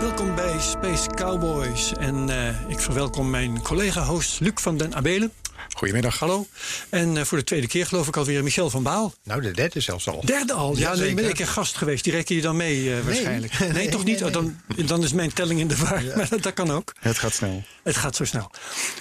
Welkom 0.00 0.34
bij 0.34 0.60
Space 0.60 1.06
Cowboys. 1.10 1.92
En 1.92 2.28
eh, 2.30 2.70
ik 2.70 2.78
verwelkom 2.80 3.30
mijn 3.30 3.62
collega-host 3.62 4.40
Luc 4.40 4.52
van 4.54 4.76
den 4.76 4.94
Abelen. 4.94 5.32
Goedemiddag. 5.74 6.18
Hallo. 6.18 6.46
En 6.90 7.16
eh, 7.16 7.24
voor 7.24 7.38
de 7.38 7.44
tweede 7.44 7.66
keer 7.66 7.86
geloof 7.86 8.08
ik 8.08 8.16
alweer 8.16 8.42
Michel 8.42 8.70
van 8.70 8.82
Baal. 8.82 9.14
Nou, 9.24 9.40
de 9.40 9.50
derde 9.50 9.80
zelfs 9.80 10.08
al. 10.08 10.22
Derde 10.24 10.52
al. 10.52 10.76
Ja, 10.76 10.94
dan 10.96 11.14
ben 11.14 11.28
ik 11.28 11.38
een 11.38 11.46
gast 11.46 11.76
geweest. 11.76 12.04
Die 12.04 12.12
reken 12.12 12.34
je 12.36 12.40
dan 12.42 12.56
mee 12.56 12.94
eh, 12.96 13.04
waarschijnlijk. 13.04 13.58
Nee, 13.72 13.88
toch 13.88 14.04
niet? 14.04 14.24
Oh, 14.24 14.32
dan, 14.32 14.60
dan 14.86 15.02
is 15.02 15.12
mijn 15.12 15.32
telling 15.32 15.60
in 15.60 15.68
de 15.68 15.76
war. 15.76 16.02
Maar 16.16 16.28
dat, 16.28 16.42
dat 16.42 16.54
kan 16.54 16.70
ook. 16.70 16.94
Het 17.00 17.18
gaat 17.18 17.32
snel. 17.32 17.62
Het 17.82 17.96
gaat 17.96 18.16
zo 18.16 18.24
snel. 18.24 18.50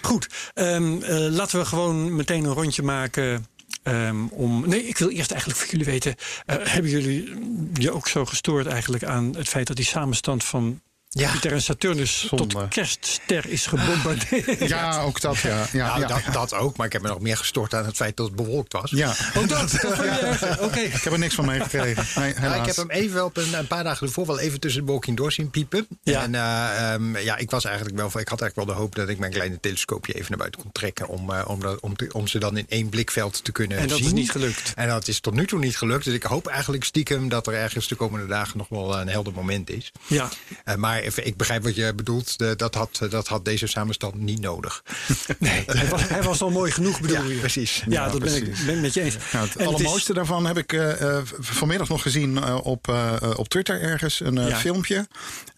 Goed, 0.01 0.27
ehm, 0.53 1.01
eh, 1.01 1.17
laten 1.17 1.59
we 1.59 1.65
gewoon 1.65 2.15
meteen 2.15 2.43
een 2.43 2.53
rondje 2.53 2.83
maken. 2.83 3.45
ehm, 3.83 4.25
om, 4.27 4.67
nee, 4.69 4.87
ik 4.87 4.97
wil 4.97 5.09
eerst 5.09 5.31
eigenlijk 5.31 5.59
van 5.59 5.69
jullie 5.69 5.85
weten. 5.85 6.15
eh, 6.45 6.55
hebben 6.61 6.91
jullie 6.91 7.33
je 7.73 7.91
ook 7.91 8.07
zo 8.07 8.25
gestoord 8.25 8.65
eigenlijk 8.67 9.03
aan 9.03 9.35
het 9.35 9.47
feit 9.47 9.67
dat 9.67 9.75
die 9.75 9.85
samenstand 9.85 10.43
van 10.43 10.81
Ja. 11.17 11.25
Jupiter 11.27 11.51
en 11.51 11.61
Saturnus 11.61 12.27
Zonde. 12.27 12.47
tot 12.47 12.67
kerstster 12.67 13.45
is 13.49 13.65
gebombardeerd? 13.65 14.45
Ja, 14.69 15.01
ook 15.01 15.21
dat, 15.21 15.37
ja. 15.37 15.65
ja, 15.71 15.87
Nou, 15.87 15.99
ja. 16.01 16.07
dat, 16.07 16.21
dat 16.33 16.53
ook, 16.53 16.77
maar 16.77 16.85
ik 16.85 16.93
heb 16.93 17.01
me 17.01 17.07
nog 17.07 17.19
meer 17.19 17.37
gestort 17.37 17.73
aan 17.73 17.85
het 17.85 17.95
feit 17.95 18.17
dat 18.17 18.25
het 18.27 18.35
bewolkt 18.35 18.73
was. 18.73 18.91
Ja. 18.91 19.15
Oh, 19.35 19.47
dat? 19.47 19.71
dat 19.81 19.99
erg. 19.99 20.59
Oké. 20.59 20.79
Ik 20.79 21.01
heb 21.03 21.13
er 21.13 21.19
niks 21.19 21.35
van 21.35 21.45
meegekregen. 21.45 22.05
Nee, 22.21 22.33
Nou, 22.33 22.41
helaas. 22.41 22.59
ik 22.59 22.65
heb 22.65 22.75
hem 22.75 22.89
even 22.89 23.13
wel 23.13 23.25
op 23.25 23.37
een, 23.37 23.53
een 23.53 23.67
paar 23.67 23.83
dagen 23.83 24.07
ervoor 24.07 24.25
wel 24.25 24.39
even 24.39 24.59
tussen 24.59 24.85
de 24.85 24.91
wolking 24.91 25.17
door 25.17 25.31
zien 25.31 25.49
piepen. 25.49 25.87
Ja. 26.03 26.21
En 26.23 26.35
eh, 26.35 26.93
ehm, 26.93 27.17
ja, 27.17 27.37
ik 27.37 27.51
was 27.51 27.65
eigenlijk 27.65 27.95
wel, 27.97 28.05
ik 28.07 28.27
had 28.27 28.41
eigenlijk 28.41 28.55
wel 28.55 28.65
de 28.65 28.81
hoop 28.81 28.95
dat 28.95 29.09
ik 29.09 29.17
mijn 29.19 29.31
kleine 29.31 29.59
telescoopje 29.59 30.13
even 30.13 30.25
naar 30.29 30.37
buiten 30.37 30.61
kon 30.61 30.71
trekken 30.71 31.07
om, 31.07 31.31
eh, 31.33 31.43
om, 31.47 31.59
dat- 31.59 31.79
om, 31.79 31.95
te- 31.95 32.09
om 32.11 32.27
ze 32.27 32.39
dan 32.39 32.57
in 32.57 32.65
één 32.69 32.89
blikveld 32.89 33.43
te 33.43 33.51
kunnen 33.51 33.77
En 33.77 33.87
dat 33.87 33.97
zien. 33.97 34.05
is 34.05 34.13
niet 34.13 34.31
gelukt. 34.31 34.71
En 34.75 34.87
dat 34.87 35.07
is 35.07 35.19
tot 35.19 35.33
nu 35.33 35.45
toe 35.47 35.59
niet 35.59 35.77
gelukt. 35.77 36.03
Dus 36.05 36.13
ik 36.13 36.23
hoop 36.23 36.47
eigenlijk 36.47 36.83
stiekem 36.83 37.29
dat 37.29 37.47
er 37.47 37.53
ergens 37.53 37.87
de 37.87 37.95
komende 37.95 38.27
dagen 38.27 38.57
nog 38.57 38.69
wel 38.69 38.99
een 38.99 39.07
helder 39.09 39.33
moment 39.33 39.69
is. 39.69 39.91
Ja, 40.07 40.29
Eh, 40.63 40.75
maar 40.75 41.05
ik 41.15 41.37
begrijp 41.37 41.63
wat 41.63 41.75
je 41.75 41.93
bedoelt. 41.95 42.37
De- 42.37 42.55
dat, 42.55 42.73
had, 42.75 43.01
dat 43.09 43.27
had 43.27 43.45
deze 43.45 43.67
samenstand 43.67 44.15
niet 44.15 44.39
nodig. 44.41 44.83
nee, 45.39 45.63
hij 45.67 45.87
was, 45.87 46.07
hij 46.07 46.23
was 46.23 46.41
al 46.41 46.49
mooi 46.49 46.71
genoeg, 46.71 47.01
bedoel 47.01 47.17
Ja, 47.17 47.23
je? 47.29 47.35
precies. 47.39 47.83
Ja, 47.87 48.05
Ja, 48.05 48.09
dat 48.11 48.19
ben 48.19 48.35
ik 48.35 48.65
ben 48.65 48.81
met 48.81 48.93
je 48.93 49.01
eens. 49.01 49.15
Nou, 49.31 49.45
het 49.47 49.55
En 49.55 49.61
is- 49.61 49.67
allermooiste 49.67 50.13
daarvan 50.13 50.45
heb 50.45 50.57
ik 50.57 50.73
eh, 50.73 51.01
eh, 51.17 51.23
vanmiddag 51.39 51.87
nog 51.89 52.01
gezien 52.01 52.37
eh, 52.43 52.57
op, 52.65 52.93
op 53.35 53.49
Twitter 53.49 53.81
ergens. 53.81 54.19
Een 54.19 54.55
filmpje. 54.55 55.07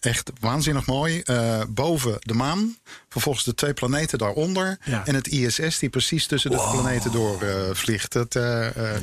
Echt 0.00 0.30
waanzinnig 0.40 0.86
mooi. 0.86 1.22
Boven 1.68 2.16
de 2.20 2.34
maan. 2.34 2.76
Vervolgens 3.08 3.44
de 3.44 3.54
twee 3.54 3.74
planeten 3.74 4.18
daaronder. 4.18 4.78
En 5.04 5.14
het 5.14 5.26
ISS 5.28 5.78
die 5.78 5.88
precies 5.88 6.26
tussen 6.26 6.50
de 6.50 6.68
planeten 6.72 7.12
door 7.12 7.38
vliegt. 7.72 8.12
Dat, 8.12 8.34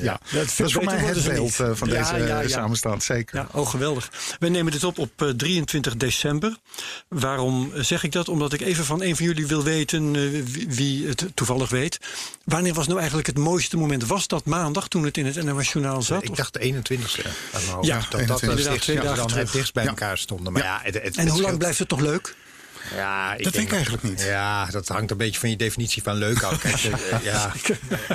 ja. 0.01 0.19
dat 0.31 0.43
is 0.57 0.73
voor 0.73 0.83
mij 0.83 0.97
het 0.97 1.23
beeld 1.23 1.53
van 1.53 1.89
deze 1.89 2.43
samenstand. 2.47 3.03
Zeker. 3.03 3.35
Ja, 3.37 3.47
oh 3.51 3.69
geweldig. 3.69 4.11
Wij 4.39 4.49
nemen 4.49 4.71
dit 4.71 4.83
op 4.83 4.97
op 4.97 5.21
eh, 5.21 5.29
23 5.29 5.97
december. 5.97 6.36
Waarom 7.07 7.71
zeg 7.75 8.03
ik 8.03 8.11
dat? 8.11 8.29
Omdat 8.29 8.53
ik 8.53 8.61
even 8.61 8.85
van 8.85 9.01
een 9.01 9.15
van 9.15 9.25
jullie 9.25 9.47
wil 9.47 9.63
weten, 9.63 10.15
eh, 10.15 10.21
wie, 10.67 11.07
het 11.07 11.25
toevallig 11.33 11.69
weet. 11.69 11.99
Wanneer 12.43 12.73
was 12.73 12.85
nou 12.85 12.97
eigenlijk 12.97 13.27
het 13.27 13.37
mooiste 13.37 13.77
moment? 13.77 14.05
Was 14.05 14.27
dat 14.27 14.45
maandag 14.45 14.87
toen 14.87 15.03
het 15.03 15.17
in 15.17 15.25
het 15.25 15.43
NOS 15.43 15.71
Journaal 15.71 16.01
zat? 16.01 16.23
Ik 16.23 16.35
dacht 16.35 16.53
de 16.53 16.59
21ste 16.59 17.25
aan 17.53 17.61
mijn 17.61 17.75
hoofd. 17.75 17.87
Ja, 17.87 18.05
dat 18.09 18.27
dat 18.27 18.41
21ste. 18.41 18.45
wel 18.45 18.49
Inderdaad, 18.49 18.81
twee 18.81 18.95
dat 18.95 19.05
we 19.05 19.09
dagen 19.09 19.17
dan 19.17 19.27
terug. 19.27 19.43
het 19.43 19.51
dichtst 19.51 19.73
bij 19.73 19.85
elkaar 19.85 20.17
stonden. 20.17 20.53
Maar 20.53 20.63
ja, 20.63 20.79
het, 20.83 21.01
het, 21.01 21.17
en 21.17 21.27
hoe 21.27 21.41
lang 21.41 21.57
blijft 21.57 21.79
het 21.79 21.87
toch 21.87 21.99
leuk? 21.99 22.35
Ja, 22.95 23.33
ik 23.35 23.43
Dat 23.43 23.53
denk- 23.53 23.65
ik 23.67 23.73
eigenlijk 23.73 24.03
niet. 24.03 24.21
Ja, 24.21 24.65
dat 24.65 24.87
hangt 24.87 25.11
een 25.11 25.17
beetje 25.17 25.39
van 25.39 25.49
je 25.49 25.55
definitie 25.55 26.03
van 26.03 26.15
leuk 26.15 26.43
af. 26.43 26.59
Kijk, 26.59 26.75
eh, 26.83 27.23
ja, 27.31 27.51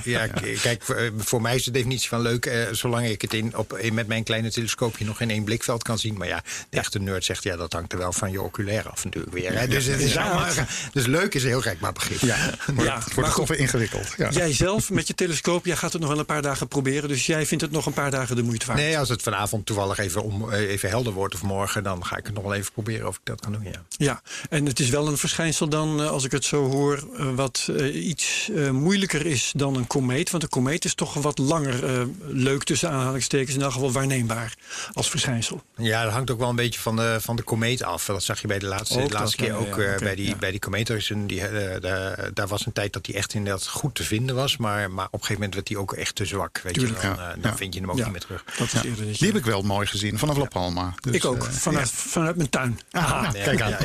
ja, 0.05 0.27
kijk 0.63 0.83
voor, 0.83 0.95
eh, 0.97 1.11
voor 1.17 1.43
mij 1.43 1.55
is 1.55 1.65
de 1.65 1.71
definitie 1.71 2.09
van 2.09 2.21
leuk... 2.21 2.47
eh, 2.47 2.61
zolang 2.73 3.07
ik 3.07 3.23
het 3.23 3.35
in, 3.35 3.57
op, 3.57 3.79
in, 3.79 3.95
met 3.95 4.07
mijn 4.07 4.23
kleine 4.25 4.51
telescoopje 4.51 5.05
nog 5.05 5.21
in 5.21 5.31
één 5.31 5.45
blikveld 5.45 5.83
kan 5.83 5.99
zien. 5.99 6.17
Maar 6.17 6.29
ja, 6.29 6.43
de 6.69 6.79
echte 6.79 6.99
nerd 6.99 7.25
zegt... 7.25 7.43
ja, 7.43 7.57
dat 7.57 7.73
hangt 7.73 7.93
er 7.93 7.99
wel 7.99 8.13
van 8.13 8.31
je 8.31 8.43
oculair 8.43 8.89
af 8.91 9.05
natuurlijk 9.05 9.33
weer. 9.33 9.59
Hè. 9.59 9.67
Dus, 9.69 9.85
het 9.87 10.01
is 10.01 10.17
allemaal- 10.17 10.47
dus 10.93 11.07
leuk 11.07 11.35
is 11.35 11.43
een 11.43 11.49
heel 11.49 11.61
gek 11.61 11.81
maar 11.81 11.93
begrip. 11.93 12.21
Ja, 12.21 12.37
Ja, 12.37 12.51
het 12.75 12.77
maar 12.77 13.03
wordt 13.15 13.35
toch 13.35 13.49
weer 13.49 13.59
ingewikkeld. 13.59 14.15
Ja. 14.17 14.31
Jij 14.31 14.53
zelf 14.53 14.91
met 14.91 15.07
je 15.07 15.15
telescoop, 15.15 15.65
jij 15.67 15.77
gaat 15.77 15.93
het 15.93 16.01
nog 16.01 16.11
wel 16.11 16.19
een 16.19 16.25
paar 16.27 16.43
dagen 16.43 16.69
proberen. 16.69 17.09
Dus 17.09 17.27
jij 17.27 17.47
vindt 17.47 17.65
het 17.65 17.73
nog 17.73 17.87
een 17.87 17.93
paar 17.93 18.11
dagen 18.11 18.37
de 18.37 18.43
moeite 18.43 18.67
waard. 18.67 18.79
Nee, 18.79 18.99
als 18.99 19.09
het 19.09 19.23
vanavond 19.23 19.67
toevallig 19.67 19.99
even, 19.99 20.23
om, 20.23 20.53
eh, 20.53 20.61
even 20.71 20.89
helder 20.89 21.13
wordt 21.13 21.35
of 21.35 21.43
morgen... 21.43 21.83
dan 21.83 22.05
ga 22.07 22.17
ik 22.17 22.25
het 22.27 22.35
nog 22.35 22.43
wel 22.45 22.55
even 22.55 22.73
proberen 22.73 23.09
of 23.09 23.15
ik 23.17 23.21
dat 23.25 23.41
kan 23.41 23.53
doen, 23.53 23.63
ja. 23.65 23.83
Ja, 23.97 24.23
en 24.51 24.62
het 24.67 24.81
is 24.81 24.89
wel 24.91 25.07
een 25.09 25.17
verschijnsel 25.19 25.69
dan, 25.69 26.01
eh, 26.03 26.09
als 26.09 26.25
ik 26.25 26.31
het 26.33 26.45
zo 26.45 26.71
hoor, 26.71 27.09
eh, 27.19 27.35
wat 27.35 27.69
eh, 27.77 28.07
iets 28.07 28.51
eh, 28.55 28.71
moeilijker 28.71 29.27
is 29.27 29.53
dan 29.57 29.77
een 29.77 29.87
komeet. 29.87 30.31
Want 30.31 30.43
een 30.43 30.49
komeet 30.49 30.85
is 30.85 30.95
toch 30.95 31.15
wat 31.15 31.39
langer 31.39 31.85
eh, 31.85 32.03
leuk 32.27 32.65
tussen 32.65 32.91
aanhalingstekens, 32.91 33.55
in 33.57 33.63
elk 33.63 33.73
geval 33.73 33.93
waarneembaar 33.93 34.55
als 34.93 35.11
verschijnsel. 35.11 35.63
Ja, 35.77 36.05
dat 36.05 36.13
hangt 36.13 36.31
ook 36.31 36.39
wel 36.39 36.49
een 36.49 36.57
beetje 36.57 36.81
van 36.81 36.97
de, 36.97 37.17
van 37.21 37.37
de 37.37 37.43
komeet 37.43 37.83
af. 37.83 38.05
Dat 38.05 38.23
zag 38.23 38.41
je 38.41 38.47
bij 38.47 38.59
de 38.59 38.67
laatste, 38.67 39.01
Ook 39.01 39.09
de 39.09 39.15
laatste 39.15 39.37
dat, 39.37 39.47
keer 39.47 39.55
ja, 39.55 39.61
ook 39.71 39.77
ja, 39.77 39.85
eh, 39.93 39.99
bij, 39.99 40.15
die, 40.15 40.29
ja. 40.29 40.37
bij 40.37 40.51
die 40.51 40.61
komeet. 40.61 40.89
Er 40.89 40.97
is 40.97 41.11
een, 41.11 41.27
die, 41.27 41.41
daar- 41.81 42.31
daar 42.35 42.47
was 42.49 42.67
een 42.67 42.73
tijd 42.73 42.93
dat 42.93 43.05
die 43.05 43.15
echt 43.15 43.35
inderdaad 43.35 43.67
goed 43.69 43.95
te 43.95 44.05
vinden 44.05 44.37
was. 44.37 44.57
Maar, 44.57 44.91
maar 44.91 45.07
op 45.07 45.13
een 45.13 45.19
gegeven 45.19 45.35
moment 45.35 45.55
werd 45.55 45.67
die 45.67 45.79
ook 45.79 45.93
echt 45.93 46.15
te 46.15 46.25
zwak. 46.25 46.61
Weet 46.63 46.75
je, 46.75 46.81
Tuurlijk, 46.81 47.03
dan, 47.03 47.11
ja. 47.15 47.29
eh, 47.29 47.43
dan 47.43 47.51
Ja. 47.51 47.57
vind 47.57 47.75
je 47.75 47.81
hem 47.81 47.91
ook 47.91 47.97
Ja. 47.97 48.03
niet 48.03 48.13
meer 48.13 48.21
terug. 48.21 48.45
Dat 48.59 48.73
is 48.73 48.83
eerder 48.83 49.05
Die 49.05 49.27
heb 49.27 49.37
ik 49.37 49.45
wel 49.45 49.63
mooi 49.63 49.87
gezien 49.87 50.19
vanaf 50.19 50.37
La 50.37 50.45
Palma. 50.45 50.95
Dus, 51.01 51.15
Ik 51.15 51.25
ook, 51.25 51.45
vanuit, 51.45 51.91
vanuit 51.91 52.37
mijn 52.37 52.49
tuin. 52.51 52.81
Ah, 52.91 53.03
Aha. 53.13 53.31
kijk 53.33 53.61
aan. 53.61 53.77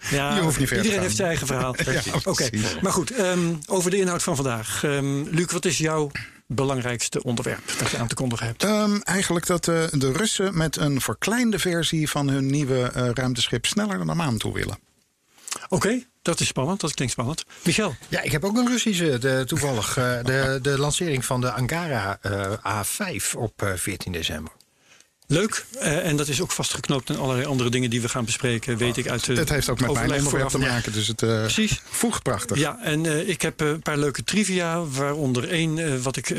Ja, 0.00 0.16
ja. 0.16 0.28
Ja, 0.30 0.36
Je 0.36 0.40
hoeft 0.42 0.58
niet 0.58 0.68
ver 0.68 0.76
te 0.82 0.82
iedereen 0.90 0.92
gaan. 0.92 1.02
heeft 1.02 1.16
zijn 1.16 1.28
eigen 1.28 1.46
verhaal. 1.46 1.74
Oké, 2.32 2.50
maar 2.80 2.92
goed, 2.92 3.10
ehm, 3.10 3.54
over 3.66 3.90
de 3.90 3.96
inhoud 3.98 4.22
van 4.22 4.36
vandaag. 4.36 4.84
Ehm, 4.84 5.22
Luc, 5.22 5.52
wat 5.52 5.64
is 5.64 5.78
jouw 5.78 6.10
belangrijkste 6.46 7.22
onderwerp 7.22 7.72
dat 7.78 7.90
je 7.90 7.98
aan 7.98 8.06
te 8.06 8.14
kondigen 8.14 8.46
hebt? 8.46 8.64
Ehm, 8.64 8.96
eigenlijk 9.02 9.46
dat 9.46 9.68
eh, 9.68 9.84
de 9.90 10.12
Russen 10.12 10.56
met 10.56 10.76
een 10.76 11.00
verkleinde 11.00 11.58
versie 11.58 12.08
van 12.08 12.28
hun 12.28 12.46
nieuwe 12.46 12.90
eh, 12.94 13.08
ruimteschip 13.14 13.66
sneller 13.66 13.96
naar 13.96 14.06
de 14.06 14.14
maan 14.14 14.36
toe 14.38 14.52
willen. 14.54 14.78
Oké, 15.68 16.02
dat 16.22 16.40
is 16.40 16.46
spannend, 16.46 16.80
dat 16.80 16.94
klinkt 16.94 17.12
spannend. 17.12 17.44
Michel, 17.64 17.94
Ja, 18.08 18.20
ik 18.22 18.32
heb 18.32 18.44
ook 18.44 18.56
een 18.56 18.68
Russische 18.68 19.18
de, 19.18 19.42
toevallig. 19.46 19.96
eh, 19.96 20.24
de, 20.24 20.58
de 20.62 20.78
lancering 20.78 21.24
van 21.24 21.40
de 21.40 21.50
Angara 21.52 22.18
eh, 22.20 22.82
A5 22.82 23.34
op 23.36 23.62
eh, 23.62 23.72
14 23.74 24.12
december. 24.12 24.52
Leuk. 25.26 25.64
Eh, 25.78 26.06
en 26.06 26.16
dat 26.16 26.28
is 26.28 26.40
ook 26.40 26.52
vastgeknoopt 26.52 27.10
aan 27.10 27.18
allerlei 27.18 27.46
andere 27.46 27.70
dingen 27.70 27.90
die 27.90 28.00
we 28.00 28.08
gaan 28.08 28.24
bespreken, 28.24 28.76
weet 28.76 28.96
ik 28.96 29.08
uit 29.08 29.24
de 29.24 29.34
Het 29.34 29.48
heeft 29.48 29.68
ook 29.68 29.80
met 29.80 29.92
mijn 29.92 30.12
onderwerp 30.12 30.48
te 30.48 30.58
maken, 30.58 30.92
dus 30.92 31.06
het 31.06 31.22
eh 31.22 31.40
Precies. 31.40 31.80
voegt 31.84 32.22
prachtig. 32.22 32.58
Ja, 32.58 32.78
en 32.82 33.06
eh, 33.06 33.28
ik 33.28 33.42
heb 33.42 33.60
een 33.60 33.82
paar 33.82 33.98
leuke 33.98 34.24
trivia, 34.24 34.84
waaronder 34.84 35.48
één 35.48 36.02
wat 36.02 36.16
ik 36.16 36.36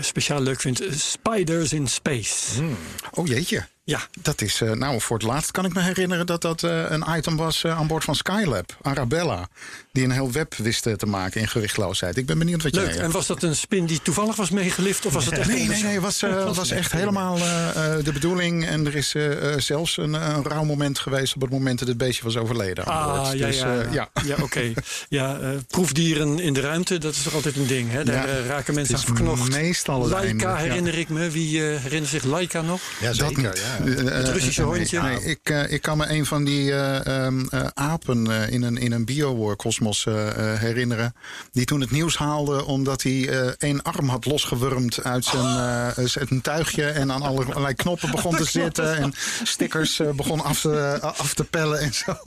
speciaal 0.00 0.40
leuk 0.40 0.60
vind: 0.60 0.82
Spiders 0.90 1.72
in 1.72 1.88
Space. 1.88 2.62
Oh 3.10 3.26
jeetje. 3.26 3.66
Ja, 3.86 4.00
Dat 4.20 4.40
is, 4.40 4.60
eh, 4.60 4.70
nou 4.70 5.00
voor 5.00 5.16
het 5.16 5.26
laatst 5.26 5.50
kan 5.50 5.64
ik 5.64 5.74
me 5.74 5.80
herinneren 5.82 6.26
dat 6.26 6.40
dat 6.42 6.62
eh, 6.62 6.84
een 6.88 7.04
item 7.16 7.36
was 7.36 7.64
eh, 7.64 7.78
aan 7.78 7.86
boord 7.86 8.04
van 8.04 8.14
Skylab, 8.14 8.76
Arabella. 8.82 9.48
Die 9.92 10.04
een 10.04 10.10
heel 10.10 10.32
web 10.32 10.54
wist 10.54 10.86
eh, 10.86 10.92
te 10.94 11.06
maken 11.06 11.40
in 11.40 11.48
gewichtloosheid. 11.48 12.16
Ik 12.16 12.26
ben 12.26 12.38
benieuwd 12.38 12.62
wat 12.62 12.74
leuk. 12.74 12.92
jij... 12.94 12.98
En 13.02 13.10
was 13.10 13.26
dat 13.26 13.42
een 13.42 13.56
spin 13.56 13.86
die 13.86 14.02
toevallig 14.02 14.36
was 14.36 14.50
meegelift? 14.50 15.06
Of 15.06 15.12
was 15.12 15.24
het 15.24 15.38
echt 15.38 15.48
Nee, 15.48 15.66
nee, 15.68 15.82
nee. 15.82 15.92
Het 15.92 16.02
was, 16.02 16.22
eh, 16.22 16.54
was 16.54 16.70
echt 16.70 16.92
helemaal 16.92 17.36
eh, 17.36 17.68
eh, 17.98 18.04
de 18.04 18.12
bedoeling. 18.12 18.66
En 18.66 18.86
er 18.86 18.94
is 18.96 19.14
zelfs 19.64 19.96
een, 19.96 20.12
een 20.12 20.44
rauw 20.44 20.64
moment 20.64 20.98
geweest 20.98 21.34
op 21.34 21.40
het 21.40 21.50
moment 21.50 21.78
dat 21.78 21.88
het 21.88 21.96
beestje 21.96 22.24
was 22.24 22.36
overleden. 22.36 22.86
aan 22.86 23.08
Ah, 23.10 23.22
boord. 23.24 23.38
ja, 23.38 23.46
Dus, 23.46 23.58
ja, 23.58 23.82
ja. 23.90 24.08
ja 24.24 24.36
oké. 24.42 24.72
Ja, 25.08 25.38
eh, 25.38 25.48
proefdieren 25.68 26.38
in 26.38 26.52
de 26.52 26.60
ruimte, 26.60 26.98
dat 26.98 27.14
is 27.14 27.22
toch 27.22 27.34
altijd 27.34 27.56
een 27.56 27.66
ding. 27.66 27.90
Hè? 27.90 28.04
Daar 28.04 28.28
Ja, 28.28 28.46
raken 28.46 28.74
mensen 28.74 28.96
aan 28.96 29.02
verknocht. 29.02 29.50
meestal 29.50 30.08
Laika 30.08 30.26
einde, 30.26 30.44
ja. 30.44 30.56
herinner 30.56 30.98
ik 30.98 31.08
me. 31.08 31.30
Wie 31.30 31.60
herinnert 31.62 32.10
zich 32.10 32.24
Laika 32.24 32.60
nog? 32.60 32.80
Ja, 33.00 33.06
Dat 33.06 33.16
zeker. 33.16 33.42
niet. 33.42 33.62
Eh, 33.78 34.12
Het 34.14 34.28
Russische 34.28 34.60
eh, 34.62 34.66
hondje? 34.68 35.00
Nee, 35.02 35.24
ik, 35.24 35.38
eh, 35.42 35.70
ik 35.72 35.82
kan 35.82 35.96
me 35.98 36.08
een 36.10 36.26
van 36.26 36.44
die 36.44 36.72
eh, 36.72 37.06
ehm, 37.26 37.46
eh, 37.50 37.66
apen 37.74 38.30
eh, 38.30 38.50
in 38.52 38.62
een, 38.62 38.76
in 38.76 38.92
een 38.92 39.04
biocosmos 39.04 40.06
eh, 40.06 40.28
eh, 40.52 40.60
herinneren. 40.60 41.14
Die 41.52 41.64
toen 41.64 41.80
het 41.80 41.90
nieuws 41.90 42.16
haalde 42.16 42.64
omdat 42.64 43.02
hij 43.02 43.28
eh, 43.28 43.46
één 43.58 43.82
arm 43.82 44.08
had 44.08 44.24
losgewurmd 44.24 45.02
uit 45.04 45.24
zijn, 45.24 45.56
eh, 45.96 46.04
zijn 46.04 46.40
tuigje. 46.40 46.84
En 46.86 47.12
aan 47.12 47.22
allerlei 47.22 47.74
knoppen 47.74 48.10
begon 48.10 48.36
te 48.36 48.44
zitten. 48.60 48.96
En 48.96 49.12
stickers 49.42 50.00
eh, 50.00 50.10
begon 50.10 50.40
af 50.40 50.60
te, 50.60 50.98
af 51.00 51.34
te 51.34 51.44
pellen 51.44 51.78
en 51.80 51.94
zo. 51.94 52.12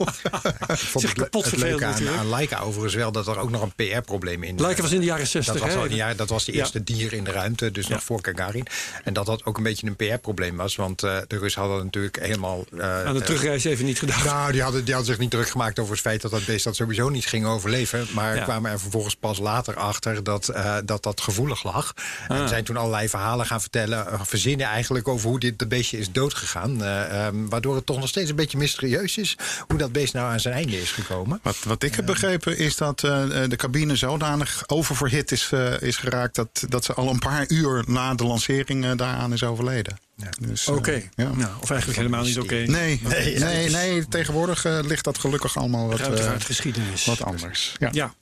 Ik 0.68 0.76
vond 0.78 1.04
Zich 1.04 1.12
kapot 1.12 1.44
het 1.44 1.56
leuke 1.56 1.84
aan, 1.84 2.28
Leica 2.28 2.58
overigens 2.60 2.94
wel 2.94 3.12
dat 3.12 3.26
er 3.26 3.38
ook 3.38 3.50
nog 3.50 3.62
een 3.62 3.72
PR-probleem 3.74 4.42
in 4.42 4.56
Laika 4.60 4.82
was 4.82 4.92
in 4.92 5.00
de 5.00 5.04
jaren 5.06 5.22
Dat 5.22 5.30
60. 5.30 5.60
was, 5.60 5.72
hè? 5.72 5.78
al, 5.78 5.90
ja, 5.90 6.14
dat 6.14 6.28
was 6.28 6.44
de 6.44 6.52
Ja. 6.52 6.58
eerste 6.58 6.84
dier 6.84 7.12
in 7.12 7.24
de 7.24 7.30
ruimte, 7.30 7.70
dus 7.70 7.86
nog 7.88 8.02
voor 8.04 8.18
Gagarin. 8.22 8.66
En 9.04 9.12
dat 9.12 9.26
dat 9.26 9.44
ook 9.44 9.56
een 9.56 9.62
beetje 9.62 9.86
een 9.86 9.96
PR-probleem 9.96 10.56
was. 10.56 10.76
Want 10.76 11.02
eh, 11.02 11.16
de 11.26 11.37
Russen 11.38 11.60
hadden 11.62 11.84
natuurlijk 11.84 12.18
helemaal... 12.20 12.64
eh, 12.78 13.04
Aan 13.04 13.12
de 13.14 13.20
eh, 13.20 13.24
terugreis 13.26 13.64
even 13.64 13.84
niet 13.84 13.98
gedacht. 13.98 14.24
nou, 14.24 14.52
die 14.52 14.62
hadden, 14.62 14.84
die 14.84 14.94
hadden 14.94 15.12
zich 15.12 15.22
niet 15.22 15.30
druk 15.30 15.48
gemaakt 15.50 15.78
over 15.78 15.92
het 15.92 16.00
feit 16.00 16.22
dat 16.22 16.30
dat 16.30 16.44
beest 16.46 16.64
dat 16.64 16.76
sowieso 16.76 17.08
niet 17.08 17.26
ging 17.26 17.46
overleven. 17.46 18.06
Maar 18.12 18.36
Ja. 18.36 18.42
kwamen 18.44 18.70
er 18.70 18.80
vervolgens 18.80 19.14
pas 19.16 19.38
later 19.38 19.76
achter 19.76 20.22
dat 20.24 20.48
eh, 20.48 20.76
dat, 20.84 21.02
dat 21.02 21.20
gevoelig 21.20 21.62
lag. 21.64 21.94
Ah. 22.28 22.36
En 22.40 22.48
zijn 22.48 22.64
toen 22.64 22.76
allerlei 22.76 23.08
verhalen 23.08 23.46
gaan 23.46 23.60
vertellen, 23.60 24.06
verzinnen 24.26 24.66
eigenlijk 24.66 25.08
over 25.08 25.28
hoe 25.28 25.38
dit 25.40 25.58
de 25.58 25.66
beestje 25.66 25.98
is 25.98 26.12
doodgegaan. 26.12 26.82
Eh, 26.82 27.26
ehm, 27.26 27.46
waardoor 27.48 27.74
het 27.74 27.86
toch 27.86 27.98
nog 27.98 28.08
steeds 28.08 28.30
een 28.30 28.36
beetje 28.36 28.58
mysterieus 28.58 29.16
is 29.18 29.36
hoe 29.66 29.78
dat 29.78 29.92
beest 29.92 30.12
nou 30.14 30.30
aan 30.32 30.40
zijn 30.40 30.54
einde 30.54 30.80
is 30.80 30.90
gekomen. 30.92 31.40
Wat, 31.42 31.56
wat 31.66 31.82
ik 31.82 31.94
heb 31.94 32.06
begrepen 32.06 32.58
is 32.58 32.76
dat 32.76 33.04
eh, 33.04 33.22
de 33.48 33.56
cabine 33.56 33.96
zodanig 33.96 34.62
oververhit 34.66 35.32
is, 35.32 35.50
is 35.80 35.96
geraakt... 35.96 36.34
Dat, 36.34 36.64
dat 36.68 36.84
ze 36.84 36.94
al 36.94 37.08
een 37.08 37.18
paar 37.18 37.44
uur 37.48 37.84
na 37.86 38.14
de 38.14 38.24
lancering 38.24 38.94
daaraan 38.94 39.32
is 39.32 39.42
overleden. 39.44 39.98
Ja. 40.22 40.28
Dus, 40.40 40.66
eh, 40.66 40.74
Oké. 40.74 41.02
ja. 41.14 41.30
Nou, 41.32 41.50
of 41.60 41.70
eigenlijk 41.70 42.00
helemaal 42.00 42.24
niet 42.24 42.38
oké. 42.38 42.54
Nee, 42.54 42.66
nee, 43.02 43.38
Nee, 43.38 43.70
nee, 43.70 43.94
ja, 43.94 44.04
tegenwoordig 44.08 44.64
eh, 44.64 44.78
ligt 44.82 45.04
dat 45.04 45.18
gelukkig 45.18 45.56
allemaal 45.56 45.88
wat, 45.88 46.00
uit 46.00 46.44
geschiedenis. 46.44 47.04
wat 47.04 47.22
anders. 47.22 47.74
Ja. 47.78 47.88
Ja. 47.92 48.14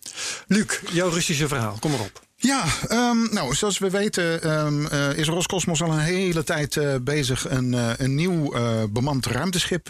Luc, 0.47 0.81
jouw 0.93 1.09
Russische 1.09 1.49
verhaal. 1.49 1.77
Kom 1.81 1.91
maar 1.91 2.01
op. 2.01 2.26
Ja, 2.39 2.65
ehm, 2.89 3.35
nou, 3.35 3.55
zoals 3.55 3.79
we 3.79 3.91
weten 3.91 4.43
ehm, 4.43 4.87
eh, 4.87 5.19
is 5.19 5.29
Roscosmos 5.29 5.83
al 5.83 5.93
een 5.93 5.99
hele 5.99 6.45
tijd 6.45 6.77
eh, 6.77 6.95
bezig 7.03 7.51
een, 7.51 7.75
eh, 7.75 7.91
een 7.97 8.15
nieuw 8.15 8.55
bemand 8.91 9.27
ruimteschip 9.27 9.85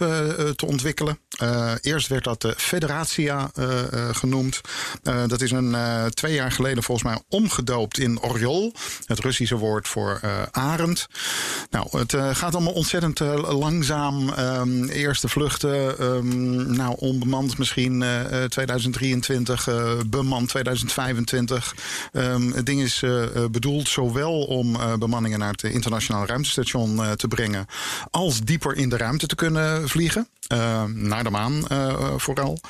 te 0.57 0.67
ontwikkelen. 0.67 1.19
Eerst 1.81 2.09
werd 2.09 2.25
dat 2.25 2.43
de 2.43 2.55
Federatia 2.57 3.51
genoemd. 4.13 4.61
Dat 5.03 5.41
is 5.41 5.51
een 5.51 5.77
twee 6.15 6.35
jaar 6.35 6.53
geleden 6.53 6.83
volgens 6.83 7.09
mij 7.09 7.23
omgedoopt 7.29 7.99
in 7.99 8.21
Oriol. 8.21 8.73
Het 9.07 9.19
Russische 9.19 9.57
woord 9.57 9.89
voor 9.89 10.21
arend. 10.51 11.07
Nou, 11.71 11.99
het 11.99 12.37
gaat 12.37 12.55
allemaal 12.55 12.73
ontzettend 12.73 13.19
langzaam. 13.49 14.33
Ehm, 14.33 14.85
eerste 14.85 15.29
vluchten, 15.29 15.97
nou 16.77 16.95
onbemand 16.99 17.59
misschien 17.59 18.03
eh, 18.03 18.45
eh, 18.45 18.51
2023, 18.51 19.69
eh, 19.69 19.93
bemand 20.07 20.49
2025. 20.49 21.75
Ehm, 22.37 22.53
het 22.53 22.67
ding 22.67 22.81
is 22.81 23.03
eh, 23.03 23.23
eh, 23.23 23.51
bedoeld 23.51 23.89
zowel 23.89 24.43
om 24.45 24.75
eh, 24.75 24.95
bemanningen 24.95 25.39
naar 25.39 25.51
het 25.51 25.63
internationaal 25.63 26.27
ruimtestation 26.27 27.17
te 27.17 27.29
brengen, 27.29 27.67
als 28.11 28.41
dieper 28.41 28.77
in 28.77 28.89
de 28.89 28.97
ruimte 28.97 29.27
te 29.27 29.35
kunnen 29.35 29.89
vliegen. 29.89 30.29
Eh, 30.47 30.85
naar 30.85 31.25
de 31.25 31.31
maan 31.31 31.63
vooral. 32.17 32.61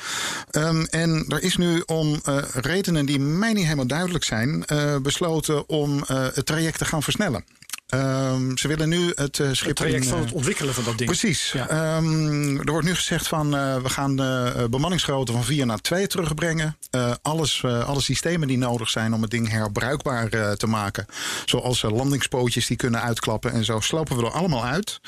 Ehm, 0.51 0.81
en 0.89 1.25
er 1.27 1.43
is 1.43 1.57
nu 1.57 1.83
om 1.85 2.21
redenen 2.53 3.05
die 3.05 3.19
mij 3.19 3.53
niet 3.53 3.63
helemaal 3.63 3.87
duidelijk 3.87 4.23
zijn, 4.23 4.65
besloten 5.01 5.69
om 5.69 6.03
het 6.07 6.45
traject 6.45 6.77
te 6.77 6.85
gaan 6.85 7.03
versnellen. 7.03 7.43
Ehm, 7.87 8.57
ze 8.57 8.67
willen 8.67 8.89
nu 8.89 9.11
het 9.15 9.39
eh, 9.39 9.49
schip 9.51 9.67
Het 9.67 9.75
traject 9.75 10.03
in, 10.03 10.09
van 10.09 10.17
eh, 10.17 10.25
het 10.25 10.33
ontwikkelen 10.33 10.73
van 10.73 10.83
dat 10.83 10.97
ding. 10.97 11.09
Precies. 11.09 11.51
Ja. 11.51 11.69
Ehm, 11.69 12.57
er 12.57 12.71
wordt 12.71 12.87
nu 12.87 12.95
gezegd 12.95 13.27
van 13.27 13.55
uh, 13.55 13.81
we 13.81 13.89
gaan 13.89 14.15
de 14.15 14.67
bemanningsgrootte 14.69 15.31
van 15.31 15.43
4 15.43 15.65
naar 15.65 15.81
2 15.81 16.07
terugbrengen. 16.07 16.77
Uh, 16.91 17.11
alles, 17.21 17.65
alle 17.65 18.01
systemen 18.01 18.47
die 18.47 18.57
nodig 18.57 18.89
zijn 18.89 19.13
om 19.13 19.21
het 19.21 19.31
ding 19.31 19.49
herbruikbaar 19.49 20.55
te 20.57 20.67
maken. 20.67 21.05
Zoals 21.45 21.81
landingspootjes 21.81 22.67
die 22.67 22.77
kunnen 22.77 23.01
uitklappen 23.01 23.51
en 23.51 23.65
zo 23.65 23.79
slopen 23.79 24.17
we 24.17 24.25
er 24.25 24.31
allemaal 24.31 24.65
uit. 24.65 24.99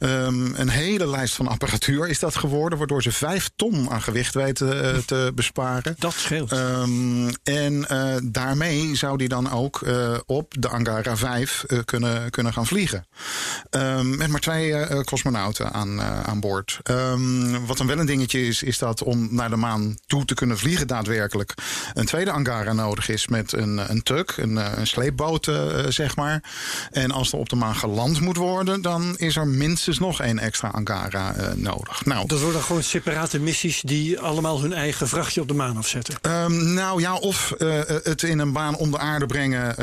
Um, 0.00 0.54
een 0.56 0.68
hele 0.68 1.08
lijst 1.08 1.34
van 1.34 1.48
apparatuur 1.48 2.08
is 2.08 2.18
dat 2.18 2.36
geworden, 2.36 2.78
waardoor 2.78 3.02
ze 3.02 3.12
5 3.12 3.50
ton 3.56 3.90
aan 3.90 4.02
gewicht 4.02 4.34
weten 4.34 5.02
te 5.06 5.30
besparen. 5.34 5.94
Dat 5.98 6.12
scheelt. 6.12 6.52
En 7.42 7.86
daarmee 8.24 8.96
zou 8.96 9.16
die 9.16 9.28
dan 9.28 9.50
ook 9.50 9.80
op 10.26 10.54
de 10.58 10.68
Angara 10.68 11.16
5 11.16 11.64
kunnen 11.84 12.21
kunnen 12.30 12.52
gaan 12.52 12.66
vliegen. 12.66 13.06
Um, 13.70 14.16
met 14.16 14.28
maar 14.28 14.40
twee 14.40 14.68
uh, 14.68 15.00
cosmonauten 15.00 15.72
aan, 15.72 16.02
aan 16.02 16.40
boord. 16.40 16.80
Um, 16.90 17.66
wat 17.66 17.76
dan 17.76 17.86
wel 17.86 17.98
een 17.98 18.06
dingetje 18.06 18.46
is, 18.46 18.62
is 18.62 18.78
dat 18.78 19.02
om 19.02 19.28
naar 19.30 19.50
de 19.50 19.56
maan 19.56 19.96
toe 20.06 20.24
te 20.24 20.34
kunnen 20.34 20.58
vliegen 20.58 20.86
daadwerkelijk... 20.86 21.54
een 21.94 22.06
tweede 22.06 22.30
Angara 22.30 22.72
nodig 22.72 23.08
is 23.08 23.28
met 23.28 23.52
een, 23.52 23.90
een 23.90 24.02
truck, 24.02 24.34
een, 24.36 24.56
een 24.78 24.86
sleepboot, 24.86 25.50
zeg 25.88 26.16
maar. 26.16 26.42
En 26.90 27.10
als 27.10 27.32
er 27.32 27.38
op 27.38 27.48
de 27.48 27.56
maan 27.56 27.76
geland 27.76 28.20
moet 28.20 28.36
worden... 28.36 28.82
dan 28.82 29.16
is 29.16 29.36
er 29.36 29.46
minstens 29.46 29.98
nog 29.98 30.20
één 30.20 30.38
extra 30.38 30.68
Angara 30.68 31.34
nodig. 31.54 32.04
Nou, 32.04 32.26
dat 32.26 32.40
worden 32.40 32.62
gewoon 32.62 32.82
separate 32.82 33.40
missies 33.40 33.80
die 33.80 34.20
allemaal 34.20 34.60
hun 34.60 34.72
eigen 34.72 35.08
vrachtje 35.08 35.40
op 35.40 35.48
de 35.48 35.54
maan 35.54 35.76
afzetten? 35.76 36.14
Um, 36.22 36.72
nou 36.72 37.00
ja, 37.00 37.14
of 37.14 37.54
het 38.02 38.22
in 38.22 38.38
een 38.38 38.52
baan 38.52 38.76
om 38.76 38.90
de 38.90 38.98
aarde 38.98 39.26
brengen... 39.26 39.74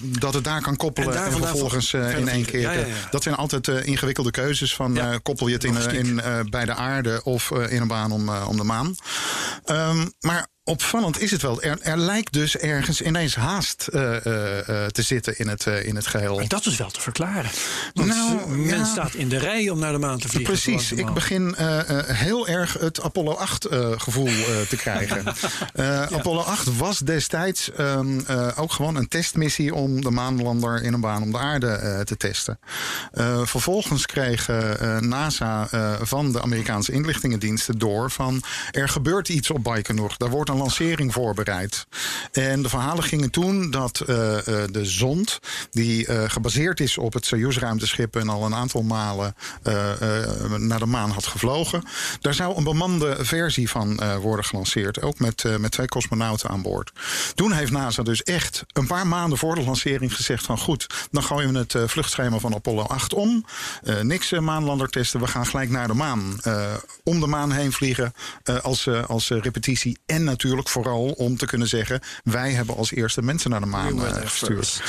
dat 0.00 0.34
het 0.34 0.44
daar 0.44 0.62
kan 0.62 0.76
koppelen 0.76 1.16
en, 1.16 1.24
en 1.24 1.32
vervolgens 1.32 1.73
uh, 1.74 2.18
in 2.18 2.28
één 2.28 2.44
keer. 2.44 2.60
Ja, 2.60 2.72
ja, 2.72 2.86
ja. 2.86 2.94
Dat 3.10 3.22
zijn 3.22 3.34
altijd 3.34 3.68
uh, 3.68 3.86
ingewikkelde 3.86 4.30
keuzes 4.30 4.74
van 4.74 4.96
uh, 4.96 5.14
koppel 5.22 5.46
je 5.46 5.54
het 5.54 5.64
in, 5.64 5.90
in 5.90 6.20
bij 6.50 6.64
de 6.64 6.74
aarde 6.74 7.20
of 7.24 7.50
in 7.50 7.80
een 7.80 7.88
baan 7.88 8.12
om, 8.12 8.28
om 8.28 8.56
de 8.56 8.64
maan. 8.64 8.94
Um, 9.66 10.12
maar 10.20 10.46
opvallend 10.64 11.20
is 11.20 11.30
het 11.30 11.42
wel. 11.42 11.62
Er, 11.62 11.78
er, 11.82 11.98
lijkt 11.98 12.32
dus 12.32 12.56
ergens 12.56 13.00
ineens 13.00 13.34
haast 13.34 13.88
uh, 13.92 14.00
uh, 14.02 14.18
te 14.86 15.02
zitten 15.02 15.38
in 15.38 15.48
het, 15.48 15.66
uh, 15.66 15.86
in 15.86 15.96
het 15.96 16.06
geheel. 16.06 16.36
Maar 16.36 16.48
dat 16.48 16.66
is 16.66 16.76
wel 16.76 16.90
te 16.90 17.00
verklaren. 17.00 17.50
Want 17.92 18.08
nou, 18.08 18.48
men 18.48 18.78
ja. 18.78 18.84
staat 18.84 19.14
in 19.14 19.28
de 19.28 19.38
rij 19.38 19.70
om 19.70 19.78
naar 19.78 19.92
de 19.92 19.98
maan 19.98 20.18
te 20.18 20.28
vliegen. 20.28 20.52
Precies. 20.52 20.92
Ik 20.92 21.12
begin 21.12 21.54
heel 22.06 22.48
erg 22.48 22.72
het 22.72 23.02
Apollo 23.02 23.32
8 23.32 23.66
gevoel 23.96 24.30
te 24.68 24.76
krijgen. 24.76 25.24
ja. 25.74 26.08
Apollo 26.10 26.40
8 26.40 26.76
was 26.76 26.98
destijds 26.98 27.70
um, 27.78 28.24
ook 28.56 28.72
gewoon 28.72 28.96
een 28.96 29.08
testmissie 29.08 29.74
om 29.74 30.00
de 30.00 30.10
maanlander 30.10 30.82
in 30.82 30.92
een 30.92 31.00
baan 31.00 31.22
om 31.22 31.32
de 31.32 31.38
aarde 31.38 32.02
te 32.04 32.16
testen. 32.16 32.58
vervolgens 33.44 34.06
kreeg 34.06 34.48
NASA 35.00 35.68
van 36.02 36.32
de 36.32 36.42
Amerikaanse 36.42 36.92
inlichtingendiensten 36.92 37.78
door 37.78 38.10
van 38.10 38.42
er 38.70 38.88
gebeurt 38.88 39.28
iets 39.28 39.50
op 39.50 39.62
Baikonur. 39.62 40.14
Daar 40.16 40.30
wordt 40.30 40.50
lancering 40.56 41.12
voorbereid. 41.12 41.86
En 42.32 42.62
de 42.62 42.68
verhalen 42.68 43.04
gingen 43.04 43.30
toen 43.30 43.70
dat 43.70 44.02
uh, 44.06 44.16
uh, 44.16 44.42
de 44.70 44.84
zond, 44.84 45.38
die 45.70 46.08
uh, 46.08 46.22
gebaseerd 46.26 46.80
is 46.80 46.98
op 46.98 47.12
het 47.12 47.26
Soyuz-ruimteschip 47.26 48.16
en 48.16 48.28
al 48.28 48.44
een 48.44 48.54
aantal 48.54 48.82
malen 48.82 49.34
naar 50.58 50.78
de 50.78 50.86
maan 50.86 51.10
had 51.10 51.26
gevlogen, 51.26 51.84
daar 52.20 52.34
zou 52.34 52.56
een 52.56 52.64
bemande 52.64 53.16
versie 53.20 53.70
van 53.70 54.18
worden 54.20 54.44
gelanceerd. 54.44 55.02
Ook 55.02 55.18
met, 55.18 55.44
met 55.58 55.70
twee 55.70 55.86
cosmonauten 55.86 56.48
aan 56.48 56.62
boord. 56.62 56.92
Toen 57.34 57.52
heeft 57.52 57.70
NASA 57.70 58.02
dus 58.02 58.22
echt 58.22 58.64
een 58.72 58.86
paar 58.86 59.06
maanden 59.06 59.38
voor 59.38 59.54
de 59.54 59.62
lancering 59.62 60.14
gezegd 60.14 60.44
van 60.44 60.58
goed, 60.58 61.08
dan 61.10 61.22
gooien 61.22 61.52
we 61.52 61.58
het 61.58 61.90
vluchtschema 61.90 62.38
van 62.38 62.54
Apollo 62.54 62.82
8 62.82 63.14
om. 63.14 63.44
niks 64.02 64.30
maanlander 64.30 64.88
testen, 64.88 65.20
we 65.20 65.26
gaan 65.26 65.46
gelijk 65.46 65.70
naar 65.70 65.86
de 65.86 65.94
maan. 65.94 66.40
om 67.02 67.20
de 67.20 67.26
maan 67.26 67.52
heen 67.52 67.72
vliegen 67.72 68.12
als, 68.62 68.88
als 68.88 69.28
repetitie 69.28 69.98
en 70.06 70.24
natuurlijk 70.24 70.43
vooral 70.52 71.10
om 71.10 71.36
te 71.36 71.46
kunnen 71.46 71.68
zeggen... 71.68 72.00
wij 72.24 72.52
hebben 72.52 72.76
als 72.76 72.92
eerste 72.92 73.22
mensen 73.22 73.50
naar 73.50 73.60
de 73.60 73.66
maan 73.66 73.96
uh, 73.96 74.12
gestuurd. 74.14 74.82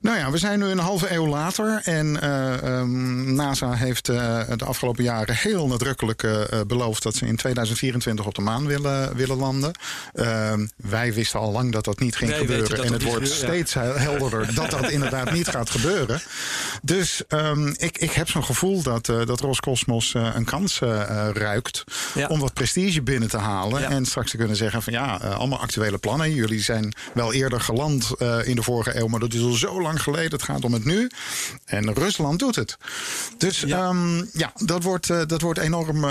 Nou 0.00 0.18
ja, 0.18 0.30
we 0.30 0.38
zijn 0.38 0.58
nu 0.58 0.64
een 0.64 0.78
halve 0.78 1.12
eeuw 1.12 1.26
later. 1.26 1.80
En 1.84 2.18
uh, 2.22 2.78
um, 2.78 3.34
NASA 3.34 3.72
heeft 3.72 4.08
uh, 4.08 4.40
de 4.56 4.64
afgelopen 4.64 5.04
jaren 5.04 5.34
heel 5.34 5.66
nadrukkelijk 5.66 6.26
beloofd... 6.66 7.02
dat 7.02 7.14
ze 7.14 7.26
in 7.26 7.36
2024 7.36 8.26
op 8.26 8.34
de 8.34 8.40
maan 8.40 8.66
willen, 8.66 9.16
willen 9.16 9.36
landen. 9.36 9.72
Ehm, 10.12 10.66
wij 10.76 11.14
wisten 11.14 11.40
al 11.40 11.52
lang 11.52 11.72
dat 11.72 11.84
dat 11.84 11.98
niet 11.98 12.16
ging 12.16 12.34
gebeuren. 12.34 12.84
En 12.84 12.92
het 12.92 13.02
wordt 13.02 13.28
steeds 13.28 13.72
ja. 13.72 13.82
helderder 13.82 14.54
dat 14.54 14.70
dat 14.70 14.90
inderdaad 14.96 15.32
niet 15.32 15.48
gaat 15.48 15.70
gebeuren. 15.70 16.20
Dus 16.82 17.22
um, 17.28 17.74
ik, 17.76 17.98
ik 17.98 18.12
heb 18.12 18.28
zo'n 18.28 18.44
gevoel 18.44 18.82
dat, 18.82 19.06
dat 19.06 19.40
Roscosmos 19.40 20.14
een 20.14 20.44
kans 20.44 20.78
ruikt... 21.32 21.84
Ja. 22.14 22.26
om 22.26 22.40
wat 22.40 22.54
prestige 22.54 23.02
binnen 23.02 23.28
te 23.28 23.36
halen. 23.36 23.88
En 23.88 24.06
straks 24.06 24.30
te 24.30 24.36
kunnen 24.36 24.56
zeggen 24.56 24.82
van 24.82 24.89
ja, 24.90 25.22
uh, 25.24 25.38
allemaal 25.38 25.60
actuele 25.60 25.98
plannen. 25.98 26.34
Jullie 26.34 26.62
zijn 26.62 26.94
wel 27.14 27.32
eerder 27.32 27.60
geland 27.60 28.10
uh, 28.18 28.46
in 28.46 28.56
de 28.56 28.62
vorige 28.62 28.98
eeuw, 28.98 29.06
maar 29.06 29.20
dat 29.20 29.34
is 29.34 29.40
al 29.40 29.52
zo 29.52 29.82
lang 29.82 30.02
geleden. 30.02 30.30
Het 30.30 30.42
gaat 30.42 30.64
om 30.64 30.72
het 30.72 30.84
nu. 30.84 31.10
En 31.64 31.94
Rusland 31.94 32.38
doet 32.38 32.56
het. 32.56 32.76
Dus 33.38 33.60
ja, 33.60 33.88
um, 33.88 34.30
ja 34.32 34.52
dat, 34.54 34.82
wordt, 34.82 35.08
uh, 35.08 35.22
dat 35.26 35.40
wordt 35.40 35.58
enorm 35.58 36.06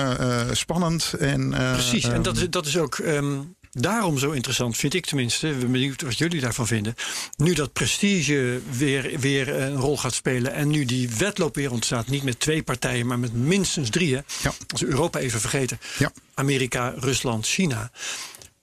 spannend. 0.51 1.13
En, 1.19 1.49
Precies, 1.49 2.03
en 2.03 2.21
dat, 2.21 2.37
is, 2.37 2.49
dat 2.49 2.65
is 2.65 2.77
ook. 2.77 2.97
Um 2.97 3.57
daarom 3.71 4.17
zo 4.17 4.31
interessant, 4.31 4.77
vind 4.77 4.93
ik 4.93 5.05
tenminste. 5.05 5.47
Ben 5.47 5.71
benieuwd 5.71 6.01
wat 6.01 6.17
jullie 6.17 6.41
daarvan 6.41 6.67
vinden. 6.67 6.95
Nu 7.37 7.53
dat 7.53 7.73
prestige 7.73 8.61
weer, 8.71 9.19
weer 9.19 9.61
een 9.61 9.75
rol 9.75 9.97
gaat 9.97 10.13
spelen. 10.13 10.53
En 10.53 10.67
nu 10.67 10.85
die 10.85 11.09
wedloop 11.17 11.55
weer 11.55 11.71
ontstaat. 11.71 12.07
Niet 12.07 12.23
met 12.23 12.39
twee 12.39 12.63
partijen, 12.63 13.07
maar 13.07 13.19
met 13.19 13.33
minstens 13.33 13.89
drie. 13.89 14.15
Hè? 14.15 14.21
Ja. 14.41 14.53
Als 14.67 14.81
we 14.81 14.87
Europa 14.87 15.19
even 15.19 15.39
vergeten. 15.39 15.79
Ja. 15.97 16.11
Amerika, 16.33 16.93
Rusland, 16.97 17.47
China. 17.47 17.91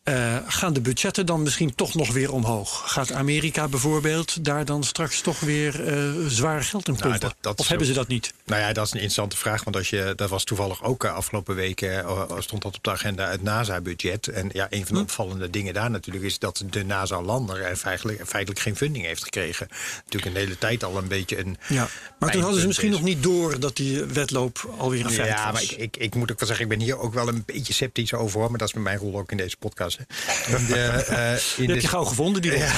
Eh, 0.07 0.37
gaan 0.47 0.73
de 0.73 0.81
budgetten 0.81 1.27
dan 1.27 1.43
misschien 1.43 1.75
toch 1.75 1.95
nog 1.95 2.13
weer 2.13 2.33
omhoog? 2.33 2.83
Gaat 2.93 3.13
Amerika 3.13 3.69
bijvoorbeeld 3.69 4.45
daar 4.45 4.65
dan 4.65 4.85
straks 4.85 5.21
toch 5.21 5.41
weer 5.41 5.87
eh 5.89 6.11
zwaar 6.29 6.63
geld 6.65 6.89
in 6.89 6.93
pompen? 6.93 7.09
Nou, 7.09 7.21
dat- 7.21 7.35
dat 7.41 7.59
of 7.59 7.69
hebben 7.69 7.87
ook- 7.87 7.93
ze 7.93 7.99
dat 7.99 8.09
niet? 8.09 8.33
Nou 8.45 8.61
ja, 8.61 8.73
dat 8.73 8.85
is 8.85 8.91
een 8.91 8.97
interessante 8.97 9.37
vraag. 9.37 9.65
Want 9.65 9.77
als 9.77 9.91
je, 9.91 10.13
dat 10.17 10.31
was 10.31 10.45
toevallig 10.45 10.83
ook 10.85 11.05
eh, 11.05 11.15
afgelopen 11.15 11.55
weken 11.55 12.05
stond 12.39 12.63
dat 12.63 12.77
op 12.77 12.85
de 12.85 12.91
agenda 12.91 13.31
het 13.31 13.43
NASA-budget. 13.43 14.27
En 14.29 14.51
ja, 14.53 14.67
een 14.71 14.79
van 14.87 14.95
de 14.95 15.01
Hm. 15.01 15.07
opvallende 15.07 15.51
dingen 15.51 15.75
daar 15.75 15.91
natuurlijk 15.91 16.25
is 16.25 16.39
dat 16.39 16.65
de 16.71 16.85
NASA-lander 16.85 17.61
er 17.63 17.77
feitelijk, 17.77 18.23
feitelijk 18.27 18.61
geen 18.63 18.77
funding 18.77 19.05
heeft 19.05 19.23
gekregen. 19.25 19.69
Natuurlijk 20.05 20.35
een 20.35 20.41
hele 20.41 20.59
tijd 20.59 20.85
al 20.85 20.97
een 20.99 21.09
beetje 21.09 21.39
een. 21.39 21.57
Ja. 21.69 21.89
Maar 22.19 22.31
toen 22.31 22.43
hadden 22.43 22.61
ze 22.61 22.67
misschien 22.67 22.89
is. 22.89 22.95
nog 22.95 23.05
niet 23.05 23.23
door 23.23 23.61
dat 23.61 23.77
die 23.77 24.05
wedloop 24.05 24.75
alweer 24.79 25.05
een 25.05 25.11
feit 25.11 25.29
Ja, 25.29 25.45
was. 25.45 25.53
maar 25.53 25.63
ik, 25.63 25.71
ik, 25.73 25.97
ik 25.97 26.15
moet 26.15 26.31
ook 26.33 26.39
wel 26.39 26.49
zeggen, 26.49 26.65
ik 26.71 26.71
ben 26.79 26.81
hier 26.87 26.99
ook 26.99 27.15
wel 27.15 27.29
een 27.29 27.43
beetje 27.47 27.73
sceptisch 27.73 28.15
over. 28.15 28.41
hoor, 28.41 28.49
Maar 28.51 28.59
dat 28.59 28.69
is 28.69 28.75
met 28.75 28.83
mijn 28.83 28.99
rol 28.99 29.19
ook 29.19 29.31
in 29.31 29.37
deze 29.37 29.57
podcast. 29.57 29.96
Hè. 29.99 30.57
In 30.57 30.67
de, 30.67 30.75
eh, 30.81 31.33
in 31.33 31.39
Die 31.57 31.67
de- 31.67 31.73
heb 31.73 31.83
je 31.83 31.89
gauw 31.89 32.05
gevonden, 32.05 32.43
die. 32.43 32.51
Ja, 32.59 32.71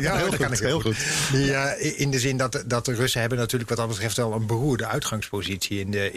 Ja, 0.00 0.16
heel 0.18 0.30
dat 0.30 0.36
kan 0.36 0.52
ik 0.52 0.58
heel 0.58 0.80
goed. 0.80 0.96
Die, 1.32 1.52
eh, 1.54 2.00
in 2.00 2.10
de 2.10 2.18
zin 2.18 2.36
dat, 2.36 2.62
dat 2.66 2.84
de 2.84 2.94
Russen 2.94 3.20
hebben 3.20 3.38
natuurlijk 3.38 3.68
wat 3.70 3.78
dat 3.78 3.88
betreft 3.88 4.16
wel 4.16 4.32
een 4.32 4.46
beroerde 4.46 4.86
uitgangspositie. 4.86 5.80
In 5.80 5.90
de, 5.90 6.10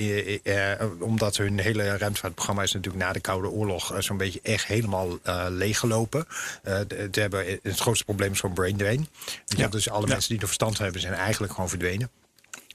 eh, 0.44 0.86
omdat 1.00 1.38
hun 1.38 1.60
hele 1.60 1.98
ruimtevaartprogramma 1.98 2.64
is 2.64 2.74
natuurlijk 2.74 3.04
na 3.04 3.14
de 3.14 3.20
Koude 3.20 3.50
Oorlog 3.50 3.94
zo'n 4.00 4.18
beetje 4.18 4.40
echt 4.44 4.66
helemaal 4.66 5.20
leeggelopen. 5.50 6.26
De- 6.64 7.08
ze 7.12 7.20
hebben, 7.20 7.60
het 7.64 7.80
grootste 7.80 8.06
probleem 8.06 8.32
is 8.32 8.40
gewoon 8.40 8.56
brain 8.56 8.78
drain. 8.78 9.08
Ja. 9.46 9.68
Dus 9.68 9.90
alle 9.90 10.08
Ja. 10.08 10.14
mensen 10.14 10.30
die 10.30 10.40
er 10.40 10.46
verstand 10.46 10.76
van 10.76 10.84
hebben 10.84 11.02
zijn 11.02 11.14
eigenlijk 11.14 11.54
gewoon 11.54 11.70
verdwenen. 11.70 12.10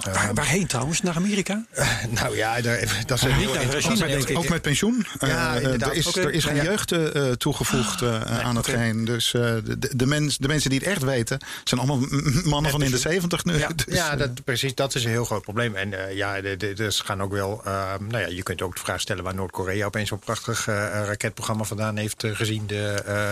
Waar, 0.04 0.34
waarheen 0.34 0.66
trouwens? 0.66 1.00
Naar 1.02 1.14
Amerika? 1.16 1.64
Nou 2.10 2.36
ja, 2.36 2.60
daar- 2.60 3.02
dat 3.06 3.16
is 3.18 3.24
een 3.24 3.36
Niet 3.36 3.50
heel 3.50 3.54
interessant. 3.60 3.98
Denk 3.98 4.28
ik. 4.28 4.38
Ook 4.38 4.48
met 4.48 4.62
pensioen. 4.62 5.06
Ja, 5.18 5.56
Eh, 5.56 5.82
er 5.82 5.92
is, 5.92 6.06
Oké. 6.06 6.20
er 6.20 6.30
is 6.32 6.44
geen 6.44 6.54
ja. 6.56 6.62
jeugd 6.62 6.92
eh, 6.92 7.16
eh, 7.30 7.32
toegevoegd 7.36 8.02
eh, 8.02 8.20
aan 8.40 8.56
het. 8.56 8.66
Dus 9.06 9.34
eh, 9.34 9.40
de, 9.64 9.96
de, 9.96 10.06
mens, 10.06 10.38
de 10.38 10.48
mensen 10.48 10.70
die 10.70 10.78
het 10.78 10.88
echt 10.88 11.02
weten, 11.02 11.38
zijn 11.64 11.80
allemaal 11.80 12.08
mannen 12.44 12.70
van 12.70 12.82
in 12.82 12.90
de 12.90 12.98
zeventig 12.98 13.44
nu. 13.44 13.58
Ja, 13.58 13.68
Dus, 13.86 13.96
ja 13.96 14.12
eh, 14.12 14.18
dat, 14.18 14.44
precies. 14.44 14.74
Dat 14.74 14.94
is 14.94 15.04
een 15.04 15.10
heel 15.10 15.24
groot 15.24 15.42
probleem. 15.42 15.74
En 15.76 16.06
eh, 16.08 16.16
ja, 16.16 16.40
de, 16.40 16.56
de, 16.56 16.72
dus 16.72 17.00
gaan 17.00 17.22
ook 17.22 17.32
wel. 17.32 17.62
eh, 17.64 17.92
nou 18.08 18.22
ja, 18.22 18.28
je 18.28 18.42
kunt 18.42 18.62
ook 18.62 18.74
de 18.74 18.80
vraag 18.80 19.00
stellen 19.00 19.24
waar 19.24 19.34
Noord-Korea 19.34 19.86
opeens 19.86 20.08
zo'n 20.08 20.18
prachtig 20.18 20.68
eh, 20.68 20.74
raketprogramma 21.06 21.64
vandaan 21.64 21.96
heeft. 21.96 22.24
eh, 22.24 22.30
gezien 22.36 22.66
de, 22.66 23.02
eh, 23.06 23.30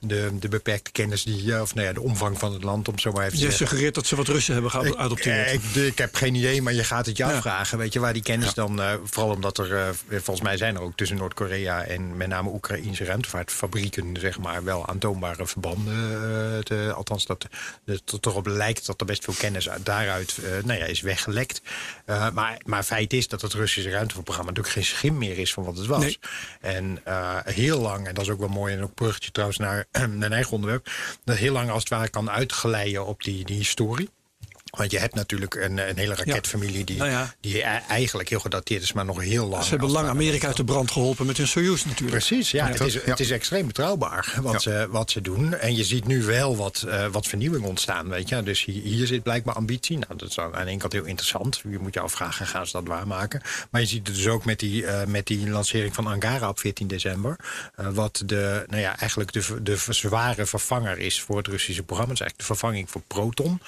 de, 0.00 0.30
de 0.40 0.48
beperkte 0.48 0.90
kennis 0.92 1.22
die. 1.24 1.54
eh, 1.54 1.60
of 1.60 1.74
nou 1.74 1.86
ja, 1.86 1.92
de 1.92 2.00
omvang 2.00 2.38
van 2.38 2.52
het 2.52 2.62
land, 2.62 2.88
om 2.88 2.98
zo 2.98 3.12
maar 3.12 3.24
even 3.24 3.30
te 3.38 3.44
Je 3.44 3.48
zeggen. 3.50 3.66
suggereert 3.66 3.94
dat 3.94 4.06
ze 4.06 4.16
wat 4.16 4.28
Russen 4.28 4.52
hebben 4.52 4.70
geadopteerd. 4.70 5.46
Eh, 5.46 5.52
Ik, 5.54 5.62
ik 5.74 5.98
heb 5.98 6.11
geen 6.16 6.34
idee, 6.34 6.62
maar 6.62 6.72
je 6.72 6.84
gaat 6.84 7.06
het 7.06 7.16
je 7.16 7.24
Ja. 7.24 7.32
afvragen. 7.34 7.78
Weet 7.78 7.92
je 7.92 8.00
waar 8.00 8.12
die 8.12 8.22
kennis 8.22 8.54
dan. 8.54 8.80
eh, 8.82 8.94
vooral 9.04 9.34
omdat 9.34 9.58
er. 9.58 9.76
eh, 9.76 9.88
volgens 10.08 10.40
mij 10.40 10.56
zijn 10.56 10.74
er 10.74 10.80
ook 10.82 10.96
tussen 10.96 11.16
Noord-Korea 11.16 11.84
en 11.84 12.16
met 12.16 12.28
name 12.28 12.50
Oekraïnse 12.50 13.04
ruimtevaartfabrieken. 13.04 14.16
zeg 14.20 14.38
maar 14.38 14.64
wel 14.64 14.86
aantoonbare 14.88 15.46
verbanden. 15.46 15.94
eh, 16.54 16.58
te- 16.58 16.92
althans, 16.96 17.26
dat 17.26 17.46
het 17.84 18.26
erop 18.26 18.46
lijkt 18.46 18.86
dat 18.86 19.00
er 19.00 19.06
best 19.06 19.24
veel 19.24 19.34
kennis 19.38 19.68
uit, 19.68 19.84
daaruit 19.86 20.38
nou 20.64 20.78
ja, 20.78 20.84
is 20.84 21.00
weggelekt. 21.00 21.60
Maar, 22.06 22.60
maar 22.64 22.82
feit 22.82 23.12
is 23.12 23.28
dat 23.28 23.40
het 23.42 23.52
Russische 23.52 23.90
ruimtevaartprogramma 23.90 24.50
natuurlijk 24.50 24.74
geen 24.86 24.96
schim 24.96 25.18
meer 25.18 25.38
is 25.38 25.52
van 25.52 25.64
wat 25.64 25.76
het 25.76 25.86
was. 25.86 26.00
Nee. 26.02 26.18
En 26.60 27.02
heel 27.44 27.80
lang, 27.80 28.06
en 28.06 28.14
dat 28.14 28.24
is 28.24 28.30
ook 28.30 28.38
wel 28.38 28.48
mooi, 28.48 28.74
en 28.74 28.82
ook 28.82 28.94
bruggetje 28.94 29.30
trouwens 29.30 29.58
naar 29.58 29.86
mijn 30.08 30.32
eigen 30.32 30.52
onderwerp, 30.52 30.90
dat 31.24 31.36
heel 31.36 31.52
lang 31.52 31.70
als 31.70 31.80
het 31.82 31.88
ware 31.92 32.08
kan 32.08 32.30
uitgeleiden 32.30 33.06
op 33.06 33.22
die, 33.22 33.44
die 33.44 33.56
historie. 33.56 34.10
Want 34.78 34.90
je 34.90 34.98
hebt 34.98 35.14
natuurlijk 35.14 35.54
een, 35.54 35.88
een 35.88 35.96
hele 35.96 36.14
raketfamilie 36.14 36.84
die, 36.84 36.96
Nou 36.96 37.10
ja. 37.10 37.34
die 37.40 37.58
e- 37.58 37.80
eigenlijk 37.88 38.28
heel 38.28 38.40
gedateerd 38.40 38.82
is, 38.82 38.92
maar 38.92 39.04
nog 39.04 39.20
heel 39.20 39.46
lang. 39.48 39.62
Ze 39.64 39.70
hebben 39.70 39.90
lang 39.90 40.08
Amerika 40.08 40.46
uit 40.46 40.56
de 40.56 40.64
brand 40.64 40.90
geholpen 40.90 41.26
met 41.26 41.36
hun 41.36 41.46
Soyuz 41.48 41.84
natuurlijk. 41.84 42.10
Precies, 42.10 42.50
ja. 42.50 42.66
het, 42.68 42.80
is, 42.80 43.04
het 43.04 43.20
is 43.20 43.30
extreem 43.30 43.66
betrouwbaar 43.66 44.34
wat, 44.40 44.62
ze, 44.62 44.86
wat 44.90 45.10
ze 45.10 45.20
doen. 45.20 45.54
En 45.54 45.76
je 45.76 45.84
ziet 45.84 46.06
nu 46.06 46.22
wel 46.24 46.56
wat, 46.56 46.84
eh, 46.88 47.06
wat 47.06 47.26
vernieuwing 47.26 47.64
ontstaan, 47.64 48.08
weet 48.08 48.28
je. 48.28 48.42
Dus 48.42 48.64
hier, 48.64 48.82
hier 48.82 49.06
zit 49.06 49.22
blijkbaar 49.22 49.54
ambitie. 49.54 49.98
Nou, 49.98 50.16
dat 50.16 50.28
is 50.28 50.38
aan 50.38 50.50
de 50.52 50.58
ene 50.58 50.76
kant 50.76 50.92
heel 50.92 51.04
interessant. 51.04 51.62
Je 51.70 51.78
moet 51.78 51.94
je 51.94 52.00
afvragen, 52.00 52.46
gaan 52.46 52.66
ze 52.66 52.72
dat 52.72 52.86
waarmaken? 52.86 53.40
Maar 53.70 53.80
je 53.80 53.86
ziet 53.86 54.06
het 54.06 54.16
dus 54.16 54.28
ook 54.28 54.44
met 54.44 54.58
die, 54.58 54.86
eh, 54.86 55.06
met 55.06 55.26
die 55.26 55.50
lancering 55.50 55.94
van 55.94 56.06
Angara 56.06 56.48
op 56.48 56.58
14 56.60 56.86
december. 56.86 57.36
eh, 57.76 57.86
wat 57.88 58.22
de, 58.26 58.64
nou 58.66 58.80
ja, 58.82 58.98
eigenlijk 58.98 59.32
de, 59.32 59.62
de 59.62 59.76
zware 59.88 60.46
vervanger 60.46 60.98
is 60.98 61.20
voor 61.20 61.36
het 61.36 61.46
Russische 61.46 61.82
programma. 61.82 62.12
Het 62.12 62.20
is 62.20 62.26
eigenlijk 62.26 62.48
de 62.48 62.56
vervanging 62.58 62.90
voor 62.90 63.02
Proton. 63.06 63.60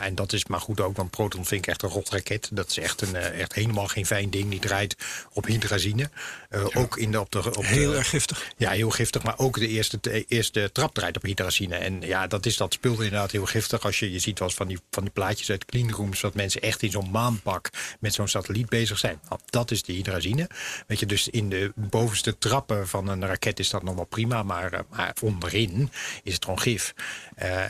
En 0.00 0.14
dat 0.14 0.29
is 0.32 0.46
maar 0.46 0.60
goed 0.60 0.80
ook, 0.80 0.96
want 0.96 1.10
Proton 1.10 1.46
vind 1.46 1.62
ik 1.62 1.70
echt 1.70 1.82
een 1.82 1.88
rotraket. 1.88 2.48
Dat 2.52 2.70
is 2.70 2.78
echt, 2.78 3.00
een, 3.00 3.16
eh, 3.16 3.40
echt 3.40 3.52
helemaal 3.52 3.86
geen 3.86 4.06
fijn 4.06 4.30
ding. 4.30 4.50
Die 4.50 4.58
draait 4.60 4.96
op 5.32 5.46
hydrazine. 5.46 6.10
Eh, 6.48 6.66
Ook 6.74 6.96
in 6.96 7.12
de, 7.12 7.20
op 7.20 7.30
de, 7.32 7.56
op 7.56 7.64
Heel 7.64 7.90
de, 7.90 7.96
erg 7.96 8.08
giftig. 8.08 8.52
ja, 8.56 8.70
heel 8.70 8.90
giftig. 8.90 9.22
Maar 9.22 9.38
ook 9.38 9.58
de 9.58 9.68
eerste, 9.68 9.98
de 10.00 10.24
eerste 10.28 10.70
trap 10.72 10.94
draait 10.94 11.16
op 11.16 11.22
hydrazine. 11.22 11.76
En 11.76 12.00
ja, 12.00 12.26
dat 12.26 12.46
is 12.46 12.56
dat 12.56 12.72
spul 12.72 12.92
inderdaad 12.92 13.30
heel 13.30 13.46
giftig. 13.46 13.84
Als 13.84 13.98
je, 13.98 14.12
je 14.12 14.18
ziet 14.18 14.38
wel 14.38 14.48
eens 14.48 14.56
van 14.56 14.68
die, 14.68 14.78
van 14.90 15.02
die 15.02 15.12
plaatjes 15.12 15.50
uit 15.50 15.64
cleanrooms... 15.64 16.20
dat 16.20 16.34
mensen 16.34 16.60
echt 16.60 16.82
in 16.82 16.90
zo'n 16.90 17.10
maanpak 17.10 17.70
met 18.00 18.14
zo'n 18.14 18.28
satelliet 18.28 18.68
bezig 18.68 18.98
zijn. 18.98 19.20
Nou, 19.28 19.40
dat 19.46 19.70
is 19.70 19.82
de 19.82 19.92
hydrazine. 19.92 20.48
Weet 20.86 20.98
je, 21.00 21.06
dus 21.06 21.28
in 21.28 21.48
de 21.48 21.72
bovenste 21.74 22.38
trappen 22.38 22.88
van 22.88 23.08
een 23.08 23.26
raket 23.26 23.58
is 23.58 23.70
dat 23.70 23.82
nog 23.82 23.94
wel 23.94 24.04
prima. 24.04 24.42
Maar, 24.42 24.72
eh, 24.72 24.80
maar 24.90 25.14
onderin 25.22 25.90
is 26.22 26.34
het 26.34 26.44
gewoon 26.44 26.60
gif. 26.60 26.94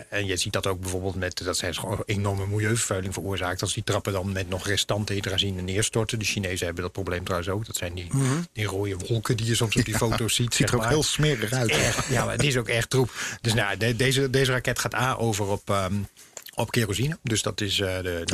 En 0.09 0.26
je 0.26 0.37
ziet 0.37 0.52
dat 0.52 0.67
ook 0.67 0.81
bijvoorbeeld 0.81 1.14
met... 1.14 1.45
dat 1.45 1.57
zijn 1.57 1.75
gewoon 1.75 2.02
enorme 2.07 2.47
milieuvervuiling 2.50 3.14
veroorzaakt. 3.14 3.62
Als 3.62 3.75
die 3.75 3.85
trappen 3.85 4.12
dan 4.12 4.33
met 4.33 4.49
nog 4.49 4.66
restante 4.66 5.12
hydrazine 5.12 5.62
neerstorten. 5.62 6.19
De 6.19 6.25
Chinezen 6.25 6.66
hebben 6.66 6.85
dat 6.85 6.92
probleem 6.92 7.25
trouwens 7.25 7.50
ook. 7.50 7.66
Dat 7.66 7.76
zijn 7.76 7.95
die, 7.95 8.07
die 8.52 8.66
rode 8.66 8.97
wolken 9.09 9.37
die 9.37 9.47
je 9.47 9.54
soms 9.54 9.76
op 9.76 9.85
die 9.85 9.97
foto's 9.97 10.35
ziet. 10.35 10.47
Mhm. 10.49 10.54
ziet 10.57 10.69
er 10.69 10.76
ook 10.76 10.85
heel 10.88 11.02
smerig 11.02 11.52
uit. 11.52 11.71
Echt, 11.71 12.07
ja, 12.09 12.25
maar 12.25 12.33
het 12.35 12.42
is 12.45 12.57
ook 12.57 12.69
echt 12.69 12.90
troep. 12.90 13.11
Dus 13.40 13.54
nou, 13.54 13.76
de- 13.76 13.97
deze, 13.97 14.30
deze 14.30 14.52
raket 14.52 14.78
gaat 14.78 14.95
A 14.95 15.14
over 15.14 15.47
op. 15.47 15.71
ehm, 15.71 15.95
op 16.61 16.71
kerosine. 16.71 17.19
Dus 17.23 17.43
dat 17.43 17.61
is 17.61 17.81
eh, 17.81 17.97
de, 18.02 18.25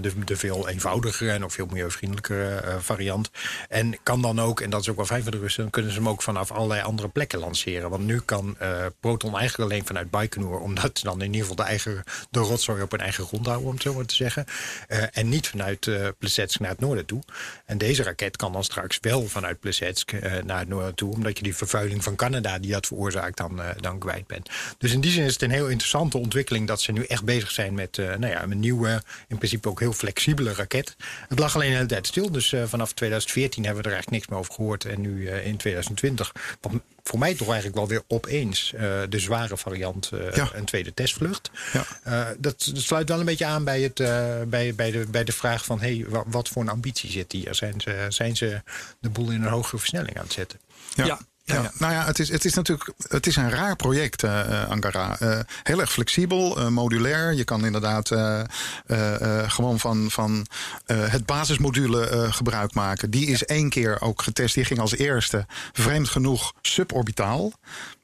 de, 0.00 0.24
de, 0.24 0.36
veel 0.36 0.68
eenvoudigere 0.68 1.30
en 1.30 1.44
ook 1.44 1.50
veel 1.50 1.66
milieuvriendelijkere 1.66 2.54
eh, 2.54 2.76
variant. 2.80 3.30
En 3.68 3.98
kan 4.02 4.22
dan 4.22 4.40
ook, 4.40 4.60
en 4.60 4.70
dat 4.70 4.80
is 4.80 4.88
ook 4.88 4.96
wel 4.96 5.06
fijn 5.06 5.22
voor 5.22 5.30
de 5.30 5.38
Russen, 5.38 5.62
dan 5.62 5.70
kunnen 5.70 5.92
ze 5.92 5.98
hem 5.98 6.08
ook 6.08 6.22
vanaf 6.22 6.50
allerlei 6.50 6.82
andere 6.82 7.08
plekken 7.08 7.38
lanceren. 7.38 7.90
Want 7.90 8.04
nu 8.04 8.20
kan 8.20 8.56
eh, 8.58 8.86
Proton 9.00 9.38
eigenlijk 9.38 9.70
alleen 9.70 9.86
vanuit 9.86 10.10
Baikonur, 10.10 10.58
omdat 10.58 10.98
ze 10.98 11.04
dan 11.04 11.20
in 11.20 11.26
ieder 11.26 11.40
geval 11.40 11.56
de, 11.56 11.62
eigen, 11.62 12.04
de 12.30 12.40
rotzooi 12.40 12.82
op 12.82 12.90
hun 12.90 13.00
eigen 13.00 13.24
grond 13.24 13.46
houden, 13.46 13.66
om 13.66 13.74
het 13.74 13.82
zo 13.82 13.94
maar 13.94 14.04
te 14.04 14.14
zeggen. 14.14 14.44
Eh, 14.88 15.02
en 15.12 15.28
niet 15.28 15.48
vanuit 15.48 15.86
eh 15.86 16.08
Plesetsk 16.18 16.60
naar 16.60 16.70
het 16.70 16.80
noorden 16.80 17.06
toe. 17.06 17.22
En 17.64 17.78
deze 17.78 18.02
raket 18.02 18.36
kan 18.36 18.52
dan 18.52 18.64
straks 18.64 18.98
wel 19.00 19.26
vanuit 19.26 19.60
Plesetsk 19.60 20.12
eh, 20.12 20.42
naar 20.42 20.58
het 20.58 20.68
noorden 20.68 20.94
toe, 20.94 21.12
omdat 21.12 21.36
je 21.36 21.42
die 21.42 21.56
vervuiling 21.56 22.04
van 22.04 22.16
Canada 22.16 22.58
die 22.58 22.72
dat 22.72 22.86
veroorzaakt 22.86 23.36
dan, 23.36 23.62
eh, 23.62 23.68
dan 23.80 23.98
kwijt 23.98 24.26
bent. 24.26 24.48
Dus 24.78 24.92
in 24.92 25.00
die 25.00 25.10
zin 25.10 25.24
is 25.24 25.32
het 25.32 25.42
een 25.42 25.50
heel 25.50 25.68
interessante 25.68 26.18
ontwikkeling 26.18 26.66
dat 26.66 26.80
ze 26.80 26.92
nu 26.92 27.04
echt 27.04 27.24
bezig 27.24 27.47
zijn 27.50 27.74
met 27.74 27.98
eh, 27.98 28.06
nou 28.06 28.26
ja, 28.32 28.42
een 28.42 28.60
nieuwe, 28.60 29.02
in 29.28 29.36
principe 29.38 29.68
ook 29.68 29.80
heel 29.80 29.92
flexibele 29.92 30.52
raket. 30.54 30.96
Het 31.28 31.38
lag 31.38 31.54
alleen 31.54 31.68
de 31.70 31.74
hele 31.74 31.86
tijd 31.88 32.06
stil, 32.06 32.30
dus 32.30 32.52
eh, 32.52 32.62
vanaf 32.66 32.92
2014 32.92 33.64
hebben 33.64 33.82
we 33.82 33.88
er 33.88 33.94
eigenlijk 33.94 34.20
niks 34.22 34.30
meer 34.32 34.38
over 34.44 34.54
gehoord. 34.54 34.84
En 34.84 35.00
nu 35.00 35.26
eh, 35.28 35.46
in 35.46 35.56
2020, 35.56 36.32
wat 36.60 36.72
voor 37.02 37.18
mij 37.18 37.34
toch 37.34 37.46
eigenlijk 37.46 37.76
wel 37.76 37.88
weer 37.88 38.02
opeens 38.08 38.72
eh, 38.74 38.80
de 39.08 39.18
zware 39.18 39.56
variant, 39.56 40.10
eh, 40.12 40.34
Ja. 40.36 40.50
een 40.54 40.64
tweede 40.64 40.94
testvlucht. 40.94 41.50
Ja. 41.72 41.84
Eh, 42.02 42.26
dat, 42.38 42.70
dat 42.74 42.82
sluit 42.82 43.08
wel 43.08 43.18
een 43.20 43.24
beetje 43.24 43.44
aan 43.46 43.64
bij, 43.64 43.80
het, 43.80 44.00
eh, 44.00 44.26
bij, 44.46 44.74
bij, 44.74 44.90
de, 44.90 45.06
bij 45.10 45.24
de 45.24 45.32
vraag 45.32 45.64
van 45.64 45.80
hey, 45.80 46.04
wa- 46.08 46.24
wat 46.26 46.48
voor 46.48 46.62
een 46.62 46.68
ambitie 46.68 47.10
zit 47.10 47.32
hier? 47.32 47.54
Zijn 47.54 47.80
ze, 47.80 48.06
zijn 48.08 48.36
ze 48.36 48.62
de 49.00 49.08
boel 49.10 49.30
in 49.30 49.42
een 49.42 49.48
hogere 49.50 49.78
versnelling 49.78 50.16
aan 50.16 50.22
het 50.24 50.32
zetten? 50.32 50.58
Ja. 50.94 51.04
Ja. 51.04 51.18
Ja. 51.48 51.62
Ja, 51.62 51.72
nou 51.78 51.92
ja, 51.92 52.04
het 52.04 52.18
is, 52.18 52.28
het 52.28 52.44
is 52.44 52.54
natuurlijk 52.54 52.92
het 53.08 53.26
is 53.26 53.36
een 53.36 53.50
raar 53.50 53.76
project, 53.76 54.22
eh, 54.22 54.68
Ankara. 54.68 55.18
Eh, 55.18 55.38
heel 55.62 55.80
erg 55.80 55.92
flexibel, 55.92 56.70
modulair. 56.70 57.34
Je 57.34 57.44
kan 57.44 57.64
inderdaad 57.64 58.08
gewoon 59.46 59.78
van, 59.78 60.10
van 60.10 60.46
het 60.86 61.26
basismodule 61.26 62.26
gebruik 62.30 62.74
maken. 62.74 63.10
Die 63.10 63.26
is 63.26 63.44
één 63.44 63.68
keer 63.68 64.00
ook 64.00 64.22
getest. 64.22 64.54
Die 64.54 64.64
ging 64.64 64.80
als 64.80 64.96
eerste, 64.96 65.46
vreemd 65.72 66.08
genoeg, 66.08 66.52
suborbitaal. 66.62 67.52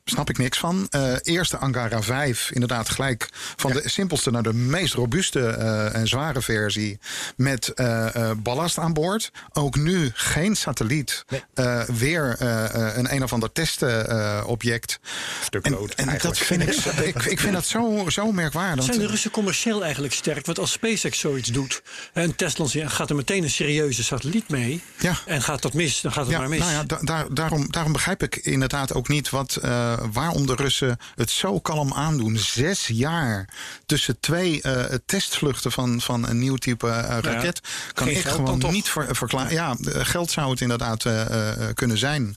Snap 0.05 0.31
ik 0.31 0.39
niks 0.39 0.59
van. 0.59 0.87
Eh, 0.91 1.13
eerste 1.23 1.57
Angara 1.59 2.03
5, 2.03 2.51
inderdaad 2.51 2.89
gelijk 2.91 3.29
van 3.57 3.73
de 3.73 3.83
simpelste 3.89 4.31
naar 4.31 4.43
de 4.43 4.53
meest 4.55 4.95
robuuste 4.95 5.47
eh, 5.49 5.95
en 5.95 6.09
zware 6.09 6.41
versie. 6.43 6.99
Met 7.37 7.69
eh, 7.69 8.15
eh, 8.15 8.37
ballast 8.37 8.79
aan 8.79 8.93
boord. 8.93 9.31
Ook 9.53 9.77
nu 9.77 10.11
geen 10.15 10.57
satelliet. 10.57 11.25
Nee. 11.29 11.43
Eh, 11.55 11.83
weer 11.83 12.37
eh, 12.39 12.65
eh, 12.89 12.97
een 12.97 13.15
een 13.15 13.23
of 13.23 13.33
ander 13.33 13.53
testobject. 13.53 14.99
Stuk 15.45 15.65
en 15.65 15.73
lood, 15.73 15.95
en 15.95 16.19
dat 16.23 16.39
vind 16.39 16.63
ik, 16.63 16.73
zo- 16.83 16.91
ik, 17.03 17.23
ik 17.25 17.41
vind 17.41 17.53
dat 17.53 17.67
zo, 17.67 18.05
zo 18.09 18.33
merkwaardig. 18.33 18.85
Zijn 18.85 18.99
de 18.99 19.07
Russen 19.07 19.31
commercieel 19.31 19.83
eigenlijk 19.85 20.15
sterk? 20.15 20.47
Want 20.47 20.59
als 20.59 20.73
SpaceX 20.73 21.19
zoiets 21.19 21.49
doet, 21.49 21.83
een 22.13 22.35
testlancering, 22.37 22.93
gaat 22.93 23.11
er 23.11 23.17
meteen 23.17 23.43
een 23.43 23.51
serieuze 23.51 24.05
satelliet 24.05 24.49
mee. 24.49 24.83
Ja. 24.99 25.17
En 25.27 25.43
gaat 25.43 25.63
dat 25.63 25.73
mis, 25.75 26.01
dan 26.01 26.13
gaat 26.13 26.25
het 26.25 26.33
Ja, 26.33 26.39
maar 26.41 26.49
mis. 26.49 26.59
nou 26.59 26.73
ja, 26.73 26.83
da- 26.85 26.99
daar, 27.03 27.27
daarom, 27.35 27.71
daarom 27.71 27.93
begrijp 27.93 28.23
ik 28.23 28.37
inderdaad 28.37 28.95
ook 28.95 29.09
niet 29.09 29.31
wat, 29.31 29.59
eh, 29.99 30.05
waarom 30.13 30.47
de 30.47 30.55
Russen 30.55 30.97
het 31.15 31.31
zo 31.31 31.61
kalm 31.61 31.93
aandoen. 31.93 32.37
Zes 32.39 32.87
jaar 32.87 33.49
tussen 33.87 34.21
twee 34.21 34.63
eh, 34.63 34.95
testvluchten 35.07 35.73
van, 35.73 36.01
van 36.01 36.29
een 36.29 36.39
nieuw 36.39 36.57
type 36.57 36.89
eh, 36.89 37.19
raket. 37.21 37.61
kan 37.93 38.09
ik 38.09 38.19
gewoon 38.25 38.63
niet 38.71 38.89
ver- 38.89 39.17
verklaren. 39.17 39.53
Ja, 39.53 39.77
geld 39.83 40.31
zou 40.31 40.51
het 40.51 40.61
inderdaad 40.61 41.05
eh, 41.05 41.51
eh, 41.69 41.75
kunnen 41.75 41.99
zijn. 41.99 42.37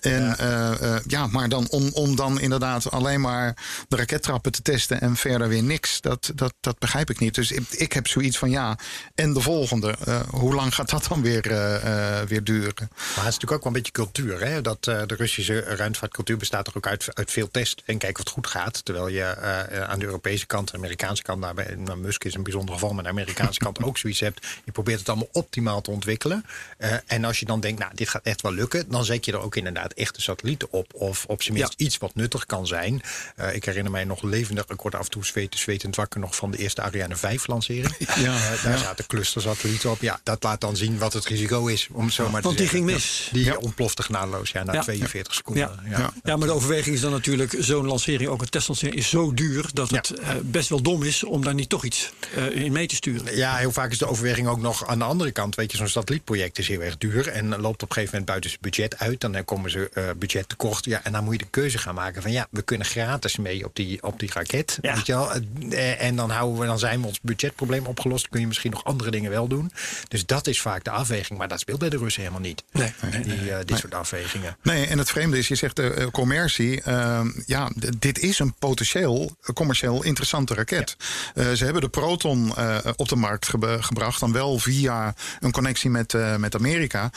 En 0.00 0.36
ja, 0.38 1.00
ja 1.06 1.26
maar 1.26 1.48
dan 1.48 1.68
om, 1.68 1.90
om 1.92 2.16
dan 2.16 2.40
inderdaad 2.40 2.90
alleen 2.90 3.20
maar 3.20 3.56
de 3.88 3.96
rakettrappen 3.96 4.52
te 4.52 4.62
testen 4.62 5.00
en 5.00 5.16
verder 5.16 5.48
weer 5.48 5.62
niks. 5.62 6.00
Dat, 6.00 6.30
dat, 6.34 6.54
dat 6.60 6.78
begrijp 6.78 7.10
ik 7.10 7.18
niet. 7.18 7.34
Dus 7.34 7.50
ik, 7.52 7.62
ik 7.70 7.92
heb 7.92 8.06
zoiets 8.06 8.38
van 8.38 8.50
ja. 8.50 8.78
En 9.14 9.32
de 9.32 9.40
volgende. 9.40 9.96
eh, 10.04 10.20
hoe 10.30 10.54
lang 10.54 10.74
gaat 10.74 10.90
dat 10.90 11.06
dan 11.08 11.22
weer, 11.22 11.50
eh, 11.50 12.20
eh, 12.20 12.28
weer 12.28 12.44
duren? 12.44 12.74
Maar 12.78 12.88
het 12.98 13.16
is 13.16 13.38
natuurlijk 13.38 13.52
ook 13.52 13.62
wel 13.64 13.66
een 13.66 13.72
beetje 13.72 13.92
cultuur. 13.92 14.40
Hè? 14.40 14.60
Dat, 14.60 14.86
eh, 14.86 15.00
de 15.06 15.14
Russische 15.14 15.60
ruimtevaartcultuur 15.60 16.36
bestaat 16.36 16.64
toch 16.64 16.76
ook 16.76 16.86
uit, 16.86 16.97
uit 17.14 17.30
veel 17.32 17.50
testen. 17.50 17.84
En 17.86 17.98
kijken 17.98 18.18
of 18.18 18.24
het 18.24 18.34
goed 18.34 18.46
gaat. 18.46 18.84
Terwijl 18.84 19.08
je 19.08 19.22
eh, 19.22 19.82
aan 19.82 19.98
de 19.98 20.04
Europese 20.04 20.46
kant, 20.46 20.70
de 20.70 20.76
Amerikaanse 20.76 21.22
kant... 21.22 21.40
Nou, 21.40 21.54
bij- 21.54 21.74
nou, 21.76 21.98
Musk 21.98 22.24
is 22.24 22.34
een 22.34 22.42
bijzonder 22.42 22.74
geval, 22.74 22.88
maar 22.88 22.98
aan 22.98 23.14
de 23.14 23.20
Amerikaanse 23.20 23.58
kant 23.58 23.82
ook 23.84 23.98
zoiets 23.98 24.20
hebt. 24.20 24.46
Je 24.64 24.72
probeert 24.72 24.98
het 24.98 25.08
allemaal 25.08 25.28
optimaal 25.32 25.80
te 25.80 25.90
ontwikkelen. 25.90 26.44
Eh, 26.78 26.92
en 27.06 27.24
als 27.24 27.38
je 27.40 27.46
dan 27.46 27.60
denkt, 27.60 27.80
nou, 27.80 27.92
dit 27.94 28.08
gaat 28.08 28.22
echt 28.24 28.42
wel 28.42 28.52
lukken... 28.52 28.84
dan 28.90 29.04
zet 29.04 29.24
je 29.24 29.32
er 29.32 29.40
ook 29.40 29.56
inderdaad 29.56 29.92
echte 29.92 30.20
satellieten 30.20 30.72
op. 30.72 30.94
Of 30.94 31.24
op 31.26 31.42
zijn 31.42 31.54
minst 31.56 31.74
iets 31.76 31.98
wat 31.98 32.14
nuttig 32.14 32.46
kan 32.46 32.66
zijn. 32.66 33.02
Eh, 33.36 33.54
ik 33.54 33.64
herinner 33.64 33.92
mij 33.92 34.04
nog 34.04 34.22
levendig, 34.22 34.64
ik 34.68 34.80
word 34.80 34.94
af 34.94 35.04
en 35.04 35.10
toe 35.10 35.24
zweten, 35.24 35.60
zwetend 35.60 35.96
wakker... 35.96 36.20
nog 36.20 36.36
van 36.36 36.50
de 36.50 36.56
eerste 36.58 36.82
Ariane 36.82 37.16
5-lancering. 37.16 37.96
daar 38.62 38.78
zaten 38.78 39.06
clustersatellieten 39.06 39.90
op. 39.90 40.00
Ja, 40.00 40.20
dat 40.22 40.42
laat 40.42 40.60
dan 40.60 40.76
zien 40.76 40.98
wat 40.98 41.12
het 41.12 41.24
risico 41.24 41.66
is, 41.66 41.88
om 41.92 42.10
zo 42.10 42.28
maar 42.28 42.40
te 42.40 42.46
Want 42.46 42.58
die 42.58 42.66
zeggen. 42.68 42.86
ging 42.88 42.98
mis. 42.98 43.28
Die 43.32 43.58
ontplofte 43.60 44.02
genadeloos 44.02 44.50
ja, 44.50 44.64
na 44.64 44.72
Ja. 44.72 44.82
42 44.82 45.34
seconden. 45.34 45.80
Ja. 45.84 45.98
Ja. 45.98 46.10
Ja. 46.24 46.36
maar 46.36 46.46
de 46.48 46.54
overweging 46.54 46.87
is 46.92 47.00
dan 47.00 47.10
natuurlijk... 47.10 47.54
zo'n 47.58 47.86
lancering, 47.86 48.30
ook 48.30 48.40
een 48.42 48.48
testlancering, 48.48 48.96
is 48.96 49.08
zo 49.08 49.34
duur... 49.34 49.70
dat 49.72 49.90
het 49.90 50.10
eh, 50.10 50.30
best 50.42 50.68
wel 50.68 50.82
dom 50.82 51.02
is 51.02 51.24
om 51.24 51.44
daar 51.44 51.54
niet 51.54 51.68
toch 51.68 51.84
iets 51.84 52.12
eh, 52.34 52.64
in 52.64 52.72
mee 52.72 52.86
te 52.86 52.94
sturen. 52.94 53.36
Ja, 53.36 53.56
heel 53.56 53.72
vaak 53.72 53.90
is 53.90 53.98
de 53.98 54.06
overweging 54.06 54.48
ook 54.48 54.60
nog 54.60 54.86
aan 54.86 54.98
de 54.98 55.04
andere 55.04 55.30
kant. 55.30 55.54
Weet 55.54 55.70
je, 55.70 55.76
zo'n 55.76 55.88
satellietproject 55.88 56.58
is 56.58 56.68
heel 56.68 56.80
erg 56.80 56.98
duur 56.98 57.28
en 57.28 57.48
loopt 57.48 57.82
op 57.82 57.88
een 57.88 57.94
gegeven 57.94 58.04
moment 58.10 58.24
buiten 58.24 58.50
zijn 58.50 58.62
budget 58.62 58.98
uit. 58.98 59.20
Dan 59.20 59.44
komen 59.44 59.70
ze 59.70 59.90
eh 59.92 60.04
budget 60.18 60.48
tekort. 60.48 60.84
Ja, 60.84 61.04
en 61.04 61.12
dan 61.12 61.24
moet 61.24 61.32
je 61.32 61.38
de 61.38 61.50
keuze 61.50 61.78
gaan 61.78 61.94
maken 61.94 62.22
van 62.22 62.32
ja, 62.32 62.46
we 62.50 62.62
kunnen 62.62 62.86
gratis 62.86 63.36
mee 63.36 63.64
op 63.64 63.76
die, 63.76 64.02
op 64.02 64.20
die 64.20 64.30
raket. 64.32 64.78
Ja. 64.80 64.94
Weet 64.94 65.06
je 65.06 65.12
wel? 65.12 65.32
Eh, 65.70 66.02
En 66.02 66.16
dan, 66.16 66.30
houden 66.30 66.60
we, 66.60 66.66
dan 66.66 66.78
zijn 66.78 67.00
we 67.00 67.06
ons 67.06 67.20
budgetprobleem 67.22 67.86
opgelost. 67.86 68.22
Dan 68.22 68.30
kun 68.30 68.40
je 68.40 68.46
misschien 68.46 68.70
nog 68.70 68.84
andere 68.84 69.10
dingen 69.10 69.30
wel 69.30 69.46
doen. 69.48 69.72
Dus 70.08 70.26
dat 70.26 70.46
is 70.46 70.60
vaak 70.60 70.84
de 70.84 70.90
afweging. 70.90 71.38
Maar 71.38 71.48
dat 71.48 71.60
speelt 71.60 71.78
bij 71.78 71.88
de 71.88 71.96
Russen 71.98 72.22
helemaal 72.22 72.42
niet. 72.42 72.62
Nee. 72.72 72.92
Die, 73.22 73.52
eh, 73.52 73.58
dit 73.64 73.78
soort 73.78 73.94
afwegingen. 73.94 74.56
Nee, 74.62 74.86
en 74.86 74.98
het 74.98 75.10
vreemde 75.10 75.38
is, 75.38 75.48
je 75.48 75.54
zegt 75.54 75.76
de 75.76 76.08
commercie. 76.12 76.77
Eh, 76.84 77.20
ja, 77.46 77.70
dit 77.98 78.18
is 78.18 78.38
een 78.38 78.54
potentieel 78.58 79.36
eh, 79.42 79.54
commercieel 79.54 80.04
interessante 80.04 80.54
raket. 80.54 80.96
Eh, 81.34 81.50
ze 81.52 81.64
hebben 81.64 81.82
de 81.82 81.88
Proton 81.88 82.56
eh, 82.56 82.76
op 82.96 83.08
de 83.08 83.16
markt 83.16 83.48
gebracht. 83.80 84.20
Dan 84.20 84.32
wel 84.32 84.58
via 84.58 85.14
een 85.40 85.50
connectie 85.50 85.90
met, 85.90 86.14
met 86.38 86.54
Amerika. 86.54 87.10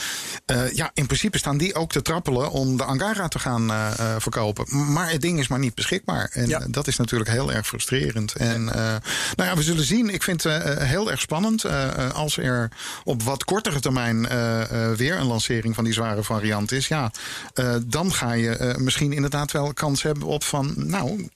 Ja, 0.74 0.92
in 0.94 1.06
principe 1.06 1.38
staan 1.38 1.58
die 1.58 1.76
ook 1.76 1.92
te 1.92 2.02
trappelen 2.02 2.52
om 2.52 2.78
de 2.78 2.84
Angara 2.84 3.28
te 3.28 3.40
gaan 3.40 3.72
verkopen. 4.22 4.92
Maar 4.94 5.10
het 5.12 5.22
ding 5.22 5.40
is 5.40 5.48
maar 5.48 5.60
niet 5.60 5.76
beschikbaar. 5.76 6.30
En 6.34 6.48
Ja. 6.48 6.62
dat 6.68 6.88
is 6.88 6.98
natuurlijk 6.98 7.30
heel 7.30 7.52
erg 7.52 7.68
frustrerend. 7.68 8.34
En 8.34 8.64
nou 8.66 9.02
ja, 9.36 9.56
we 9.56 9.64
zullen 9.64 9.84
zien. 9.86 10.10
Ik 10.10 10.24
vind 10.24 10.44
het 10.44 10.80
heel 10.80 11.12
erg 11.12 11.22
spannend. 11.22 11.66
als 12.14 12.38
er 12.38 12.72
op 13.04 13.24
wat 13.24 13.44
kortere 13.44 13.80
termijn 13.80 14.28
weer 14.96 15.18
een 15.18 15.26
lancering 15.26 15.76
van 15.76 15.84
die 15.84 15.94
zware 15.94 16.24
variant 16.24 16.72
is. 16.72 16.88
Ja, 16.88 17.12
dan 17.86 18.14
ga 18.14 18.32
je 18.34 18.76
misschien 18.78 19.14
inderdaad 19.14 19.51
wel 19.52 19.74
kans 19.74 20.04
hebben 20.04 20.28
op 20.28 20.44
van. 20.44 20.74
Nou, 20.76 21.30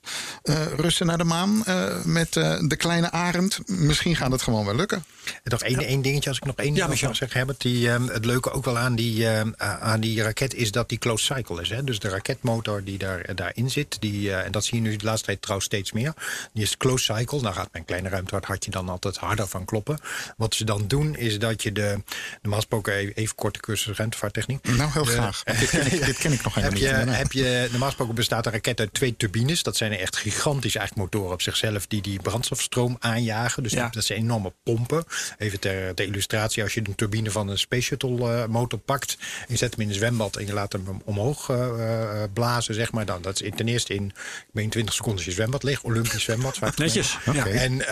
eh, 0.44 0.66
Russen 0.76 1.06
naar 1.06 1.18
de 1.18 1.24
maan 1.24 1.66
eh, 1.66 2.04
met 2.04 2.36
eh, 2.36 2.60
de 2.68 2.76
kleine 2.76 3.12
arend. 3.12 3.60
Misschien 3.66 4.16
gaat 4.16 4.32
het 4.32 4.42
gewoon 4.42 4.66
wel 4.66 4.76
lukken. 4.76 5.06
Nog 5.44 5.62
één, 5.62 5.80
één 5.80 6.02
dingetje, 6.02 6.30
als 6.30 6.38
ik 6.38 6.46
nog 6.46 6.56
één 6.56 6.66
ding 6.66 6.78
Ja, 6.78 6.88
mag 6.88 6.98
zeggen, 6.98 7.30
Herbert. 7.38 7.62
Die, 7.62 7.90
ehm, 7.90 8.08
het 8.08 8.26
leuke 8.26 8.52
ook 8.52 8.66
wel 8.66 8.78
aan 8.78 8.96
die, 8.96 9.28
ehm, 9.30 9.52
aan 9.58 10.00
die 10.00 10.22
raket 10.22 10.54
is 10.54 10.72
dat 10.72 10.90
die 10.90 10.98
closed 10.98 11.36
cycle 11.38 11.62
is. 11.62 11.70
Hè? 11.70 11.84
Dus 11.84 12.00
de 12.00 12.10
raketmotor 12.10 12.84
die 12.84 12.98
daar, 12.98 13.36
daarin 13.36 13.70
zit, 13.72 13.98
die, 14.02 14.32
eh, 14.32 14.46
en 14.46 14.52
dat 14.52 14.66
zie 14.66 14.76
je 14.76 14.90
nu 14.90 14.96
de 14.96 15.06
laatste 15.06 15.26
tijd 15.26 15.42
trouwens 15.42 15.68
steeds 15.68 15.92
meer. 15.92 16.14
Die 16.54 16.64
is 16.64 16.78
closed 16.78 17.16
cycle. 17.18 17.42
Daar 17.42 17.54
gaat 17.54 17.70
mijn 17.72 17.86
kleine 17.86 18.10
ruimtevaart 18.10 18.46
hartje 18.46 18.72
dan 18.72 18.90
altijd 18.90 19.18
harder 19.18 19.48
van 19.48 19.66
kloppen. 19.66 20.00
Wat 20.38 20.56
ze 20.56 20.64
dan 20.64 20.88
doen 20.88 21.16
is 21.16 21.40
dat 21.40 21.64
je 21.64 21.72
de, 21.72 22.04
normaal 22.42 22.60
gesproken 22.60 22.94
even, 22.94 23.16
even 23.16 23.36
korte 23.36 23.60
cursus 23.60 23.98
ruimtevaarttechniek. 23.98 24.68
Nou, 24.68 24.92
heel 24.92 25.04
De- 25.06 25.12
graag. 25.12 25.44
Dit, 25.44 25.70
ken 25.70 25.86
ik, 25.94 26.06
dit 26.06 26.18
ken 26.18 26.32
ik 26.32 26.44
nog 26.44 26.56
helemaal 26.56 26.80
heb 26.82 26.98
je, 27.00 27.06
niet. 27.06 27.16
heb 27.16 27.32
je, 27.32 27.68
normaal 27.70 27.88
gesproken 27.88 28.16
bestaat 28.16 28.46
een 28.46 28.52
raket 28.52 28.80
uit 28.80 28.94
twee 28.94 29.18
turbines. 29.18 29.64
Dat 29.64 29.78
zijn 29.78 29.92
echt 29.92 30.18
gigantische 30.18 30.80
eigenlijk 30.80 31.14
motoren 31.14 31.34
op 31.34 31.42
zichzelf 31.42 31.88
die 31.88 32.02
die 32.02 32.22
brandstofstroom 32.22 32.98
aanjagen. 33.00 33.64
Dus 33.64 33.72
Ja. 33.72 33.90
dat 33.90 34.04
zijn 34.04 34.20
enorme 34.20 34.54
pompen. 34.64 35.04
Even 35.38 35.60
ter, 35.60 35.94
ter 35.94 36.06
illustratie, 36.06 36.64
als 36.64 36.74
je 36.74 36.82
een 36.84 36.96
turbine 36.96 37.32
van 37.32 37.48
een 37.48 37.58
Space 37.60 37.82
Shuttle 37.82 38.34
eh, 38.34 38.46
motor 38.48 38.80
pakt... 38.80 39.18
en 39.20 39.46
je 39.48 39.56
zet 39.58 39.72
hem 39.72 39.82
in 39.82 39.90
een 39.90 39.96
zwembad 39.96 40.36
en 40.36 40.46
je 40.46 40.54
laat 40.54 40.72
hem 40.72 41.02
omhoog 41.04 41.50
eh, 41.50 42.24
eh, 42.24 42.30
blazen, 42.34 42.74
zeg 42.74 42.92
maar... 42.92 43.06
dan 43.06 43.22
dat 43.22 43.42
is 43.42 43.52
ten 43.56 43.68
eerste 43.68 43.94
in, 43.94 44.06
ik 44.06 44.44
meen 44.52 44.70
20 44.70 44.94
seconden 44.94 45.26
je 45.26 45.32
zwembad 45.32 45.64
ligt. 45.64 45.84
Olympisch 45.84 46.24
zwembad. 46.24 46.60
Netjes, 46.78 47.18
ja. 47.34 47.46
En, 47.46 47.88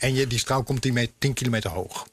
en- 0.00 0.14
je, 0.14 0.26
die 0.26 0.38
straal 0.38 0.62
komt 0.62 0.80
10, 0.82 0.92
meter, 0.92 1.12
10 1.18 1.32
kilometer 1.32 1.70
hoog. 1.70 2.06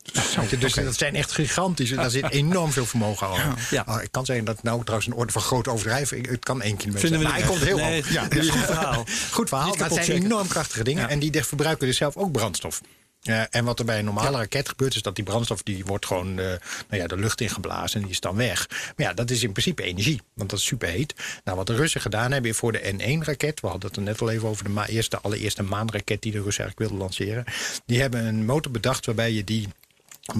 Dus 0.60 0.74
dat 0.74 0.98
zijn 0.98 1.16
echt 1.16 1.32
gigantisch. 1.32 1.90
Daar 1.90 2.10
zit 2.10 2.30
enorm 2.30 2.72
veel 2.72 2.86
vermogen 2.86 3.28
aan. 3.28 3.56
Ja. 3.70 3.84
Ah, 3.86 4.04
ik 4.04 4.12
kan 4.12 4.26
zeggen 4.26 4.46
dat 4.46 4.64
nou 4.64 4.82
trouwens 4.82 5.10
een 5.10 5.18
orde 5.18 5.32
van 5.32 5.42
groot 5.42 5.68
overdrijven. 5.68 6.18
Het 6.30 6.44
kan 6.44 6.62
één 6.62 6.78
kilometer 6.78 7.10
Vinden 7.10 7.20
we 7.20 7.36
zijn. 7.36 7.40
Maar 7.40 7.50
hij 7.50 7.58
komt 7.58 7.68
heel 7.68 7.78
Nee, 7.78 8.02
hoog. 8.02 8.12
ja, 8.14 8.28
dat 8.28 8.50
goed 8.50 8.66
verhaal. 8.66 9.06
Goed 9.32 9.50
verhaal, 9.50 9.76
kapot 9.76 10.06
zijn 10.06 10.24
enorm 10.24 10.48
krachtige 10.48 10.84
dingen. 10.84 11.10
En 11.10 11.20
die 11.20 11.44
verbruiken 11.44 11.88
dus 11.88 11.98
zelf 11.98 12.16
ook 12.18 12.32
brandstof. 12.32 12.82
Ja, 13.22 13.48
en 13.50 13.66
wat 13.66 13.80
er 13.80 13.86
bij 13.86 14.00
een 14.00 14.06
normale 14.06 14.38
raket 14.38 14.70
gebeurt, 14.70 14.96
is 14.96 15.02
dat 15.02 15.16
die 15.16 15.24
brandstof 15.24 15.64
die 15.64 15.86
wordt 15.86 16.06
gewoon 16.06 16.40
eh, 16.40 16.46
nou 16.90 17.02
ja, 17.02 17.08
de 17.08 17.18
lucht 17.18 17.42
ingeblazen 17.42 17.96
en 17.96 18.02
die 18.02 18.12
is 18.12 18.20
dan 18.20 18.36
weg. 18.36 18.68
Maar 18.70 19.08
ja, 19.08 19.14
dat 19.14 19.30
is 19.30 19.44
in 19.44 19.52
principe 19.52 19.84
energie, 19.84 20.22
want 20.34 20.50
dat 20.50 20.60
is 20.60 20.66
superheet. 20.66 21.16
Nou, 21.44 21.58
wat 21.58 21.68
de 21.68 21.76
Russen 21.76 22.02
gedaan 22.02 22.32
hebben 22.32 22.56
voor 22.56 22.72
de 22.72 22.94
N1-raket, 22.94 23.60
we 23.60 23.68
hadden 23.68 23.88
het 23.88 23.98
er 23.98 24.04
net 24.04 24.22
al 24.22 24.30
even 24.30 24.48
over 24.48 24.64
de 24.64 24.84
eerste, 24.88 25.20
allereerste 25.20 25.64
maanraket 25.64 26.22
die 26.22 26.32
de 26.32 26.42
Russen 26.42 26.64
eigenlijk 26.64 26.92
wilden 26.92 27.08
lanceren. 27.08 27.44
Die 27.86 28.02
hebben 28.02 28.26
een 28.26 28.46
motor 28.46 28.72
bedacht 28.72 29.06
waarbij 29.06 29.32
je 29.32 29.44
die 29.44 29.68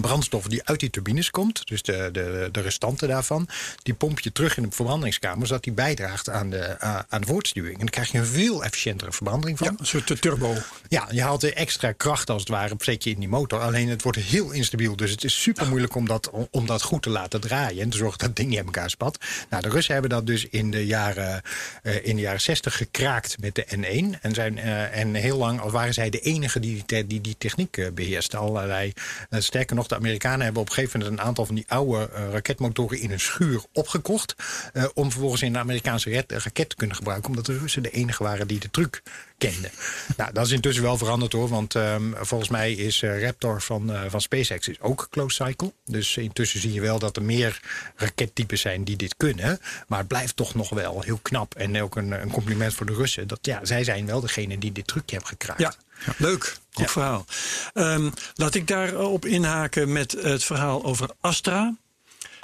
brandstof 0.00 0.46
die 0.46 0.64
uit 0.64 0.80
die 0.80 0.90
turbines 0.90 1.30
komt, 1.30 1.66
dus 1.66 1.82
de, 1.82 2.08
de, 2.12 2.48
de 2.52 2.60
restanten 2.60 3.08
daarvan, 3.08 3.48
die 3.82 3.94
pomp 3.94 4.20
je 4.20 4.32
terug 4.32 4.56
in 4.56 4.62
de 4.62 4.70
verbrandingskamer, 4.70 5.46
zodat 5.46 5.64
die 5.64 5.72
bijdraagt 5.72 6.28
aan 6.28 6.50
de, 6.50 6.80
aan 6.80 7.04
aan 7.08 7.20
de 7.20 7.26
voortstuwing. 7.26 7.72
En 7.72 7.78
dan 7.78 7.88
krijg 7.88 8.12
je 8.12 8.18
een 8.18 8.26
veel 8.26 8.64
efficiëntere 8.64 9.12
verbranding 9.12 9.58
van. 9.58 9.66
Ja, 9.66 9.74
een 9.78 9.86
soort 9.86 10.20
turbo. 10.20 10.56
Ja, 10.88 11.08
je 11.10 11.22
haalt 11.22 11.42
er 11.42 11.54
extra 11.54 11.92
kracht 11.92 12.30
als 12.30 12.40
het 12.40 12.50
ware, 12.50 12.74
zet 12.78 13.04
je 13.04 13.10
in 13.10 13.18
die 13.18 13.28
motor. 13.28 13.60
Alleen 13.60 13.88
het 13.88 14.02
wordt 14.02 14.18
heel 14.18 14.50
instabiel. 14.50 14.96
Dus 14.96 15.10
het 15.10 15.24
is 15.24 15.42
super 15.42 15.68
moeilijk 15.68 15.94
om 15.94 16.06
dat, 16.06 16.30
om 16.50 16.66
dat 16.66 16.82
goed 16.82 17.02
te 17.02 17.10
laten 17.10 17.40
draaien. 17.40 17.82
En 17.82 17.90
te 17.90 17.96
zorgen 17.96 18.18
dat 18.18 18.26
het 18.26 18.36
ding 18.36 18.48
niet 18.48 18.58
aan 18.58 18.64
elkaar 18.64 18.90
spat. 18.90 19.18
Nou, 19.50 19.62
de 19.62 19.68
Russen 19.68 19.92
hebben 19.92 20.10
dat 20.10 20.26
dus 20.26 20.46
in 20.48 20.70
de 20.70 20.86
jaren, 20.86 21.42
eh, 21.82 22.06
in 22.06 22.16
de 22.16 22.22
jaren 22.22 22.40
60 22.40 22.76
gekraakt 22.76 23.36
met 23.40 23.54
de 23.54 23.66
N1. 23.76 24.20
En, 24.20 24.34
zijn, 24.34 24.58
eh, 24.58 24.98
en 24.98 25.14
heel 25.14 25.38
lang 25.38 25.60
waren 25.60 25.94
zij 25.94 26.10
de 26.10 26.20
enige 26.20 26.60
die 26.60 26.70
die, 26.86 27.06
die, 27.06 27.20
die 27.20 27.34
techniek 27.38 27.76
eh, 27.76 27.90
beheerste. 27.92 28.36
Allerlei, 28.36 28.92
eh, 29.30 29.40
sterker 29.40 29.76
nog, 29.80 29.88
de 29.88 30.04
Amerikanen 30.06 30.40
hebben 30.44 30.62
op 30.62 30.68
een 30.68 30.74
gegeven 30.74 31.00
moment 31.00 31.18
een 31.18 31.24
aantal 31.26 31.46
van 31.46 31.54
die 31.54 31.64
oude 31.68 32.08
eh, 32.12 32.30
raketmotoren 32.32 32.98
in 33.00 33.10
een 33.10 33.20
schuur 33.20 33.62
opgekocht. 33.72 34.34
eh, 34.72 34.84
om 34.94 35.10
vervolgens 35.10 35.42
in 35.42 35.52
de 35.52 35.58
Amerikaanse 35.58 36.10
red- 36.10 36.32
raket 36.32 36.68
te 36.68 36.76
kunnen 36.76 36.96
gebruiken. 36.96 37.28
Omdat 37.28 37.46
de 37.46 37.58
Russen 37.58 37.82
de 37.82 37.90
enige 37.90 38.22
waren 38.22 38.46
die 38.48 38.58
de 38.60 38.70
truc 38.70 39.02
kenden. 39.38 39.70
Nou, 40.16 40.32
dat 40.32 40.46
is 40.46 40.52
intussen 40.52 40.82
wel 40.82 40.96
veranderd 40.98 41.32
hoor. 41.32 41.48
Want 41.48 41.74
ehm, 41.74 42.12
volgens 42.20 42.50
mij 42.50 42.72
is 42.72 43.02
eh, 43.02 43.22
Raptor 43.22 43.60
van, 43.62 43.92
van 44.08 44.20
SpaceX 44.20 44.68
is 44.68 44.80
ook 44.80 45.06
closed 45.10 45.46
cycle. 45.46 45.72
Dus 45.84 46.16
intussen 46.16 46.60
zie 46.60 46.72
je 46.72 46.80
wel 46.80 46.98
dat 46.98 47.16
er 47.16 47.22
meer 47.22 47.60
rakettypes 47.96 48.60
zijn 48.60 48.84
die 48.84 48.96
dit 48.96 49.14
kunnen. 49.16 49.58
Maar 49.88 49.98
het 49.98 50.08
blijft 50.08 50.36
toch 50.36 50.54
nog 50.54 50.68
wel 50.70 51.00
heel 51.02 51.18
knap. 51.22 51.54
En 51.54 51.82
ook 51.82 51.96
een, 51.96 52.10
een 52.10 52.30
compliment 52.30 52.74
voor 52.74 52.86
de 52.86 52.94
Russen. 52.94 53.28
Dat 53.28 53.38
ja, 53.42 53.60
zij 53.62 53.84
zijn 53.84 54.06
wel 54.06 54.20
degene 54.20 54.58
die 54.58 54.72
dit 54.72 54.86
trucje 54.86 55.16
hebben 55.16 55.28
gekraakt. 55.28 55.60
Ja, 55.60 55.74
leuk. 56.16 56.58
Goed 56.72 56.84
Ja. 56.84 56.90
verhaal. 56.92 57.26
Ehm, 57.74 58.10
laat 58.34 58.54
ik 58.54 58.66
daarop 58.66 59.24
inhaken 59.26 59.92
met 59.92 60.12
het 60.12 60.44
verhaal 60.44 60.84
over 60.84 61.10
Astra. 61.20 61.74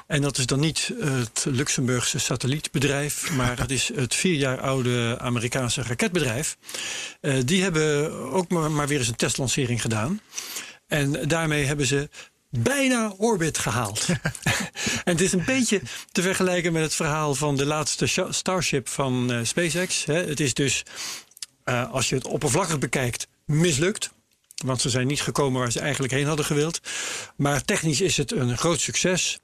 En 0.06 0.22
dat 0.22 0.38
is 0.38 0.46
dan 0.46 0.60
niet 0.60 0.92
het 1.00 1.44
Luxemburgse 1.48 2.18
satellietbedrijf, 2.18 3.30
maar 3.30 3.56
dat 3.62 3.70
is 3.70 3.90
het 3.94 4.14
vier 4.14 4.34
jaar 4.34 4.60
oude 4.60 5.16
Amerikaanse 5.20 5.82
raketbedrijf. 5.82 6.56
Eh, 7.20 7.34
die 7.44 7.62
hebben 7.62 8.12
ook 8.32 8.48
maar, 8.48 8.70
maar 8.70 8.88
weer 8.88 8.98
eens 8.98 9.08
een 9.08 9.16
testlancering 9.16 9.80
gedaan. 9.80 10.20
En 10.86 11.28
daarmee 11.28 11.64
hebben 11.64 11.86
ze 11.86 12.08
bijna 12.50 13.12
orbit 13.16 13.58
gehaald. 13.58 14.06
en 15.04 15.12
het 15.12 15.20
is 15.20 15.32
een 15.32 15.44
beetje 15.44 15.80
te 16.12 16.22
vergelijken 16.22 16.72
met 16.72 16.82
het 16.82 16.94
verhaal 16.94 17.34
van 17.34 17.56
de 17.56 17.66
laatste 17.66 18.26
Starship 18.30 18.88
van 18.88 19.32
eh, 19.32 19.38
SpaceX. 19.42 20.04
Hè. 20.04 20.14
Het 20.24 20.40
is 20.40 20.54
dus, 20.54 20.82
eh, 21.64 21.92
als 21.92 22.08
je 22.08 22.14
het 22.14 22.26
oppervlakkig 22.26 22.78
bekijkt, 22.78 23.26
mislukt. 23.46 24.10
Want 24.64 24.80
ze 24.80 24.90
zijn 24.90 25.06
niet 25.06 25.22
gekomen 25.22 25.60
waar 25.60 25.72
ze 25.72 25.80
eigenlijk 25.80 26.12
heen 26.12 26.26
hadden 26.26 26.44
gewild. 26.44 26.80
Maar 27.36 27.64
technisch 27.64 28.00
is 28.00 28.16
het 28.16 28.32
een 28.32 28.58
groot 28.58 28.80
succes. 28.80 29.38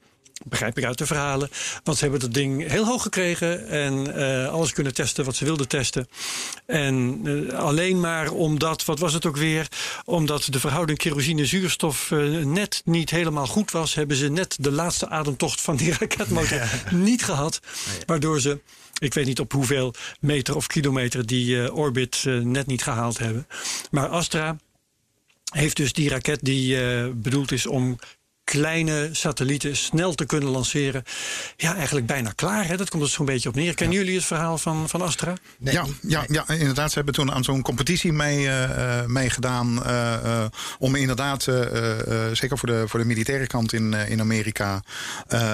Begrijp 0.45 0.77
ik 0.77 0.83
uit 0.83 0.97
de 0.97 1.05
verhalen. 1.05 1.49
Want 1.83 1.97
ze 1.97 2.03
hebben 2.03 2.21
dat 2.21 2.33
ding 2.33 2.69
heel 2.69 2.85
hoog 2.85 3.01
gekregen. 3.01 3.67
En 3.67 4.15
eh, 4.15 4.53
alles 4.53 4.73
kunnen 4.73 4.93
testen 4.93 5.25
wat 5.25 5.35
ze 5.35 5.45
wilden 5.45 5.67
testen. 5.67 6.07
En 6.65 7.21
eh, 7.23 7.59
alleen 7.59 7.99
maar 7.99 8.31
omdat, 8.31 8.85
wat 8.85 8.99
was 8.99 9.13
het 9.13 9.25
ook 9.25 9.37
weer? 9.37 9.67
Omdat 10.05 10.47
de 10.49 10.59
verhouding 10.59 10.97
kerosine-zuurstof 10.97 12.11
eh, 12.11 12.19
net 12.45 12.81
niet 12.85 13.09
helemaal 13.09 13.47
goed 13.47 13.71
was, 13.71 13.95
hebben 13.95 14.17
ze 14.17 14.29
net 14.29 14.57
de 14.59 14.71
laatste 14.71 15.09
ademtocht 15.09 15.61
van 15.61 15.75
die 15.75 15.93
raketmotor 15.99 16.61
niet 16.91 17.23
gehad. 17.23 17.59
Waardoor 18.05 18.39
ze. 18.39 18.59
Ik 19.03 19.13
weet 19.13 19.25
niet 19.25 19.39
op 19.39 19.51
hoeveel 19.51 19.93
meter 20.19 20.55
of 20.55 20.67
kilometer 20.67 21.25
die 21.25 21.63
eh, 21.63 21.75
orbit 21.75 22.23
eh, 22.27 22.37
net 22.37 22.67
niet 22.67 22.83
gehaald 22.83 23.17
hebben. 23.17 23.47
Maar 23.91 24.07
Astra 24.07 24.57
heeft 25.53 25.77
dus 25.77 25.93
die 25.93 26.09
raket 26.09 26.39
die 26.41 26.81
eh, 26.81 27.09
bedoeld 27.13 27.51
is 27.51 27.65
om 27.65 27.99
kleine 28.43 29.09
satellieten 29.11 29.75
snel 29.77 30.13
te 30.15 30.25
kunnen 30.25 30.49
lanceren. 30.49 31.03
Ja, 31.57 31.75
eigenlijk 31.75 32.05
bijna 32.05 32.31
klaar. 32.35 32.67
Hè? 32.67 32.77
Dat 32.77 32.89
komt 32.89 33.03
er 33.03 33.09
zo'n 33.09 33.25
beetje 33.25 33.49
op 33.49 33.55
neer. 33.55 33.73
Kennen 33.75 33.97
jullie 33.97 34.15
het 34.15 34.25
verhaal 34.25 34.57
van, 34.57 34.89
van 34.89 35.01
Astra? 35.01 35.33
Nee, 35.57 35.73
ja, 35.73 35.85
ja, 36.01 36.23
ja, 36.27 36.49
inderdaad. 36.49 36.89
Ze 36.89 36.95
hebben 36.95 37.13
toen 37.13 37.31
aan 37.31 37.43
zo'n 37.43 37.61
competitie 37.61 38.13
mee, 38.13 38.47
eh, 38.47 38.99
eh, 38.99 39.05
meegedaan. 39.05 39.83
eh, 39.85 40.13
eh, 40.13 40.45
om 40.79 40.95
inderdaad, 40.95 41.47
eh, 41.47 41.61
eh, 41.61 41.99
eh, 42.29 42.35
zeker 42.35 42.57
voor 42.57 42.67
de, 42.69 42.83
voor 42.87 42.99
de 42.99 43.05
militaire 43.05 43.47
kant 43.47 43.73
in, 43.73 43.93
eh, 43.93 44.09
in 44.09 44.19
Amerika, 44.19 44.81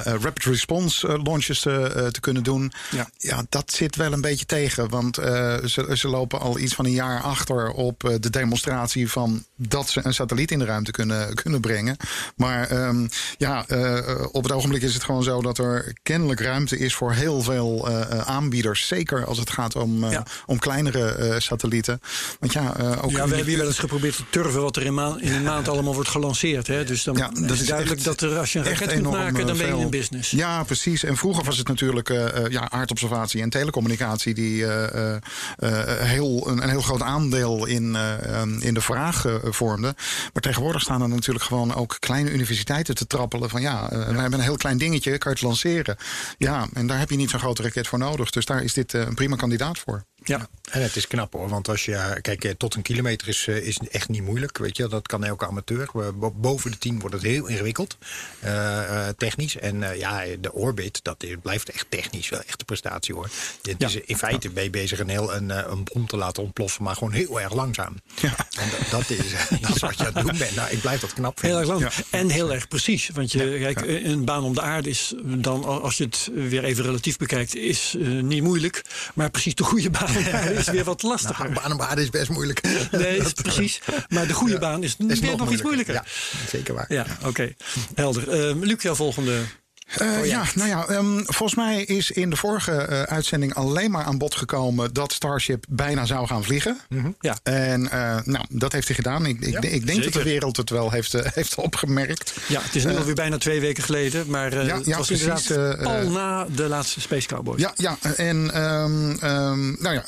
rapid 0.03 0.43
response 0.43 1.19
launches 1.23 1.59
te 1.59 2.17
kunnen 2.19 2.43
doen. 2.43 2.71
Ja. 2.91 3.09
Ja. 3.17 3.43
dat 3.49 3.71
zit 3.71 3.95
wel 3.95 4.13
een 4.13 4.21
beetje 4.21 4.45
tegen. 4.45 4.89
Want 4.89 5.17
eh, 5.17 5.57
ze, 5.65 5.91
ze 5.97 6.07
lopen 6.07 6.39
al 6.39 6.59
iets 6.59 6.73
van 6.73 6.85
een 6.85 6.91
jaar 6.91 7.21
achter 7.21 7.69
op 7.71 8.17
de 8.19 8.29
demonstratie 8.29 9.09
van 9.09 9.45
dat 9.55 9.89
ze 9.89 9.99
een 10.03 10.13
satelliet 10.13 10.51
in 10.51 10.59
de 10.59 10.65
ruimte 10.65 10.91
kunnen, 10.91 11.33
kunnen 11.35 11.61
brengen. 11.61 11.97
Maar 12.35 12.67
ehm, 12.85 13.07
ja, 13.37 13.65
eh, 13.67 14.25
op 14.31 14.43
het 14.43 14.51
ogenblik 14.51 14.81
is 14.81 14.93
het 14.93 15.03
gewoon 15.03 15.23
zo 15.23 15.41
dat 15.41 15.57
er 15.57 15.93
kennelijk 16.03 16.39
ruimte 16.39 16.77
is 16.77 16.93
voor 16.95 17.13
heel 17.13 17.41
veel 17.41 17.87
eh, 17.87 18.01
eh, 18.01 18.19
aanbieders. 18.27 18.87
Zeker 18.87 19.25
als 19.25 19.37
het 19.37 19.49
gaat 19.49 19.75
om, 19.75 20.05
Ja. 20.09 20.25
om 20.45 20.59
kleinere 20.59 21.35
satellieten. 21.39 22.01
Want 22.39 22.53
ja, 22.53 22.73
ook 23.01 23.11
Ja, 23.11 23.23
we 23.27 23.35
hebben 23.35 23.45
hier 23.45 23.57
wel 23.57 23.67
eens 23.67 23.79
geprobeerd 23.79 24.15
te 24.15 24.23
turven 24.29 24.61
wat 24.61 24.75
er 24.75 24.85
in, 24.85 24.93
maan- 24.93 25.21
in 25.21 25.33
een 25.33 25.43
maand 25.43 25.67
allemaal 25.67 25.93
wordt 25.93 26.09
gelanceerd. 26.09 26.67
Hè? 26.67 26.83
Dus 26.83 27.03
dan 27.03 27.17
Ja, 27.17 27.29
is 27.33 27.39
dat 27.39 27.49
het 27.49 27.59
is 27.59 27.65
duidelijk 27.67 27.95
echt- 27.97 28.05
dat 28.05 28.21
er, 28.31 28.37
als 28.37 28.53
je 28.53 28.59
een 28.59 28.65
echt 28.65 28.79
raket 28.79 28.95
moet 28.95 29.05
enorm, 29.05 29.23
maken, 29.23 29.47
dan 29.47 29.57
ben 29.57 29.75
je 29.77 29.81
in 29.81 29.89
business. 29.89 30.31
Ja, 30.31 30.63
precies. 30.63 31.03
En 31.03 31.17
vroeger 31.17 31.43
was 31.43 31.57
het 31.57 31.67
natuurlijk 31.67 32.07
ja, 32.49 32.69
aardobservatie 32.69 33.41
en 33.41 33.49
telecommunicatie 33.49 34.33
die 34.33 34.65
heel, 36.03 36.47
een, 36.47 36.63
een 36.63 36.69
heel 36.69 36.81
groot 36.81 37.01
aandeel 37.01 37.65
in, 37.65 37.95
eh, 37.95 38.41
eh, 38.41 38.47
in 38.59 38.73
de 38.73 38.81
vraag 38.81 39.25
eh, 39.25 39.33
vormde. 39.43 39.95
Maar 40.33 40.41
tegenwoordig 40.41 40.81
staan 40.81 41.01
er 41.01 41.09
natuurlijk 41.09 41.45
gewoon 41.45 41.75
ook 41.75 41.95
kleine 41.99 42.29
universiteiten 42.31 42.67
te 42.77 43.07
trappelen 43.07 43.49
van 43.49 43.61
ja, 43.61 43.91
eh, 43.91 43.97
we 43.97 44.19
hebben 44.19 44.33
een 44.33 44.45
heel 44.45 44.57
klein 44.57 44.77
dingetje, 44.77 45.17
kan 45.17 45.31
je 45.31 45.37
het 45.37 45.47
lanceren. 45.47 45.97
Ja, 46.37 46.67
en 46.73 46.87
daar 46.87 46.99
heb 46.99 47.09
je 47.09 47.15
niet 47.15 47.29
zo'n 47.29 47.39
grote 47.39 47.61
raket 47.61 47.87
voor 47.87 47.99
nodig. 47.99 48.29
Dus 48.29 48.45
daar 48.45 48.63
is 48.63 48.73
dit 48.73 48.93
eh, 48.93 49.01
een 49.01 49.15
prima 49.15 49.35
kandidaat 49.35 49.79
voor. 49.79 50.03
Ja. 50.29 50.47
En 50.71 50.81
het 50.81 50.95
is 50.95 51.07
knap 51.07 51.33
hoor, 51.33 51.49
want 51.49 51.67
als 51.69 51.85
je, 51.85 52.17
kijk, 52.21 52.43
eh, 52.43 52.51
tot 52.57 52.75
een 52.75 52.81
kilometer 52.81 53.27
is, 53.27 53.45
eh, 53.47 53.55
is 53.67 53.79
echt 53.91 54.09
niet 54.09 54.21
moeilijk. 54.23 54.57
Weet 54.57 54.77
je, 54.77 54.87
dat 54.87 55.07
kan 55.07 55.23
elke 55.23 55.47
amateur. 55.47 55.89
Eh, 55.93 56.07
bo- 56.15 56.31
Boven 56.31 56.71
de 56.71 56.77
10 56.77 56.99
wordt 56.99 57.15
het 57.15 57.23
heel 57.23 57.47
ingewikkeld, 57.47 57.97
eh, 58.39 59.07
eh, 59.07 59.13
technisch. 59.17 59.57
En 59.57 59.83
eh, 59.91 59.97
ja, 59.99 60.23
de 60.39 60.53
orbit, 60.53 60.99
dat 61.03 61.23
is- 61.23 61.35
blijft 61.41 61.69
echt 61.69 61.85
technisch 61.89 62.29
wel 62.29 62.39
echt 62.39 62.59
een 62.59 62.65
prestatie 62.65 63.13
hoor. 63.15 63.29
Ja. 63.77 63.87
is, 63.87 63.95
in 63.95 64.17
feite 64.17 64.49
ben 64.49 64.63
je 64.63 64.69
bezig 64.69 64.99
een, 64.99 65.09
heel, 65.09 65.33
een, 65.35 65.51
eh, 65.51 65.63
een 65.71 65.83
bom 65.93 66.07
te 66.07 66.17
laten 66.17 66.43
ontploffen, 66.43 66.83
maar 66.83 66.95
gewoon 66.95 67.13
heel 67.13 67.41
erg 67.41 67.53
langzaam. 67.53 67.95
Ja. 68.21 68.35
En 68.59 68.69
dat, 68.69 68.89
dat, 68.89 69.09
is, 69.09 69.31
dat 69.61 69.75
is 69.75 69.81
wat 69.81 69.97
je 69.97 70.05
aan 70.07 70.13
het 70.13 70.25
doen 70.25 70.37
bent. 70.37 70.55
Nou, 70.55 70.69
ik 70.71 70.81
blijf 70.81 70.99
dat 70.99 71.13
knap 71.13 71.41
Heel 71.41 71.57
vinden. 71.57 71.81
erg 71.81 71.93
lang. 71.95 72.05
En 72.09 72.29
heel 72.29 72.53
erg 72.53 72.67
precies. 72.67 73.09
Want 73.13 73.31
je, 73.31 73.57
kijk, 73.59 73.81
een 74.05 74.25
baan 74.25 74.43
om 74.43 74.53
de 74.53 74.61
aarde 74.61 74.89
is 74.89 75.13
dan, 75.23 75.63
als 75.81 75.97
je 75.97 76.03
het 76.03 76.29
weer 76.33 76.63
even 76.63 76.83
relatief 76.83 77.17
bekijkt, 77.17 77.55
is 77.55 77.95
eh, 77.99 78.07
niet 78.07 78.43
moeilijk. 78.43 78.81
Maar 79.13 79.29
precies 79.29 79.55
de 79.55 79.63
goede 79.63 79.89
baan 79.89 80.17
aarde 80.27 80.53
is 80.53 80.67
weer 80.67 80.83
wat 80.83 81.01
lastiger. 81.03 81.49
Nou, 81.51 81.75
baan 81.77 81.99
is 81.99 82.09
best 82.09 82.29
moeilijk. 82.29 82.61
Nee, 82.91 83.21
Dat- 83.21 83.33
precies. 83.41 83.81
Maar 84.07 84.27
de 84.27 84.33
goede 84.33 84.59
baan 84.59 84.83
is, 84.83 84.95
is 85.07 85.19
weer 85.19 85.37
nog, 85.37 85.51
iets 85.51 85.61
moeilijker. 85.61 85.93
Ja, 85.93 86.03
zeker 86.49 86.73
waar. 86.73 86.85
Ja, 86.93 87.05
oké. 87.25 87.53
Helder. 87.95 88.29
Eh, 88.49 88.55
Luc, 88.55 88.81
jouw 88.81 88.95
volgende. 88.95 89.41
Eh, 89.97 90.25
ja, 90.25 90.43
nou 90.55 90.69
ja, 90.69 90.87
ehm, 90.87 91.21
volgens 91.25 91.55
mij 91.55 91.83
is 91.83 92.11
in 92.11 92.29
de 92.29 92.35
vorige 92.35 92.71
eh, 92.71 93.01
uitzending 93.01 93.53
alleen 93.53 93.91
maar 93.91 94.03
aan 94.03 94.17
bod 94.17 94.35
gekomen 94.35 94.93
dat 94.93 95.13
Starship 95.13 95.65
bijna 95.69 96.05
zou 96.05 96.27
gaan 96.27 96.43
vliegen. 96.43 96.79
Ja. 97.19 97.37
En 97.43 97.91
eh, 97.91 98.17
nou, 98.23 98.45
dat 98.49 98.71
heeft 98.71 98.87
hij 98.87 98.95
gedaan. 98.95 99.25
Ik, 99.25 99.39
ik, 99.39 99.51
Ja, 99.51 99.61
ik 99.61 99.87
denk 99.87 100.03
dat 100.03 100.13
de 100.13 100.23
wereld 100.23 100.57
het 100.57 100.69
wel 100.69 100.91
heeft, 100.91 101.13
heeft 101.35 101.55
opgemerkt. 101.55 102.33
Ja, 102.47 102.61
het 102.61 102.75
is 102.75 102.85
nu 102.85 102.97
alweer 102.97 103.15
bijna 103.15 103.37
twee 103.37 103.59
weken 103.59 103.83
geleden. 103.83 104.29
Maar 104.29 104.65
ja, 104.65 104.75
het 104.75 104.85
ja, 104.85 104.97
was 104.97 105.07
precies, 105.07 105.49
inderdaad 105.49 105.85
al 105.85 106.09
na 106.09 106.45
de 106.55 106.67
laatste 106.67 107.01
Space 107.01 107.27
Cowboys. 107.27 107.61
Ja, 107.61 107.73
ja, 107.75 107.97
en 108.15 108.53
ehm, 108.53 109.11
ehm, 109.11 109.81
nou 109.81 109.93
ja, 109.93 110.03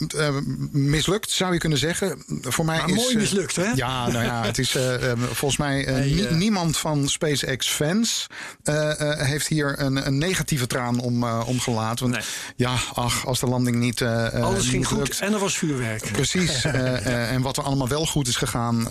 mislukt 0.72 1.32
zou 1.32 1.54
je 1.54 1.60
kunnen 1.60 1.78
zeggen. 1.78 2.24
Voor 2.41 2.65
mij 2.65 2.78
Maar 2.78 2.89
is, 2.89 2.96
mooi 2.96 3.15
mislukt, 3.15 3.56
hè? 3.56 3.72
Ja, 3.76 4.08
nou 4.08 4.26
ja, 4.26 4.46
het 4.46 4.58
is 4.58 4.78
volgens 5.32 5.58
mij 5.58 5.80
Hey, 5.82 6.28
niemand 6.30 6.78
van 6.78 7.10
SpaceX 7.10 7.67
fans 7.67 8.28
heeft 9.17 9.48
hier 9.48 9.71
een, 9.80 10.08
een 10.08 10.18
negatieve 10.18 10.68
traan 10.68 11.00
om, 11.00 11.24
eh, 11.24 11.42
om 11.46 11.60
gelaten. 11.60 12.10
Want 12.10 12.18
Nee. 12.18 12.26
ja, 12.56 12.76
ach, 12.94 13.26
als 13.26 13.40
de 13.40 13.48
landing 13.48 13.76
niet. 13.76 14.02
eh, 14.02 14.34
eh, 14.36 14.44
Alles 14.44 14.64
ging 14.64 14.78
niet 14.78 14.86
goed 14.86 14.98
lukt, 14.98 15.20
en 15.20 15.34
er 15.34 15.40
was 15.40 15.58
vuurwerk. 15.58 16.12
Precies. 16.12 16.64
en 17.34 17.42
wat 17.42 17.58
er 17.58 17.64
allemaal 17.64 17.88
wel 17.88 18.06
goed 18.06 18.28
is 18.28 18.36
gegaan, 18.36 18.88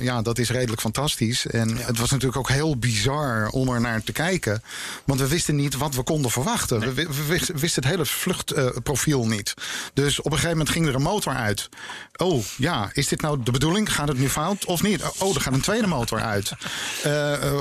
ja, 0.00 0.22
dat 0.22 0.38
is 0.38 0.50
redelijk 0.50 0.80
fantastisch. 0.80 1.46
En 1.46 1.76
het 1.76 1.98
was 1.98 2.10
natuurlijk 2.10 2.38
ook 2.38 2.48
heel 2.48 2.76
bizar 2.76 3.48
om 3.48 3.68
er 3.68 3.80
naar 3.80 4.02
te 4.02 4.12
kijken. 4.12 4.62
Want 5.04 5.20
we 5.20 5.28
wisten 5.28 5.56
niet 5.56 5.76
wat 5.76 5.94
we 5.94 6.02
konden 6.02 6.30
verwachten. 6.30 6.80
We, 6.80 6.92
wi- 6.94 7.06
we 7.26 7.42
wisten, 7.54 7.82
het 7.82 7.90
hele 7.92 8.06
vluchtprofiel 8.06 9.26
niet. 9.26 9.54
Dus 9.94 10.18
op 10.18 10.24
een 10.24 10.30
gegeven 10.32 10.50
moment 10.50 10.68
ging 10.74 10.86
er 10.86 10.94
een 10.94 11.02
motor 11.02 11.34
uit. 11.34 11.68
Oh, 12.16 12.44
ja, 12.56 12.90
is 12.92 13.08
dit 13.08 13.20
nou 13.20 13.38
de 13.42 13.50
bedoeling? 13.50 13.92
Gaat 13.94 14.08
het 14.08 14.18
nu 14.18 14.28
fout 14.28 14.64
of 14.64 14.82
niet? 14.82 15.02
Oh, 15.18 15.34
er 15.34 15.40
gaat 15.40 15.52
een 15.52 15.60
tweede 15.60 15.86
motor 15.86 16.20
uit. 16.20 16.52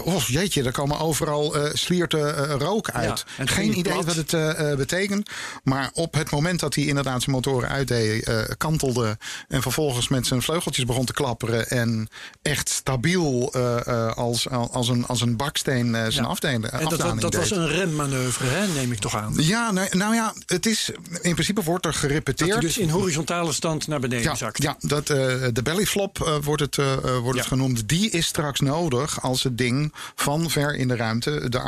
Oh, 0.04 0.22
jeetje, 0.28 0.64
er 0.64 0.72
komen 0.72 1.00
overal 1.00 1.56
slierten 1.74 2.53
rook 2.58 2.90
uit. 2.90 3.26
Geen 3.46 3.78
idee 3.78 3.94
plat. 3.94 4.06
wat 4.06 4.16
het 4.16 4.34
eh, 4.34 4.72
eh, 4.72 4.78
betekent. 4.78 5.30
Maar 5.64 5.90
op 5.94 6.14
het 6.14 6.32
moment 6.32 6.60
dat 6.60 6.76
hij 6.76 6.84
inderdaad 6.84 7.22
zijn 7.22 7.36
motoren 7.36 7.70
uitdeed, 7.70 8.24
eh, 8.24 8.38
kantelde. 8.58 9.18
En 9.48 9.62
vervolgens 9.62 10.08
met 10.08 10.28
zijn 10.28 10.42
vleugeltjes 10.42 10.86
begon 10.86 11.06
te 11.06 11.14
klapperen. 11.14 11.70
En 11.70 12.08
echt 12.42 12.70
stabiel 12.70 13.52
eh, 13.54 13.88
eh, 13.88 14.12
als, 14.14 14.50
als, 14.50 14.88
een, 14.90 15.06
als 15.08 15.22
een 15.22 15.36
baksteen 15.38 15.96
eh, 15.96 16.02
zijn 16.02 16.14
Ja. 16.26 16.30
afdeling, 16.30 16.66
En 16.66 16.90
dat, 16.90 17.20
dat 17.22 17.36
was 17.36 17.52
een 17.52 17.68
remmanoeuvre, 17.68 18.46
hè, 18.48 18.68
neem 18.68 18.92
ik 18.92 19.00
toch 19.00 19.16
aan. 19.16 19.34
Ja, 19.38 19.72
nou, 19.72 19.88
nou 19.98 20.16
ja, 20.16 20.34
het 20.46 20.66
is 20.66 20.92
in 21.22 21.34
principe 21.34 21.64
wordt 21.64 21.86
er 21.86 21.92
Dat 21.92 22.00
gerepeteerd. 22.00 22.52
hij 22.52 22.60
dus 22.60 22.78
in 22.78 22.90
horizontale 22.90 23.54
stand 23.54 23.88
naar 23.88 24.00
beneden 24.00 24.24
Ja, 24.26 24.36
zakt. 24.36 24.62
ja 24.62 24.76
dat, 24.80 25.10
eh, 25.10 25.18
de 25.54 25.62
bellyflop 25.64 26.22
eh, 26.22 26.36
wordt, 26.44 26.62
het, 26.62 26.78
eh, 26.78 26.94
eh, 26.94 27.18
wordt 27.18 27.38
het 27.40 27.48
genoemd. 27.48 27.90
Die 27.90 28.10
is 28.10 28.26
straks 28.26 28.60
nodig 28.60 29.22
als 29.22 29.44
het 29.44 29.58
ding 29.58 29.94
van 30.16 30.50
ver 30.50 30.76
in 30.76 30.88
de 30.88 30.96
ruimte 30.96 31.50
de 31.50 31.60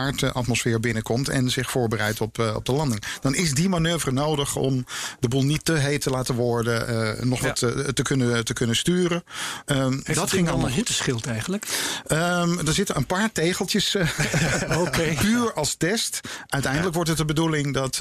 binnenkomt 0.79 1.29
en 1.29 1.49
zich 1.49 1.71
voorbereidt 1.71 2.21
op, 2.21 2.39
eh, 2.39 2.55
op 2.55 2.65
de 2.65 2.71
landing. 2.71 3.03
Dan 3.21 3.35
is 3.35 3.53
die 3.53 3.69
manoeuvre 3.69 4.11
nodig 4.11 4.55
om 4.55 4.85
de 5.19 5.27
boel 5.27 5.43
niet 5.43 5.65
te 5.65 5.73
heet 5.73 6.01
te 6.01 6.09
laten 6.09 6.35
worden, 6.35 6.87
eh, 6.87 7.23
nog 7.23 7.41
Ja. 7.41 7.47
wat 7.47 7.61
eh, 7.61 7.69
te, 7.69 8.01
kunnen, 8.01 8.45
te 8.45 8.53
kunnen 8.53 8.75
sturen. 8.75 9.23
Heeft 9.65 10.05
dat 10.05 10.15
dat 10.15 10.29
ging 10.29 10.47
al 10.47 10.51
allemaal 10.51 10.69
een 10.69 10.75
hitteschild 10.75 11.25
eigenlijk? 11.25 11.65
Ehm, 12.07 12.67
er 12.67 12.73
zitten 12.73 12.97
een 12.97 13.05
paar 13.05 13.31
tegeltjes 13.31 13.95
puur 15.21 15.53
als 15.53 15.75
test. 15.75 16.19
Uiteindelijk 16.47 16.93
wordt 16.93 17.09
het 17.09 17.17
de 17.17 17.25
bedoeling 17.25 17.73
dat 17.73 17.99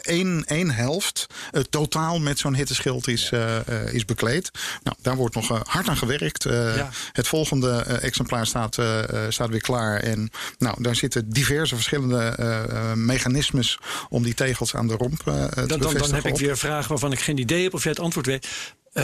één, 0.00 0.44
één 0.46 0.70
helft 0.70 1.26
totaal 1.70 2.18
met 2.18 2.38
zo'n 2.38 2.54
hitteschild 2.54 3.08
is, 3.08 3.32
is 3.92 4.04
bekleed. 4.04 4.50
Nou, 4.82 4.96
daar 5.02 5.16
wordt 5.16 5.34
nog 5.34 5.48
hard 5.68 5.88
aan 5.88 5.96
gewerkt. 5.96 6.42
Ja. 6.42 6.90
Het 7.12 7.28
volgende 7.28 7.82
exemplaar 7.82 8.46
staat, 8.46 8.78
staat 9.28 9.48
weer 9.48 9.60
klaar. 9.60 10.00
En 10.00 10.30
nou, 10.58 10.82
daar 10.82 10.96
zitten 10.96 11.30
diverse 11.30 11.74
verschillende 11.74 12.05
eh, 12.14 12.90
eh, 12.90 12.96
mechanismes 12.96 13.78
om 14.08 14.22
die 14.22 14.34
tegels 14.34 14.74
aan 14.74 14.86
de 14.88 14.94
romp 14.94 15.22
eh, 15.26 15.44
te 15.44 15.54
Dan, 15.54 15.66
dan, 15.68 15.78
dan 15.78 15.78
bevestigen 15.78 16.14
heb 16.14 16.26
ik 16.32 16.38
weer 16.40 16.50
een 16.50 16.56
vraag 16.56 16.88
waarvan 16.88 17.12
ik 17.12 17.20
geen 17.20 17.38
idee 17.38 17.62
heb 17.62 17.74
of 17.74 17.82
jij 17.82 17.92
het 17.92 18.00
antwoord 18.00 18.26
weet. 18.26 18.48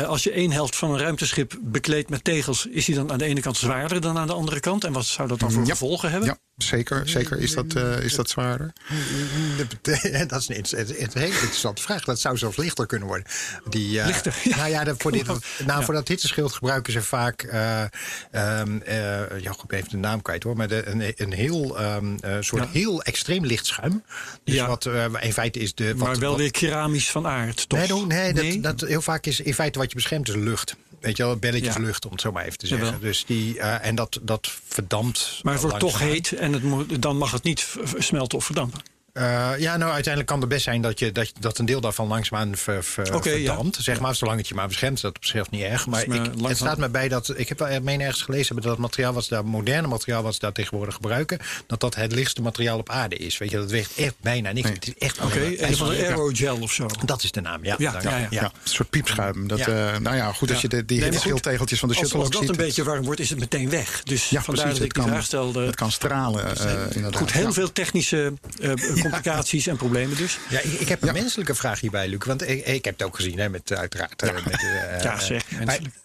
Als 0.06 0.22
je 0.22 0.30
één 0.32 0.50
helft 0.50 0.76
van 0.76 0.90
een 0.90 0.98
ruimteschip 0.98 1.58
bekleedt 1.60 2.10
met 2.10 2.24
tegels, 2.24 2.66
is 2.66 2.84
die 2.84 2.94
dan 2.94 3.12
aan 3.12 3.18
de 3.18 3.24
ene 3.24 3.40
kant 3.40 3.56
zwaarder 3.56 4.00
dan 4.00 4.18
aan 4.18 4.26
de 4.26 4.32
andere 4.32 4.60
kant? 4.60 4.84
En 4.84 4.92
wat 4.92 5.04
zou 5.04 5.28
dat 5.28 5.40
dan 5.40 5.52
voor 5.52 5.62
Ja. 5.64 5.70
gevolgen 5.70 6.10
hebben? 6.10 6.28
Ja, 6.28 6.38
zeker, 6.66 7.08
zeker 7.08 7.38
is 7.38 7.54
dat, 7.54 7.74
eh, 7.74 7.98
is 7.98 8.14
dat 8.14 8.30
zwaarder. 8.30 8.72
Dat 10.28 10.40
is 10.40 10.48
een, 10.48 10.56
inter- 10.56 10.78
het 10.78 10.90
is 10.90 10.96
een 11.14 11.20
hele 11.20 11.34
interessante 11.34 11.82
vraag. 11.82 12.04
Dat 12.04 12.20
zou 12.20 12.36
zelfs 12.38 12.56
lichter 12.56 12.86
kunnen 12.86 13.08
worden. 13.08 13.26
Die, 13.68 14.00
eh, 14.00 14.06
Lichter, 14.06 14.40
ja. 14.44 14.56
Nou 14.56 14.68
ja, 14.70 14.84
dat- 14.84 14.94
voor, 15.02 15.12
dit, 15.12 15.26
nou, 15.26 15.40
Ja. 15.66 15.82
voor 15.82 15.94
dat 15.94 16.08
hitteschild 16.08 16.52
gebruiken 16.52 16.92
ze 16.92 17.02
vaak... 17.02 17.42
eh 17.42 17.82
ehm, 18.30 18.78
eh, 18.80 19.40
ja, 19.40 19.50
goed, 19.52 19.62
ik 19.62 19.68
ben 19.68 19.78
even 19.78 19.90
de 19.90 19.96
naam 19.96 20.22
kwijt 20.22 20.42
hoor. 20.42 20.56
Maar 20.56 20.68
de, 20.68 20.86
een, 20.88 21.12
een 21.16 21.32
heel 21.32 21.78
ehm, 21.78 22.16
eh, 22.20 22.36
soort 22.40 22.62
Ja. 22.62 22.68
heel 22.72 23.02
extreem 23.02 23.44
licht 23.46 23.66
schuim. 23.66 24.02
Dus 24.44 24.54
Ja. 24.54 24.66
wat 24.66 24.86
eh, 24.86 25.04
in 25.20 25.32
feite 25.32 25.58
is 25.58 25.74
de... 25.74 25.86
Wat, 25.96 26.08
maar 26.08 26.18
wel 26.18 26.30
wat- 26.30 26.38
weer 26.38 26.50
keramisch 26.50 27.10
van 27.10 27.26
aard, 27.26 27.68
toch? 27.68 27.78
Nee, 27.78 27.88
no, 27.88 28.04
nee, 28.06 28.32
dat, 28.60 28.78
dat 28.78 28.88
heel 28.88 29.02
vaak 29.02 29.26
is 29.26 29.40
in 29.40 29.54
feite 29.54 29.78
wat 29.78 29.88
je 29.88 29.94
beschermt 29.94 30.28
is 30.28 30.34
lucht. 30.34 30.76
Weet 31.02 31.16
je 31.16 31.22
wel, 31.22 31.36
belletjes 31.36 31.74
Ja. 31.74 31.80
lucht, 31.80 32.04
om 32.04 32.12
het 32.12 32.20
zo 32.20 32.32
maar 32.32 32.44
even 32.44 32.58
te 32.58 32.66
zeggen. 32.66 32.86
Jawel. 32.86 33.00
Dus 33.00 33.24
die, 33.24 33.58
eh, 33.58 33.86
en 33.86 33.94
dat, 33.94 34.18
dat 34.22 34.52
verdampt. 34.68 35.40
Maar 35.42 35.52
het 35.52 35.62
wordt 35.62 35.78
toch 35.78 35.98
heet 35.98 36.32
en 36.32 36.52
het 36.52 37.02
dan 37.02 37.16
mag 37.16 37.30
het 37.30 37.42
niet 37.42 37.68
smelten 37.98 38.38
of 38.38 38.44
verdampen. 38.44 38.80
Eh, 39.12 39.50
ja, 39.58 39.76
nou 39.76 39.92
uiteindelijk 39.92 40.26
kan 40.26 40.40
het 40.40 40.48
best 40.48 40.62
zijn 40.64 40.82
dat, 40.82 40.98
je, 40.98 41.12
dat, 41.12 41.32
dat 41.40 41.58
een 41.58 41.64
deel 41.64 41.80
daarvan 41.80 42.06
langzaamaan 42.08 42.56
ver, 42.56 42.84
ver, 42.84 43.14
Oké, 43.14 43.30
ja. 43.30 43.36
verdampt. 43.46 43.76
Zeg 43.80 44.00
maar, 44.00 44.14
zolang 44.14 44.38
het 44.38 44.48
je 44.48 44.54
maar 44.54 44.68
beschermt, 44.68 45.00
dat 45.00 45.16
op 45.16 45.24
zich 45.24 45.50
niet 45.50 45.62
erg. 45.62 45.86
Maar 45.86 46.02
ik, 46.02 46.08
langzaam- 46.08 46.44
het 46.44 46.56
staat 46.56 46.78
me 46.78 46.88
bij 46.88 47.08
dat. 47.08 47.32
Ik 47.38 47.48
heb 47.48 47.58
wel 47.58 47.80
meen 47.80 48.00
ergens 48.00 48.22
gelezen 48.22 48.46
hebben 48.46 48.64
dat 48.64 48.72
het 48.72 48.80
materiaal 48.80 49.12
wat 49.12 49.24
ze 49.24 49.34
daar, 49.34 49.44
moderne 49.44 49.86
materiaal 49.88 50.22
wat 50.22 50.32
ze 50.34 50.40
daar 50.40 50.52
tegenwoordig 50.52 50.94
gebruiken, 50.94 51.38
dat 51.66 51.80
dat 51.80 51.94
het 51.94 52.12
lichtste 52.12 52.42
materiaal 52.42 52.78
op 52.78 52.90
aarde 52.90 53.16
is. 53.16 53.38
Weet 53.38 53.50
je, 53.50 53.56
dat 53.56 53.70
weegt 53.70 53.94
echt 53.96 54.14
bijna 54.20 54.52
niks. 54.52 54.66
Nee. 54.66 54.74
Het 54.74 54.86
is 54.86 54.94
echt 54.98 55.20
Oké, 55.20 55.38
maar 55.38 55.68
een 55.68 55.76
van 55.76 55.88
aerogel 55.90 56.58
of 56.60 56.72
zo. 56.72 56.86
Dat 57.04 57.22
is 57.22 57.30
de 57.32 57.40
naam, 57.40 57.64
ja. 57.64 57.74
Ja, 57.78 57.98
ja, 58.02 58.16
ja. 58.18 58.26
Ja, 58.30 58.42
een 58.44 58.50
soort 58.64 58.90
piepschuim. 58.90 59.48
Dat, 59.48 59.58
Ja. 59.58 59.66
eh, 59.92 59.98
nou 59.98 60.16
ja, 60.16 60.32
goed, 60.32 60.50
als 60.50 60.60
je 60.60 60.68
de, 60.68 60.84
die 60.84 61.00
Nee, 61.00 61.12
schildtegeltjes 61.18 61.78
van 61.78 61.88
de 61.88 61.94
Als, 61.94 62.02
shuttle 62.04 62.18
als 62.26 62.28
ook 62.28 62.32
dat 62.40 62.50
ziet. 62.50 62.58
een 62.60 62.64
beetje 62.66 62.84
warm 62.84 63.04
wordt, 63.04 63.20
is 63.20 63.30
het 63.30 63.38
meteen 63.38 63.70
weg. 63.70 64.02
Dus 64.02 64.28
ja, 64.28 64.42
vandaar 64.42 64.64
precies. 64.64 64.80
dat 64.80 64.88
ik 64.96 65.02
kan, 65.02 65.08
vraag 65.08 65.24
stelde. 65.24 65.66
Het 65.66 65.74
kan 65.74 65.90
stralen, 65.92 66.56
eh, 66.56 66.72
inderdaad. 66.94 67.16
Goed, 67.20 67.32
heel 67.32 67.52
veel 67.52 67.72
technische 67.72 68.32
eh, 68.60 68.72
complicaties 69.02 69.66
en 69.66 69.76
problemen 69.76 70.16
dus. 70.16 70.38
Ja, 70.48 70.60
ik, 70.60 70.72
ik 70.72 70.88
heb 70.88 71.02
een 71.02 71.12
menselijke 71.12 71.54
vraag 71.54 71.80
hierbij, 71.80 72.08
Luc. 72.08 72.18
Want 72.24 72.48
ik, 72.48 72.66
ik 72.66 72.84
heb 72.84 72.98
het 72.98 73.06
ook 73.06 73.16
gezien, 73.16 73.38
hè, 73.38 73.48
met, 73.48 73.70
eh, 73.70 73.78
uiteraard. 73.78 74.22
eh, 74.22 74.32
met, 74.34 74.52
eh, 74.52 75.02
Ja, 75.02 75.18
zeg, 75.20 75.44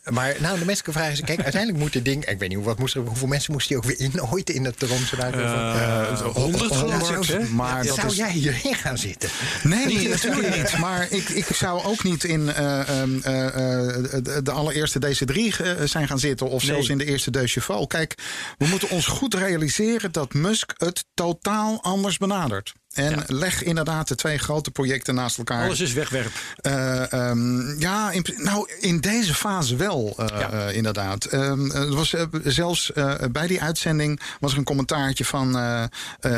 maar, 0.09 0.35
nou, 0.39 0.59
de 0.59 0.65
menselijke 0.65 0.91
vraag 0.99 1.11
is: 1.11 1.21
kijk, 1.21 1.41
uiteindelijk 1.41 1.83
moet 1.83 1.93
dit 1.93 2.05
ding. 2.05 2.25
Ik 2.25 2.39
weet 2.39 2.49
niet 2.49 2.63
wat 2.63 2.79
moest 2.79 2.95
er, 2.95 3.01
hoeveel 3.01 3.27
mensen 3.27 3.53
moest 3.53 3.69
hij 3.69 3.77
ook 3.77 3.83
weer 3.83 3.99
in 3.99 4.21
ooit 4.23 4.49
in 4.49 4.65
het 4.65 4.83
rond 4.83 5.07
zodat 5.07 5.33
Eh, 5.33 6.19
honderd 6.21 6.75
geloof 6.75 7.09
ik, 7.09 7.25
hè? 7.27 7.39
Maar 7.49 7.85
dat 7.85 7.95
zou 7.95 8.07
is, 8.07 8.15
jij 8.15 8.31
hierin 8.31 8.75
gaan 8.75 8.97
zitten? 8.97 9.29
Nee, 9.63 10.07
natuurlijk 10.09 10.55
niet. 10.57 10.77
Maar 10.77 11.11
ik, 11.11 11.29
ik 11.29 11.45
zou 11.45 11.83
ook 11.83 12.03
niet 12.03 12.23
in 12.23 12.53
eh, 12.53 12.79
ehm, 13.01 13.17
eh, 13.21 13.45
eh, 13.47 14.23
de, 14.43 14.51
allereerste 14.51 14.99
DC3 14.99 15.33
eh, 15.61 15.71
zijn 15.85 16.07
gaan 16.07 16.19
zitten. 16.19 16.49
Of 16.49 16.61
Nee. 16.63 16.71
zelfs 16.71 16.89
in 16.89 16.97
de 16.97 17.05
eerste 17.05 17.31
De 17.31 17.47
Cheval. 17.47 17.87
Kijk, 17.87 18.13
we 18.57 18.67
moeten 18.67 18.89
ons 18.89 19.05
goed 19.05 19.33
realiseren 19.33 20.11
dat 20.11 20.33
Musk 20.33 20.73
het 20.77 21.05
totaal 21.13 21.79
anders 21.81 22.17
benadert. 22.17 22.73
En 22.97 23.23
leg 23.27 23.63
inderdaad 23.63 24.07
de 24.07 24.15
twee 24.15 24.37
grote 24.37 24.71
projecten 24.71 25.15
naast 25.15 25.37
elkaar. 25.37 25.63
Alles 25.63 25.79
is 25.79 25.93
wegwerp. 25.93 26.31
Eh, 26.57 27.13
ehm, 27.13 27.79
ja, 27.79 28.11
in, 28.11 28.25
nou 28.37 28.69
in 28.79 28.99
deze 28.99 29.33
fase 29.33 29.75
wel, 29.75 30.13
eh, 30.17 30.41
eh, 30.41 30.75
inderdaad. 30.75 31.25
Ehm, 31.25 31.71
er 31.71 31.95
was, 31.95 32.15
zelfs 32.43 32.91
bij 33.31 33.47
die 33.47 33.61
uitzending 33.61 34.21
was 34.39 34.51
er 34.51 34.57
een 34.57 34.63
commentaartje 34.63 35.25
van... 35.25 35.51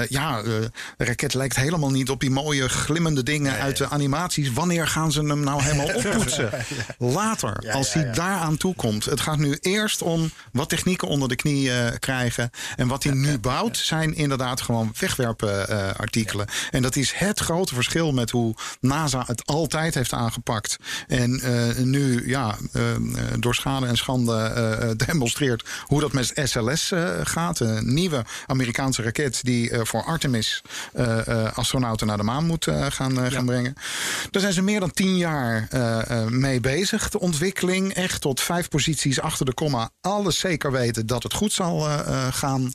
ja, 0.09 0.41
de 0.41 0.71
raket 0.97 1.33
lijkt 1.33 1.55
helemaal 1.55 1.91
niet 1.91 2.09
op 2.09 2.19
die 2.19 2.29
mooie 2.29 2.69
glimmende 2.69 3.23
dingen 3.23 3.53
uit 3.53 3.77
de 3.77 3.89
animaties. 3.89 4.53
Wanneer 4.53 4.87
gaan 4.87 5.11
ze 5.11 5.19
hem 5.23 5.39
nou 5.39 5.63
helemaal 5.63 5.95
oppoetsen? 6.03 6.49
Later, 6.97 7.57
Ja, 7.59 7.73
als 7.73 7.93
hij 7.93 8.11
daaraan 8.11 8.57
toe 8.57 8.75
komt. 8.75 9.05
Het 9.05 9.21
gaat 9.21 9.37
nu 9.37 9.57
eerst 9.61 10.01
om 10.01 10.31
wat 10.51 10.69
technieken 10.69 11.07
onder 11.07 11.27
de 11.27 11.35
knie 11.35 11.71
krijgen. 11.99 12.49
En 12.75 12.87
wat 12.87 13.03
hij 13.03 13.13
nu 13.13 13.37
bouwt 13.37 13.77
zijn 13.77 14.15
inderdaad 14.15 14.61
gewoon 14.61 14.93
wegwerpen 14.99 15.67
artikelen. 15.97 16.47
En 16.71 16.81
dat 16.81 16.95
is 16.95 17.11
het 17.11 17.39
grote 17.39 17.73
verschil 17.73 18.11
met 18.11 18.29
hoe 18.29 18.55
NASA 18.79 19.23
het 19.27 19.45
altijd 19.45 19.93
heeft 19.93 20.13
aangepakt. 20.13 20.77
En 21.07 21.39
eh, 21.39 21.83
nu 21.83 22.27
ja, 22.27 22.57
eh, 22.73 22.83
door 23.39 23.55
schade 23.55 23.85
en 23.85 23.97
schande 23.97 24.37
eh, 24.37 24.89
demonstreert 25.07 25.65
hoe 25.85 25.99
dat 25.99 26.13
met 26.13 26.31
SLS 26.43 26.91
gaat. 27.23 27.59
Een 27.59 27.93
nieuwe 27.93 28.25
Amerikaanse 28.47 29.01
raket 29.01 29.39
die 29.43 29.71
voor 29.83 30.03
Artemis 30.03 30.61
astronauten 31.53 32.07
naar 32.07 32.17
de 32.17 32.23
maan 32.23 32.45
moet 32.45 32.67
gaan, 32.89 33.31
gaan 33.31 33.45
brengen. 33.45 33.73
Daar 34.31 34.41
zijn 34.41 34.53
ze 34.53 34.61
meer 34.61 34.79
dan 34.79 34.91
tien 34.91 35.17
jaar 35.17 35.67
mee 36.29 36.59
bezig. 36.59 37.09
De 37.09 37.19
ontwikkeling 37.19 37.93
echt 37.93 38.21
tot 38.21 38.41
vijf 38.41 38.69
posities 38.69 39.19
achter 39.19 39.45
de 39.45 39.53
komma. 39.53 39.89
Alles 40.01 40.39
zeker 40.39 40.71
weten 40.71 41.07
dat 41.07 41.23
het 41.23 41.33
goed 41.33 41.51
zal 41.51 41.87
gaan. 42.31 42.71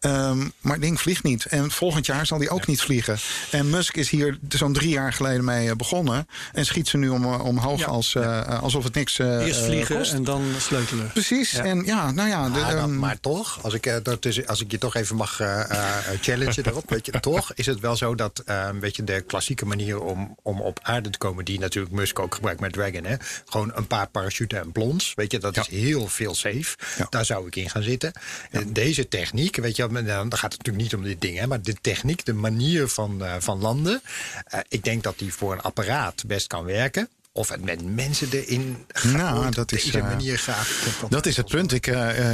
Ehm, 0.00 0.38
maar 0.60 0.72
het 0.72 0.82
ding 0.82 1.00
vliegt 1.00 1.22
niet. 1.22 1.44
En 1.44 1.70
volgend 1.70 2.06
jaar 2.06 2.26
zal 2.26 2.38
die 2.38 2.50
ook 2.50 2.66
niet 2.66 2.80
vliegen. 2.80 3.13
En 3.50 3.70
Musk 3.70 3.96
is 3.96 4.10
hier 4.10 4.38
zo'n 4.48 4.72
drie 4.72 4.88
jaar 4.88 5.12
geleden 5.12 5.44
mee 5.44 5.68
eh, 5.70 5.76
begonnen. 5.76 6.26
En 6.52 6.66
schiet 6.66 6.88
ze 6.88 6.96
nu 6.96 7.08
om, 7.08 7.24
eh, 7.24 7.44
omhoog 7.44 7.80
Ja. 7.80 7.86
als, 7.86 8.14
eh, 8.14 8.62
alsof 8.62 8.84
het 8.84 8.94
niks 8.94 9.18
eh, 9.18 9.46
Eerst 9.46 9.60
vliegen 9.64 9.96
kost. 9.96 10.12
en 10.12 10.24
dan 10.24 10.42
sleutelen. 10.58 11.10
Precies. 11.12 11.50
Ja. 11.50 11.64
En 11.64 11.84
ja, 11.84 12.10
nou 12.10 12.28
ja. 12.28 12.48
De, 12.48 12.60
Ah, 12.60 12.68
dan- 12.68 12.78
ehm, 12.78 12.98
maar 12.98 13.20
toch, 13.20 13.58
als 13.62 13.74
ik, 13.74 14.00
dat 14.02 14.24
is, 14.24 14.46
als 14.46 14.60
ik 14.60 14.70
je 14.70 14.78
toch 14.78 14.94
even 14.94 15.16
mag 15.16 15.40
eh 15.40 15.70
eh, 15.70 16.20
challengen 16.20 16.62
daarop, 16.64 16.90
weet 16.90 17.06
je, 17.06 17.20
toch 17.20 17.52
is 17.54 17.66
het 17.66 17.80
wel 17.80 17.96
zo 17.96 18.14
dat 18.14 18.42
eh, 18.46 18.68
weet 18.80 18.96
je, 18.96 19.04
de 19.04 19.20
klassieke 19.26 19.66
manier 19.66 20.00
om, 20.00 20.36
om 20.42 20.60
op 20.60 20.78
aarde 20.82 21.10
te 21.10 21.18
komen, 21.18 21.44
die 21.44 21.58
natuurlijk 21.58 21.94
Musk 21.94 22.18
ook 22.18 22.34
gebruikt 22.34 22.60
met 22.60 22.72
Dragon, 22.72 23.04
hè, 23.04 23.16
gewoon 23.46 23.72
een 23.74 23.86
paar 23.86 24.08
parachuten 24.08 24.60
en 24.60 24.72
plons, 24.72 25.12
weet 25.14 25.32
je, 25.32 25.38
dat 25.38 25.56
is 25.56 25.68
heel 25.68 26.08
veel 26.08 26.34
safe. 26.34 26.76
Ja. 26.98 27.06
Daar 27.10 27.24
zou 27.24 27.46
ik 27.46 27.56
in 27.56 27.70
gaan 27.70 27.82
zitten. 27.82 28.12
En 28.50 28.72
deze 28.72 29.08
techniek, 29.08 29.56
weet 29.56 29.76
je, 29.76 29.88
dan 30.04 30.36
gaat 30.36 30.52
het 30.52 30.58
natuurlijk 30.66 30.84
niet 30.84 30.94
om 30.94 31.02
dit 31.02 31.20
ding, 31.20 31.38
hè, 31.38 31.46
maar 31.46 31.62
de 31.62 31.74
techniek, 31.80 32.24
de 32.24 32.32
manier 32.34 32.88
van, 32.94 33.24
eh, 33.24 33.34
van 33.38 33.60
landen, 33.60 34.02
eh, 34.46 34.60
ik 34.68 34.84
denk 34.84 35.02
dat 35.02 35.18
die 35.18 35.34
voor 35.34 35.52
een 35.52 35.60
apparaat 35.62 36.22
best 36.26 36.46
kan 36.46 36.64
werken. 36.64 37.08
Of 37.36 37.48
het 37.48 37.64
met 37.64 37.94
mensen 37.94 38.28
erin 38.30 38.86
Nou, 39.02 39.18
gegooid 39.18 39.54
dat 39.54 39.72
op 39.72 39.78
is, 39.78 39.84
deze 39.84 39.98
eh, 39.98 40.04
manier 40.04 40.38
gaat. 40.38 40.66
Dat 41.08 41.26
is 41.26 41.36
het 41.36 41.48
punt. 41.48 41.72
Ik, 41.72 41.86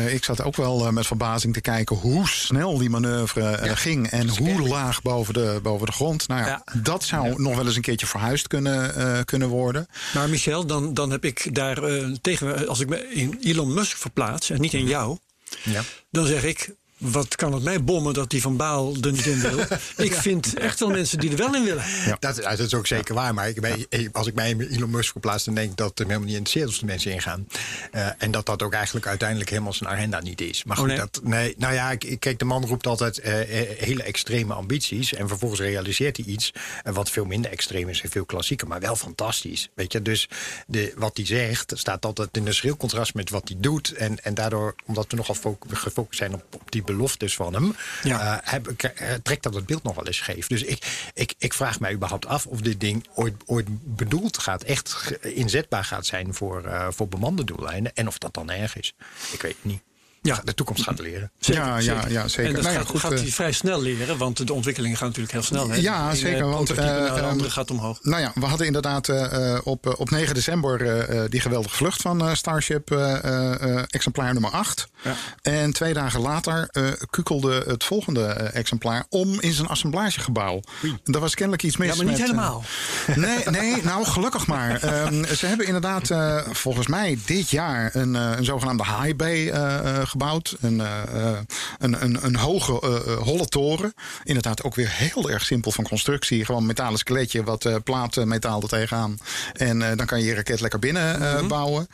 ik 0.08 0.24
zat 0.24 0.42
ook 0.42 0.56
wel 0.56 0.86
eh, 0.86 0.92
met 0.92 1.06
verbazing 1.06 1.54
te 1.54 1.60
kijken 1.60 1.96
hoe 1.96 2.28
snel 2.28 2.78
die 2.78 2.90
manoeuvre 2.90 3.58
Ja, 3.64 3.74
ging. 3.74 4.10
En 4.10 4.28
hoe 4.28 4.60
laag 4.68 5.02
boven 5.02 5.34
de, 5.34 5.60
boven 5.62 5.86
de 5.86 5.92
grond. 5.92 6.28
Nou 6.28 6.40
ja, 6.40 6.46
Ja. 6.46 6.62
dat 6.82 7.04
zou 7.04 7.42
nog 7.42 7.56
wel 7.56 7.66
eens 7.66 7.76
een 7.76 7.82
keertje 7.82 8.06
verhuisd 8.06 8.46
kunnen, 8.46 8.94
eh, 8.94 9.18
kunnen 9.24 9.48
worden. 9.48 9.86
Maar 10.14 10.28
Michel, 10.28 10.66
dan, 10.66 10.94
dan 10.94 11.10
heb 11.10 11.24
ik 11.24 11.54
daar 11.54 11.80
tegen, 12.20 12.68
als 12.68 12.80
ik 12.80 12.88
me 12.88 13.08
in 13.12 13.38
Elon 13.42 13.74
Musk 13.74 13.96
verplaats 13.96 14.50
en 14.50 14.60
niet 14.60 14.74
in 14.74 14.86
jou, 14.86 15.18
Ja. 15.62 15.82
dan 16.10 16.26
zeg 16.26 16.42
ik. 16.44 16.70
Wat 17.00 17.36
kan 17.36 17.52
het 17.52 17.62
mij 17.62 17.84
bommen 17.84 18.14
dat 18.14 18.30
die 18.30 18.40
van 18.42 18.56
Baal 18.56 18.94
er 19.00 19.12
niet 19.12 19.26
in 19.26 19.40
wil? 19.40 19.58
Ik 20.06 20.12
vind 20.14 20.54
echt 20.54 20.80
wel 20.80 20.90
mensen 20.90 21.18
die 21.18 21.30
er 21.30 21.36
wel 21.36 21.54
in 21.54 21.64
willen. 21.64 21.84
Dat, 22.18 22.36
dat 22.36 22.58
is 22.58 22.74
ook 22.74 22.86
zeker 22.86 23.14
waar. 23.14 23.34
Maar 23.34 23.48
ik, 23.48 23.60
ben- 23.60 23.86
als 24.12 24.26
ik 24.26 24.34
mij 24.34 24.50
in 24.50 24.60
Elon 24.60 24.90
Musk 24.90 25.10
verplaats, 25.12 25.44
dan 25.44 25.54
denk 25.54 25.70
ik 25.70 25.76
dat 25.76 25.88
het 25.88 25.98
hem 25.98 26.06
helemaal 26.08 26.28
niet 26.28 26.36
interesseert 26.38 26.68
of 26.72 26.78
de 26.78 26.86
mensen 26.86 27.12
ingaan. 27.12 27.46
Eh, 27.92 28.08
en 28.18 28.30
dat 28.30 28.46
dat 28.46 28.62
ook 28.62 28.72
eigenlijk 28.72 29.06
uiteindelijk 29.06 29.50
helemaal 29.50 29.72
zijn 29.72 29.90
agenda 29.90 30.20
niet 30.20 30.40
is. 30.40 30.64
Maar 30.64 30.76
Oh, 30.76 30.82
goed, 30.82 30.92
nee? 30.92 30.98
dat, 30.98 31.20
nee, 31.24 31.54
nou 31.58 31.74
ja, 31.74 31.90
ik- 31.90 32.04
ik- 32.04 32.20
kijk, 32.20 32.38
de 32.38 32.44
man 32.44 32.66
roept 32.66 32.86
altijd 32.86 33.18
eh, 33.18 33.40
eh, 33.60 33.78
hele 33.78 34.02
extreme 34.02 34.54
ambities. 34.54 35.14
En 35.14 35.28
vervolgens 35.28 35.60
realiseert 35.60 36.16
hij 36.16 36.26
iets 36.26 36.52
eh, 36.84 36.92
wat 36.94 37.10
veel 37.10 37.24
minder 37.24 37.50
extreem 37.50 37.88
is 37.88 38.00
en 38.02 38.10
veel 38.10 38.24
klassieker, 38.24 38.68
maar 38.68 38.80
wel 38.80 38.96
fantastisch. 38.96 39.68
Weet 39.74 39.92
je, 39.92 40.02
dus 40.02 40.28
de, 40.66 40.92
wat 40.96 41.16
hij 41.16 41.26
zegt 41.26 41.72
staat 41.76 42.04
altijd 42.04 42.36
in 42.36 42.46
een 42.46 42.54
schril 42.54 42.76
contrast 42.76 43.14
met 43.14 43.30
wat 43.30 43.48
hij 43.48 43.56
doet. 43.60 43.92
En, 43.92 44.24
en 44.24 44.34
daardoor, 44.34 44.74
omdat 44.86 45.06
we 45.10 45.16
nogal 45.16 45.34
fo- 45.34 45.58
gefocust 45.70 46.18
zijn 46.18 46.34
op, 46.34 46.44
op 46.54 46.70
die 46.72 46.82
beloftes 46.92 47.34
van 47.34 47.54
hem, 47.54 47.76
Ja. 48.02 48.40
eh, 48.42 48.50
heb, 48.52 48.66
eh, 48.68 49.14
trekt 49.22 49.42
dat 49.42 49.54
het 49.54 49.66
beeld 49.66 49.82
nog 49.82 49.94
wel 49.94 50.06
eens 50.06 50.16
scheef. 50.16 50.46
Dus 50.46 50.62
ik, 50.62 51.10
ik, 51.14 51.34
ik 51.38 51.52
vraag 51.52 51.80
mij 51.80 51.92
überhaupt 51.92 52.26
af 52.26 52.46
of 52.46 52.60
dit 52.60 52.80
ding 52.80 53.06
ooit, 53.14 53.34
ooit 53.46 53.66
bedoeld 53.96 54.38
gaat, 54.38 54.62
echt 54.62 55.12
inzetbaar 55.22 55.84
gaat 55.84 56.06
zijn 56.06 56.34
voor, 56.34 56.64
eh, 56.64 56.86
voor 56.90 57.08
bemande 57.08 57.44
doeleinden. 57.44 57.92
En 57.94 58.06
of 58.06 58.18
dat 58.18 58.34
dan 58.34 58.50
erg 58.50 58.76
is. 58.78 58.94
Ik 59.32 59.42
weet 59.42 59.54
het 59.54 59.64
niet. 59.64 59.82
Ja. 60.22 60.40
De 60.44 60.54
toekomst 60.54 60.82
gaat 60.82 60.98
leren. 60.98 61.30
Zeker, 61.38 61.62
Ja, 61.62 61.78
ja, 61.78 62.04
ja, 62.08 62.28
zeker. 62.28 62.44
En 62.46 62.52
dat 62.54 62.62
Nou 62.62 62.74
ja, 62.74 62.80
gaat, 62.80 62.88
goed, 62.88 63.00
gaat 63.00 63.12
eh, 63.12 63.18
hij 63.18 63.28
vrij 63.30 63.52
snel 63.52 63.82
leren, 63.82 64.18
want 64.18 64.46
de 64.46 64.52
ontwikkelingen 64.52 64.96
gaan 64.96 65.06
natuurlijk 65.06 65.32
heel 65.32 65.42
snel. 65.42 65.68
Hè? 65.70 65.76
Ja, 65.76 66.02
De 66.02 66.08
ene 66.08 66.16
zeker, 66.16 66.48
want, 66.48 66.70
eh, 66.70 66.76
naar 66.76 67.14
de 67.14 67.20
ehm, 67.20 67.24
andere 67.24 67.50
gaat 67.50 67.70
omhoog. 67.70 67.98
Nou 68.02 68.22
ja, 68.22 68.32
we 68.34 68.46
hadden 68.46 68.66
inderdaad 68.66 69.08
eh, 69.08 69.52
eh, 69.54 69.60
op, 69.64 69.86
eh, 69.86 69.92
op 69.96 70.10
9 70.10 70.34
december 70.34 70.86
eh, 70.86 71.22
eh, 71.24 71.30
die 71.30 71.40
geweldige 71.40 71.76
vlucht 71.76 72.02
van 72.02 72.20
eh, 72.26 72.34
Starship 72.34 72.90
eh, 72.90 73.24
eh, 73.24 73.62
eh, 73.62 73.82
exemplaar 73.86 74.32
nummer 74.32 74.50
8. 74.50 74.88
Ja. 75.02 75.14
En 75.42 75.72
twee 75.72 75.94
dagen 75.94 76.20
later 76.20 76.68
eh, 76.70 76.84
kukelde 77.10 77.64
het 77.66 77.84
volgende 77.84 78.26
eh, 78.26 78.54
exemplaar 78.58 79.04
om 79.08 79.40
in 79.40 79.52
zijn 79.52 79.68
assemblagegebouw. 79.68 80.60
En 80.82 81.12
daar 81.12 81.20
was 81.20 81.34
kennelijk 81.34 81.62
iets 81.62 81.76
mis 81.76 81.88
Ja, 81.88 81.94
maar 81.96 82.04
niet 82.04 82.18
met, 82.18 82.22
eh, 82.22 82.26
helemaal. 82.26 82.64
Nee, 83.26 83.44
nee, 83.44 83.82
nou 83.82 84.04
gelukkig 84.04 84.46
maar. 84.46 84.82
Ehm, 84.82 85.24
ze 85.24 85.46
hebben 85.46 85.66
inderdaad 85.66 86.10
eh, 86.10 86.38
volgens 86.52 86.86
mij 86.86 87.18
dit 87.26 87.50
jaar 87.50 87.90
een, 87.94 88.16
eh, 88.16 88.32
een 88.36 88.44
zogenaamde 88.44 88.84
high 88.84 89.16
bay 89.16 89.48
eh, 89.48 89.78
eh, 90.00 90.06
gebouwd. 90.10 90.56
Een, 90.60 90.80
eh, 90.80 91.02
eh, 91.02 91.38
een, 91.78 92.02
een, 92.02 92.24
een 92.24 92.36
hoge 92.36 92.80
eh, 92.80 93.16
holle 93.16 93.46
toren. 93.46 93.94
Inderdaad 94.24 94.62
ook 94.62 94.74
weer 94.74 94.90
heel 94.90 95.30
erg 95.30 95.44
simpel 95.44 95.70
van 95.70 95.84
constructie. 95.84 96.44
Gewoon 96.44 96.60
een 96.60 96.66
metalen 96.66 96.98
skeletje, 96.98 97.44
wat 97.44 97.64
eh 97.64 97.74
plaatmetaal 97.84 98.62
er 98.62 98.68
tegenaan. 98.68 99.18
En 99.52 99.78
dan 99.78 100.06
kan 100.06 100.20
je 100.20 100.26
je 100.26 100.34
raket 100.34 100.60
lekker 100.60 100.78
binnen 100.78 101.20
eh, 101.20 101.46
bouwen. 101.46 101.88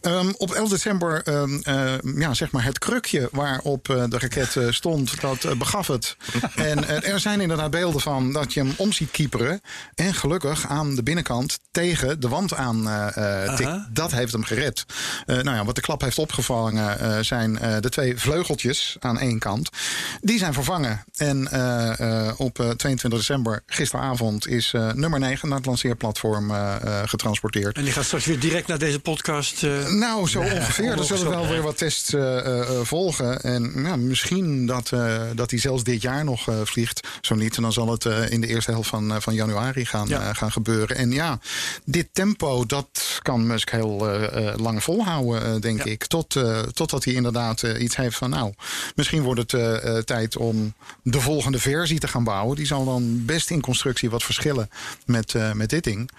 Ehm, 0.00 0.32
op 0.36 0.50
11 0.50 0.68
december, 0.68 1.22
ehm, 1.22 1.60
eh, 1.62 1.94
ja, 2.16 2.34
zeg 2.34 2.50
maar 2.50 2.64
het 2.64 2.78
krukje 2.78 3.28
waarop 3.32 3.84
de 3.84 4.18
raket 4.18 4.74
stond, 4.74 5.20
dat 5.20 5.58
begaf 5.58 5.86
het. 5.86 6.16
en 6.54 7.02
er 7.02 7.20
zijn 7.20 7.40
inderdaad 7.40 7.70
beelden 7.70 8.00
van 8.00 8.32
dat 8.32 8.52
je 8.52 8.60
hem 8.60 8.74
om 8.76 8.92
ziet 8.92 9.10
kieperen. 9.10 9.60
En 9.94 10.14
gelukkig 10.14 10.66
aan 10.68 10.94
de 10.94 11.02
binnenkant 11.02 11.58
tegen 11.70 12.20
de 12.20 12.28
wand 12.28 12.54
aan 12.54 13.10
tikt. 13.56 13.94
Dat 13.94 14.10
heeft 14.10 14.32
hem 14.32 14.44
gered. 14.44 14.84
Nou 15.26 15.50
ja, 15.50 15.64
wat 15.64 15.74
de 15.74 15.80
klap 15.80 16.00
heeft 16.00 16.18
opgevangen 16.18 17.24
zijn 17.24 17.58
eh, 17.62 17.76
de 17.80 17.88
twee 17.88 18.16
vleugeltjes 18.18 18.96
aan 19.00 19.18
één 19.18 19.38
kant, 19.38 19.68
die 20.20 20.38
zijn 20.38 20.52
vervangen. 20.54 21.04
En 21.16 21.50
eh, 21.50 22.28
eh, 22.28 22.34
op 22.40 22.58
eh, 22.60 22.70
22 22.70 23.20
december, 23.20 23.62
gisteravond, 23.66 24.48
is 24.48 24.72
nummer 24.94 25.18
9 25.20 25.48
naar 25.48 25.56
het 25.56 25.66
lanceerplatform 25.66 26.52
getransporteerd. 27.04 27.76
En 27.76 27.84
die 27.84 27.92
gaat 27.92 28.04
straks 28.04 28.24
weer 28.24 28.38
direct 28.40 28.66
naar 28.66 28.78
deze 28.78 29.00
podcast. 29.00 29.62
Nou, 29.88 30.28
zo 30.28 30.40
ongeveer. 30.40 30.98
Er 30.98 31.04
zullen 31.04 31.30
wel 31.30 31.48
weer 31.48 31.62
wat 31.62 31.78
tests 31.78 32.14
volgen. 32.82 33.40
En 33.40 34.06
misschien 34.06 34.66
dat, 34.66 34.92
dat 35.34 35.50
hij 35.50 35.58
zelfs 35.60 35.84
dit 35.84 36.02
jaar 36.02 36.24
nog 36.24 36.48
vliegt. 36.64 37.08
Zo 37.20 37.34
niet, 37.34 37.54
dan 37.54 37.72
zal 37.72 37.90
het 37.90 38.04
in 38.04 38.40
de 38.40 38.46
eerste 38.46 38.70
helft 38.70 38.88
van, 38.88 39.22
van 39.22 39.34
januari 39.34 39.84
gaan, 39.84 40.08
Ja. 40.08 40.32
gaan 40.32 40.52
gebeuren. 40.52 40.96
En 40.96 41.10
ja, 41.12 41.38
dit 41.84 42.08
tempo, 42.12 42.66
dat 42.66 43.18
kan 43.22 43.46
Musk 43.46 43.70
heel 43.70 44.08
lang 44.56 44.82
volhouden, 44.82 45.60
denk 45.60 45.84
Ja. 45.84 45.90
ik. 45.90 46.06
Tot, 46.06 46.36
totdat 46.72 47.04
hij 47.04 47.14
inderdaad 47.14 47.51
eh, 47.60 47.82
iets 47.82 47.96
heeft 47.96 48.16
van... 48.16 48.30
nou, 48.30 48.52
misschien 48.94 49.22
wordt 49.22 49.40
het 49.40 49.52
eh, 49.52 49.96
eh, 49.96 50.04
tijd 50.04 50.36
om 50.36 50.74
de 51.02 51.20
volgende 51.20 51.58
versie 51.58 51.98
te 51.98 52.08
gaan 52.08 52.24
bouwen. 52.24 52.56
Die 52.56 52.66
zal 52.66 52.84
dan 52.84 53.24
best 53.24 53.50
in 53.50 53.60
constructie 53.60 54.10
wat 54.10 54.22
verschillen 54.22 54.68
met, 55.06 55.34
met 55.54 55.70
dit 55.70 55.84
ding. 55.84 56.10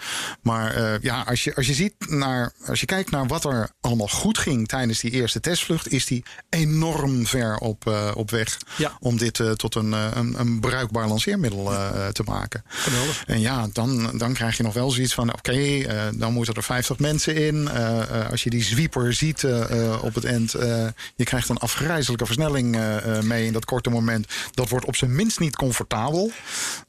Maar 0.42 1.02
ja, 1.02 1.22
als 1.22 1.44
je, 1.44 1.56
als 1.56 1.68
je 1.68 1.74
ziet 1.74 1.94
naar, 2.10 2.52
als 2.68 2.80
je 2.80 2.86
kijkt 2.86 3.12
naar 3.12 3.28
wat 3.28 3.46
er 3.46 3.70
allemaal 3.82 4.08
goed 4.08 4.38
ging 4.38 4.68
tijdens 4.68 5.00
die 5.00 5.12
eerste 5.12 5.40
testvlucht, 5.40 5.92
is 5.92 6.06
die 6.06 6.24
enorm 6.50 7.26
ver 7.26 7.58
op, 7.58 8.12
op 8.16 8.32
weg 8.32 8.58
Ja. 8.78 8.98
om 9.00 9.18
dit 9.18 9.42
tot 9.56 9.76
een, 9.76 9.92
een, 9.92 10.40
een 10.40 10.60
bruikbaar 10.60 11.08
lanceermiddel 11.08 11.64
te 12.12 12.24
maken. 12.26 12.64
Geweldig. 12.68 13.24
En 13.26 13.40
ja, 13.40 13.68
dan, 13.74 14.18
dan 14.18 14.34
krijg 14.34 14.58
je 14.58 14.64
nog 14.64 14.74
wel 14.74 14.92
zoiets 14.92 15.14
van: 15.14 15.34
oké, 15.34 15.86
dan 16.16 16.34
moeten 16.34 16.54
er 16.54 16.64
50 16.64 17.00
mensen 17.00 17.36
in. 17.36 17.70
Als 18.32 18.44
je 18.44 18.50
die 18.50 18.64
zwieper 18.64 19.14
ziet 19.14 19.46
op 20.02 20.16
het 20.16 20.24
eind, 20.26 20.54
eh, 20.54 20.88
je 21.24 21.30
krijgt 21.30 21.50
een 21.50 21.58
afgrijzelijke 21.58 22.26
versnelling 22.26 22.76
eh, 22.76 23.18
eh, 23.18 23.24
mee 23.24 23.46
in 23.46 23.54
dat 23.54 23.66
korte 23.66 23.90
moment. 23.90 24.28
Dat 24.52 24.70
wordt 24.70 24.86
op 24.86 24.96
zijn 24.96 25.16
minst 25.16 25.40
niet 25.40 25.56
comfortabel. 25.56 26.32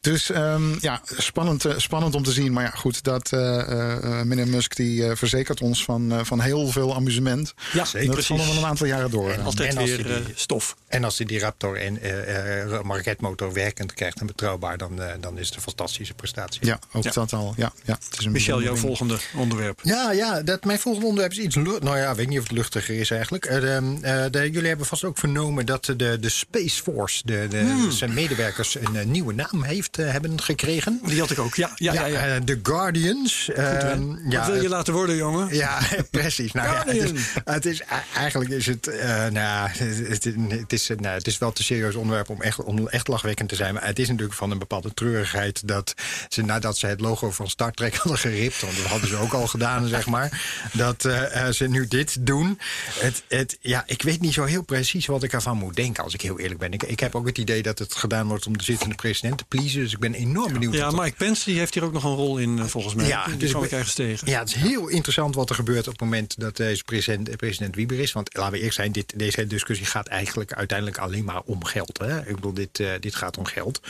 Dus 0.00 0.30
ehm, 0.30 0.62
ja, 0.80 1.00
spannend, 1.16 1.64
eh, 1.64 1.72
spannend 1.78 2.14
om 2.14 2.22
te 2.22 2.32
zien. 2.32 2.52
Maar 2.52 2.64
ja, 2.64 2.70
goed, 2.70 3.02
dat 3.02 3.32
eh, 3.32 3.60
eh, 3.60 3.92
eh, 4.20 4.26
meneer 4.26 4.48
Musk 4.48 4.76
die 4.76 5.06
eh, 5.08 5.16
verzekert 5.16 5.60
ons 5.60 5.84
van, 5.84 6.12
eh, 6.12 6.24
van 6.24 6.40
heel 6.40 6.66
veel 6.68 6.94
amusement. 6.94 7.54
Ja, 7.72 7.84
Zeker. 7.84 8.14
dat 8.14 8.24
zal 8.24 8.36
nog 8.36 8.46
wel 8.46 8.56
een 8.56 8.64
aantal 8.64 8.86
jaren 8.86 9.10
door. 9.10 9.40
Altijd 9.42 9.70
En 9.72 9.76
als 9.80 9.88
weer 9.90 9.98
je 9.98 10.22
die- 10.24 10.32
stof. 10.34 10.76
En 10.88 11.04
als 11.04 11.16
hij 11.18 11.26
die 11.26 11.38
Raptor 11.40 11.76
en 11.76 12.02
eh 12.02 12.62
eh, 12.62 12.80
raketmotor 12.88 13.52
werkend 13.52 13.92
krijgt 13.94 14.20
en 14.20 14.26
betrouwbaar, 14.26 14.78
dan, 14.78 15.02
eh, 15.02 15.12
dan 15.20 15.38
is 15.38 15.46
het 15.46 15.56
een 15.56 15.62
fantastische 15.62 16.14
prestatie. 16.14 16.66
ja, 16.66 16.78
ook 16.92 17.02
Ja. 17.04 17.10
dat 17.10 17.32
al. 17.32 17.54
Ja, 17.56 17.72
ja, 17.84 17.98
het 18.08 18.18
is 18.18 18.24
een 18.24 18.32
Michel, 18.32 18.62
jouw 18.62 18.76
volgende 18.76 19.18
onderwerp. 19.36 19.80
Ja, 19.82 20.12
ja 20.12 20.42
dat, 20.42 20.64
mijn 20.64 20.78
volgende 20.78 21.06
onderwerp 21.06 21.32
is 21.32 21.44
iets 21.44 21.54
lucht. 21.56 21.82
Nou 21.82 21.96
ja, 21.98 22.10
ik 22.10 22.16
weet 22.16 22.28
niet 22.28 22.38
of 22.38 22.44
het 22.44 22.52
luchtiger 22.52 22.94
is 23.00 23.10
eigenlijk. 23.10 23.44
Eh, 23.44 23.76
eh, 23.76 24.23
de- 24.30 24.50
jullie 24.50 24.68
hebben 24.68 24.86
vast 24.86 25.04
ook 25.04 25.18
vernomen 25.18 25.66
dat 25.66 25.84
de, 25.84 26.18
de 26.20 26.28
Space 26.28 26.82
Force, 26.82 27.22
de, 27.24 27.46
de, 27.50 27.58
Hmm. 27.58 27.90
zijn 27.90 28.14
medewerkers, 28.14 28.74
een 28.74 28.96
eh, 28.96 29.04
nieuwe 29.04 29.34
naam 29.34 29.62
heeft, 29.62 29.98
eh, 29.98 30.10
hebben 30.10 30.42
gekregen. 30.42 31.00
Die 31.06 31.20
had 31.20 31.30
ik 31.30 31.38
ook. 31.38 31.54
Ja, 31.54 31.70
ja, 31.74 31.92
ja. 31.92 32.06
ja. 32.06 32.26
eh, 32.26 32.36
The 32.42 32.58
Guardians. 32.62 33.44
Goed, 33.44 33.56
ehm, 33.56 34.30
ja, 34.30 34.38
Wat 34.38 34.46
wil 34.46 34.54
je 34.54 34.60
het- 34.60 34.70
laten 34.70 34.92
worden, 34.92 35.16
jongen? 35.16 35.54
Ja, 35.54 35.78
precies. 36.10 36.52
Nou, 36.52 36.68
ja, 36.68 36.84
het, 36.86 37.12
is, 37.12 37.20
het 37.44 37.66
is 37.66 37.82
eigenlijk 38.14 38.50
is 38.50 38.66
het, 38.66 38.86
eh, 38.86 39.08
nou, 39.08 39.32
ja, 39.32 39.68
het, 39.72 40.24
het- 40.24 40.72
is, 40.72 40.90
eh, 40.90 40.96
nou, 40.98 41.14
het 41.14 41.26
is 41.26 41.38
wel 41.38 41.52
te 41.52 41.62
serieus 41.62 41.94
onderwerp 41.94 42.28
om 42.30 42.42
echt, 42.42 42.62
om 42.62 42.88
echt 42.88 43.08
lachwekkend 43.08 43.48
te 43.48 43.54
zijn. 43.54 43.74
Maar 43.74 43.86
het 43.86 43.98
is 43.98 44.08
natuurlijk 44.08 44.34
van 44.34 44.50
een 44.50 44.58
bepaalde 44.58 44.94
treurigheid 44.94 45.68
dat 45.68 45.94
ze 46.28 46.42
nadat 46.42 46.78
ze 46.78 46.86
het 46.86 47.00
logo 47.00 47.30
van 47.30 47.48
Star 47.50 47.72
Trek 47.72 47.94
hadden 48.02 48.18
geript, 48.18 48.60
want 48.60 48.76
dat 48.76 48.86
hadden 48.86 49.08
ze 49.08 49.16
ook 49.16 49.32
al 49.32 49.46
gedaan, 49.46 49.88
zeg 49.88 50.06
maar, 50.06 50.42
dat 50.72 51.04
eh, 51.04 51.46
eh, 51.46 51.52
ze 51.52 51.68
nu 51.68 51.86
dit 51.88 52.16
doen. 52.26 52.58
Het, 52.98 53.22
het, 53.28 53.56
ja, 53.60 53.82
ik 53.86 54.02
weet 54.02 54.13
niet 54.20 54.32
zo 54.32 54.44
heel 54.44 54.62
precies 54.62 55.06
wat 55.06 55.22
ik 55.22 55.32
ervan 55.32 55.56
moet 55.56 55.76
denken, 55.76 56.04
als 56.04 56.14
ik 56.14 56.20
heel 56.20 56.38
eerlijk 56.38 56.60
ben. 56.60 56.72
Ik, 56.72 56.82
ik 56.82 57.00
heb 57.00 57.14
ook 57.14 57.26
het 57.26 57.38
idee 57.38 57.62
dat 57.62 57.78
het 57.78 57.94
gedaan 57.94 58.26
wordt 58.26 58.46
om 58.46 58.58
de 58.58 58.64
zittende 58.64 58.94
president 58.94 59.38
te 59.38 59.44
pleasen. 59.44 59.80
Dus 59.80 59.92
ik 59.92 59.98
ben 59.98 60.14
enorm 60.14 60.52
benieuwd. 60.52 60.74
Ja, 60.74 60.90
Mike 60.90 61.16
Pence 61.16 61.44
die 61.44 61.58
heeft 61.58 61.74
hier 61.74 61.84
ook 61.84 61.92
nog 61.92 62.04
een 62.04 62.14
rol 62.14 62.38
in, 62.38 62.58
eh, 62.58 62.64
volgens 62.64 62.94
mij. 62.94 63.06
Ja, 63.06 63.26
die 63.26 63.36
dus 63.36 63.52
ik 63.52 63.70
ergens 63.70 63.94
tegen. 63.94 64.30
Ja, 64.30 64.38
het 64.38 64.48
is 64.48 64.54
heel 64.54 64.88
interessant 64.88 65.34
wat 65.34 65.48
er 65.48 65.54
gebeurt 65.54 65.86
op 65.86 65.92
het 65.92 66.00
moment 66.00 66.40
dat 66.40 66.56
deze 66.56 66.84
president, 66.84 67.36
president 67.36 67.74
Wieber 67.74 67.98
is. 67.98 68.12
Want 68.12 68.36
laten 68.36 68.50
we 68.50 68.56
eerlijk 68.56 68.74
zijn, 68.74 68.92
dit, 68.92 69.12
deze 69.16 69.46
discussie 69.46 69.86
gaat 69.86 70.06
eigenlijk 70.06 70.52
uiteindelijk 70.52 70.98
alleen 70.98 71.24
maar 71.24 71.42
om 71.44 71.64
geld. 71.64 71.98
Hè? 71.98 72.18
Ik 72.28 72.34
bedoel, 72.34 72.54
dit, 72.54 72.80
eh, 72.80 72.88
dit 73.00 73.14
gaat 73.14 73.38
om 73.38 73.44
geld. 73.44 73.80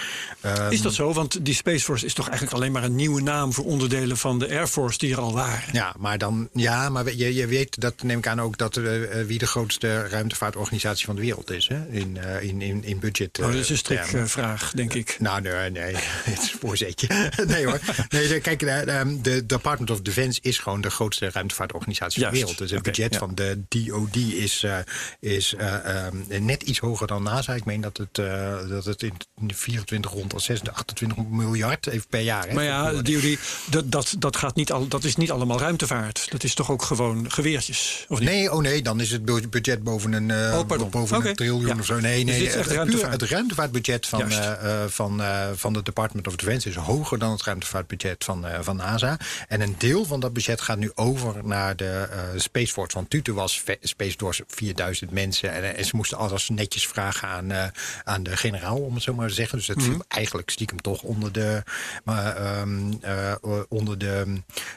Ehm, 0.40 0.72
Is 0.72 0.82
dat 0.82 0.94
zo? 0.94 1.12
Want 1.12 1.44
die 1.44 1.54
Space 1.54 1.84
Force 1.84 2.06
is 2.06 2.14
toch 2.14 2.28
eigenlijk 2.28 2.56
alleen 2.56 2.72
maar 2.72 2.84
een 2.84 2.94
nieuwe 2.94 3.22
naam 3.22 3.52
voor 3.52 3.64
onderdelen 3.64 4.16
van 4.16 4.38
de 4.38 4.48
Air 4.48 4.66
Force 4.66 4.98
die 4.98 5.12
er 5.12 5.20
al 5.20 5.32
waren. 5.32 5.68
Ja, 5.72 5.94
maar 5.98 6.18
dan, 6.18 6.48
ja, 6.52 6.88
maar 6.88 7.14
je, 7.14 7.34
je 7.34 7.46
weet, 7.46 7.80
dat 7.80 8.02
neem 8.02 8.18
ik 8.18 8.26
aan 8.26 8.40
ook, 8.40 8.58
dat 8.58 8.76
eh, 8.76 8.84
wie 9.26 9.38
de 9.38 9.46
grootste 9.46 10.06
ruimtevaartorganisatie 10.14 11.06
van 11.06 11.14
de 11.14 11.20
wereld 11.20 11.50
is. 11.50 11.68
Hè? 11.68 11.86
In, 11.88 12.16
eh, 12.16 12.42
in, 12.42 12.62
in, 12.62 12.84
in 12.84 12.98
budget. 12.98 13.38
Oh, 13.38 13.46
dat 13.46 13.54
is 13.54 13.68
een 13.68 13.74
eh, 13.74 13.80
strikvraag, 13.80 14.72
denk 14.72 14.94
ik. 14.94 15.16
Nou, 15.20 15.40
nee, 15.40 15.70
nee. 15.70 15.94
Het 16.30 16.42
is 16.42 16.52
een 16.52 16.58
voorzetje. 16.58 17.08
Nee 17.46 17.66
hoor. 17.66 17.80
Nee, 18.08 18.40
kijk, 18.40 18.58
de, 18.58 18.70
ehm, 18.70 19.22
de 19.22 19.46
Department 19.46 19.90
of 19.90 20.00
Defense 20.00 20.40
is 20.42 20.58
gewoon 20.58 20.80
de 20.80 20.90
grootste 20.90 21.30
ruimtevaartorganisatie 21.30 22.22
van 22.22 22.30
de 22.32 22.38
Juist. 22.38 22.58
wereld. 22.58 22.58
Dus 22.58 22.70
het 22.70 22.82
budget 22.82 23.12
ja. 23.12 23.18
van 23.18 23.34
de 23.34 23.58
DOD 23.68 24.16
is, 24.16 24.62
eh, 24.62 24.78
is 25.20 25.54
eh, 25.54 26.04
ehm, 26.06 26.44
net 26.44 26.62
iets 26.62 26.78
hoger 26.78 27.06
dan 27.06 27.22
NASA. 27.22 27.54
Ik 27.54 27.64
meen 27.64 27.80
dat 27.80 27.96
het, 27.96 28.18
eh, 28.18 28.68
dat 28.68 28.84
het 28.84 29.02
in 29.02 29.14
24 29.46 30.10
rond 30.10 30.32
26, 30.42 30.74
28 30.74 31.24
miljard 31.28 31.86
even 31.86 32.06
per 32.08 32.20
jaar. 32.20 32.48
Hè, 32.48 32.54
Maar 32.54 32.64
ja, 32.64 32.92
die, 32.92 33.38
dat, 33.70 33.92
dat, 33.92 34.14
dat, 34.18 34.36
gaat 34.36 34.54
niet 34.54 34.72
al, 34.72 34.88
dat 34.88 35.04
is 35.04 35.16
niet 35.16 35.30
allemaal 35.30 35.58
ruimtevaart. 35.58 36.26
Dat 36.30 36.44
is 36.44 36.54
toch 36.54 36.70
ook 36.70 36.82
gewoon 36.82 37.30
geweertjes? 37.30 38.04
Of 38.08 38.18
niet? 38.18 38.28
Nee, 38.28 38.52
oh 38.52 38.60
nee, 38.60 38.82
dan 38.82 39.00
is 39.00 39.10
het 39.10 39.24
bu- 39.24 39.48
budget 39.48 39.82
boven 39.82 40.03
een, 40.12 40.30
eh, 40.30 40.58
Oh, 40.58 40.88
boven 40.90 41.26
een 41.26 41.34
triljoen 41.34 41.66
Ja. 41.66 41.74
of 41.78 41.84
zo. 41.86 42.00
Nee, 42.00 42.24
Dus 42.24 42.36
nee, 42.38 42.48
het, 42.48 43.10
het 43.10 43.22
ruimtevaartbudget 43.22 44.06
van, 44.06 44.30
eh, 44.30 44.82
eh, 44.82 44.88
van, 44.88 45.22
eh, 45.22 45.46
van 45.54 45.72
de 45.72 45.82
Department 45.82 46.26
of 46.26 46.36
Defense 46.36 46.68
is 46.68 46.74
hoger 46.74 47.18
dan 47.18 47.30
het 47.30 47.42
ruimtevaartbudget 47.42 48.24
van, 48.24 48.46
eh, 48.46 48.58
van 48.62 48.76
NASA. 48.76 49.16
En 49.48 49.60
een 49.60 49.74
deel 49.78 50.04
van 50.04 50.20
dat 50.20 50.32
budget 50.32 50.60
gaat 50.60 50.78
nu 50.78 50.90
over 50.94 51.34
naar 51.44 51.76
de 51.76 52.08
eh, 52.10 52.18
Space 52.36 52.72
Force. 52.72 52.96
Want 52.96 53.10
Tute 53.10 53.32
was 53.32 53.62
Space 53.82 54.14
Force 54.18 54.44
4000 54.48 55.10
mensen. 55.10 55.52
En, 55.52 55.62
eh, 55.62 55.78
en 55.78 55.84
ze 55.84 55.96
moesten 55.96 56.18
alles 56.18 56.48
netjes 56.48 56.86
vragen 56.86 57.28
aan, 57.28 57.50
eh, 57.50 57.64
aan 58.04 58.22
de 58.22 58.36
generaal, 58.36 58.76
om 58.76 58.94
het 58.94 59.02
zo 59.02 59.14
maar 59.14 59.28
te 59.28 59.34
zeggen. 59.34 59.58
Dus 59.58 59.66
het 59.66 59.76
Mhm. 59.76 59.86
viel 59.90 60.04
eigenlijk 60.08 60.50
stiekem 60.50 60.80
toch 60.80 61.02
onder 61.02 61.32
de, 61.32 61.62
maar, 62.04 62.36
ehm, 62.36 62.92
eh, 63.00 63.32
onder 63.68 63.98
de 63.98 64.12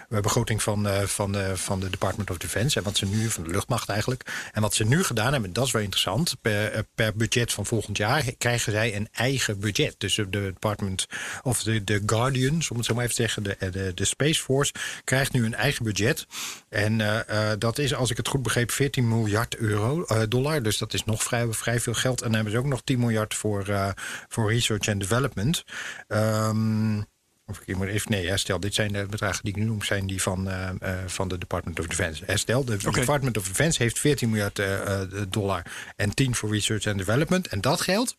eh, 0.09 0.19
begroting 0.21 0.63
van, 0.63 0.87
eh, 0.87 1.01
van, 1.01 1.31
de, 1.31 1.51
van 1.57 1.79
de 1.79 1.89
Department 1.89 2.29
of 2.29 2.37
Defense. 2.37 2.77
En 2.77 2.83
wat 2.83 2.97
ze 2.97 3.05
nu, 3.05 3.29
van 3.29 3.43
de 3.43 3.49
luchtmacht 3.49 3.89
eigenlijk. 3.89 4.49
En 4.53 4.61
wat 4.61 4.73
ze 4.75 4.83
nu 4.83 5.03
gedaan 5.07 5.31
hebben, 5.31 5.53
dat 5.53 5.65
is 5.65 5.71
wel 5.71 5.81
interessant. 5.81 6.35
Per, 6.41 6.71
eh, 6.71 6.81
per 6.95 7.15
budget 7.15 7.53
van 7.53 7.65
volgend 7.65 7.97
jaar 7.97 8.23
krijgen 8.37 8.71
zij 8.71 8.95
een 8.95 9.07
eigen 9.11 9.59
budget. 9.59 9.95
Dus 9.97 10.15
de 10.15 10.29
Department 10.29 11.05
of 11.43 11.63
de, 11.63 11.83
de 11.83 12.03
Guardians, 12.05 12.71
om 12.71 12.77
het 12.77 12.85
zo 12.85 12.93
maar 12.93 13.03
even 13.03 13.15
te 13.15 13.21
zeggen, 13.21 13.43
de, 13.43 13.57
de, 13.71 13.91
de 13.95 14.05
Space 14.05 14.43
Force, 14.43 14.73
krijgt 15.03 15.33
nu 15.33 15.45
een 15.45 15.55
eigen 15.55 15.83
budget. 15.83 16.27
En 16.69 17.01
eh, 17.01 17.51
eh, 17.51 17.59
dat 17.59 17.77
is, 17.77 17.93
als 17.93 18.11
ik 18.11 18.17
het 18.17 18.27
goed 18.27 18.43
begreep, 18.43 18.71
14 18.71 19.07
miljard 19.07 19.55
euro, 19.55 20.03
eh, 20.03 20.21
dollar. 20.29 20.63
Dus 20.63 20.77
dat 20.77 20.93
is 20.93 21.05
nog 21.05 21.23
vrij, 21.23 21.47
vrij 21.51 21.79
veel 21.79 21.93
geld. 21.93 22.19
En 22.21 22.25
dan 22.25 22.35
hebben 22.35 22.53
ze 22.53 22.59
ook 22.59 22.65
nog 22.65 22.81
10 22.83 22.99
miljard 22.99 23.33
voor, 23.33 23.67
eh, 23.67 23.89
voor 24.27 24.51
research 24.51 24.87
and 24.87 24.99
development. 24.99 25.63
Ehm 26.07 27.01
of 27.47 27.61
ik 27.65 27.75
moet 27.75 27.87
even, 27.87 28.11
nee, 28.11 28.27
herstel. 28.27 28.59
Dit 28.59 28.73
zijn 28.73 28.91
de 28.91 29.05
bedragen 29.09 29.43
die 29.43 29.53
ik 29.53 29.59
nu 29.59 29.65
noem, 29.65 29.83
zijn 29.83 30.07
die 30.07 30.21
van, 30.21 30.49
eh, 30.49 30.69
eh, 30.79 30.97
van 31.05 31.27
de 31.27 31.37
Department 31.37 31.79
of 31.79 31.87
Defense. 31.87 32.23
Herstel, 32.25 32.65
de. 32.65 32.77
Department 32.77 33.37
of 33.37 33.47
Defense 33.47 33.83
heeft 33.83 33.99
14 33.99 34.29
miljard 34.29 34.59
eh, 34.59 35.01
dollar 35.29 35.65
en 35.95 36.13
10 36.13 36.35
voor 36.35 36.51
research 36.51 36.87
and 36.87 36.97
development. 36.97 37.47
En 37.47 37.61
dat 37.61 37.81
geld, 37.81 38.15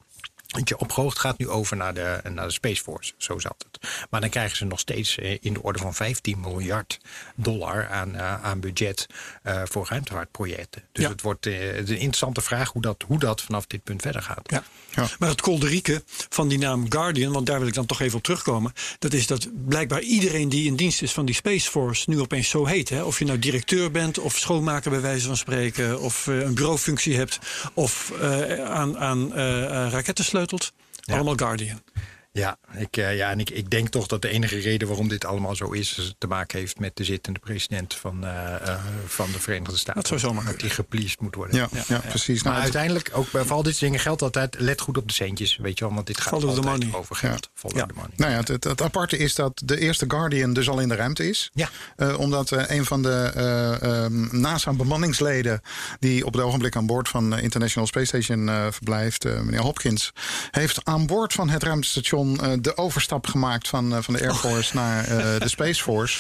dat 0.49 0.69
je 0.69 0.79
opgehoogd 0.79 1.19
gaat 1.19 1.39
nu 1.39 1.49
over 1.49 1.77
naar 1.77 1.95
de, 1.95 2.21
naar 2.33 2.47
de 2.47 2.53
Space 2.53 2.83
Force. 2.83 3.13
Zo 3.17 3.39
zat 3.39 3.65
het. 3.71 3.91
Maar 4.11 4.21
dan 4.21 4.31
krijgen 4.31 4.57
ze 4.57 4.65
nog 4.65 4.79
steeds 4.79 5.19
eh, 5.19 5.37
in 5.41 5.53
de 5.53 5.63
orde 5.63 5.79
van 5.79 5.95
15 5.95 6.41
miljard 6.41 6.99
dollar 7.35 7.89
aan, 7.89 8.15
eh, 8.15 8.45
aan 8.45 8.61
budget 8.61 9.07
eh, 9.43 9.63
voor 9.65 9.87
ruimtevaartprojecten. 9.89 10.83
Dus 10.93 11.05
Ja. 11.05 11.11
het 11.11 11.23
wordt 11.23 11.47
is 11.47 11.89
een 11.89 11.99
interessante 11.99 12.41
vraag 12.41 12.73
hoe 12.73 12.83
dat, 12.83 13.05
hoe 13.07 13.19
dat 13.19 13.41
vanaf 13.41 13.67
dit 13.67 13.83
punt 13.85 14.03
verder 14.03 14.23
gaat. 14.23 14.51
Ja. 14.51 14.63
Ja. 14.95 15.09
Maar 15.19 15.29
het 15.29 15.41
kolderieke 15.41 16.03
van 16.29 16.49
die 16.49 16.59
naam 16.59 16.91
Guardian, 16.93 17.33
want 17.33 17.47
daar 17.47 17.59
wil 17.59 17.69
ik 17.69 17.75
dan 17.75 17.87
toch 17.87 18.01
even 18.01 18.17
op 18.19 18.23
terugkomen. 18.23 18.73
Dat 18.99 19.13
is 19.13 19.27
dat 19.27 19.49
blijkbaar 19.69 20.01
iedereen 20.01 20.49
die 20.49 20.67
in 20.67 20.77
dienst 20.77 21.03
is 21.03 21.13
van 21.13 21.27
die 21.27 21.35
Space 21.35 21.71
Force 21.71 22.11
nu 22.11 22.21
opeens 22.21 22.49
zo 22.49 22.67
heet. 22.67 22.89
Hè? 22.89 23.03
Of 23.03 23.19
je 23.19 23.25
nou 23.25 23.39
directeur 23.39 23.91
bent, 23.91 24.19
of 24.19 24.37
schoonmaker 24.37 24.91
bij 24.91 25.01
wijze 25.01 25.27
van 25.27 25.37
spreken, 25.37 26.01
of 26.01 26.27
eh, 26.27 26.41
een 26.41 26.55
bureaufunctie 26.55 27.17
hebt, 27.17 27.39
of 27.75 28.13
aan, 28.65 28.99
aan 28.99 29.35
eh, 29.35 29.93
Allemaal 31.05 31.35
Guardian. 31.37 31.83
Ja, 32.39 32.59
ik, 32.77 32.97
eh, 32.97 33.17
ja 33.17 33.31
en 33.31 33.41
ik, 33.41 33.51
ik 33.51 33.71
denk 33.71 33.89
toch 33.89 34.07
dat 34.07 34.23
de 34.23 34.29
enige 34.29 34.59
reden 34.59 34.89
waarom 34.89 35.09
dit 35.09 35.25
allemaal 35.25 35.57
zo 35.57 35.71
is, 35.71 36.15
te 36.19 36.27
maken 36.27 36.59
heeft 36.59 36.79
met 36.79 36.97
de 36.97 37.05
zittende 37.05 37.39
president 37.39 37.95
van, 37.95 38.25
eh, 38.25 38.55
eh, 38.55 38.81
van 39.07 39.33
de 39.33 39.41
Verenigde 39.41 39.77
Staten. 39.77 39.95
Dat 39.95 40.07
zou 40.07 40.21
zomaar 40.21 40.45
Dat 40.45 40.61
die 40.61 40.71
gepleased 40.71 41.21
moet 41.21 41.35
worden. 41.35 41.57
Ja, 41.57 41.69
ja, 41.89 41.99
precies. 41.99 42.43
Maar 42.43 42.53
Nou, 42.53 42.65
uiteindelijk, 42.65 43.11
ook 43.13 43.31
bij 43.31 43.45
al 43.45 43.63
dit 43.63 43.79
dingen 43.79 44.01
geldt 44.01 44.23
altijd, 44.23 44.57
let 44.59 44.81
goed 44.81 44.99
op 44.99 45.09
de 45.09 45.15
centjes, 45.15 45.57
weet 45.57 45.79
je 45.79 45.85
wel, 45.85 45.95
want 45.95 46.07
dit 46.07 46.21
gaat 46.21 46.29
Follow 46.29 46.49
altijd 46.49 46.67
money. 46.67 46.95
over 46.95 47.17
geld. 47.17 47.51
Follow 47.55 47.79
Ja. 47.79 47.87
the 47.87 47.95
money. 47.95 48.11
Nou 48.17 48.31
ja, 48.31 48.37
het, 48.37 48.49
het, 48.49 48.65
het 48.65 48.83
aparte 48.83 49.17
is 49.17 49.35
dat 49.35 49.63
de 49.65 49.79
eerste 49.79 50.05
Guardian 50.09 50.53
dus 50.53 50.69
al 50.69 50.81
in 50.81 50.89
de 50.89 50.95
ruimte 50.95 51.29
is. 51.29 51.51
Ja. 51.53 51.69
Omdat 52.17 52.51
een 52.51 52.85
van 52.85 53.03
de 53.03 53.31
eh, 53.35 53.83
ehm, 53.83 54.41
NASA-bemanningsleden... 54.41 55.61
die 55.99 56.27
op 56.27 56.33
het 56.33 56.43
ogenblik 56.43 56.77
aan 56.77 56.87
boord 56.87 57.09
van 57.09 57.39
International 57.39 57.89
Space 57.89 58.07
Station 58.07 58.47
verblijft... 58.73 59.25
meneer 59.25 59.61
Hopkins, 59.61 60.13
heeft 60.51 60.85
aan 60.85 61.07
boord 61.07 61.33
van 61.33 61.49
het 61.49 61.63
ruimtestation... 61.63 62.28
eh, 62.37 62.53
de 62.61 62.77
overstap 62.77 63.27
gemaakt 63.27 63.69
van, 63.69 63.95
eh, 63.95 64.03
van 64.03 64.15
de 64.15 64.21
Air 64.21 64.35
Force 64.35 64.75
naar 64.75 65.05
eh, 65.05 65.41
de 65.41 65.49
Space 65.49 65.83
Force. 65.83 66.19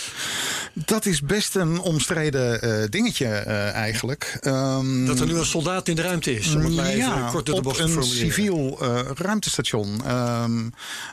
Dat 0.73 1.07
is 1.07 1.21
best 1.21 1.55
een 1.55 1.81
omstreden 1.81 2.91
dingetje 2.91 3.27
eigenlijk. 3.27 4.39
Ehm, 4.41 5.07
Dat 5.07 5.21
er 5.21 5.27
nu 5.27 5.35
een 5.35 5.47
soldaat 5.47 5.89
in 5.89 5.97
de 5.97 6.03
ruimte 6.03 6.35
is. 6.35 6.55
Om 6.55 6.65
het 6.65 6.75
maar 6.75 6.87
even 6.87 6.99
ja, 6.99 7.29
kort 7.31 7.47
door 7.47 7.55
de 7.55 7.61
op 7.61 7.63
bocht 7.63 7.77
te 7.77 7.83
een 7.83 8.03
civiel 8.05 8.79
ruimtestation. 9.15 10.05
Ehm, 10.05 10.69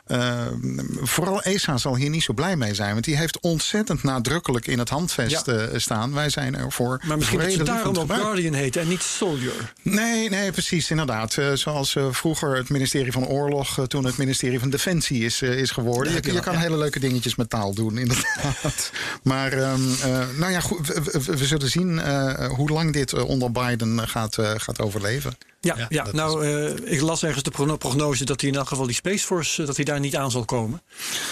ehm, 0.06 0.78
vooral 1.02 1.42
ESA 1.42 1.76
zal 1.76 1.96
hier 1.96 2.10
niet 2.10 2.22
zo 2.22 2.32
blij 2.32 2.56
mee 2.56 2.74
zijn. 2.74 2.92
Want 2.92 3.04
die 3.04 3.16
heeft 3.16 3.40
ontzettend 3.40 4.02
nadrukkelijk 4.02 4.66
in 4.66 4.78
het 4.78 4.88
handvest 4.88 5.50
staan. 5.76 6.14
Wij 6.14 6.30
zijn 6.30 6.56
er 6.56 6.72
voor 6.72 7.00
Maar 7.06 7.16
misschien 7.16 7.38
dat 7.38 7.50
ze 7.50 7.54
vredelievend 7.54 7.96
daarom 7.96 8.10
ook. 8.10 8.24
Guardian 8.26 8.54
heet 8.54 8.76
en 8.76 8.88
niet 8.88 9.02
Soldier. 9.02 9.72
Nee, 9.82 10.30
nee, 10.30 10.52
precies, 10.52 10.90
inderdaad. 10.90 11.36
Zoals 11.54 11.96
vroeger 12.10 12.56
het 12.56 12.68
ministerie 12.68 13.12
van 13.12 13.26
Oorlog... 13.26 13.86
toen 13.86 14.04
het 14.04 14.16
ministerie 14.16 14.58
van 14.58 14.70
Defensie 14.70 14.85
is, 14.86 15.42
eh, 15.42 15.58
is 15.58 15.70
geworden. 15.70 16.12
Je, 16.12 16.32
je 16.32 16.40
kan 16.40 16.56
hele 16.56 16.76
leuke 16.78 17.00
dingetjes 17.00 17.34
met 17.34 17.50
taal 17.50 17.74
doen, 17.74 17.98
inderdaad. 17.98 18.90
Maar 19.22 19.52
ehm, 19.52 19.80
eh, 20.02 20.26
nou 20.38 20.52
ja, 20.52 20.60
goed, 20.60 20.86
we, 20.86 21.20
we- 21.24 21.36
we 21.36 21.46
zullen 21.46 21.70
zien 21.70 21.98
eh, 22.00 22.46
hoe 22.48 22.70
lang 22.70 22.92
dit 22.92 23.12
onder 23.12 23.52
Biden 23.52 24.08
gaat, 24.08 24.36
gaat 24.56 24.80
overleven. 24.80 25.36
Ja, 25.66 25.86
Ja, 25.88 26.06
nou, 26.12 26.46
eh, 26.46 26.92
ik 26.92 27.00
las 27.00 27.22
ergens 27.22 27.42
de 27.42 27.50
progno- 27.50 27.76
prognose 27.76 28.24
dat 28.24 28.40
hij 28.40 28.50
in 28.50 28.56
elk 28.56 28.68
geval 28.68 28.86
die 28.86 28.94
Space 28.94 29.26
Force 29.26 29.60
eh, 29.60 29.66
dat 29.66 29.76
hij 29.76 29.84
daar 29.84 30.00
niet 30.00 30.16
aan 30.16 30.30
zal 30.30 30.44
komen. 30.44 30.82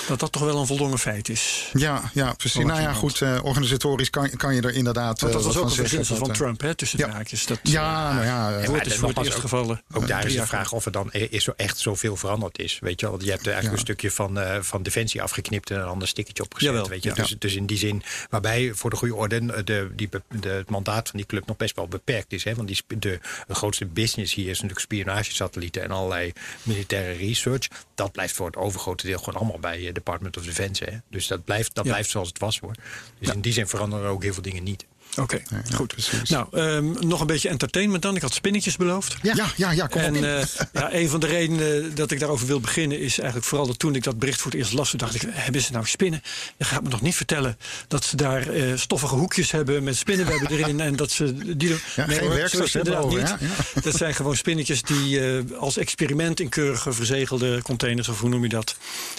Dat 0.09 0.21
dat 0.21 0.33
toch 0.33 0.43
wel 0.43 0.59
een 0.61 0.67
voldongen 0.67 0.99
feit 0.99 1.29
is. 1.29 1.71
Ja, 1.73 2.11
ja 2.15 2.33
precies. 2.33 2.65
Nou 2.65 2.81
ja, 2.81 2.93
goed, 2.93 3.21
eh, 3.21 3.39
organisatorisch 3.43 4.11
kan, 4.11 4.31
kan 4.37 4.55
je 4.55 4.63
er 4.63 4.75
inderdaad. 4.75 5.21
Want 5.21 5.33
dat 5.33 5.41
eh, 5.43 5.47
was 5.47 5.57
ook 5.57 5.65
een 5.65 5.71
verzinsel 5.71 6.17
van 6.17 6.33
Trump, 6.33 6.61
hè, 6.61 6.75
tussen 6.75 6.99
de 6.99 7.05
ja. 7.07 7.11
haakjes. 7.11 7.47
Dat, 7.47 7.59
Ja, 7.63 8.13
nou 8.13 8.25
ja. 8.25 8.67
Woord 8.67 8.87
is 8.87 8.95
voor 8.97 9.09
het 9.09 9.19
eerst 9.19 9.35
ook- 9.35 9.41
gevallen. 9.41 9.83
Ook 9.93 10.07
daar 10.09 10.27
is 10.27 10.35
de 10.35 10.47
vraag 10.47 10.73
of 10.73 10.85
er 10.85 10.93
dan 10.93 11.13
er 11.13 11.33
is 11.33 11.45
zo 11.45 11.53
echt 11.57 11.79
zoveel 11.79 12.17
veranderd 12.17 12.59
is. 12.59 12.79
Weet 12.81 13.01
je 13.01 13.07
wel, 13.11 13.23
je 13.23 13.31
hebt 13.31 13.47
er 13.47 13.53
eigenlijk 13.53 13.65
Ja. 13.75 13.81
een 13.81 13.97
stukje 13.97 14.11
van, 14.11 14.39
eh, 14.39 14.61
van 14.61 14.83
Defensie 14.83 15.23
afgeknipt 15.23 15.71
en 15.71 15.77
een 15.81 15.87
ander 15.87 16.09
stickertje 16.09 16.43
opgezet. 16.43 16.71
Jawel, 16.73 16.89
weet 16.89 17.03
je? 17.03 17.09
ja. 17.09 17.15
Dus, 17.15 17.37
dus 17.39 17.55
in 17.55 17.67
die 17.67 17.79
zin, 17.79 18.03
waarbij 18.31 18.73
voor 18.75 18.91
de 18.91 18.97
goede 18.97 19.15
orde 19.15 19.63
de, 19.65 19.89
die, 19.97 20.09
de, 20.41 20.49
het 20.49 20.71
mandaat 20.71 21.09
van 21.09 21.17
die 21.19 21.27
club 21.27 21.47
nog 21.47 21.57
best 21.57 21.77
wel 21.77 21.89
beperkt 21.89 22.33
is. 22.33 22.45
Hè? 22.45 22.55
Want 22.55 22.69
die, 22.69 22.83
de, 22.99 23.19
de 23.47 23.55
grootste 23.55 23.87
business 23.87 24.24
hier 24.33 24.45
is 24.49 24.55
natuurlijk 24.55 24.81
spionagesatellieten 24.81 25.83
en 25.83 25.91
allerlei 25.91 26.33
militaire 26.63 27.13
research. 27.13 27.69
Dat 27.95 28.13
blijft 28.13 28.35
voor 28.35 28.47
het 28.47 28.57
overgrote 28.57 29.07
deel 29.07 29.19
gewoon 29.19 29.35
allemaal 29.41 29.59
bij 29.59 29.87
eh, 29.87 29.95
Department 29.95 30.37
of 30.37 30.45
Defense. 30.45 30.85
Hè? 30.85 30.97
Dus 31.11 31.27
dat 31.27 31.45
blijft, 31.45 31.75
dat 31.75 31.85
Ja. 31.85 31.91
blijft 31.91 32.11
zoals 32.11 32.29
het 32.29 32.39
was 32.39 32.59
hoor. 32.61 32.75
Dus 33.19 33.29
in 33.29 33.41
die 33.41 33.53
zin 33.53 33.67
veranderen 33.69 34.05
er 34.05 34.11
ook 34.11 34.23
heel 34.23 34.33
veel 34.33 34.43
dingen 34.43 34.63
niet. 34.63 34.85
Oké, 35.17 35.41
ja, 35.51 35.75
goed. 35.75 35.87
precies. 35.87 36.31
Nou, 36.31 36.47
ehm, 36.53 37.07
nog 37.07 37.21
een 37.21 37.27
beetje 37.27 37.49
entertainment 37.49 38.03
dan. 38.03 38.17
Ik 38.17 38.23
had 38.23 38.35
spinnetjes 38.35 38.77
beloofd. 38.77 39.17
ja, 39.23 39.35
ja, 39.57 39.71
ja, 39.71 39.87
kom 39.87 40.01
op. 40.01 40.07
En 40.07 40.39
eh, 40.39 40.47
ja, 40.73 40.95
een 40.95 41.09
van 41.09 41.21
de 41.21 41.27
redenen 41.27 41.95
dat 41.95 42.11
ik 42.11 42.19
daarover 42.21 42.47
wil 42.47 42.61
beginnen 42.61 43.01
is 43.01 43.19
eigenlijk 43.19 43.49
vooral 43.49 43.67
dat 43.67 43.79
toen 43.79 43.95
ik 43.95 44.03
dat 44.03 44.19
bericht 44.19 44.41
voor 44.41 44.51
het 44.51 44.61
eerst 44.61 44.73
las, 44.73 44.91
toen 44.91 44.99
dacht 44.99 45.15
ik, 45.15 45.23
hebben 45.27 45.63
ze 45.63 45.73
nou 45.73 45.87
spinnen? 45.87 46.23
Je 46.57 46.65
gaat 46.65 46.83
me 46.83 46.89
nog 46.89 47.01
niet 47.01 47.15
vertellen 47.15 47.59
dat 47.89 48.05
ze 48.05 48.17
daar 48.17 48.49
eh, 48.49 48.73
stoffige 48.75 49.15
hoekjes 49.15 49.51
hebben 49.51 49.83
met 49.83 49.97
spinnenwebben 49.97 50.51
erin 50.59 50.81
en 50.81 50.97
dat 50.97 51.11
ze 51.11 51.57
die. 51.57 51.69
Ja, 51.69 51.77
geen 52.07 52.21
hoor, 52.21 52.29
zo 52.29 52.29
werksters 52.29 52.65
is 52.65 52.73
het 52.73 52.87
hebben 52.87 53.03
inderdaad 53.03 53.31
over, 53.31 53.47
niet. 53.47 53.51
ja, 53.75 53.81
Dat 53.91 53.95
zijn 53.95 54.15
gewoon 54.15 54.37
spinnetjes 54.37 54.83
die 54.83 55.21
eh, 55.21 55.59
als 55.59 55.77
experiment 55.77 56.41
in 56.41 56.49
keurige 56.49 56.93
verzegelde 56.93 57.63
containers, 57.63 58.09
of 58.09 58.21
hoe 58.21 58.29
noem 58.29 58.43
je 58.43 58.49
dat, 58.49 58.77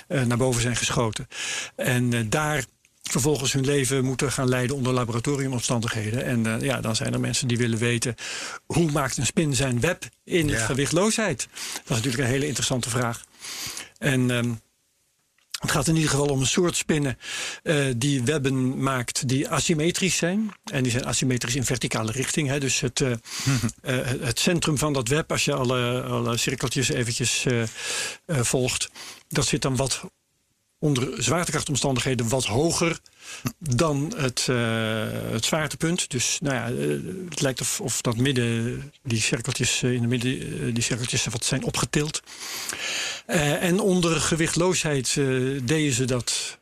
eh, 0.07 0.21
naar 0.21 0.37
boven 0.37 0.61
zijn 0.61 0.75
geschoten. 0.75 1.27
En 1.75 2.13
eh, 2.13 2.19
daar 2.29 2.65
vervolgens 3.21 3.53
hun 3.53 3.65
leven 3.65 4.03
moeten 4.05 4.31
gaan 4.31 4.49
leiden 4.49 4.75
onder 4.75 4.93
laboratoriumomstandigheden. 4.93 6.25
En 6.25 6.45
eh, 6.45 6.61
ja, 6.61 6.81
dan 6.81 6.95
zijn 6.95 7.13
er 7.13 7.19
mensen 7.19 7.47
die 7.47 7.57
willen 7.57 7.77
weten 7.77 8.15
hoe 8.65 8.91
maakt 8.91 9.17
een 9.17 9.25
spin 9.25 9.55
zijn 9.55 9.79
web 9.79 10.03
in 10.23 10.47
Ja. 10.47 10.65
gewichtloosheid. 10.65 11.47
Dat 11.73 11.83
is 11.83 11.95
natuurlijk 11.95 12.23
een 12.23 12.29
hele 12.29 12.47
interessante 12.47 12.89
vraag. 12.89 13.23
En 13.97 14.31
ehm, 14.31 14.53
het 15.59 15.71
gaat 15.71 15.87
in 15.87 15.95
ieder 15.95 16.09
geval 16.09 16.27
om 16.27 16.39
een 16.39 16.47
soort 16.47 16.75
spinnen 16.75 17.17
eh, 17.63 17.85
die 17.97 18.23
webben 18.23 18.79
maakt 18.83 19.27
die 19.27 19.49
asymmetrisch 19.49 20.17
zijn. 20.17 20.51
En 20.63 20.83
die 20.83 20.91
zijn 20.91 21.05
asymmetrisch 21.05 21.55
in 21.55 21.65
verticale 21.65 22.11
richting. 22.11 22.47
Hè. 22.47 22.59
Dus 22.59 22.79
het, 22.79 23.01
eh, 23.01 23.11
het 24.29 24.39
centrum 24.39 24.77
van 24.77 24.93
dat 24.93 25.07
web, 25.07 25.31
als 25.31 25.45
je 25.45 25.53
alle, 25.53 26.01
alle 26.01 26.37
cirkeltjes 26.37 26.89
eventjes 26.89 27.45
volgt, 28.27 28.89
dat 29.27 29.45
zit 29.45 29.61
dan 29.61 29.75
wat 29.75 30.03
onder 30.79 31.23
zwaartekrachtomstandigheden 31.23 32.29
wat 32.29 32.45
hoger 32.45 32.99
dan 33.59 34.13
het, 34.17 34.45
eh, 34.49 34.55
het 35.31 35.45
zwaartepunt. 35.45 36.09
Dus 36.09 36.39
nou 36.41 36.55
ja, 36.55 36.67
eh, 36.67 37.29
het 37.29 37.41
lijkt 37.41 37.61
of, 37.61 37.81
of 37.81 38.01
dat 38.01 38.17
midden, 38.17 38.91
die 39.03 39.21
cirkeltjes 39.21 39.83
eh, 39.83 39.93
in 39.93 40.01
de 40.01 40.07
midden, 40.07 40.73
die 40.73 40.83
cirkeltjes 40.83 41.25
wat 41.25 41.45
zijn 41.45 41.63
opgetild. 41.63 42.21
En 43.25 43.79
onder 43.79 44.21
gewichtloosheid 44.21 45.13
deden 45.63 45.93
ze 45.93 46.05
dat 46.05 46.57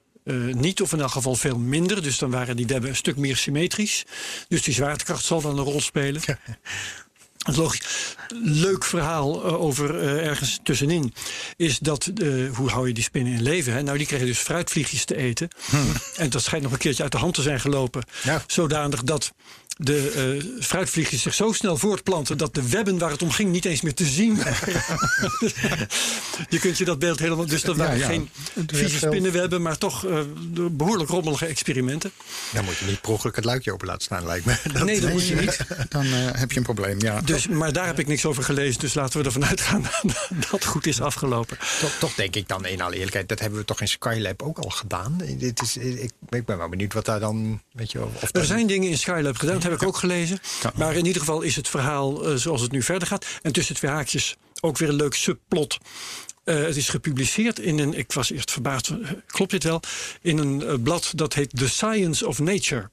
niet, 0.53 0.81
of 0.81 0.93
in 0.93 0.99
elk 0.99 1.11
geval 1.11 1.35
veel 1.35 1.57
minder. 1.57 2.03
Dus 2.03 2.17
dan 2.17 2.31
waren 2.31 2.55
die 2.55 2.67
webben 2.67 2.89
een 2.89 2.95
stuk 2.95 3.17
meer 3.17 3.37
symmetrisch. 3.37 4.05
Dus 4.47 4.61
die 4.61 4.73
zwaartekracht 4.73 5.25
zal 5.25 5.41
dan 5.41 5.57
een 5.57 5.63
rol 5.63 5.81
spelen. 5.81 6.21
Het 6.25 6.37
logisch. 7.43 8.15
Leuk 8.43 8.83
verhaal 8.83 9.45
eh, 9.45 9.61
over 9.61 9.99
eh, 9.99 10.27
ergens 10.27 10.59
tussenin 10.63 11.13
is 11.57 11.79
dat, 11.79 12.05
eh, 12.05 12.27
hoe 12.53 12.69
hou 12.69 12.87
je 12.87 12.93
die 12.93 13.03
spinnen 13.03 13.33
in 13.33 13.41
leven? 13.41 13.73
Hè? 13.73 13.81
Nou, 13.81 13.97
die 13.97 14.07
kregen 14.07 14.25
dus 14.25 14.37
fruitvliegjes 14.37 15.05
te 15.05 15.15
eten. 15.15 15.47
En 16.17 16.29
dat 16.29 16.43
schijnt 16.43 16.63
nog 16.63 16.73
een 16.73 16.77
keertje 16.77 17.03
uit 17.03 17.11
de 17.11 17.17
hand 17.17 17.33
te 17.33 17.41
zijn 17.41 17.59
gelopen. 17.59 18.03
Ja. 18.23 18.43
Zodanig 18.47 19.03
dat 19.03 19.33
de 19.77 20.11
eh, 20.59 20.63
fruitvliegjes 20.63 21.21
zich 21.21 21.33
zo 21.33 21.51
snel 21.51 21.77
voortplanten 21.77 22.37
dat 22.37 22.53
de 22.55 22.69
webben 22.69 22.97
waar 22.97 23.11
het 23.11 23.21
om 23.21 23.31
ging 23.31 23.51
niet 23.51 23.65
eens 23.65 23.81
meer 23.81 23.93
te 23.93 24.05
zien 24.05 24.35
waren. 24.37 24.57
je 26.49 26.59
kunt 26.59 26.77
je 26.77 26.85
dat 26.85 26.99
beeld 26.99 27.19
helemaal. 27.19 27.45
Dus 27.45 27.61
dat 27.61 27.75
waren 27.77 27.97
ja. 27.97 28.07
geen 28.07 28.29
vieze 28.67 28.97
spinnenwebben, 28.97 29.61
maar 29.61 29.77
toch 29.77 30.05
eh, 30.05 30.19
behoorlijk 30.71 31.09
rommelige 31.09 31.45
experimenten. 31.45 32.11
Dan 32.53 32.65
moet 32.65 32.77
je 32.77 32.85
niet 32.85 33.01
per 33.01 33.35
het 33.35 33.45
luikje 33.45 33.71
open 33.73 33.87
laten 33.87 34.01
staan, 34.01 34.25
lijkt 34.25 34.45
me. 34.45 34.55
Dat- 34.73 34.83
nee, 34.83 34.99
dat 34.99 35.11
moet 35.11 35.27
je 35.27 35.35
niet. 35.35 35.57
Dan 35.89 36.05
eh, 36.05 36.11
heb 36.31 36.51
je 36.51 36.57
een 36.57 36.63
probleem, 36.63 36.99
ja. 36.99 37.21
Dus, 37.21 37.47
maar 37.47 37.73
daar 37.73 37.85
heb 37.85 37.99
ik 37.99 38.07
niks 38.07 38.25
over 38.25 38.43
gelezen. 38.43 38.79
Dus 38.79 38.93
laten 38.93 39.19
we 39.19 39.25
ervan 39.25 39.45
uitgaan 39.45 39.81
dat 40.39 40.49
het 40.51 40.65
goed 40.65 40.87
is 40.87 41.01
afgelopen. 41.01 41.57
Toch, 41.79 41.95
toch 41.99 42.13
denk 42.15 42.35
ik 42.35 42.47
dan 42.47 42.65
in 42.65 42.81
alle 42.81 42.95
eerlijkheid, 42.95 43.29
dat 43.29 43.39
hebben 43.39 43.59
we 43.59 43.65
toch 43.65 43.81
in 43.81 43.87
Skylab 43.87 44.41
ook 44.41 44.57
al 44.57 44.69
gedaan. 44.69 45.21
Dit 45.37 45.61
is, 45.61 45.77
ik, 45.77 46.11
ik 46.29 46.45
ben 46.45 46.57
wel 46.57 46.69
benieuwd 46.69 46.93
wat 46.93 47.05
daar 47.05 47.19
dan, 47.19 47.61
weet 47.71 47.91
je 47.91 48.03
of 48.03 48.21
Er 48.21 48.29
dat- 48.31 48.45
zijn 48.45 48.67
dingen 48.67 48.89
in 48.89 48.97
Skylab 48.97 49.37
gedaan, 49.37 49.61
dat 49.63 49.71
heb 49.71 49.81
ik 49.81 49.87
ook 49.87 49.97
gelezen. 49.97 50.39
Maar 50.75 50.95
in 50.95 51.05
ieder 51.05 51.21
geval 51.21 51.41
is 51.41 51.55
het 51.55 51.67
verhaal 51.67 52.25
eh, 52.25 52.35
zoals 52.35 52.61
het 52.61 52.71
nu 52.71 52.81
verder 52.81 53.07
gaat. 53.07 53.25
En 53.41 53.51
tussen 53.51 53.75
twee 53.75 53.91
haakjes 53.91 54.35
ook 54.61 54.77
weer 54.77 54.89
een 54.89 54.95
leuk 54.95 55.13
subplot. 55.13 55.77
Eh, 56.43 56.55
het 56.55 56.75
is 56.75 56.89
gepubliceerd 56.89 57.59
in 57.59 57.79
een, 57.79 57.93
ik 57.93 58.11
was 58.11 58.31
eerst 58.31 58.51
verbaasd, 58.51 58.89
eh, 58.89 58.95
klopt 59.25 59.51
dit 59.51 59.63
wel? 59.63 59.81
In 60.21 60.37
een 60.37 60.81
blad 60.81 61.11
dat 61.15 61.33
heet 61.33 61.49
The 61.57 61.69
Science 61.69 62.27
of 62.27 62.39
Nature. 62.39 62.91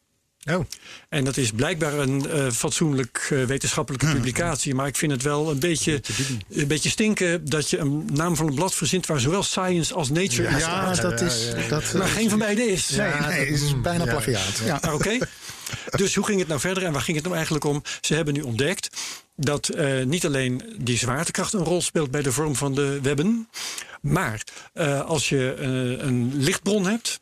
Oh, 0.51 0.65
En 1.09 1.25
dat 1.25 1.37
is 1.37 1.51
blijkbaar 1.51 1.93
een 1.93 2.29
eh, 2.31 2.51
fatsoenlijk 2.51 3.27
wetenschappelijke 3.47 4.07
publicatie. 4.13 4.75
Maar 4.75 4.87
ik 4.87 4.97
vind 4.97 5.13
het 5.13 5.23
wel 5.23 5.51
een 5.51 5.59
beetje, 5.59 6.01
een 6.49 6.67
beetje 6.67 6.89
stinken 6.89 7.45
dat 7.49 7.71
je 7.71 7.79
een 7.79 8.09
naam 8.13 8.37
van 8.37 8.47
een 8.47 8.55
blad 8.55 8.75
verzint 8.75 9.07
waar 9.07 9.21
zowel 9.21 9.43
science 9.43 9.95
als 9.95 10.11
nature 10.11 10.49
in 10.49 10.59
Ja, 10.59 10.95
staat. 10.95 11.11
dat 11.11 11.21
is. 11.21 11.47
Dat, 11.69 11.93
Maar 11.93 12.09
geen 12.09 12.31
van 12.31 12.39
beide 12.39 12.63
is. 12.63 12.91
Nee, 12.91 13.13
nee, 13.13 13.51
het 13.51 13.63
is 13.63 13.81
bijna 13.81 14.05
ja, 14.05 14.11
plagiaat. 14.11 14.61
Ja. 14.65 14.79
Ah, 14.83 14.95
Oké. 14.95 15.19
Dus 15.97 16.15
hoe 16.15 16.25
ging 16.25 16.39
het 16.39 16.49
nou 16.49 16.61
verder 16.61 16.85
en 16.85 16.93
waar 16.93 17.03
ging 17.03 17.17
het 17.17 17.25
nou 17.25 17.37
eigenlijk 17.37 17.65
om? 17.65 17.83
Ze 18.01 18.15
hebben 18.15 18.35
nu 18.35 18.41
ontdekt 18.41 18.97
dat 19.37 19.69
eh, 19.69 20.03
niet 20.03 20.27
alleen 20.27 20.63
die 20.77 20.99
zwaartekracht 20.99 21.53
een 21.53 21.65
rol 21.65 21.83
speelt 21.83 22.11
bij 22.11 22.23
de 22.23 22.33
vorm 22.33 22.57
van 22.57 22.75
de 22.75 23.01
webben, 23.03 23.49
maar 24.01 24.43
eh, 24.73 25.01
als 25.01 25.29
je 25.29 25.55
eh, 25.59 26.07
een 26.07 26.33
lichtbron 26.35 26.87
hebt 26.87 27.21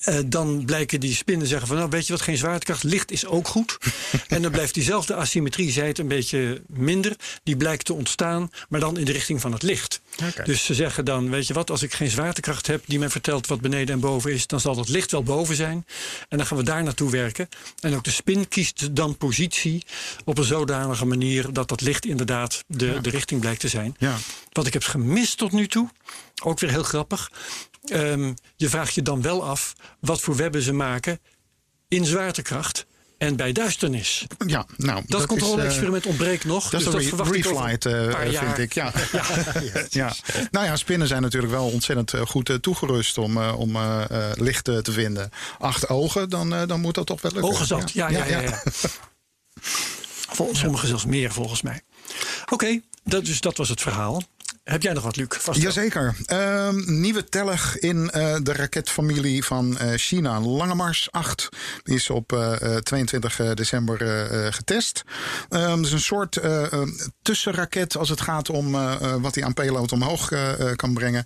eh, 0.00 0.18
dan 0.26 0.64
blijken 0.64 1.00
die 1.00 1.14
spinnen 1.14 1.46
zeggen 1.46 1.66
van 1.66 1.76
nou 1.76 1.88
weet 1.88 2.06
je 2.06 2.12
wat, 2.12 2.22
geen 2.22 2.36
zwaartekracht, 2.36 2.82
licht 2.82 3.10
is 3.10 3.26
ook 3.26 3.48
goed. 3.48 3.78
en 4.28 4.42
dan 4.42 4.50
blijft 4.50 4.74
diezelfde 4.74 5.14
asymmetrie, 5.14 5.70
zij 5.70 5.86
het 5.86 5.98
een 5.98 6.08
beetje 6.08 6.62
minder, 6.66 7.16
die 7.42 7.56
blijkt 7.56 7.84
te 7.84 7.94
ontstaan, 7.94 8.50
maar 8.68 8.80
dan 8.80 8.98
in 8.98 9.04
de 9.04 9.12
richting 9.12 9.40
van 9.40 9.52
het 9.52 9.62
licht. 9.62 10.00
Dus 10.44 10.64
ze 10.64 10.74
zeggen 10.74 11.04
dan, 11.04 11.30
weet 11.30 11.46
je 11.46 11.54
wat, 11.54 11.70
als 11.70 11.82
ik 11.82 11.92
geen 11.92 12.10
zwaartekracht 12.10 12.66
heb 12.66 12.82
die 12.86 12.98
mij 12.98 13.10
vertelt 13.10 13.46
wat 13.46 13.60
beneden 13.60 13.94
en 13.94 14.00
boven 14.00 14.32
is, 14.32 14.46
dan 14.46 14.60
zal 14.60 14.74
dat 14.74 14.88
licht 14.88 15.10
wel 15.10 15.22
boven 15.22 15.56
zijn. 15.56 15.86
En 16.28 16.36
dan 16.38 16.46
gaan 16.46 16.56
we 16.56 16.62
daar 16.62 16.82
naartoe 16.82 17.10
werken. 17.10 17.48
En 17.80 17.94
ook 17.94 18.04
de 18.04 18.10
spin 18.10 18.48
kiest 18.48 18.96
dan 18.96 19.16
positie 19.16 19.84
op 20.24 20.38
een 20.38 20.44
zodanige 20.44 21.06
manier 21.06 21.52
dat 21.52 21.68
dat 21.68 21.80
licht 21.80 22.06
inderdaad 22.06 22.64
de, 22.66 23.00
de 23.00 23.10
richting 23.10 23.40
blijkt 23.40 23.60
te 23.60 23.68
zijn. 23.68 23.96
Ja. 23.98 24.16
Wat 24.52 24.66
ik 24.66 24.72
heb 24.72 24.84
gemist 24.84 25.38
tot 25.38 25.52
nu 25.52 25.66
toe, 25.66 25.88
ook 26.42 26.60
weer 26.60 26.70
heel 26.70 26.82
grappig. 26.82 27.30
Ehm, 27.84 28.32
je 28.56 28.68
vraagt 28.68 28.94
je 28.94 29.02
dan 29.02 29.22
wel 29.22 29.44
af 29.44 29.72
wat 30.00 30.20
voor 30.20 30.36
webben 30.36 30.62
ze 30.62 30.72
maken 30.72 31.20
in 31.88 32.04
zwaartekracht 32.04 32.86
en 33.18 33.36
bij 33.36 33.52
duisternis. 33.52 34.26
Ja, 34.46 34.66
nou, 34.76 35.02
Dat, 35.06 35.16
is, 35.18 35.24
eh, 35.24 35.28
controle-experiment 35.30 36.06
ontbreekt 36.06 36.44
nog. 36.44 36.70
Dat 36.70 36.80
is 36.80 36.86
dus 36.86 37.10
een 37.12 37.32
reflight, 37.32 37.84
een 37.84 38.08
eh, 38.08 38.12
paar 38.12 38.20
vind 38.20 38.32
jaar. 38.32 38.58
ik. 38.58 38.72
Ja. 38.80 38.92
Ja. 39.90 40.12
Nou 40.50 40.66
ja, 40.66 40.76
spinnen 40.76 41.08
zijn 41.08 41.22
natuurlijk 41.22 41.52
wel 41.52 41.70
ontzettend 41.70 42.14
eh, 42.14 42.20
goed 42.26 42.58
toegerust 42.60 43.18
om, 43.18 43.38
om 43.38 43.78
licht 44.34 44.64
te 44.64 44.92
vinden. 44.92 45.30
Acht 45.58 45.88
ogen, 45.88 46.28
dan, 46.28 46.66
dan 46.66 46.80
moet 46.80 46.94
dat 46.94 47.06
toch 47.06 47.20
wel 47.20 47.32
lukken. 47.32 47.50
Ogen 47.50 47.66
zat, 47.66 47.90
ja, 47.90 48.08
ja, 48.08 48.24
ja. 48.24 48.40
ja, 48.40 48.62
Vol- 50.30 50.54
Sommigen 50.54 50.88
zelfs 50.88 51.04
meer, 51.04 51.32
volgens 51.32 51.62
mij. 51.62 51.80
Oké, 52.52 52.80
dat, 53.04 53.24
dus 53.24 53.40
dat 53.40 53.56
was 53.56 53.68
het 53.68 53.80
verhaal. 53.80 54.22
Heb 54.70 54.82
jij 54.82 54.92
nog 54.92 55.02
wat, 55.02 55.16
Luc? 55.16 55.26
Vast. 55.28 55.60
Jazeker. 55.60 56.14
Ehm, 56.26 57.00
nieuwe 57.00 57.24
tellig 57.24 57.78
in 57.78 58.10
eh, 58.10 58.36
de 58.42 58.52
raketfamilie 58.52 59.44
van 59.44 59.78
eh, 59.78 59.92
China. 59.96 60.40
Lange 60.40 60.74
Mars 60.74 61.08
8 61.10 61.48
is 61.82 62.10
op 62.10 62.32
eh, 62.32 62.76
eh, 62.76 62.82
22 62.82 63.36
december 63.54 64.02
eh, 64.02 64.46
eh, 64.46 64.52
getest. 64.52 65.02
Ehm, 65.48 65.76
Het 65.76 65.86
is 65.86 65.92
een 65.92 66.00
soort 66.00 66.40
tussenraket 67.22 67.96
als 67.96 68.08
het 68.08 68.20
gaat 68.20 68.50
om 68.50 68.72
wat 69.20 69.34
hij 69.34 69.44
aan 69.44 69.54
payload 69.54 69.92
omhoog 69.92 70.32
kan 70.76 70.94
brengen. 70.94 71.24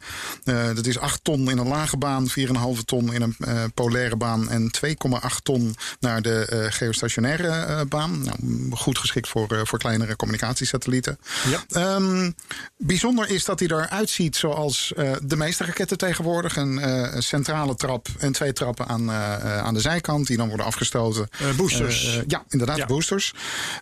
Dat 0.75 0.87
is 0.87 0.99
8 0.99 1.25
ton 1.25 1.51
in 1.51 1.59
een 1.59 1.69
lage 1.69 1.97
baan, 1.97 2.29
4,5 2.29 2.85
ton 2.85 3.13
in 3.13 3.23
een 3.23 3.73
polaire 3.75 4.17
baan 4.17 4.51
en 4.51 4.71
2,8 4.71 5.43
ton 5.43 5.77
naar 6.01 6.23
de 6.23 6.67
geostationaire 6.71 7.85
baan. 7.85 8.23
Nou, 8.25 8.37
goed 8.71 8.99
geschikt 8.99 9.29
voor, 9.29 9.61
voor 9.67 9.79
kleinere 9.79 10.17
communicatiesatellieten. 10.17 11.19
Ja. 11.49 11.65
Ehm, 11.69 12.31
bijzonder 12.77 13.31
is 13.35 13.45
dat 13.45 13.59
hij 13.59 13.69
eruit 13.69 14.11
ziet 14.11 14.37
zoals 14.37 14.93
eh, 14.97 15.13
de 15.23 15.37
meeste 15.37 15.65
raketten 15.65 15.99
tegenwoordig. 15.99 16.57
Een 16.57 16.79
eh, 16.79 17.21
centrale 17.21 17.75
trap 17.75 18.07
en 18.19 18.33
twee 18.33 18.53
trappen 18.53 18.87
aan, 18.87 19.11
eh, 19.11 19.59
aan 19.59 19.75
de 19.75 19.81
zijkant 19.81 20.27
die 20.27 20.37
dan 20.37 20.49
worden 20.49 20.67
afgestoten. 20.67 21.29
Boosters. 21.57 22.21
Ja, 22.27 22.45
inderdaad, 22.49 22.77
Ja. 22.77 22.87
boosters. 22.87 23.33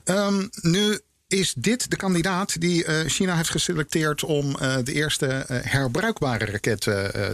Ehm, 0.05 0.47
nu 0.61 1.01
is 1.27 1.55
dit 1.57 1.91
de 1.91 1.97
kandidaat 1.97 2.61
die 2.61 2.85
China 3.09 3.37
heeft 3.37 3.51
geselecteerd 3.51 4.25
om 4.25 4.53
de 4.85 4.93
eerste 4.93 5.45
herbruikbare 5.49 6.45
raket 6.45 6.81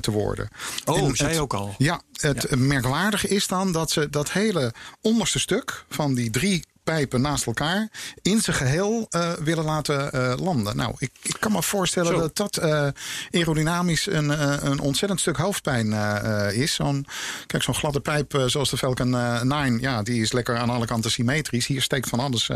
te 0.01 0.11
worden. 0.11 0.49
Oh, 0.85 0.99
En 0.99 1.17
zij 1.17 1.31
het- 1.31 1.39
ook 1.39 1.55
al. 1.55 1.75
Ja, 1.79 2.01
het 2.21 2.57
merkwaardige 2.57 3.29
is 3.29 3.47
dan 3.47 3.73
dat 3.73 3.91
ze 3.91 4.11
dat 4.11 4.33
hele 4.33 4.73
onderste 5.01 5.39
stuk 5.39 5.85
van 5.89 6.15
die 6.15 6.31
drie 6.31 6.65
pijpen 6.89 7.21
naast 7.21 7.47
elkaar 7.47 7.89
in 8.23 8.41
zijn 8.41 8.57
geheel 8.57 9.07
eh, 9.11 9.33
willen 9.33 9.65
laten 9.65 10.13
eh, 10.13 10.35
landen. 10.37 10.77
Nou, 10.77 10.95
ik, 10.99 11.11
ik 11.23 11.37
kan 11.41 11.53
me 11.53 11.63
voorstellen 11.63 12.13
Zo. 12.13 12.19
dat 12.19 12.37
dat 12.37 12.57
eh, 12.57 12.89
aerodynamisch 13.31 14.07
een, 14.07 14.29
een 14.71 14.81
ontzettend 14.81 15.21
stuk 15.21 15.37
hoofdpijn 15.37 15.93
is. 16.53 16.75
Zo'n, 16.75 17.07
kijk, 17.47 17.63
zo'n 17.63 17.75
gladde 17.75 18.01
pijp 18.01 18.43
zoals 18.47 18.71
de 18.71 18.77
Falcon 18.77 19.15
eh, 19.15 19.43
9, 19.43 19.81
ja, 19.81 20.03
die 20.03 20.23
is 20.23 20.33
lekker 20.33 20.57
aan 20.57 20.71
alle 20.71 20.87
kanten 20.87 21.11
symmetrisch. 21.11 21.67
Hier 21.67 21.83
steekt 21.83 22.09
van 22.09 22.21
alles 22.21 22.51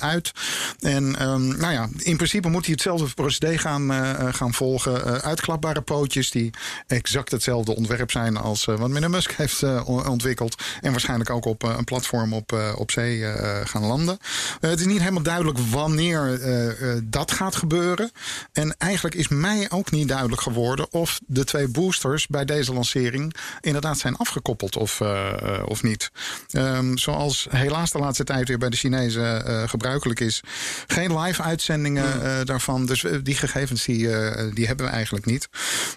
uit. 0.00 0.32
En 0.80 1.16
ehm, 1.18 1.46
nou 1.46 1.72
ja, 1.72 1.88
in 1.96 2.16
principe 2.16 2.48
moet 2.48 2.64
hij 2.64 2.72
hetzelfde 2.72 3.14
procedé 3.14 3.58
gaan, 3.58 3.92
gaan 4.34 4.54
volgen. 4.54 5.22
Uitklapbare 5.22 5.80
pootjes 5.80 6.30
die 6.30 6.50
exact 6.86 7.30
hetzelfde 7.30 7.76
ontwerp 7.76 8.10
zijn 8.10 8.36
als 8.36 8.64
wat 8.64 8.88
meneer 8.88 9.10
Musk 9.10 9.32
heeft 9.32 9.62
ontwikkeld. 9.86 10.62
En 10.80 10.90
waarschijnlijk 10.90 11.30
ook 11.30 11.44
op 11.44 11.62
een 11.62 11.84
platform 11.84 12.32
op, 12.32 12.74
op 12.76 12.90
zee 12.90 13.24
gaan 13.64 13.84
landen. 13.84 14.18
Eh, 14.60 14.70
het 14.70 14.80
is 14.80 14.86
niet 14.86 14.98
helemaal 14.98 15.22
duidelijk 15.22 15.58
wanneer 15.58 16.40
eh, 16.42 16.68
eh, 16.96 17.02
dat 17.04 17.30
gaat 17.30 17.56
gebeuren. 17.56 18.10
En 18.52 18.74
eigenlijk 18.78 19.14
is 19.14 19.28
mij 19.28 19.70
ook 19.70 19.90
niet 19.90 20.08
duidelijk 20.08 20.40
geworden 20.42 20.92
of 20.92 21.20
de 21.26 21.44
twee 21.44 21.68
boosters 21.68 22.26
bij 22.26 22.44
deze 22.44 22.72
lancering 22.72 23.34
inderdaad 23.60 23.98
zijn 23.98 24.16
afgekoppeld 24.16 24.76
of, 24.76 25.00
eh, 25.00 25.32
eh, 25.42 25.66
of 25.66 25.82
niet. 25.82 26.10
Ehm, 26.50 26.96
zoals 26.96 27.46
helaas 27.50 27.90
de 27.90 27.98
laatste 27.98 28.24
tijd 28.24 28.48
weer 28.48 28.58
bij 28.58 28.68
de 28.70 28.76
Chinezen 28.76 29.46
eh, 29.46 29.68
gebruikelijk 29.68 30.20
is. 30.20 30.40
Geen 30.86 31.18
live 31.18 31.42
uitzendingen 31.42 32.22
eh, 32.22 32.44
daarvan. 32.44 32.86
Dus 32.86 33.04
eh, 33.04 33.18
die 33.22 33.34
gegevens 33.34 33.84
die, 33.84 34.16
eh, 34.16 34.54
die 34.54 34.66
hebben 34.66 34.86
we 34.86 34.92
eigenlijk 34.92 35.26
niet. 35.26 35.48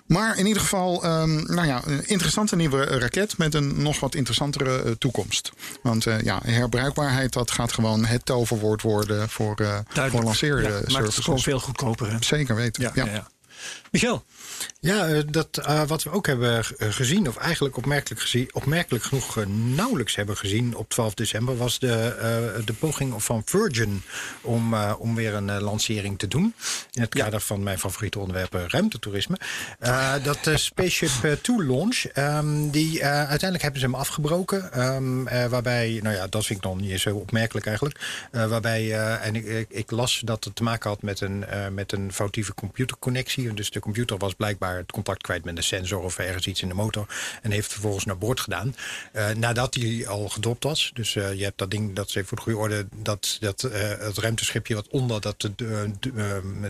Maar 0.08 0.38
in 0.38 0.46
ieder 0.46 0.62
geval, 0.62 1.04
ehm, 1.04 1.54
nou 1.54 1.68
ja, 1.68 1.82
een 1.86 2.08
interessante 2.08 2.56
nieuwe 2.56 2.84
raket 2.84 3.38
met 3.38 3.54
een 3.54 3.82
nog 3.82 4.00
wat 4.00 4.16
interessantere 4.16 4.84
eh, 4.84 4.92
toekomst. 4.92 5.52
Want 5.82 6.06
eh, 6.06 6.22
ja, 6.22 6.40
herbruikbaarheid, 6.46 7.34
dat 7.34 7.52
gaat 7.56 7.74
gewoon 7.74 8.06
het 8.06 8.26
toverwoord 8.26 8.82
worden 8.82 9.30
voor, 9.30 9.56
eh 9.56 9.80
voor. 9.88 10.12
Ja, 10.12 10.24
lanceerservices. 10.24 10.94
maakt 10.94 11.16
het 11.16 11.24
gewoon 11.24 11.40
veel 11.40 11.60
goedkoper. 11.60 12.12
Hè? 12.12 12.18
Zeker 12.20 12.56
weten. 12.56 12.92
Ja. 12.96 13.06
ja. 13.06 13.28
Michel, 13.92 14.24
Ja, 14.80 15.08
eh, 15.08 15.22
dat, 15.32 15.58
eh, 15.58 15.88
wat 15.88 16.04
we 16.04 16.12
ook 16.12 16.28
hebben 16.28 16.64
eh, 16.78 16.92
gezien, 16.92 17.28
of 17.28 17.38
eigenlijk 17.38 17.78
opmerkelijk, 17.78 18.22
gezien, 18.22 18.50
opmerkelijk 18.54 19.04
genoeg 19.04 19.46
nauwelijks 19.48 20.16
hebben 20.16 20.38
gezien 20.38 20.76
op 20.76 20.90
12 20.90 21.14
december, 21.14 21.58
was 21.58 21.80
de, 21.80 22.62
de 22.66 22.74
poging 22.74 23.24
van 23.24 23.42
Virgin 23.46 24.04
om, 24.42 24.76
om 24.76 25.16
weer 25.16 25.34
een 25.34 25.62
lancering 25.62 26.20
te 26.20 26.28
doen. 26.28 26.54
In 26.92 27.02
het 27.02 27.14
kader 27.14 27.40
van 27.40 27.64
mijn 27.64 27.80
favoriete 27.80 28.20
onderwerp 28.20 28.54
ruimtetoerisme. 28.54 29.38
Dat 30.24 30.50
Spaceship 30.60 31.24
eh, 31.24 31.32
Two 31.32 31.64
launch, 31.64 32.06
ehm, 32.06 32.70
die, 32.70 33.06
uiteindelijk 33.06 33.62
hebben 33.62 33.80
ze 33.80 33.86
hem 33.86 33.96
afgebroken. 33.96 34.72
ehm, 34.72 35.28
eh, 35.28 35.46
waarbij, 35.46 36.00
nou 36.04 36.16
ja, 36.16 36.28
dat 36.28 36.46
vind 36.46 36.60
ik 36.60 36.66
dan 36.66 36.78
niet 36.78 37.00
zo 37.00 37.16
opmerkelijk 37.16 37.66
eigenlijk. 37.66 38.00
waarbij, 38.32 38.92
en 39.20 39.36
ik, 39.36 39.66
ik, 39.70 39.92
las 39.92 40.22
dat 40.26 40.44
het 40.44 40.56
te 40.56 40.64
maken 40.64 40.90
had 40.90 41.02
met 41.02 41.22
een, 41.22 41.46
met 41.72 41.92
een 41.92 42.14
foutieve 42.14 42.54
computerconnectie. 42.54 43.54
Dus 43.54 43.72
de 43.72 43.80
computer 43.80 44.18
was 44.18 44.34
blijkbaar 44.34 44.45
het 44.46 44.92
contact 44.92 45.22
kwijt 45.22 45.44
met 45.44 45.58
een 45.58 45.64
sensor 45.64 46.02
of 46.02 46.18
ergens 46.18 46.48
iets 46.48 46.62
in 46.62 46.68
de 46.68 46.74
motor. 46.74 47.08
En 47.42 47.52
heeft 47.52 47.72
vervolgens 47.72 48.06
naar 48.06 48.18
boord 48.18 48.40
gedaan. 48.40 48.76
Eh, 49.12 49.30
nadat 49.30 49.76
hij 49.76 50.08
al 50.08 50.30
gedropt 50.30 50.64
was. 50.64 50.92
Dus 50.94 51.16
eh, 51.16 51.34
je 51.34 51.44
hebt 51.44 51.58
dat 51.58 51.72
ding, 51.72 51.96
dat 51.96 52.08
is 52.08 52.16
even 52.16 52.28
voor 52.28 52.38
de 52.38 52.44
goede 52.44 52.60
orde, 52.60 52.88
dat, 52.96 53.38
dat 53.40 53.64
eh, 53.64 53.90
het 54.00 54.18
ruimteschipje 54.18 54.76
wat 54.76 54.88
onder 54.88 55.22
dat, 55.22 55.50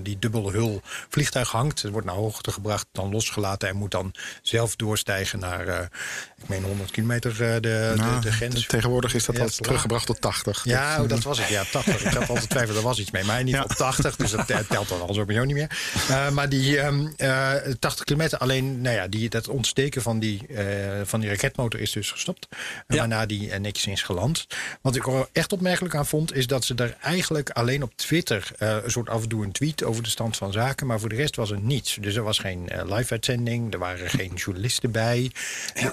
die 0.02 0.20
dubbele 0.20 0.52
hul 0.52 0.82
vliegtuig 1.10 1.52
hangt. 1.52 1.82
Het 1.82 1.92
wordt 1.92 2.08
naar 2.08 2.16
hoogte 2.16 2.52
gebracht, 2.52 2.88
dan 2.92 3.12
losgelaten 3.12 3.70
en 3.70 3.76
moet 3.76 3.92
dan 3.92 4.14
zelf 4.42 4.76
doorstijgen 4.76 5.40
naar, 5.40 5.90
ik 6.42 6.50
meen 6.50 6.64
100 6.64 6.92
kilometer 6.92 7.38
de, 7.38 7.58
de, 7.62 7.94
Nou, 7.96 8.22
de 8.22 8.32
grens. 8.32 8.66
Tegenwoordig 8.66 9.14
is 9.14 9.26
dat 9.26 9.36
Ja, 9.36 9.42
al 9.42 9.50
teruggebracht 9.50 10.06
tot 10.06 10.22
80. 10.22 10.64
Ja, 10.64 11.02
oh, 11.02 11.10
dat 11.10 11.24
was 11.24 11.38
het. 11.38 11.48
Ja, 11.48 11.64
80. 11.72 12.06
Ik 12.06 12.14
had 12.14 12.30
altijd 12.30 12.50
twijfel, 12.50 12.76
er 12.76 12.82
was 12.82 13.00
iets 13.00 13.12
mee. 13.12 13.24
Maar 13.24 13.44
ieder 13.46 13.62
geval 13.62 13.76
80, 13.76 14.16
dus 14.16 14.32
dat 14.32 14.68
telt 14.68 14.90
dan 14.90 15.02
al 15.02 15.14
sowieso 15.14 15.44
niet 15.44 15.56
meer. 15.56 15.70
Maar 16.34 16.50
die 16.50 16.80
ehm, 16.80 17.08
eh, 17.18 17.65
80 17.80 18.04
kilometer, 18.06 18.38
alleen 18.38 18.82
nou 18.82 18.96
ja, 18.96 19.08
die, 19.08 19.30
dat 19.30 19.48
ontsteken 19.48 20.02
van 20.02 20.20
die, 20.20 20.48
eh, 20.48 20.66
van 21.04 21.20
die 21.20 21.30
raketmotor 21.30 21.80
is 21.80 21.92
dus 21.92 22.12
gestopt. 22.12 22.48
Ja. 22.88 22.96
Waarna 22.98 23.26
die 23.26 23.52
eh, 23.52 23.60
netjes 23.60 23.88
is 23.88 24.02
geland. 24.02 24.48
Wat 24.82 24.96
ik 24.96 25.08
er 25.08 25.28
echt 25.32 25.54
opmerkelijk 25.54 25.96
aan 25.96 26.06
vond, 26.06 26.34
is 26.36 26.48
dat 26.48 26.66
ze 26.66 26.76
er 26.76 26.98
eigenlijk 27.02 27.50
alleen 27.50 27.84
op 27.84 27.92
Twitter 27.96 28.52
eh, 28.58 28.78
een 28.84 28.92
soort 28.92 29.10
af 29.10 29.22
en 29.22 29.30
toe 29.30 29.44
een 29.44 29.52
tweet 29.52 29.84
over 29.84 30.04
de 30.04 30.10
stand 30.10 30.38
van 30.38 30.52
zaken. 30.52 30.88
Maar 30.88 31.00
voor 31.00 31.10
de 31.10 31.16
rest 31.16 31.36
was 31.36 31.52
er 31.52 31.60
niets. 31.62 31.98
Dus 32.02 32.16
er 32.16 32.24
was 32.24 32.40
geen 32.40 32.70
live-uitzending, 32.86 33.74
er 33.74 33.80
waren 33.80 34.10
geen 34.10 34.32
journalisten 34.36 34.92
bij. 34.92 35.32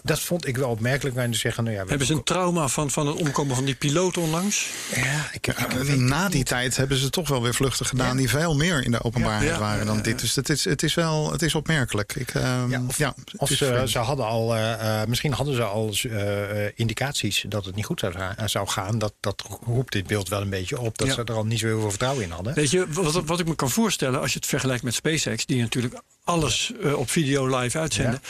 Dat 0.02 0.20
vond 0.20 0.46
ik 0.46 0.56
wel 0.56 0.68
opmerkelijk. 0.70 1.16
Maar 1.16 1.30
te 1.30 1.38
zeggen, 1.38 1.64
nou 1.64 1.76
ja, 1.76 1.82
we 1.82 1.88
hebben 1.88 2.06
ze 2.06 2.12
een 2.12 2.22
trauma 2.22 2.68
van, 2.68 2.90
van 2.90 3.06
het 3.06 3.16
omkomen 3.16 3.54
van 3.54 3.64
die 3.64 3.74
piloot 3.74 4.16
onlangs? 4.16 4.68
Ja, 4.94 5.28
ik, 5.32 5.46
ik, 5.46 5.56
weet 5.56 5.96
Na 5.98 6.22
het 6.22 6.28
die 6.30 6.38
niet. 6.38 6.46
tijd 6.46 6.76
hebben 6.76 6.96
ze 6.96 7.10
toch 7.10 7.28
wel 7.28 7.42
weer 7.42 7.54
vluchten 7.54 7.86
gedaan 7.86 8.06
Ja. 8.10 8.14
die 8.14 8.28
veel 8.28 8.56
meer 8.56 8.84
in 8.84 8.90
de 8.90 9.02
openbaarheid 9.02 9.50
Ja. 9.50 9.58
waren 9.58 9.86
dan 9.86 9.96
Ja, 9.96 10.02
dit. 10.02 10.20
Dus 10.20 10.34
het 10.34 10.48
is, 10.48 10.64
het 10.64 10.82
is 10.82 10.94
wel 10.94 11.32
het 11.32 11.42
is 11.42 11.54
opmerkelijk. 11.66 12.14
Ik, 12.16 12.34
ehm, 12.34 12.70
Ja, 12.70 12.82
of- 12.88 12.98
ja, 12.98 13.86
ze, 13.86 13.98
hadden 13.98 14.26
al, 14.26 14.54
eh, 14.56 15.00
eh, 15.02 15.08
misschien 15.08 15.32
hadden 15.32 15.54
ze 15.54 15.62
al 15.62 15.94
eh, 16.02 16.66
indicaties 16.74 17.44
dat 17.48 17.64
het 17.64 17.74
niet 17.74 17.84
goed 17.84 18.00
zou, 18.00 18.14
zou 18.46 18.68
gaan. 18.68 18.98
Dat, 18.98 19.14
dat 19.20 19.42
roept 19.66 19.92
dit 19.92 20.06
beeld 20.06 20.28
wel 20.28 20.40
een 20.40 20.50
beetje 20.50 20.80
op. 20.80 20.98
Dat 20.98 21.06
Ja. 21.08 21.14
ze 21.14 21.24
er 21.24 21.34
al 21.34 21.44
niet 21.44 21.58
zo 21.58 21.66
heel 21.66 21.80
veel 21.80 21.88
vertrouwen 21.90 22.24
in 22.24 22.30
hadden. 22.30 22.54
Weet 22.54 22.70
je, 22.70 22.86
wat, 22.88 23.24
wat 23.24 23.40
ik 23.40 23.46
me 23.46 23.54
kan 23.54 23.70
voorstellen 23.70 24.20
als 24.20 24.32
je 24.32 24.38
het 24.38 24.48
vergelijkt 24.48 24.82
met 24.82 24.94
SpaceX, 24.94 25.46
die 25.46 25.60
natuurlijk 25.60 25.94
alles 26.24 26.72
eh, 26.82 26.98
op 26.98 27.10
video 27.10 27.58
live 27.58 27.78
uitzenden. 27.78 28.20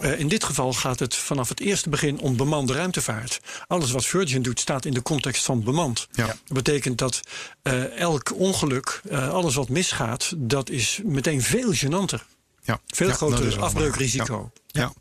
Eh, 0.00 0.18
in 0.20 0.28
dit 0.28 0.44
geval 0.44 0.72
gaat 0.72 0.98
het 0.98 1.14
vanaf 1.14 1.48
het 1.48 1.60
eerste 1.60 1.88
begin 1.88 2.20
om 2.20 2.36
bemande 2.36 2.72
ruimtevaart. 2.72 3.40
Alles 3.66 3.90
wat 3.90 4.04
Virgin 4.06 4.42
doet 4.42 4.60
staat 4.60 4.84
in 4.84 4.94
de 4.94 5.02
context 5.02 5.44
van 5.44 5.62
bemand. 5.64 6.06
Ja. 6.12 6.26
Dat 6.26 6.36
betekent 6.52 6.98
dat 6.98 7.20
eh, 7.62 7.96
elk 7.98 8.34
ongeluk, 8.34 9.00
eh, 9.10 9.28
alles 9.32 9.54
wat 9.54 9.68
misgaat, 9.68 10.32
dat 10.36 10.70
is 10.70 11.00
meteen 11.04 11.42
veel 11.42 11.74
gênanter. 11.74 12.22
Ja. 12.68 12.80
Veel 12.86 13.08
Ja, 13.08 13.14
groter 13.14 13.60
afbreukrisico. 13.60 14.50
Ja. 14.66 14.80
ja. 14.80 14.92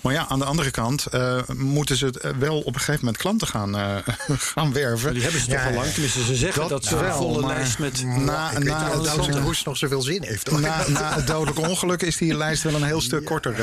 Maar 0.00 0.12
ja, 0.12 0.26
aan 0.28 0.38
de 0.38 0.44
andere 0.44 0.70
kant 0.70 1.06
eh, 1.06 1.38
moeten 1.56 1.96
ze 1.96 2.06
het 2.06 2.16
eh, 2.16 2.30
wel 2.38 2.58
op 2.58 2.66
een 2.74 2.80
gegeven 2.80 3.00
moment 3.00 3.16
klanten 3.16 3.46
gaan, 3.46 3.76
eh, 3.76 3.96
gaan 4.54 4.72
werven. 4.72 5.12
Die 5.14 5.22
hebben 5.22 5.40
ze 5.40 5.46
toch 5.46 5.66
al 5.66 5.72
lang. 5.72 5.86
Tenminste, 5.92 6.24
ze 6.24 6.34
zeggen 6.36 6.60
dat, 6.60 6.68
Dat 6.68 6.84
ze 6.84 6.96
een 6.96 7.02
wel, 7.02 7.16
volle 7.16 7.40
maar- 7.40 7.56
lijst 7.56 7.78
met... 7.78 8.04
Na, 8.04 8.50
ik 8.50 8.56
weet 8.58 8.64
na, 8.66 8.86
niet 8.96 8.96
of 8.96 9.26
het, 9.26 9.64
nog 9.64 9.76
zoveel 9.76 10.02
zin 10.02 10.22
heeft. 10.22 10.50
na, 10.50 10.88
na 10.88 11.14
het 11.14 11.26
dodelijk 11.26 11.58
ongeluk 11.68 12.02
is 12.02 12.16
die 12.16 12.36
lijst 12.36 12.62
wel 12.62 12.74
een 12.74 12.82
heel 12.82 13.00
stuk 13.00 13.24
korter 13.24 13.54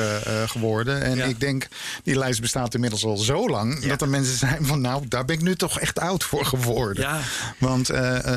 geworden. 0.48 1.02
En 1.02 1.16
Ja. 1.16 1.24
ik 1.24 1.40
denk, 1.40 1.68
die 2.02 2.18
lijst 2.18 2.40
bestaat 2.40 2.74
inmiddels 2.74 3.04
al 3.04 3.16
zo 3.16 3.48
lang... 3.48 3.86
dat 3.86 4.00
er 4.02 4.08
mensen 4.08 4.36
zijn 4.36 4.66
van, 4.66 4.80
nou, 4.80 5.08
daar 5.08 5.24
ben 5.24 5.36
ik 5.36 5.42
nu 5.42 5.56
toch 5.56 5.80
echt 5.80 6.00
oud 6.00 6.24
voor 6.24 6.44
geworden. 6.46 7.02
Ja. 7.02 7.20
Want 7.58 7.86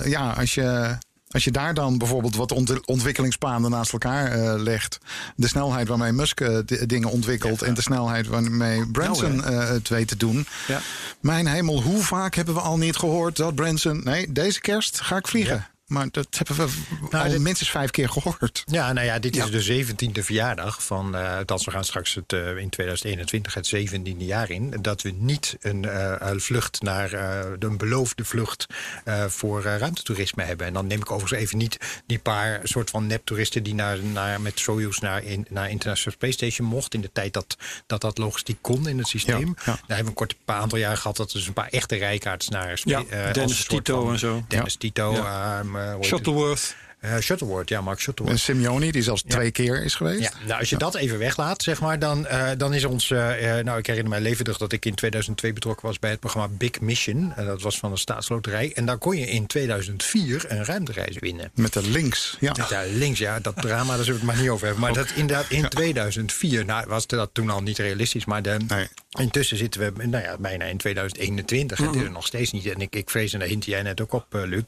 ja, 0.05 0.31
als 0.31 0.53
je... 0.53 0.97
Als 1.31 1.43
je 1.43 1.51
daar 1.51 1.73
dan 1.73 1.97
bijvoorbeeld 1.97 2.35
wat 2.35 2.51
ont- 2.51 2.85
ontwikkelingspaden 2.85 3.71
naast 3.71 3.91
elkaar 3.93 4.31
eh, 4.31 4.53
legt. 4.61 4.97
De 5.35 5.47
snelheid 5.47 5.87
waarmee 5.87 6.11
Musk 6.11 6.41
eh, 6.41 6.57
dingen 6.85 7.09
ontwikkelt. 7.09 7.61
En 7.61 7.73
de 7.73 7.81
snelheid 7.81 8.27
waarmee 8.27 8.87
Branson 8.91 9.43
eh, 9.43 9.69
het 9.69 9.89
weet 9.89 10.07
te 10.07 10.17
doen. 10.17 10.47
Ja. 10.67 10.79
Mijn 11.19 11.47
hemel, 11.47 11.81
hoe 11.81 12.03
vaak 12.03 12.35
hebben 12.35 12.53
we 12.53 12.59
al 12.59 12.77
niet 12.77 12.95
gehoord 12.97 13.35
dat 13.35 13.55
Branson. 13.55 14.01
Nee, 14.03 14.31
deze 14.31 14.61
kerst 14.61 15.01
ga 15.01 15.17
ik 15.17 15.27
vliegen. 15.27 15.67
Maar 15.87 16.07
dat 16.11 16.27
hebben 16.31 16.55
we 16.55 17.17
al 17.17 17.29
dit- 17.29 17.39
minstens 17.39 17.69
vijf 17.69 17.91
keer 17.91 18.09
gehoord. 18.09 18.63
Ja, 18.65 18.93
nou 18.93 19.05
ja, 19.05 19.19
dit 19.19 19.35
is 19.35 19.51
de 19.51 19.61
zeventiende 19.61 20.23
verjaardag 20.23 20.83
van. 20.83 21.15
eh 21.15 21.37
dat 21.45 21.63
we 21.63 21.71
gaan 21.71 21.83
straks 21.85 22.13
het, 22.15 22.33
eh, 22.33 22.57
in 22.57 22.69
2021 22.69 23.53
het 23.53 23.67
zeventiende 23.67 24.25
jaar 24.25 24.49
in. 24.49 24.73
Dat 24.81 25.01
we 25.01 25.09
niet 25.11 25.55
een, 25.59 25.85
eh, 25.85 26.31
vlucht 26.37 26.81
naar. 26.81 27.13
een 27.59 27.77
beloofde 27.77 28.25
vlucht 28.25 28.65
voor 29.27 29.61
ruimtetoerisme 29.63 30.43
hebben. 30.43 30.67
En 30.67 30.73
dan 30.73 30.87
neem 30.87 30.99
ik 30.99 31.11
overigens 31.11 31.41
even 31.41 31.57
niet 31.57 31.77
die 32.05 32.19
paar 32.19 32.59
soort 32.63 32.89
van 32.89 33.07
neptoeristen. 33.07 33.63
die 33.63 33.73
naar, 33.73 33.97
naar, 34.03 34.41
met 34.41 34.59
Soyuz 34.59 34.97
naar, 34.97 35.23
in, 35.23 35.45
naar 35.49 35.69
International 35.69 36.13
Space 36.17 36.33
Station 36.33 36.67
mocht. 36.67 36.93
in 36.93 37.01
de 37.01 37.09
tijd 37.13 37.33
dat 37.33 37.55
dat, 37.85 38.01
dat 38.01 38.17
logistiek 38.17 38.57
kon 38.61 38.87
in 38.87 38.97
het 38.97 39.07
systeem. 39.07 39.39
Ja, 39.39 39.45
ja. 39.47 39.63
Daar 39.65 39.75
hebben 39.77 39.97
we 39.97 40.09
een 40.09 40.13
kort 40.13 40.35
paar 40.45 40.59
aantal 40.61 40.77
jaar 40.77 40.97
gehad. 40.97 41.17
dat 41.17 41.29
er 41.31 41.37
dus 41.37 41.47
een 41.47 41.53
paar 41.53 41.67
echte 41.69 41.95
rijkaards 41.95 42.49
naar. 42.49 42.79
Ja, 42.83 43.03
Dennis 43.33 43.65
Tito 43.65 44.03
van- 44.03 44.13
en 44.13 44.19
zo. 44.19 44.43
Dennis 44.47 44.75
Tito. 44.75 45.13
Ja. 45.77 45.83
ehm, 45.83 45.89
eh, 45.89 45.93
hoe 45.93 46.01
heet 46.01 46.11
het? 46.11 46.19
Shuttleworth. 46.19 46.75
Eh, 46.99 47.17
Shuttleworth, 47.17 47.69
ja, 47.69 47.81
Mark 47.81 47.99
Shuttleworth. 47.99 48.37
En 48.37 48.43
Simeoni, 48.43 48.91
die 48.91 49.01
zelfs 49.03 49.21
twee 49.27 49.51
keer 49.51 49.83
is 49.83 49.95
geweest. 49.95 50.21
Ja, 50.21 50.31
nou, 50.47 50.59
als 50.59 50.69
je 50.69 50.77
dat 50.77 50.95
even 50.95 51.17
weglaat, 51.19 51.63
zeg 51.63 51.81
maar, 51.81 51.99
dan, 51.99 52.25
eh, 52.27 52.49
dan 52.57 52.73
is 52.73 52.85
ons. 52.85 53.11
eh, 53.11 53.19
nou, 53.63 53.77
ik 53.77 53.85
herinner 53.85 54.09
mij 54.11 54.21
levendig 54.21 54.57
dat 54.57 54.71
ik 54.71 54.85
in 54.85 54.95
2002 54.95 55.53
betrokken 55.53 55.85
was 55.87 55.99
bij 55.99 56.09
het 56.09 56.19
programma 56.19 56.47
Big 56.57 56.79
Mission. 56.79 57.33
En 57.35 57.45
dat 57.45 57.61
was 57.61 57.79
van 57.79 57.91
de 57.91 57.97
staatsloterij. 57.97 58.71
En 58.75 58.85
daar 58.85 58.97
kon 58.97 59.17
je 59.17 59.25
in 59.25 59.45
2004 59.47 60.45
een 60.47 60.65
ruimtereis 60.65 61.17
winnen. 61.19 61.51
Met 61.55 61.73
de 61.73 61.81
links. 61.89 62.37
Ja. 62.39 62.55
Ja, 62.69 62.83
links, 62.91 63.19
ja, 63.19 63.39
dat 63.39 63.55
drama, 63.61 63.95
daar 63.95 64.03
zullen 64.05 64.19
we 64.19 64.25
het 64.25 64.33
maar 64.35 64.41
niet 64.43 64.51
over 64.51 64.65
hebben. 64.65 64.83
Maar 64.83 64.93
dat 64.93 65.09
inderdaad 65.15 65.49
in 65.49 65.69
2004, 65.69 66.65
nou 66.65 66.85
was 66.87 67.07
dat 67.07 67.29
toen 67.33 67.49
al 67.49 67.61
niet 67.61 67.77
realistisch. 67.77 68.25
Maar 68.25 68.41
de, 68.41 68.57
Nee. 68.67 68.87
intussen 69.19 69.57
zitten 69.57 69.81
we 69.81 70.05
nou 70.07 70.23
ja, 70.23 70.37
bijna 70.37 70.65
in 70.65 70.77
2021. 70.77 71.77
Het 71.77 71.95
is 71.95 72.01
er 72.01 72.11
nog 72.11 72.25
steeds 72.25 72.51
niet. 72.51 72.65
En 72.65 72.81
ik, 72.81 72.95
ik 72.95 73.09
vrees, 73.09 73.33
en 73.33 73.39
daar 73.39 73.47
hint 73.47 73.65
jij 73.65 73.81
net 73.81 74.01
ook 74.01 74.13
op, 74.13 74.25
Luc... 74.31 74.63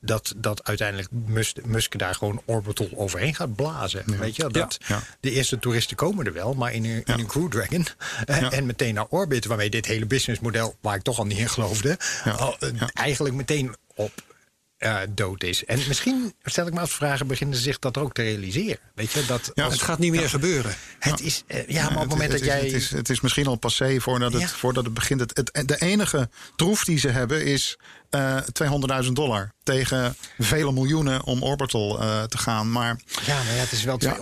dat, 0.00 0.34
dat 0.36 0.64
uiteindelijk 0.64 1.08
Musk, 1.54 1.66
Musk 1.70 1.98
daar 1.98 2.14
gewoon 2.14 2.42
orbital 2.44 2.88
overheen 2.94 3.34
gaat 3.34 3.54
blazen. 3.56 4.02
Weet 4.18 4.36
je, 4.36 4.46
dat 4.48 4.78
Ja. 4.86 5.02
de 5.20 5.30
eerste 5.30 5.58
toeristen 5.58 5.96
komen 5.96 6.26
er 6.26 6.32
wel, 6.32 6.54
maar 6.54 6.72
in 6.72 6.84
een, 6.84 7.02
in 7.04 7.18
een 7.18 7.26
Crew 7.26 7.48
Dragon. 7.50 7.86
Ja. 8.26 8.50
En 8.50 8.66
meteen 8.66 8.94
naar 8.94 9.06
orbit, 9.08 9.44
waarmee 9.44 9.70
dit 9.70 9.86
hele 9.86 10.06
businessmodel... 10.06 10.76
waar 10.80 10.94
ik 10.96 11.02
toch 11.02 11.18
al 11.18 11.26
niet 11.26 11.38
in 11.38 11.48
geloofde, 11.48 11.98
Ja. 12.24 12.30
al, 12.30 12.56
eh, 12.58 12.68
Ja. 12.78 12.90
eigenlijk 12.92 13.34
meteen 13.34 13.74
op 13.94 14.12
eh, 14.78 14.98
dood 15.10 15.42
is. 15.42 15.64
En 15.64 15.78
misschien, 15.88 16.34
stel 16.44 16.66
ik 16.66 16.72
me 16.72 16.80
af 16.80 16.90
vragen, 16.90 17.26
beginnen 17.26 17.56
ze 17.56 17.62
zich 17.62 17.78
dat 17.78 17.96
ook 17.98 18.12
te 18.14 18.22
realiseren. 18.22 18.78
Weet 18.94 19.12
je, 19.12 19.24
dat 19.26 19.50
Ja, 19.54 19.64
als- 19.64 19.72
Het 19.72 19.82
gaat 19.82 19.98
niet 19.98 20.10
meer 20.12 20.28
gebeuren. 20.28 20.74
het 20.98 21.20
is, 21.20 21.42
eh, 21.46 21.68
ja, 21.68 21.82
maar 21.82 21.92
op 21.94 22.00
het 22.00 22.08
moment 22.08 22.32
het 22.32 22.40
dat 22.44 22.48
is, 22.48 22.54
jij... 22.54 22.64
Het 22.64 22.72
is, 22.72 22.90
het 22.90 23.08
is 23.08 23.20
misschien 23.20 23.46
al 23.46 23.56
passé 23.56 24.00
voordat 24.00 24.32
het, 24.32 24.42
Ja. 24.42 24.48
voordat 24.48 24.84
het 24.84 24.94
begint. 24.94 25.20
Het, 25.20 25.36
het- 25.52 25.68
de 25.68 25.76
enige 25.80 26.28
troef 26.56 26.84
die 26.84 26.98
ze 26.98 27.08
hebben 27.08 27.44
is 27.44 27.76
eh 28.10 28.36
200.000 29.04 29.12
dollar. 29.12 29.52
Tegen 29.62 30.16
vele 30.38 30.72
miljoenen 30.72 31.24
om 31.24 31.42
Orbital 31.42 32.00
eh, 32.00 32.22
te 32.22 32.38
gaan. 32.38 32.72
Maar 32.72 33.00
Ja, 33.26 33.34
maar 33.34 33.54
ja, 33.54 33.60
het 33.60 33.72
is 33.72 33.82
wel 33.84 33.96
Ja. 33.98 34.16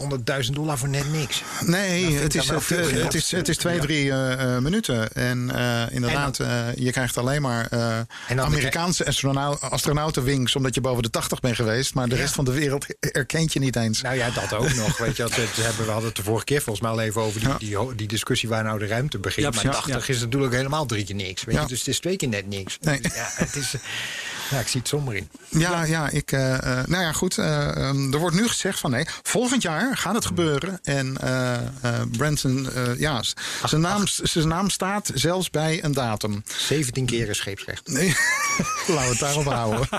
200.000 0.45 0.51
dollar 0.53 0.79
voor 0.79 0.89
net 0.89 1.13
niks. 1.13 1.43
nee, 1.65 2.03
ik 2.15 2.21
het 2.21 2.35
is, 2.35 2.49
het, 2.49 2.71
eh, 2.71 3.03
het 3.03 3.15
is, 3.15 3.31
het 3.31 3.49
is 3.49 3.57
twee, 3.57 3.79
drie 3.79 4.11
eh, 4.11 4.55
eh, 4.57 4.63
minuten. 4.63 5.13
En 5.13 5.51
eh, 5.55 5.95
inderdaad, 5.95 6.39
eh, 6.41 6.75
je 6.75 6.91
krijgt 6.93 7.19
alleen 7.19 7.43
maar 7.43 7.67
eh, 7.71 8.01
Amerikaanse 8.37 9.07
astronau 9.07 9.57
astronautenwings. 9.61 10.57
Omdat 10.57 10.75
je 10.75 10.81
boven 10.81 11.03
de 11.03 11.11
80 11.11 11.41
bent 11.41 11.57
geweest. 11.57 11.95
Maar 11.95 12.09
de 12.09 12.15
rest 12.17 12.35
van 12.35 12.45
de 12.45 12.53
wereld 12.53 12.87
erkent 13.01 13.53
je 13.53 13.59
niet 13.59 13.77
eens. 13.77 14.01
Nou 14.03 14.17
ja, 14.17 14.31
dat 14.31 14.53
ook 14.55 14.75
nog. 14.75 14.99
Weet 14.99 15.17
je, 15.17 15.25
we, 15.25 15.63
hebben, 15.63 15.85
we 15.85 15.91
hadden 15.91 16.09
het 16.09 16.17
de 16.17 16.23
vorige 16.23 16.45
keer 16.45 16.63
volgens 16.63 16.81
mij 16.87 16.91
al 16.95 17.01
even 17.01 17.23
over 17.23 17.41
die, 17.41 17.49
Ja. 17.49 17.57
die, 17.59 17.95
die 17.95 18.09
discussie 18.09 18.49
waar 18.49 18.65
nou 18.65 18.79
de 18.79 18.87
ruimte 18.87 19.19
begint. 19.19 19.47
Ja, 19.47 19.51
maar 19.53 19.61
precies, 19.73 19.93
80 19.93 20.09
is 20.09 20.21
natuurlijk 20.21 20.55
helemaal 20.55 20.87
drie 20.87 21.05
keer 21.05 21.15
niks. 21.15 21.45
Weet 21.45 21.55
Ja. 21.55 21.61
je, 21.61 21.67
dus 21.69 21.79
het 21.79 21.89
is 21.89 21.99
twee 22.01 22.17
keer 22.17 22.29
net 22.29 22.47
niks. 22.49 22.79
Nee. 22.81 22.99
Ja, 23.03 23.11
het 23.35 23.57
is, 23.57 23.75
eh, 23.75 23.76
ja, 24.51 24.59
ik 24.61 24.69
zie 24.69 24.81
het 24.81 24.89
somber 24.89 25.15
in. 25.15 25.29
Ja, 25.49 25.85
ja, 25.85 26.09
ik, 26.09 26.33
eh, 26.33 26.55
eh, 26.79 26.87
nou 26.87 27.03
ja, 27.03 27.13
goed. 27.13 27.39
eh, 27.39 27.77
ehm, 27.77 28.13
er 28.13 28.19
wordt 28.19 28.37
nu 28.37 28.49
gezegd 28.49 28.79
van 28.79 28.91
nee, 28.91 29.07
volgend 29.23 29.63
jaar 29.63 29.97
gaat 29.97 30.15
het 30.15 30.27
gebeuren. 30.27 30.79
En 30.83 31.17
eh 31.21 31.55
eh, 31.57 32.01
Branson, 32.17 32.71
eh, 32.73 32.99
ja, 32.99 33.23
zijn 33.65 33.81
naam, 33.81 34.03
zijn 34.07 34.49
naam 34.49 34.71
staat 34.71 35.11
zelfs 35.15 35.51
bij 35.51 35.85
een 35.85 35.93
datum. 35.93 36.43
17 36.57 37.07
keer 37.07 37.29
is 37.29 37.37
scheepsrecht. 37.37 37.89
Nee, 37.89 38.09
laten 38.87 39.03
we 39.03 39.09
het 39.09 39.19
daarop 39.19 39.45
houden. 39.45 39.89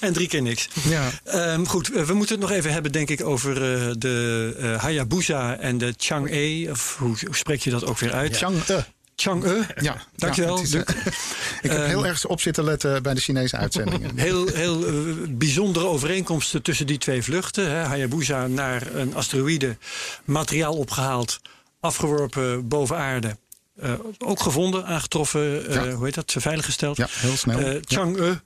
En 0.00 0.12
drie 0.12 0.28
keer 0.28 0.42
niks. 0.42 0.68
Ja. 0.88 1.10
Ehm, 1.24 1.64
goed, 1.64 1.88
we 1.88 2.14
moeten 2.14 2.34
het 2.40 2.48
nog 2.48 2.50
even 2.50 2.72
hebben, 2.72 2.92
denk 2.92 3.08
ik, 3.10 3.24
over 3.24 3.52
eh, 3.56 3.90
de 3.98 4.54
eh, 4.58 4.80
Hayabusa 4.82 5.56
en 5.56 5.78
de 5.78 5.94
Chang'e. 5.96 6.68
Of 6.70 6.96
hoe, 6.98 7.16
hoe 7.26 7.36
spreek 7.36 7.60
je 7.60 7.70
dat 7.70 7.84
ook 7.84 7.98
weer 7.98 8.12
uit? 8.12 8.36
Chang'e. 8.36 8.84
Chang'e. 9.16 9.66
Ja, 9.80 10.02
Dankjewel, 10.16 10.56
ja, 10.56 10.62
is, 10.62 10.72
Luc. 10.72 10.82
eh, 10.84 10.96
ik 11.62 11.70
heb 11.70 11.86
heel 11.86 12.06
erg 12.06 12.26
op 12.26 12.40
zitten 12.40 12.64
letten 12.64 13.02
bij 13.02 13.14
de 13.14 13.20
Chinese 13.20 13.56
uitzendingen. 13.56 14.18
Heel, 14.18 14.46
heel 14.46 14.86
eh, 14.86 14.92
bijzondere 15.28 15.86
overeenkomsten 15.86 16.62
tussen 16.62 16.86
die 16.86 16.98
twee 16.98 17.22
vluchten. 17.22 17.70
Hè. 17.70 17.82
Hayabusa 17.82 18.46
naar 18.46 18.94
een 18.94 19.14
asteroïde, 19.14 19.76
materiaal 20.24 20.74
opgehaald, 20.76 21.40
afgeworpen 21.80 22.68
boven 22.68 22.96
aarde. 22.96 23.36
Eh, 23.76 23.92
ook 24.18 24.40
gevonden, 24.40 24.86
aangetroffen, 24.86 25.72
Ja. 25.72 25.90
hoe 25.90 26.04
heet 26.04 26.14
dat, 26.14 26.34
veiliggesteld. 26.38 26.96
Ja, 26.96 27.06
heel 27.10 27.36
snel. 27.36 27.60
Ja. 27.60 27.78
Chang'e, 27.84 28.40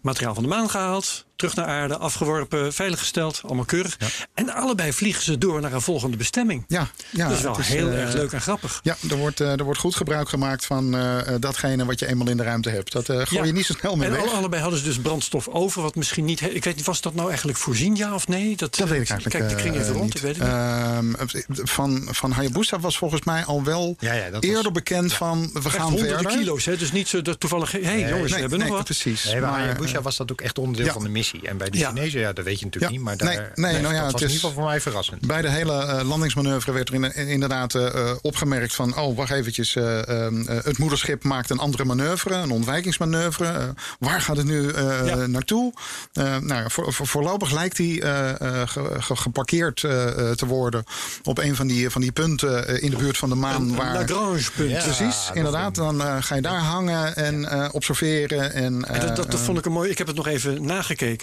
materiaal 0.00 0.34
van 0.34 0.42
de 0.42 0.48
maan 0.48 0.70
gehaald, 0.70 1.23
terug 1.36 1.54
naar 1.54 1.66
aarde, 1.66 1.96
afgeworpen, 1.96 2.72
veiliggesteld, 2.72 3.40
allemaal 3.44 3.64
keurig. 3.64 3.96
En 4.34 4.50
allebei 4.54 4.92
vliegen 4.92 5.22
ze 5.22 5.38
door 5.38 5.60
naar 5.60 5.72
een 5.72 5.80
volgende 5.80 6.16
bestemming. 6.16 6.64
Ja, 6.68 6.88
ja, 7.10 7.28
dat 7.28 7.36
is 7.36 7.42
wel 7.42 7.58
is, 7.58 7.68
heel 7.68 7.88
eh, 7.90 8.00
erg 8.02 8.12
leuk 8.14 8.32
en 8.32 8.40
grappig. 8.40 8.80
Ja, 8.82 8.96
er 9.10 9.16
wordt, 9.16 9.40
eh, 9.40 9.58
er 9.58 9.64
wordt 9.64 9.80
goed 9.80 9.94
gebruik 9.94 10.28
gemaakt 10.28 10.64
van 10.66 10.96
eh, 10.96 11.18
datgene 11.40 11.84
wat 11.84 11.98
je 11.98 12.06
eenmaal 12.06 12.28
in 12.28 12.36
de 12.36 12.42
ruimte 12.42 12.70
hebt. 12.70 12.92
Dat 12.92 13.08
eh, 13.08 13.16
gooi 13.16 13.40
Ja. 13.40 13.44
je 13.44 13.52
niet 13.52 13.66
zo 13.66 13.72
snel 13.78 13.96
meer 13.96 14.06
En 14.06 14.12
weg. 14.12 14.20
alle- 14.22 14.30
allebei 14.30 14.62
hadden 14.62 14.78
ze 14.80 14.84
dus 14.84 14.98
brandstof 14.98 15.48
over, 15.48 15.82
wat 15.82 15.94
misschien 15.94 16.24
niet. 16.24 16.40
Ik 16.40 16.64
weet 16.64 16.76
niet, 16.76 16.84
was 16.84 17.00
dat 17.00 17.14
nou 17.14 17.28
eigenlijk 17.28 17.58
voorzien, 17.58 17.96
ja 17.96 18.14
of 18.14 18.28
nee? 18.28 18.56
Dat, 18.56 18.74
Dat 18.76 18.88
weet 18.88 19.00
ik 19.02 19.08
eigenlijk 19.10 19.38
Kijk, 19.38 19.50
ik 19.50 19.56
kring 19.56 19.76
even 19.76 19.92
rond, 19.94 20.04
niet. 20.04 20.14
ik 20.14 20.20
weet 20.22 20.36
het 20.36 20.44
niet. 20.46 21.16
Ehm, 21.16 21.66
van, 21.66 22.08
van 22.10 22.32
Hayabusa 22.32 22.78
was 22.80 22.98
volgens 22.98 23.22
mij 23.24 23.44
al 23.44 23.64
wel 23.64 23.96
Ja, 23.98 24.12
ja, 24.12 24.24
dat 24.30 24.32
was- 24.32 24.54
eerder 24.54 24.72
bekend 24.72 25.12
van 25.12 25.50
we 25.52 25.60
Echt 25.64 25.74
gaan 25.74 25.82
honderden 25.90 26.18
verder. 26.18 26.38
kilo's, 26.38 26.64
hè? 26.64 26.76
dus 26.76 26.92
niet 26.92 27.08
zo 27.08 27.22
dat 27.22 27.40
toevallig. 27.40 27.72
Hé, 27.72 27.80
hey, 27.82 27.98
jongens, 27.98 28.22
we 28.22 28.28
Nee, 28.30 28.40
hebben 28.40 28.58
nee, 28.58 28.68
nog 28.68 28.76
wat. 28.76 28.84
precies. 28.84 29.24
Nee, 29.24 29.40
maar 29.40 29.50
Maar, 29.50 29.60
Hayabusa 29.60 30.02
was 30.02 30.16
dat 30.16 30.32
ook 30.32 30.40
echt 30.40 30.58
onderdeel 30.58 30.86
ja. 30.86 30.92
van 30.92 31.02
de 31.02 31.08
missie. 31.08 31.22
En 31.42 31.56
bij 31.56 31.70
de 31.70 31.78
Ja. 31.78 31.88
Chinezen, 31.88 32.20
ja, 32.20 32.32
dat 32.32 32.44
weet 32.44 32.58
je 32.58 32.64
natuurlijk 32.64 32.92
Ja. 32.92 32.98
niet. 32.98 33.06
Maar 33.06 33.16
daar, 33.16 33.52
Nee, 33.54 33.72
nee, 33.72 33.82
nou 33.82 33.94
ja, 33.94 34.00
dat 34.02 34.12
het 34.12 34.12
was 34.12 34.22
is- 34.22 34.28
in 34.28 34.34
ieder 34.34 34.48
geval 34.48 34.52
voor 34.62 34.64
mij 34.70 34.80
verrassend. 34.80 35.26
Bij 35.26 35.42
de 35.42 35.48
hele 35.50 35.72
eh, 35.84 36.08
landingsmanoeuvre 36.08 36.72
werd 36.72 36.88
er 36.88 36.94
in- 36.94 37.14
inderdaad 37.28 37.74
eh, 37.74 37.86
eh, 37.86 38.16
opgemerkt 38.22 38.74
van... 38.74 38.96
oh, 38.98 39.16
wacht 39.16 39.30
eventjes, 39.30 39.76
eh, 39.76 40.08
ehm, 40.08 40.40
eh, 40.48 40.64
het 40.64 40.78
moederschip 40.78 41.24
maakt 41.24 41.50
een 41.50 41.58
andere 41.58 41.84
manoeuvre, 41.84 42.34
een 42.34 42.50
ontwijkingsmanoeuvre. 42.50 43.46
Eh, 43.46 43.68
waar 43.98 44.20
gaat 44.20 44.36
het 44.36 44.46
nu 44.46 44.68
eh, 44.70 45.06
Ja. 45.06 45.26
naartoe? 45.26 45.72
Eh, 46.12 46.24
nou, 46.24 46.62
ja, 46.62 46.68
voor, 46.68 46.92
voor- 46.92 47.06
voorlopig 47.06 47.50
lijkt 47.52 47.76
die 47.76 48.02
eh, 48.02 48.30
eh, 48.40 48.68
ge- 48.68 48.96
ge- 48.98 49.16
geparkeerd 49.16 49.84
eh, 49.84 50.06
eh, 50.08 50.30
te 50.36 50.46
worden... 50.46 50.84
op 51.22 51.38
een 51.38 51.56
van 51.56 51.66
die, 51.66 51.90
van 51.90 52.00
die 52.00 52.12
punten 52.12 52.68
eh, 52.68 52.82
in 52.82 52.90
de 52.90 52.96
buurt 52.96 53.16
van 53.16 53.28
de 53.28 53.34
maan. 53.34 53.62
Een 53.62 53.74
waar, 53.76 53.94
Lagrange-punt. 53.94 54.70
Ja. 54.70 54.82
Precies, 54.82 55.30
inderdaad. 55.32 55.74
Dan 55.74 56.02
eh, 56.02 56.16
ga 56.20 56.34
je 56.34 56.42
daar 56.42 56.60
hangen 56.60 57.16
en 57.16 57.50
eh, 57.50 57.68
observeren. 57.72 58.52
En, 58.52 58.84
En 58.84 59.00
dat, 59.00 59.16
dat, 59.16 59.16
dat 59.30 59.40
eh, 59.40 59.46
vond 59.46 59.58
ik 59.58 59.64
een 59.64 59.72
mooi. 59.72 59.90
Ik 59.90 59.98
heb 59.98 60.06
het 60.06 60.16
nog 60.16 60.26
even 60.26 60.64
nagekeken. 60.66 61.13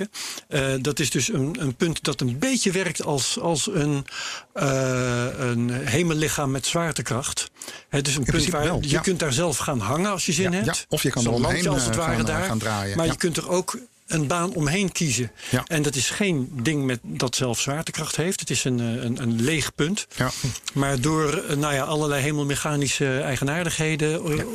Eh, 0.47 0.73
dat 0.81 0.99
is 0.99 1.09
dus 1.09 1.33
een, 1.33 1.55
een 1.59 1.75
punt 1.75 2.03
dat 2.03 2.21
een 2.21 2.39
beetje 2.39 2.71
werkt 2.71 3.03
als, 3.03 3.39
als 3.39 3.67
een, 3.67 4.05
eh, 4.53 5.27
een 5.37 5.69
hemellichaam 5.69 6.51
met 6.51 6.65
zwaartekracht. 6.65 7.51
Het 7.89 8.07
is 8.07 8.15
een 8.15 8.23
punt 8.23 8.45
waar 8.49 8.63
wel, 8.63 8.81
je 8.81 8.89
ja. 8.89 9.01
kunt 9.01 9.19
daar 9.19 9.33
zelf 9.33 9.57
gaan 9.57 9.79
hangen 9.79 10.11
als 10.11 10.25
je 10.25 10.31
zin 10.31 10.51
Ja, 10.51 10.57
hebt. 10.57 10.77
ja, 10.77 10.85
of 10.89 11.03
je 11.03 11.09
kan 11.09 11.23
eromheen, 11.25 11.43
landje 11.51 11.69
als 11.69 11.83
het 11.85 11.93
eh, 11.93 11.99
ware 11.99 12.15
gaan, 12.15 12.25
daar. 12.25 12.43
gaan 12.43 12.57
draaien, 12.59 12.97
Maar 12.97 13.05
ja. 13.05 13.11
je 13.11 13.17
kunt 13.17 13.37
er 13.37 13.49
ook 13.49 13.77
een 14.07 14.27
baan 14.27 14.53
omheen 14.53 14.91
kiezen. 14.91 15.31
Ja. 15.49 15.63
En 15.67 15.81
dat 15.81 15.95
is 15.95 16.09
geen 16.09 16.49
ding 16.61 16.85
met, 16.85 16.99
dat 17.03 17.35
zelf 17.35 17.59
zwaartekracht 17.59 18.15
heeft. 18.15 18.39
Het 18.39 18.49
is 18.49 18.63
een, 18.63 18.79
een, 18.79 19.21
een 19.21 19.41
leeg 19.41 19.75
punt. 19.75 20.07
Ja. 20.15 20.31
Maar 20.73 21.01
door 21.01 21.43
nou 21.57 21.73
ja, 21.73 21.83
allerlei 21.83 22.21
hemelmechanische 22.21 23.19
eigenaardigheden... 23.21 24.23
eh, 24.25 24.45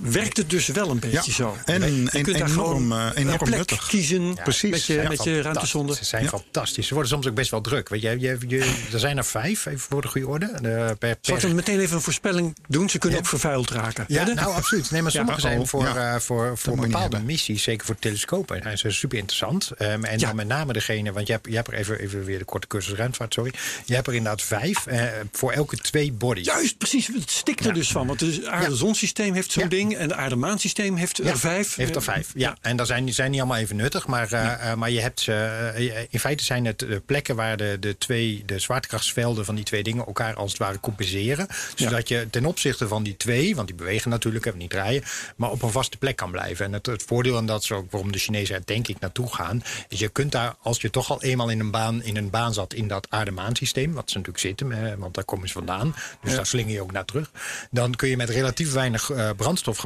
werkt 0.00 0.36
het 0.36 0.50
dus 0.50 0.66
wel 0.66 0.90
een 0.90 0.98
beetje 0.98 1.32
zo. 1.32 1.56
En, 1.64 1.80
Je 2.02 2.10
en 2.10 2.22
kunt 2.22 2.38
daar 2.38 2.48
enorm, 2.50 2.76
gewoon 2.90 2.92
eh, 2.92 3.06
een 3.06 3.12
enorm 3.16 3.38
plek 3.38 3.56
nuttig. 3.56 3.86
kiezen 3.86 4.34
precies. 4.34 4.70
met 4.70 4.84
je, 4.84 4.94
Ja, 4.94 5.08
met 5.08 5.24
je 5.24 5.42
ruimtesonde. 5.42 5.94
Ze 5.94 6.04
zijn 6.04 6.22
Ja. 6.22 6.28
fantastisch. 6.28 6.86
Ze 6.86 6.92
worden 6.94 7.12
soms 7.12 7.26
ook 7.28 7.34
best 7.34 7.50
wel 7.50 7.60
druk. 7.60 7.88
Weet 7.88 8.02
je, 8.02 8.16
je, 8.20 8.36
je, 8.46 8.74
er 8.92 8.98
zijn 8.98 9.16
er 9.16 9.24
vijf, 9.24 9.66
even 9.66 9.78
voor 9.80 10.02
de 10.02 10.08
goede 10.08 10.26
orde. 10.28 10.52
De, 10.62 10.96
per, 10.98 11.16
Zal 11.20 11.36
ik 11.36 11.42
dan 11.42 11.54
meteen 11.54 11.80
even 11.80 11.96
een 11.96 12.02
voorspelling 12.02 12.56
doen? 12.68 12.88
Ze 12.90 12.98
kunnen 12.98 13.18
ook 13.18 13.26
vervuild 13.26 13.70
raken. 13.70 14.04
ja, 14.08 14.24
Hè? 14.24 14.34
nou 14.34 14.54
absoluut. 14.54 14.90
Nee, 14.90 15.02
maar 15.02 15.10
sommige 15.10 15.40
zijn 15.40 15.58
oh, 15.60 15.66
voor, 15.66 15.82
ja. 15.84 16.14
eh, 16.14 16.20
voor, 16.20 16.58
voor 16.58 16.74
je 16.74 16.80
bepaalde 16.80 17.20
missies, 17.20 17.62
zeker 17.62 17.86
voor 17.86 17.96
telescopen, 17.98 18.62
zijn 18.62 18.78
ze 18.78 18.90
super 18.90 19.18
interessant. 19.18 19.70
Ehm, 19.78 20.04
en 20.04 20.18
Ja. 20.18 20.26
dan 20.26 20.36
met 20.36 20.46
name 20.46 20.72
degene, 20.72 21.12
want 21.12 21.26
je 21.26 21.32
hebt, 21.32 21.46
je 21.48 21.54
hebt 21.54 21.68
er 21.68 21.74
even, 21.74 21.98
even 22.00 22.24
weer 22.24 22.38
de 22.38 22.44
korte 22.44 22.66
cursus 22.66 22.94
ruimtevaart, 22.94 23.34
sorry. 23.34 23.52
Je 23.84 23.94
hebt 23.94 24.06
er 24.06 24.14
inderdaad 24.14 24.42
vijf, 24.42 24.86
eh, 24.86 25.02
voor 25.32 25.52
elke 25.52 25.76
twee 25.76 26.12
bodies. 26.12 26.46
Juist, 26.46 26.78
precies. 26.78 27.06
Het 27.06 27.30
stikt 27.30 27.64
er 27.66 27.74
dus 27.74 27.90
van. 27.90 28.06
Want 28.06 28.20
het 28.20 28.46
aarde-zonsysteem 28.46 29.34
heeft 29.34 29.52
zo'n 29.52 29.62
Ja. 29.62 29.68
En 29.96 30.02
het 30.02 30.12
aarde-maansysteem 30.12 30.96
heeft 30.96 31.16
Ja, 31.16 31.24
er 31.24 31.38
vijf. 31.38 31.74
Heeft 31.76 31.96
er 31.96 32.02
vijf, 32.02 32.30
ja. 32.34 32.56
En 32.60 32.76
dan 32.76 32.86
zijn, 32.86 33.04
die 33.04 33.14
zijn 33.14 33.30
niet 33.30 33.40
allemaal 33.40 33.58
even 33.58 33.76
nuttig. 33.76 34.06
Maar, 34.06 34.32
eh, 34.32 34.70
eh, 34.70 34.76
maar 34.76 34.90
je 34.90 35.00
hebt 35.00 35.20
ze. 35.20 35.32
eh, 35.76 36.06
in 36.10 36.20
feite 36.20 36.44
zijn 36.44 36.64
het 36.64 36.82
eh, 36.82 36.96
plekken 37.06 37.36
waar 37.36 37.56
de, 37.56 37.76
de, 37.80 37.98
twee, 37.98 38.42
de 38.46 38.58
zwaartekrachtsvelden 38.58 39.44
van 39.44 39.54
die 39.54 39.64
twee 39.64 39.82
dingen 39.82 40.06
elkaar 40.06 40.34
als 40.34 40.50
het 40.50 40.60
ware 40.60 40.80
compenseren. 40.80 41.46
Zodat 41.74 42.08
je 42.08 42.26
ten 42.30 42.44
opzichte 42.44 42.88
van 42.88 43.02
die 43.02 43.16
twee, 43.16 43.54
want 43.54 43.66
die 43.68 43.76
bewegen 43.76 44.10
natuurlijk, 44.10 44.44
hebben 44.44 44.62
niet 44.62 44.70
draaien, 44.70 45.02
maar 45.36 45.50
op 45.50 45.62
een 45.62 45.70
vaste 45.70 45.96
plek 45.96 46.16
kan 46.16 46.30
blijven. 46.30 46.64
En 46.66 46.72
het, 46.72 46.86
het 46.86 47.02
voordeel 47.02 47.36
aan 47.36 47.46
dat 47.46 47.62
is 47.62 47.72
ook 47.72 47.90
waarom 47.90 48.12
de 48.12 48.18
Chinezen 48.18 48.54
er 48.54 48.62
denk 48.64 48.88
ik 48.88 49.00
naartoe 49.00 49.34
gaan. 49.34 49.62
Is 49.88 49.98
je 49.98 50.08
kunt 50.08 50.32
daar, 50.32 50.54
als 50.62 50.80
je 50.80 50.90
toch 50.90 51.10
al 51.10 51.22
eenmaal 51.22 51.48
in 51.50 51.60
een 51.60 51.70
baan, 51.70 52.02
in 52.02 52.16
een 52.16 52.30
baan 52.30 52.54
zat 52.54 52.74
in 52.74 52.88
dat 52.88 53.06
aarde-maansysteem, 53.10 53.92
wat 53.92 54.10
ze 54.10 54.16
natuurlijk 54.16 54.44
zitten, 54.44 54.72
eh, 54.72 54.94
want 54.98 55.14
daar 55.14 55.24
komen 55.24 55.48
ze 55.48 55.54
vandaan. 55.54 55.94
Dus 56.22 56.34
daar 56.34 56.46
slinger 56.46 56.72
je 56.72 56.80
ook 56.82 56.92
naar 56.92 57.04
terug. 57.04 57.30
Dan 57.70 57.94
kun 57.94 58.08
je 58.08 58.16
met 58.16 58.28
relatief 58.30 58.72
weinig 58.72 59.10
eh, 59.10 59.30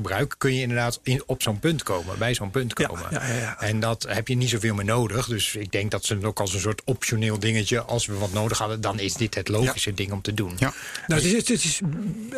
brandstofgebruik, 0.03 0.35
kun 0.39 0.55
je 0.55 0.61
inderdaad 0.61 1.01
in, 1.03 1.23
op 1.27 1.43
zo'n 1.43 1.59
punt 1.59 1.83
komen, 1.83 2.19
bij 2.19 2.35
zo'n 2.35 2.51
punt 2.51 2.73
komen. 2.73 3.07
ja, 3.11 3.27
ja, 3.27 3.35
ja. 3.35 3.61
En 3.61 3.81
dat 3.81 4.07
heb 4.09 4.29
je 4.29 4.35
niet 4.37 4.49
zoveel 4.49 4.75
meer 4.75 4.85
nodig. 4.85 5.27
Dus 5.27 5.55
ik 5.55 5.73
denk 5.73 5.91
dat 5.91 6.05
ze 6.05 6.15
het 6.15 6.25
ook 6.25 6.41
als 6.41 6.55
een 6.55 6.61
soort 6.61 6.83
optioneel 6.85 7.39
dingetje, 7.39 7.83
als 7.83 8.07
we 8.07 8.15
wat 8.15 8.33
nodig 8.33 8.59
hadden, 8.59 8.81
dan 8.81 8.99
is 8.99 9.15
dit 9.15 9.35
het 9.35 9.49
logische 9.49 9.95
ding 9.95 10.13
om 10.13 10.23
te 10.23 10.35
doen. 10.35 10.53
Ja. 10.59 10.73
Nou, 11.07 11.21
het 11.21 11.33
is, 11.33 11.49
het 11.49 11.65
is 11.65 11.81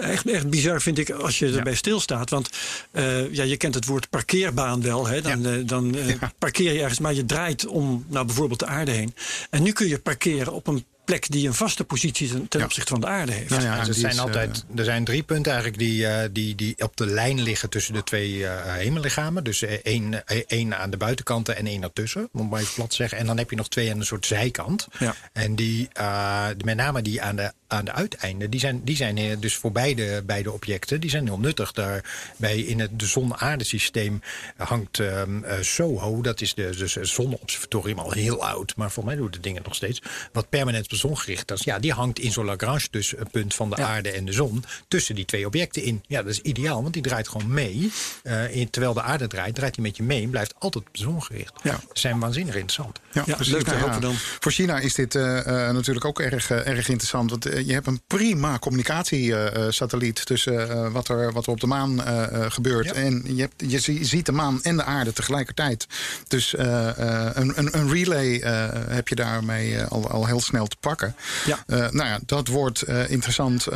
echt, 0.01 0.27
echt 0.27 0.51
bizar, 0.51 0.81
vind 0.81 0.99
ik, 0.99 1.11
als 1.11 1.39
je 1.39 1.57
erbij 1.57 1.75
stilstaat. 1.75 2.31
Want 2.31 2.51
eh, 2.91 3.33
ja, 3.33 3.43
je 3.43 3.57
kent 3.57 3.75
het 3.75 3.87
woord 3.87 4.11
parkeerbaan 4.11 4.83
wel. 4.83 5.07
Hè? 5.07 5.21
Dan, 5.21 5.47
eh, 5.47 5.53
dan 5.65 5.95
eh, 5.95 6.23
parkeer 6.39 6.73
je 6.73 6.81
ergens, 6.81 6.99
maar 6.99 7.15
je 7.15 7.25
draait 7.25 7.67
om 7.67 8.05
nou, 8.09 8.27
bijvoorbeeld 8.27 8.61
de 8.61 8.67
aarde 8.67 8.91
heen. 8.91 9.15
En 9.51 9.63
nu 9.63 9.73
kun 9.73 9.89
je 9.89 9.99
parkeren 9.99 10.53
op 10.53 10.67
een 10.67 10.85
plek 11.07 11.31
die 11.31 11.47
een 11.47 11.55
vaste 11.55 11.85
positie 11.85 12.29
ten, 12.29 12.49
ten 12.49 12.61
Ja. 12.61 12.67
opzichte 12.67 12.91
van 12.91 13.01
de 13.01 13.07
aarde 13.07 13.33
heeft. 13.33 13.51
Ja, 13.63 13.79
er, 13.79 13.85
die 13.85 13.95
zijn 13.95 14.13
is, 14.13 14.19
altijd, 14.19 14.65
er 14.77 14.85
zijn 14.85 15.05
drie 15.05 15.23
punten 15.23 15.53
eigenlijk 15.53 15.83
die, 15.83 16.07
eh, 16.07 16.29
die, 16.33 16.55
die 16.55 16.75
op 16.79 16.97
de 16.97 17.07
lijn 17.07 17.41
liggen 17.43 17.69
tussen 17.71 17.95
de 17.95 18.03
twee 18.05 18.47
eh, 18.47 18.75
hemellichamen. 18.75 19.45
Dus 19.45 19.63
eh, 19.63 19.73
één, 19.73 20.27
eh, 20.27 20.43
één 20.47 20.79
aan 20.79 20.91
de 20.91 20.97
buitenkanten 20.97 21.57
en 21.57 21.67
één 21.67 21.83
ertussen, 21.83 22.29
om 22.33 22.41
het 22.41 22.51
maar 22.51 22.61
even 22.61 22.75
plat 22.75 22.91
te 22.91 22.97
zeggen. 22.97 23.19
En 23.19 23.27
dan 23.27 23.39
heb 23.39 23.51
je 23.51 23.57
nog 23.57 23.69
twee 23.69 23.91
aan 23.93 23.99
een 23.99 24.07
soort 24.07 24.27
zijkant. 24.27 24.87
Ja. 24.99 25.15
En 25.33 25.55
die, 25.55 25.89
eh, 25.93 26.47
met 26.65 26.77
name 26.77 27.03
die 27.03 27.23
aan 27.23 27.37
de, 27.37 27.53
aan 27.67 27.85
de 27.85 27.93
uiteinden, 27.93 28.51
die 28.51 28.61
zijn, 28.61 28.81
die 28.85 28.97
zijn 28.97 29.19
eh, 29.19 29.37
dus 29.39 29.57
voor 29.57 29.73
beide, 29.73 30.23
beide 30.27 30.53
objecten, 30.53 31.01
die 31.01 31.11
zijn 31.11 31.25
heel 31.27 31.39
nuttig. 31.39 31.73
Daarbij 31.73 32.59
in 32.59 32.81
het 32.81 32.99
de 32.99 33.07
zon-aardesysteem 33.07 34.21
hangt 34.57 34.99
ehm 34.99 35.45
eh, 35.45 35.57
SOHO, 35.61 36.21
dat 36.23 36.41
is 36.41 36.55
de, 36.55 36.77
dus 36.77 36.95
het 36.95 37.09
zonneobservatorium 37.09 37.99
al 37.99 38.11
heel 38.11 38.45
oud, 38.45 38.77
maar 38.77 38.91
voor 38.91 39.05
mij 39.05 39.17
doet 39.17 39.33
de 39.33 39.41
dingen 39.41 39.63
nog 39.65 39.75
steeds. 39.75 40.03
Wat 40.33 40.49
permanent 40.49 40.85
op 40.85 40.91
de 40.91 40.97
zon 40.97 41.19
gericht 41.19 41.51
is. 41.51 41.65
Ja, 41.65 41.79
die 41.79 41.93
hangt 41.93 42.19
in 42.19 42.33
zo'n 42.33 42.45
Lagrange 42.45 42.87
dus 42.91 43.17
een 43.17 43.31
punt 43.31 43.55
van 43.55 43.71
de 43.71 43.77
aarde 43.77 44.11
en 44.11 44.25
de 44.25 44.33
zon 44.33 44.65
tussen 44.89 45.15
die 45.15 45.25
twee 45.25 45.47
objecten 45.47 45.83
in. 45.83 46.03
Ja, 46.07 46.23
dat 46.23 46.33
is 46.33 46.41
ideaal, 46.41 46.83
want 46.83 46.95
die 46.95 47.03
draait 47.03 47.29
gewoon 47.29 47.53
mee. 47.53 47.93
Eh, 48.23 48.57
in, 48.57 48.71
terwijl 48.71 48.95
de 48.95 49.03
aarde 49.03 49.27
draait, 49.27 49.55
draait 49.55 49.75
hij 49.77 49.85
met 49.85 49.97
je 49.97 50.03
mee 50.03 50.23
en 50.23 50.31
blijft 50.31 50.55
altijd 50.59 50.87
op 50.87 50.95
de 50.95 51.03
zon 51.03 51.23
gericht. 51.23 51.53
Ja. 51.63 51.71
Dat 51.71 51.99
zijn 51.99 52.19
waanzinnig 52.19 52.55
interessant. 52.55 53.01
Ja, 53.13 53.23
Ja, 53.27 53.35
precies. 53.35 53.53
leuk 53.53 53.63
te 53.63 53.71
Nou 53.71 53.83
hopen 53.83 54.01
dan. 54.01 54.15
Voor 54.15 54.53
China 54.53 54.79
is 54.79 54.95
dit 54.95 55.15
eh, 55.15 55.39
eh, 55.39 55.75
natuurlijk 55.75 56.05
ook 56.05 56.21
erg, 56.21 56.51
eh, 56.51 56.67
erg 56.67 56.89
interessant. 56.89 57.31
Want 57.31 57.47
eh, 57.47 57.56
je 57.65 57.73
hebt 57.73 57.87
een 57.87 58.01
prima 58.07 58.59
communicatiesatelliet 58.59 60.27
tussen 60.27 60.71
eh, 60.71 60.93
wat, 60.93 61.09
er, 61.09 61.33
wat 61.33 61.47
er 61.47 61.53
op 61.53 61.61
de 61.61 61.67
maan 61.67 62.05
eh, 62.05 62.23
eh, 62.45 62.51
gebeurt. 62.51 62.85
Ja. 62.87 62.93
En 62.93 63.23
je, 63.35 63.41
hebt, 63.41 63.55
je 63.67 63.79
zie- 63.79 64.05
ziet 64.05 64.27
de 64.27 64.33
maan 64.33 64.63
en 64.63 64.77
de 64.77 64.85
aarde 64.85 65.13
tegelijkertijd. 65.13 65.87
Dus 66.29 66.55
eh, 66.55 66.89
eh, 66.89 67.31
een, 67.35 67.53
een, 67.57 67.79
een 67.79 67.91
relay 67.93 68.39
eh, 68.41 68.69
heb 68.89 69.09
je 69.09 69.15
daarmee 69.15 69.77
eh, 69.77 69.89
al, 69.89 70.11
al 70.11 70.27
heel 70.27 70.41
snel 70.41 70.67
te 70.67 70.77
pakken. 70.81 71.15
Ja. 71.47 71.59
Eh, 71.67 71.79
nou 71.79 72.09
ja, 72.09 72.19
dat 72.27 72.49
wordt 72.49 72.83
eh, 72.83 73.11
interessant. 73.11 73.67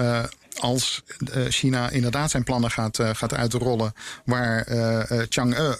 Als 0.58 1.02
eh, 1.32 1.42
China 1.48 1.90
inderdaad 1.90 2.30
zijn 2.30 2.44
plannen 2.44 2.70
gaat, 2.70 2.98
eh, 2.98 3.10
gaat 3.12 3.34
uitrollen. 3.34 3.92
waar 4.24 4.62
eh 4.62 5.22
Chang'e 5.28 5.78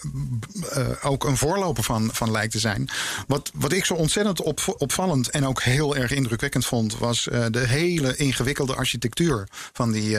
ook 1.03 1.23
een 1.23 1.37
voorloper 1.37 1.83
van, 1.83 2.09
van 2.13 2.31
lijkt 2.31 2.51
te 2.51 2.59
zijn. 2.59 2.89
Wat, 3.27 3.51
wat 3.53 3.71
ik 3.71 3.85
zo 3.85 3.93
ontzettend 3.93 4.41
op, 4.41 4.75
opvallend 4.77 5.29
en 5.29 5.45
ook 5.45 5.61
heel 5.61 5.95
erg 5.95 6.11
indrukwekkend 6.11 6.65
vond. 6.65 6.97
was 6.97 7.23
de 7.49 7.59
hele 7.59 8.15
ingewikkelde 8.15 8.75
architectuur 8.75 9.47
van 9.73 9.91
die 9.91 10.17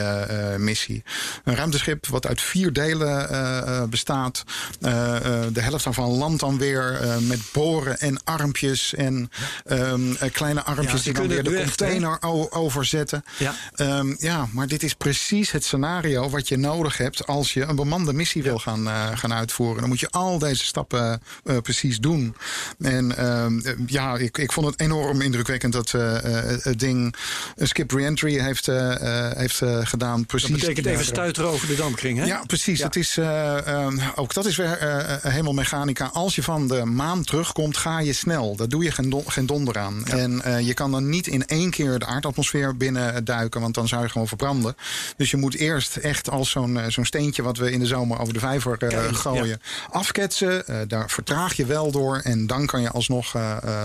missie. 0.57 1.03
Een 1.43 1.55
ruimteschip 1.55 2.07
wat 2.07 2.27
uit 2.27 2.41
vier 2.41 2.73
delen 2.73 3.89
bestaat. 3.89 4.43
De 4.79 5.61
helft 5.61 5.83
daarvan 5.83 6.09
landt 6.09 6.39
dan 6.39 6.57
weer 6.57 6.99
met 7.21 7.39
boren 7.51 7.99
en 7.99 8.23
armpjes. 8.23 8.93
en 8.93 9.29
ehm, 9.65 10.13
eh, 10.19 10.31
kleine 10.31 10.63
armpjes 10.63 11.03
Ja, 11.03 11.11
die 11.11 11.13
dan 11.13 11.27
weer 11.27 11.43
de 11.43 11.55
echt, 11.55 11.77
container 11.77 12.17
overzetten. 12.51 13.23
Ja. 13.37 13.55
Ehm, 13.75 14.15
ja, 14.17 14.42
maar 14.51 14.67
dit 14.67 14.83
is 14.83 14.93
precies 14.93 15.51
het 15.51 15.63
scenario 15.63 16.29
wat 16.29 16.47
je 16.47 16.57
nodig 16.57 16.97
hebt 16.97 17.27
als 17.27 17.53
je 17.53 17.61
een 17.61 17.75
bemande 17.75 18.13
missie 18.13 18.43
wil 18.43 18.59
gaan, 18.59 18.87
eh, 18.87 19.07
gaan 19.13 19.33
uitvoeren. 19.33 19.79
Dan 19.79 19.89
moet 19.89 19.99
je 19.99 20.09
al 20.09 20.39
deze 20.39 20.65
stappen 20.65 21.21
eh, 21.43 21.57
precies 21.57 21.99
doen. 21.99 22.35
En 22.79 23.17
ehm, 23.17 23.59
eh, 23.59 23.73
ja, 23.85 24.15
ik, 24.17 24.37
ik 24.37 24.51
vond 24.51 24.65
het 24.67 24.79
enorm 24.79 25.21
indrukwekkend 25.21 25.73
dat 25.73 25.93
eh, 25.93 26.15
eh, 26.53 26.63
het 26.63 26.79
ding 26.79 27.15
een 27.55 27.67
skip 27.67 27.91
re-entry 27.91 28.39
heeft, 28.39 28.67
eh, 28.67 29.27
eh, 29.27 29.37
heeft 29.37 29.61
eh, 29.61 29.79
gedaan. 29.83 30.25
Precies. 30.25 30.49
Dat 30.49 30.59
betekent 30.59 30.85
even 30.85 31.05
stuiteren 31.05 31.49
over 31.49 31.67
de 31.67 31.75
dampkring, 31.75 32.17
hè? 32.19 32.25
ja, 32.25 32.43
precies. 32.47 32.79
Ja. 32.79 32.85
Het 32.85 32.95
is, 32.95 33.17
eh, 33.17 33.67
ehm, 33.67 33.97
ook 34.15 34.33
dat 34.33 34.45
is 34.45 34.55
weer 34.55 34.77
eh, 34.77 35.31
helemaal 35.31 35.53
mechanica. 35.53 36.09
Als 36.13 36.35
je 36.35 36.43
van 36.43 36.67
de 36.67 36.85
maan 36.85 37.23
terugkomt, 37.23 37.77
ga 37.77 37.99
je 37.99 38.13
snel. 38.13 38.55
Daar 38.55 38.69
doe 38.69 38.83
je 38.83 38.91
geen, 38.91 39.09
don- 39.09 39.31
geen 39.31 39.45
donder 39.45 39.77
aan. 39.77 40.05
En 40.05 40.41
eh, 40.41 40.59
je 40.59 40.73
kan 40.73 40.91
dan 40.91 41.09
niet 41.09 41.27
in 41.27 41.45
één 41.45 41.69
keer 41.69 41.99
de 41.99 42.05
aardatmosfeer 42.05 42.77
binnen 42.77 43.25
duiken, 43.25 43.61
want 43.61 43.73
dan 43.73 43.87
zou 43.87 44.03
je 44.03 44.09
gewoon 44.09 44.27
verbranden. 44.37 44.75
Dus 45.17 45.31
je 45.31 45.37
moet 45.37 45.55
eerst 45.55 45.95
echt 45.95 46.29
als 46.29 46.49
zo'n 46.49 46.77
eh, 46.77 46.89
zo'n 46.89 47.05
steentje 47.05 47.43
wat 47.43 47.57
we 47.57 47.71
in 47.71 47.79
de 47.79 47.85
zomer 47.85 48.19
over 48.19 48.33
de 48.33 48.39
vijver 48.39 48.71
eh, 48.71 48.89
Kijk, 48.89 49.15
gooien, 49.15 49.61
afketsen. 49.89 50.67
Eh, 50.67 50.77
daar 50.87 51.09
vertraag 51.09 51.53
je 51.53 51.65
wel 51.65 51.91
door 51.91 52.17
en 52.17 52.47
dan 52.47 52.65
kan 52.65 52.81
je 52.81 52.89
alsnog 52.89 53.33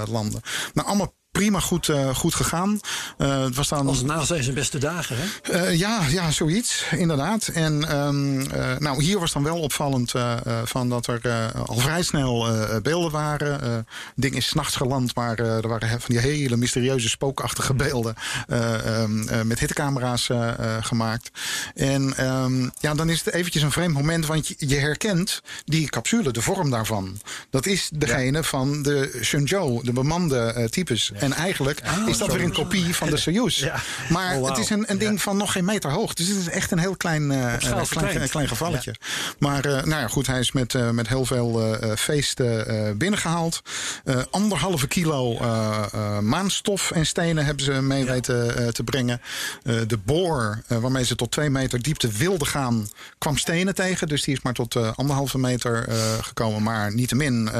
landen. 0.08 0.40
Nou, 0.74 0.88
allemaal 0.88 1.14
prima 1.38 1.60
goed, 1.60 1.88
eh, 1.88 2.14
goed 2.14 2.34
gegaan. 2.34 2.80
Eh, 3.16 3.42
het 3.42 3.54
was 3.54 3.68
dan 3.68 3.86
Als 3.86 4.02
na 4.02 4.24
zijn 4.24 4.42
zijn 4.42 4.54
beste 4.54 4.78
dagen, 4.78 5.16
hè? 5.18 5.52
eh, 5.52 5.78
ja, 5.78 6.00
ja, 6.08 6.30
zoiets, 6.30 6.84
inderdaad. 6.90 7.48
En 7.48 7.88
ehm, 7.88 8.40
eh, 8.40 8.76
nou, 8.78 9.02
hier 9.02 9.18
was 9.18 9.32
dan 9.32 9.42
wel 9.42 9.60
opvallend 9.60 10.12
van 10.64 10.88
dat 10.88 11.06
er 11.06 11.52
al 11.66 11.78
vrij 11.78 12.02
snel 12.02 12.46
beelden 12.82 13.10
waren. 13.10 13.62
Eh 13.62 13.68
ding 14.14 14.34
is 14.34 14.48
's 14.48 14.52
nachts 14.52 14.76
geland, 14.76 15.14
maar 15.14 15.38
er 15.38 15.68
waren 15.68 15.88
van 15.88 16.00
die 16.06 16.18
hele 16.18 16.56
mysterieuze 16.56 17.08
spookachtige 17.08 17.74
beelden 17.74 18.14
eh, 18.48 19.00
ehm, 19.02 19.28
eh, 19.28 19.42
met 19.42 19.58
hittecamera's 19.58 20.30
gemaakt. 20.80 21.30
En 21.74 22.16
ehm, 22.16 22.68
ja, 22.78 22.94
dan 22.94 23.10
is 23.10 23.24
het 23.24 23.34
eventjes 23.34 23.62
een 23.62 23.70
vreemd 23.70 23.94
moment, 23.94 24.26
want 24.26 24.54
je, 24.58 24.76
herkent 24.76 25.42
die 25.64 25.88
capsule, 25.88 26.30
de 26.30 26.42
vorm 26.42 26.70
daarvan. 26.70 27.20
Dat 27.50 27.66
is 27.66 27.90
degene 27.92 28.44
van 28.44 28.82
de 28.82 29.18
Shenzhou, 29.22 29.84
de 29.84 29.92
bemande 29.92 30.68
types. 30.70 31.12
En 31.28 31.34
eigenlijk 31.34 31.82
is 32.06 32.18
dat 32.18 32.32
weer 32.32 32.42
een 32.44 32.52
kopie 32.52 32.94
van 32.94 33.10
de 33.10 33.16
Soyuz. 33.26 33.58
Ja. 33.58 33.74
Maar 34.08 34.36
Oh, 34.36 34.48
het 34.48 34.58
is 34.58 34.70
een, 34.70 34.84
een 34.90 34.98
ding 34.98 35.22
van 35.22 35.36
nog 35.36 35.52
geen 35.52 35.64
meter 35.64 35.90
hoog. 35.90 36.14
Dus 36.14 36.28
het 36.28 36.36
is 36.36 36.48
echt 36.48 36.70
een 36.70 36.78
heel 36.78 36.96
klein, 36.96 37.30
eh, 37.30 37.52
klein, 37.88 38.28
klein 38.28 38.48
gevalletje. 38.48 38.94
Maar 39.38 39.64
eh, 39.64 39.72
nou 39.72 40.00
ja, 40.00 40.08
goed, 40.08 40.26
hij 40.26 40.38
is 40.38 40.52
met, 40.52 40.74
eh, 40.74 40.90
met 40.90 41.08
heel 41.08 41.24
veel 41.24 41.76
feest 41.96 42.40
eh, 42.40 42.90
binnengehaald. 42.96 43.62
Eh, 44.04 44.16
anderhalve 44.30 44.86
kilo 44.86 45.38
maanstof 46.20 46.90
en 46.90 47.06
stenen 47.06 47.44
hebben 47.44 47.64
ze 47.64 47.72
mee 47.72 48.04
weten 48.04 48.74
te 48.74 48.82
brengen. 48.82 49.20
De 49.62 49.98
boor, 50.04 50.62
waarmee 50.66 51.04
ze 51.04 51.14
tot 51.14 51.30
twee 51.30 51.50
meter 51.50 51.82
diepte 51.82 52.08
wilden 52.08 52.46
gaan, 52.46 52.88
kwam 53.18 53.36
stenen 53.36 53.74
tegen. 53.74 54.08
Dus 54.08 54.22
die 54.22 54.34
is 54.34 54.42
maar 54.42 54.52
tot 54.52 54.96
anderhalve 54.96 55.38
meter 55.38 55.86
gekomen. 56.22 56.62
Maar 56.62 56.94
niettemin, 56.94 57.50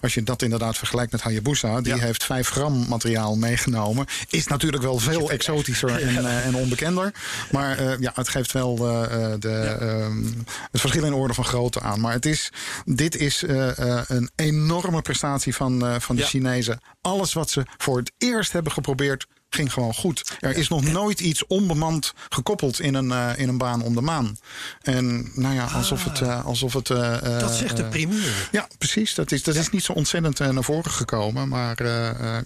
als 0.00 0.14
je 0.14 0.22
dat 0.22 0.42
inderdaad 0.42 0.78
vergelijkt 0.78 1.12
met 1.12 1.22
Hayabusa, 1.22 1.80
die 1.80 2.00
heeft 2.00 2.24
vijf 2.24 2.48
gram 2.48 2.79
materiaal 2.88 3.36
meegenomen. 3.36 4.06
Is 4.28 4.46
natuurlijk 4.46 4.82
wel 4.82 4.98
veel 4.98 5.30
exotischer 5.30 6.02
en, 6.02 6.24
eh, 6.26 6.46
en 6.46 6.54
onbekender. 6.54 7.12
Maar 7.50 7.78
eh, 7.78 7.98
ja, 7.98 8.12
het 8.14 8.28
geeft 8.28 8.52
wel 8.52 8.76
eh, 8.76 9.32
de, 9.38 9.76
ehm, 9.80 10.24
het 10.70 10.80
verschil 10.80 11.04
in 11.04 11.12
orde 11.12 11.34
van 11.34 11.44
grootte 11.44 11.80
aan. 11.80 12.00
Maar 12.00 12.12
het 12.12 12.26
is, 12.26 12.52
dit 12.84 13.16
is 13.16 13.44
een 14.06 14.30
enorme 14.36 15.02
prestatie 15.02 15.54
van, 15.54 16.00
van 16.00 16.16
de. 16.16 16.22
Chinezen. 16.22 16.80
Alles 17.00 17.32
wat 17.32 17.50
ze 17.50 17.66
voor 17.76 17.98
het 17.98 18.12
eerst 18.18 18.52
hebben 18.52 18.72
geprobeerd 18.72 19.26
ging 19.50 19.72
gewoon 19.72 19.94
goed. 19.94 20.32
Er 20.40 20.56
is 20.56 20.68
nog 20.68 20.82
nooit 20.84 21.20
iets 21.20 21.46
onbemand 21.46 22.12
gekoppeld 22.28 22.80
in 22.80 22.94
een, 22.94 23.12
eh, 23.12 23.30
in 23.36 23.48
een 23.48 23.58
baan 23.58 23.82
om 23.82 23.94
de 23.94 24.00
maan. 24.00 24.38
En 24.82 25.30
nou 25.34 25.54
ja, 25.54 25.64
alsof 25.64 26.04
het. 26.04 26.20
eh, 26.20 26.44
alsof 26.44 26.72
het 26.72 26.90
Ah. 26.90 27.40
Dat 27.40 27.60
echt 27.62 27.76
de 27.76 27.84
primeur. 27.84 28.48
ja, 28.52 28.68
precies. 28.78 29.14
Dat 29.14 29.32
is, 29.32 29.42
dat 29.42 29.54
is 29.54 29.70
niet 29.70 29.84
zo 29.84 29.92
ontzettend 29.92 30.38
naar 30.38 30.64
voren 30.64 30.90
gekomen. 30.90 31.48
Maar 31.48 31.84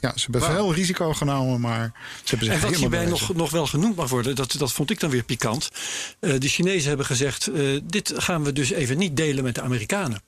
ja, 0.00 0.12
ze 0.14 0.22
hebben 0.22 0.40
Wauw. 0.40 0.52
veel 0.54 0.74
risico 0.74 1.12
genomen. 1.12 1.60
Maar 1.60 1.92
ze 2.24 2.28
hebben 2.36 2.46
zich 2.46 2.56
En 2.56 2.62
wat 2.70 2.76
hierbij 2.78 3.04
bewezen. 3.04 3.26
nog, 3.26 3.36
nog 3.36 3.50
wel 3.50 3.66
genoemd 3.66 3.96
mag 3.96 4.08
worden, 4.10 4.34
dat, 4.34 4.52
dat 4.58 4.72
vond 4.72 4.90
ik 4.90 5.00
dan 5.00 5.10
weer 5.10 5.22
pikant. 5.22 5.70
De 6.20 6.48
Chinezen 6.48 6.88
hebben 6.88 7.06
gezegd: 7.06 7.50
dit 7.84 8.12
gaan 8.16 8.44
we 8.44 8.52
dus 8.52 8.70
even 8.70 8.98
niet 8.98 9.16
delen 9.16 9.44
met 9.44 9.54
de 9.54 9.62
Amerikanen. 9.62 10.20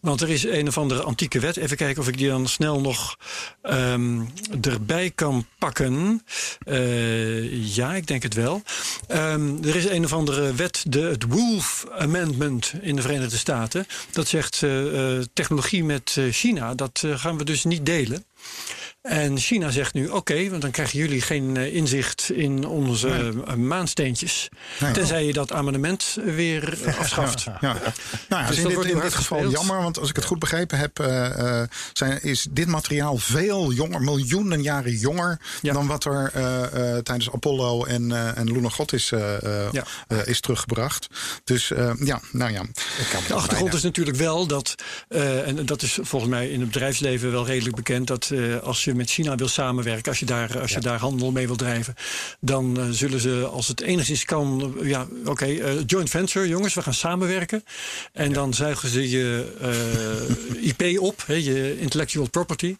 Want 0.00 0.20
er 0.20 0.28
is 0.28 0.44
een 0.44 0.68
of 0.68 0.78
andere 0.78 1.02
antieke 1.02 1.40
wet. 1.40 1.56
Even 1.56 1.76
kijken 1.76 2.02
of 2.02 2.08
ik 2.08 2.18
die 2.18 2.28
dan 2.28 2.48
snel 2.48 2.80
nog 2.80 3.16
ehm, 3.62 4.20
erbij 4.60 5.10
kan 5.14 5.46
pakken. 5.58 6.22
Eh, 6.58 7.74
ja, 7.76 7.94
ik 7.94 8.06
denk 8.06 8.22
het 8.22 8.34
wel. 8.34 8.62
Ehm, 9.06 9.64
er 9.64 9.76
is 9.76 9.84
een 9.84 10.04
of 10.04 10.12
andere 10.12 10.54
wet, 10.54 10.84
de, 10.88 11.00
het 11.00 11.24
Wolf 11.28 11.86
Amendment 11.98 12.72
in 12.80 12.96
de 12.96 13.02
Verenigde 13.02 13.36
Staten. 13.36 13.86
Dat 14.12 14.28
zegt 14.28 14.62
eh, 14.62 15.18
technologie 15.32 15.84
met 15.84 16.18
China, 16.30 16.74
dat 16.74 17.04
gaan 17.14 17.38
we 17.38 17.44
dus 17.44 17.64
niet 17.64 17.86
delen. 17.86 18.24
En 19.02 19.38
China 19.38 19.70
zegt 19.70 19.94
nu: 19.94 20.08
oké, 20.08 20.48
want 20.50 20.62
dan 20.62 20.70
krijgen 20.70 20.98
jullie 20.98 21.20
geen 21.20 21.56
eh, 21.56 21.74
inzicht 21.74 22.30
in 22.34 22.66
onze 22.66 23.32
eh, 23.46 23.54
maansteentjes. 23.54 24.48
Nee. 24.80 24.92
Tenzij 24.92 25.24
je 25.24 25.32
dat 25.32 25.52
amendement 25.52 26.16
weer 26.24 26.82
eh, 26.84 26.98
afschaft. 26.98 27.44
Ja. 27.44 27.58
Nou 27.60 27.72
ja, 28.28 28.46
Dus 28.46 28.50
is 28.50 28.56
in 28.56 28.64
dit, 28.66 28.74
wordt 28.74 28.90
in 28.90 29.00
dit 29.00 29.14
geval 29.14 29.48
jammer, 29.50 29.82
want 29.82 29.98
als 29.98 30.08
ik 30.10 30.16
het 30.16 30.24
goed 30.24 30.38
begrepen 30.38 30.78
heb, 30.78 30.98
eh, 30.98 31.60
eh, 31.62 31.68
zijn, 31.92 32.22
is 32.22 32.46
dit 32.50 32.66
materiaal 32.66 33.16
veel 33.16 33.72
jonger, 33.72 34.00
miljoenen 34.00 34.62
jaren 34.62 34.92
jonger 34.96 35.40
Ja. 35.62 35.72
dan 35.72 35.86
wat 35.86 36.04
er 36.04 36.30
eh, 36.34 36.62
eh, 36.96 37.02
tijdens 37.02 37.30
Apollo 37.32 37.84
en, 37.84 38.12
eh 38.12 38.38
en 38.38 38.52
Luna 38.52 38.68
God 38.68 38.92
is, 38.92 39.12
eh, 39.12 39.42
eh, 39.66 39.72
Ja. 39.72 39.84
eh, 40.08 40.18
is 40.26 40.40
teruggebracht. 40.40 41.06
Dus 41.44 41.70
eh, 41.70 41.92
ja, 42.04 42.20
nou 42.32 42.52
ja. 42.52 42.62
De 43.28 43.34
achtergrond 43.34 43.74
is 43.74 43.82
natuurlijk 43.82 44.16
wel 44.16 44.46
dat, 44.46 44.74
eh, 45.08 45.46
en 45.48 45.66
dat 45.66 45.82
is 45.82 45.98
volgens 46.02 46.30
mij 46.30 46.48
in 46.48 46.60
het 46.60 46.70
bedrijfsleven 46.70 47.30
wel 47.32 47.46
redelijk 47.46 47.76
bekend, 47.76 48.06
dat 48.06 48.30
eh, 48.32 48.58
als 48.58 48.84
je 48.84 48.89
met 48.94 49.10
China 49.10 49.34
wil 49.34 49.48
samenwerken, 49.48 50.08
als 50.10 50.18
je 50.18 50.26
daar, 50.26 50.60
als 50.60 50.72
je 50.72 50.80
daar 50.80 50.98
handel 50.98 51.32
mee 51.32 51.46
wil 51.46 51.56
drijven, 51.56 51.94
dan 52.40 52.80
eh, 52.80 52.84
zullen 52.90 53.20
ze, 53.20 53.48
als 53.52 53.68
het 53.68 53.80
enigszins 53.80 54.24
kan, 54.24 54.74
eh, 54.80 54.88
ja, 54.88 55.06
oké, 55.24 55.44
eh, 55.44 55.72
joint 55.86 56.10
venture, 56.10 56.48
jongens, 56.48 56.74
we 56.74 56.82
gaan 56.82 56.94
samenwerken. 56.94 57.64
En 58.12 58.32
dan 58.32 58.54
zuigen 58.54 58.88
ze 58.88 59.10
je 59.10 59.56
eh, 59.60 60.68
IP 60.68 60.98
op, 60.98 61.24
je 61.26 61.80
intellectual 61.80 62.28
property. 62.28 62.76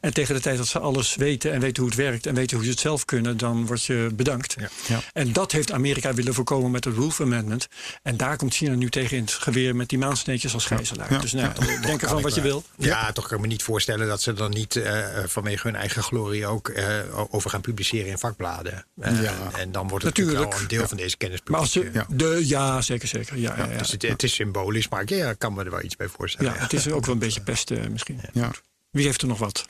En 0.00 0.12
tegen 0.12 0.34
de 0.34 0.40
tijd 0.40 0.56
dat 0.56 0.66
ze 0.66 0.78
alles 0.78 1.14
weten 1.14 1.52
en 1.52 1.60
weten 1.60 1.82
hoe 1.82 1.90
het 1.90 2.00
werkt 2.00 2.26
en 2.26 2.34
weten 2.34 2.56
hoe 2.56 2.64
ze 2.64 2.70
het 2.70 2.80
zelf 2.80 3.04
kunnen, 3.04 3.36
dan 3.36 3.66
word 3.66 3.84
je 3.84 4.08
bedankt. 4.12 4.56
Ja. 4.86 5.00
En 5.12 5.32
dat 5.32 5.52
heeft 5.52 5.72
Amerika 5.72 6.14
willen 6.14 6.34
voorkomen 6.34 6.70
met 6.70 6.84
het 6.84 6.94
Wolf 6.94 7.20
Amendment. 7.20 7.68
En 8.02 8.16
daar 8.16 8.36
komt 8.36 8.54
China 8.54 8.74
nu 8.74 8.88
tegen 8.88 9.16
in 9.16 9.22
het 9.22 9.32
geweer 9.32 9.76
met 9.76 9.88
die 9.88 9.98
maansneetjes 9.98 10.54
als 10.54 10.64
gijzelaar. 10.64 11.20
Dus 11.20 11.32
nou, 11.32 11.52
denk 11.82 12.02
ervan 12.02 12.22
wat 12.22 12.34
je 12.34 12.40
wil. 12.40 12.64
Ja, 12.76 13.12
toch 13.12 13.26
kan 13.26 13.36
ik 13.36 13.42
me 13.42 13.48
niet 13.48 13.62
voorstellen 13.62 14.06
dat 14.06 14.22
ze 14.22 14.32
dan 14.32 14.50
niet 14.50 14.76
eh, 14.76 15.24
vanwege 15.58 15.68
hun 15.68 15.76
eigen 15.76 16.02
glorie 16.02 16.46
ook 16.46 16.68
eh, 16.68 17.34
over 17.34 17.50
gaan 17.50 17.60
publiceren 17.60 18.06
in 18.06 18.18
vakbladen. 18.18 18.84
Eh, 19.00 19.22
Ja. 19.22 19.34
En 19.58 19.72
dan 19.72 19.88
wordt 19.88 20.04
het 20.04 20.16
natuurlijk, 20.16 20.52
wel 20.52 20.60
een 20.60 20.68
deel 20.68 20.88
van 20.88 20.96
deze 20.96 21.16
kennis 21.16 21.40
Maar 21.44 21.60
als 21.60 21.72
ze, 21.72 21.80
publiek, 21.80 22.02
eh, 22.02 22.08
de, 22.08 22.46
ja, 22.46 22.80
zeker, 22.80 23.08
zeker. 23.08 23.38
Ja, 23.38 23.54
ja, 23.56 23.66
ja. 23.66 23.78
Dus 23.78 23.90
het, 23.90 24.02
het 24.02 24.22
is 24.22 24.34
symbolisch, 24.34 24.88
maar 24.88 25.02
ik 25.02 25.08
ja, 25.08 25.32
kan 25.32 25.54
me 25.54 25.64
er 25.64 25.70
wel 25.70 25.82
iets 25.82 25.96
bij 25.96 26.08
voorstellen. 26.08 26.52
Ja, 26.52 26.58
het 26.58 26.72
is 26.72 26.90
ook 26.90 27.04
wel 27.04 27.14
een 27.14 27.20
beetje 27.20 27.40
pesten 27.40 27.92
misschien. 27.92 28.20
Ja. 28.32 28.50
Wie 28.90 29.04
heeft 29.06 29.22
er 29.22 29.28
nog 29.28 29.38
wat? 29.38 29.66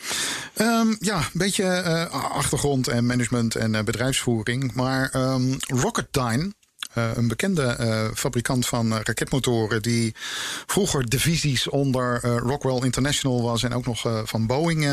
Ehm, 0.54 0.94
ja, 0.98 1.16
een 1.18 1.24
beetje 1.32 1.64
eh, 1.64 2.30
achtergrond 2.32 2.88
en 2.88 3.06
management 3.06 3.54
en 3.54 3.74
eh, 3.74 3.82
bedrijfsvoering. 3.82 4.72
Maar 4.74 5.10
ehm, 5.12 5.54
Rocketdyne, 5.66 6.52
eh, 6.94 7.10
een 7.14 7.28
bekende 7.28 7.62
eh, 7.62 8.08
fabrikant 8.14 8.66
van 8.66 8.92
eh, 8.92 9.00
raketmotoren... 9.02 9.82
die 9.82 10.14
vroeger 10.66 11.08
divisies 11.08 11.68
onder 11.68 12.26
Rockwell 12.26 12.80
International 12.82 13.42
was... 13.42 13.62
en 13.62 13.74
ook 13.74 13.86
nog 13.86 14.22
van 14.24 14.46
Boeing 14.46 14.84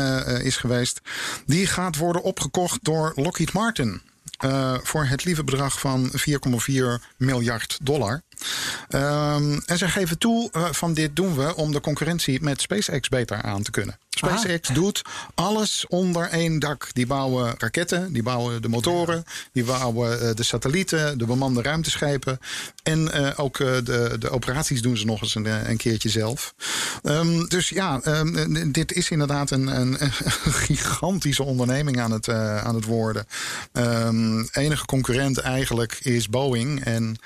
is 0.42 0.56
geweest... 0.56 1.00
die 1.46 1.66
gaat 1.66 1.96
worden 1.96 2.22
opgekocht 2.22 2.84
door 2.84 3.12
Lockheed 3.14 3.52
Martin... 3.52 4.02
voor 4.82 5.04
het 5.04 5.24
lieve 5.24 5.44
bedrag 5.44 5.80
van 5.80 6.10
4,4 6.10 6.74
miljard 7.16 7.78
dollar. 7.82 8.22
Ehm, 8.88 9.58
en 9.66 9.78
zij 9.78 9.88
geven 9.88 10.18
toe 10.18 10.48
eh, 10.52 10.64
van 10.70 10.94
dit 10.94 11.16
doen 11.16 11.36
we 11.36 11.56
om 11.56 11.72
de 11.72 11.80
concurrentie 11.80 12.42
met 12.42 12.60
SpaceX 12.60 13.08
beter 13.08 13.42
aan 13.42 13.62
te 13.62 13.70
kunnen. 13.70 13.98
SpaceX 14.08 14.68
doet 14.68 15.02
alles 15.34 15.84
onder 15.88 16.28
één 16.28 16.58
dak. 16.58 16.88
Die 16.92 17.06
bouwen 17.06 17.54
raketten, 17.58 18.12
die 18.12 18.22
bouwen 18.22 18.62
de 18.62 18.68
motoren, 18.68 19.24
die 19.52 19.64
bouwen 19.64 20.20
eh, 20.20 20.34
de 20.34 20.42
satellieten, 20.42 21.18
de 21.18 21.26
bemande 21.26 21.62
ruimteschepen. 21.62 22.38
En 22.82 23.12
eh, 23.12 23.30
ook 23.36 23.58
de, 23.58 24.16
de 24.18 24.30
operaties 24.30 24.82
doen 24.82 24.96
ze 24.96 25.04
nog 25.04 25.22
eens 25.22 25.34
een, 25.34 25.70
een 25.70 25.76
keertje 25.76 26.08
zelf. 26.08 26.54
Ehm, 27.02 27.46
dus 27.46 27.68
ja, 27.68 28.00
ehm, 28.02 28.72
dit 28.72 28.92
is 28.92 29.10
inderdaad 29.10 29.50
een, 29.50 29.66
een, 29.66 30.02
een 30.02 30.12
gigantische 30.68 31.42
onderneming 31.42 32.00
aan 32.00 32.10
het, 32.10 32.28
aan 32.28 32.74
het 32.74 32.84
worden. 32.84 33.26
Enige 34.52 34.84
concurrent 34.84 35.38
eigenlijk 35.38 35.98
is 36.02 36.28
Boeing. 36.28 36.84
En 36.84 37.16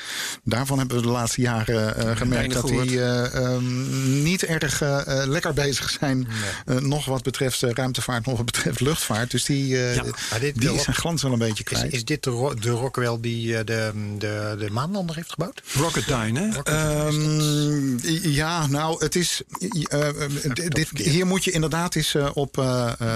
daarvan 0.43 0.79
hebben 0.79 0.97
we 0.97 1.06
de 1.07 1.13
laatste 1.13 1.41
jaren 1.41 1.97
eh, 1.97 2.17
gemerkt 2.17 2.53
dat 2.55 2.69
die 2.69 3.03
eh, 3.03 3.35
ehm, 3.35 4.23
niet 4.23 4.45
erg 4.45 4.81
eh, 4.83 5.01
lekker 5.27 5.53
bezig 5.55 5.91
zijn. 6.01 6.29
nog 6.81 7.05
wat 7.05 7.23
betreft 7.23 7.63
eh, 7.63 7.71
ruimtevaart, 7.71 8.27
nog 8.27 8.37
wat 8.37 8.47
betreft 8.47 8.81
luchtvaart. 8.81 9.31
Dus 9.31 9.45
die, 9.45 9.77
eh, 9.77 9.95
Ja, 9.95 10.03
dit- 10.41 10.61
die 10.61 10.79
zijn 10.81 10.97
glans 10.97 11.23
wel 11.23 11.33
een 11.33 11.39
beetje 11.39 11.65
Is, 11.65 11.79
kwijt. 11.79 11.93
is 11.93 12.05
dit 12.05 12.23
de, 12.25 12.31
ro- 12.31 12.55
de 12.55 12.71
Rockwell 12.71 13.19
die 13.21 13.57
eh, 13.57 13.65
de, 13.65 13.93
de, 14.19 14.57
de 14.59 14.71
maanlander 14.71 15.17
heeft 15.17 15.31
gebouwd? 15.31 15.63
Rocketdyne, 15.75 16.41
hè? 16.41 16.63
Ehm, 16.63 17.99
ja, 18.29 18.67
nou, 18.67 19.05
het 19.05 19.17
is. 19.17 19.43
dit- 20.69 20.91
hier 20.95 21.27
moet 21.27 21.45
je 21.45 21.51
inderdaad 21.51 21.95
eens 21.95 22.15
op. 22.35 22.59
eh, 22.59 22.93
eh, 22.99 23.15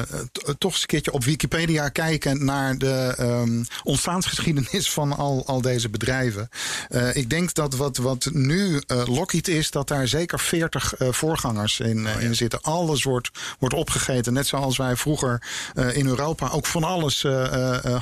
toch 0.58 0.72
eens 0.72 0.80
een 0.80 0.86
keertje 0.86 1.12
op 1.12 1.24
Wikipedia 1.24 1.88
kijken 1.88 2.44
naar 2.44 2.78
de 2.78 3.14
ehm, 3.16 3.62
ontstaansgeschiedenis 3.82 4.90
van 4.90 5.16
al, 5.16 5.42
al 5.46 5.60
deze 5.60 5.88
bedrijven. 5.88 6.48
Eh, 6.88 7.16
ik 7.16 7.30
denk 7.30 7.54
dat 7.54 7.69
wat, 7.76 7.96
wat 7.96 8.28
nu 8.32 8.82
Lockheed 8.86 9.48
is, 9.48 9.70
dat 9.70 9.88
daar 9.88 10.08
zeker 10.08 10.40
40 10.40 10.94
eh, 10.94 11.08
voorgangers 11.12 11.80
in, 11.80 12.06
eh, 12.06 12.22
in 12.22 12.34
zitten. 12.34 12.60
Alles 12.62 13.02
wordt, 13.02 13.30
wordt 13.58 13.74
opgegeten. 13.74 14.32
Net 14.32 14.46
zoals 14.46 14.76
wij 14.76 14.96
vroeger 14.96 15.42
in 15.92 16.06
Europa 16.06 16.48
ook 16.48 16.66
van 16.66 16.84
alles 16.84 17.26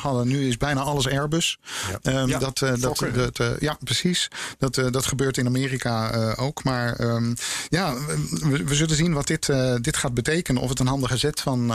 hadden. 0.01 0.29
Nu 0.29 0.49
is 0.49 0.57
bijna 0.57 0.81
alles 0.81 1.09
Airbus. 1.09 1.59
Ehm, 2.03 2.29
Ja, 2.29 2.39
dat, 2.39 2.63
eh, 2.63 2.73
dat, 2.81 3.05
dat, 3.15 3.41
ja, 3.61 3.79
precies. 3.85 4.29
Dat, 4.59 4.75
dat 4.75 5.07
gebeurt 5.07 5.37
in 5.37 5.47
Amerika 5.47 6.11
ook. 6.35 6.65
Maar 6.65 6.97
ehm, 6.97 7.35
ja, 7.69 7.95
we, 8.31 8.65
we 8.65 8.75
zullen 8.75 8.97
zien 8.97 9.13
wat 9.13 9.27
dit, 9.27 9.47
dit 9.81 9.97
gaat 9.97 10.15
betekenen. 10.15 10.63
Of 10.63 10.69
het 10.69 10.79
een 10.79 10.87
handige 10.87 11.17
zet 11.17 11.41
van, 11.41 11.73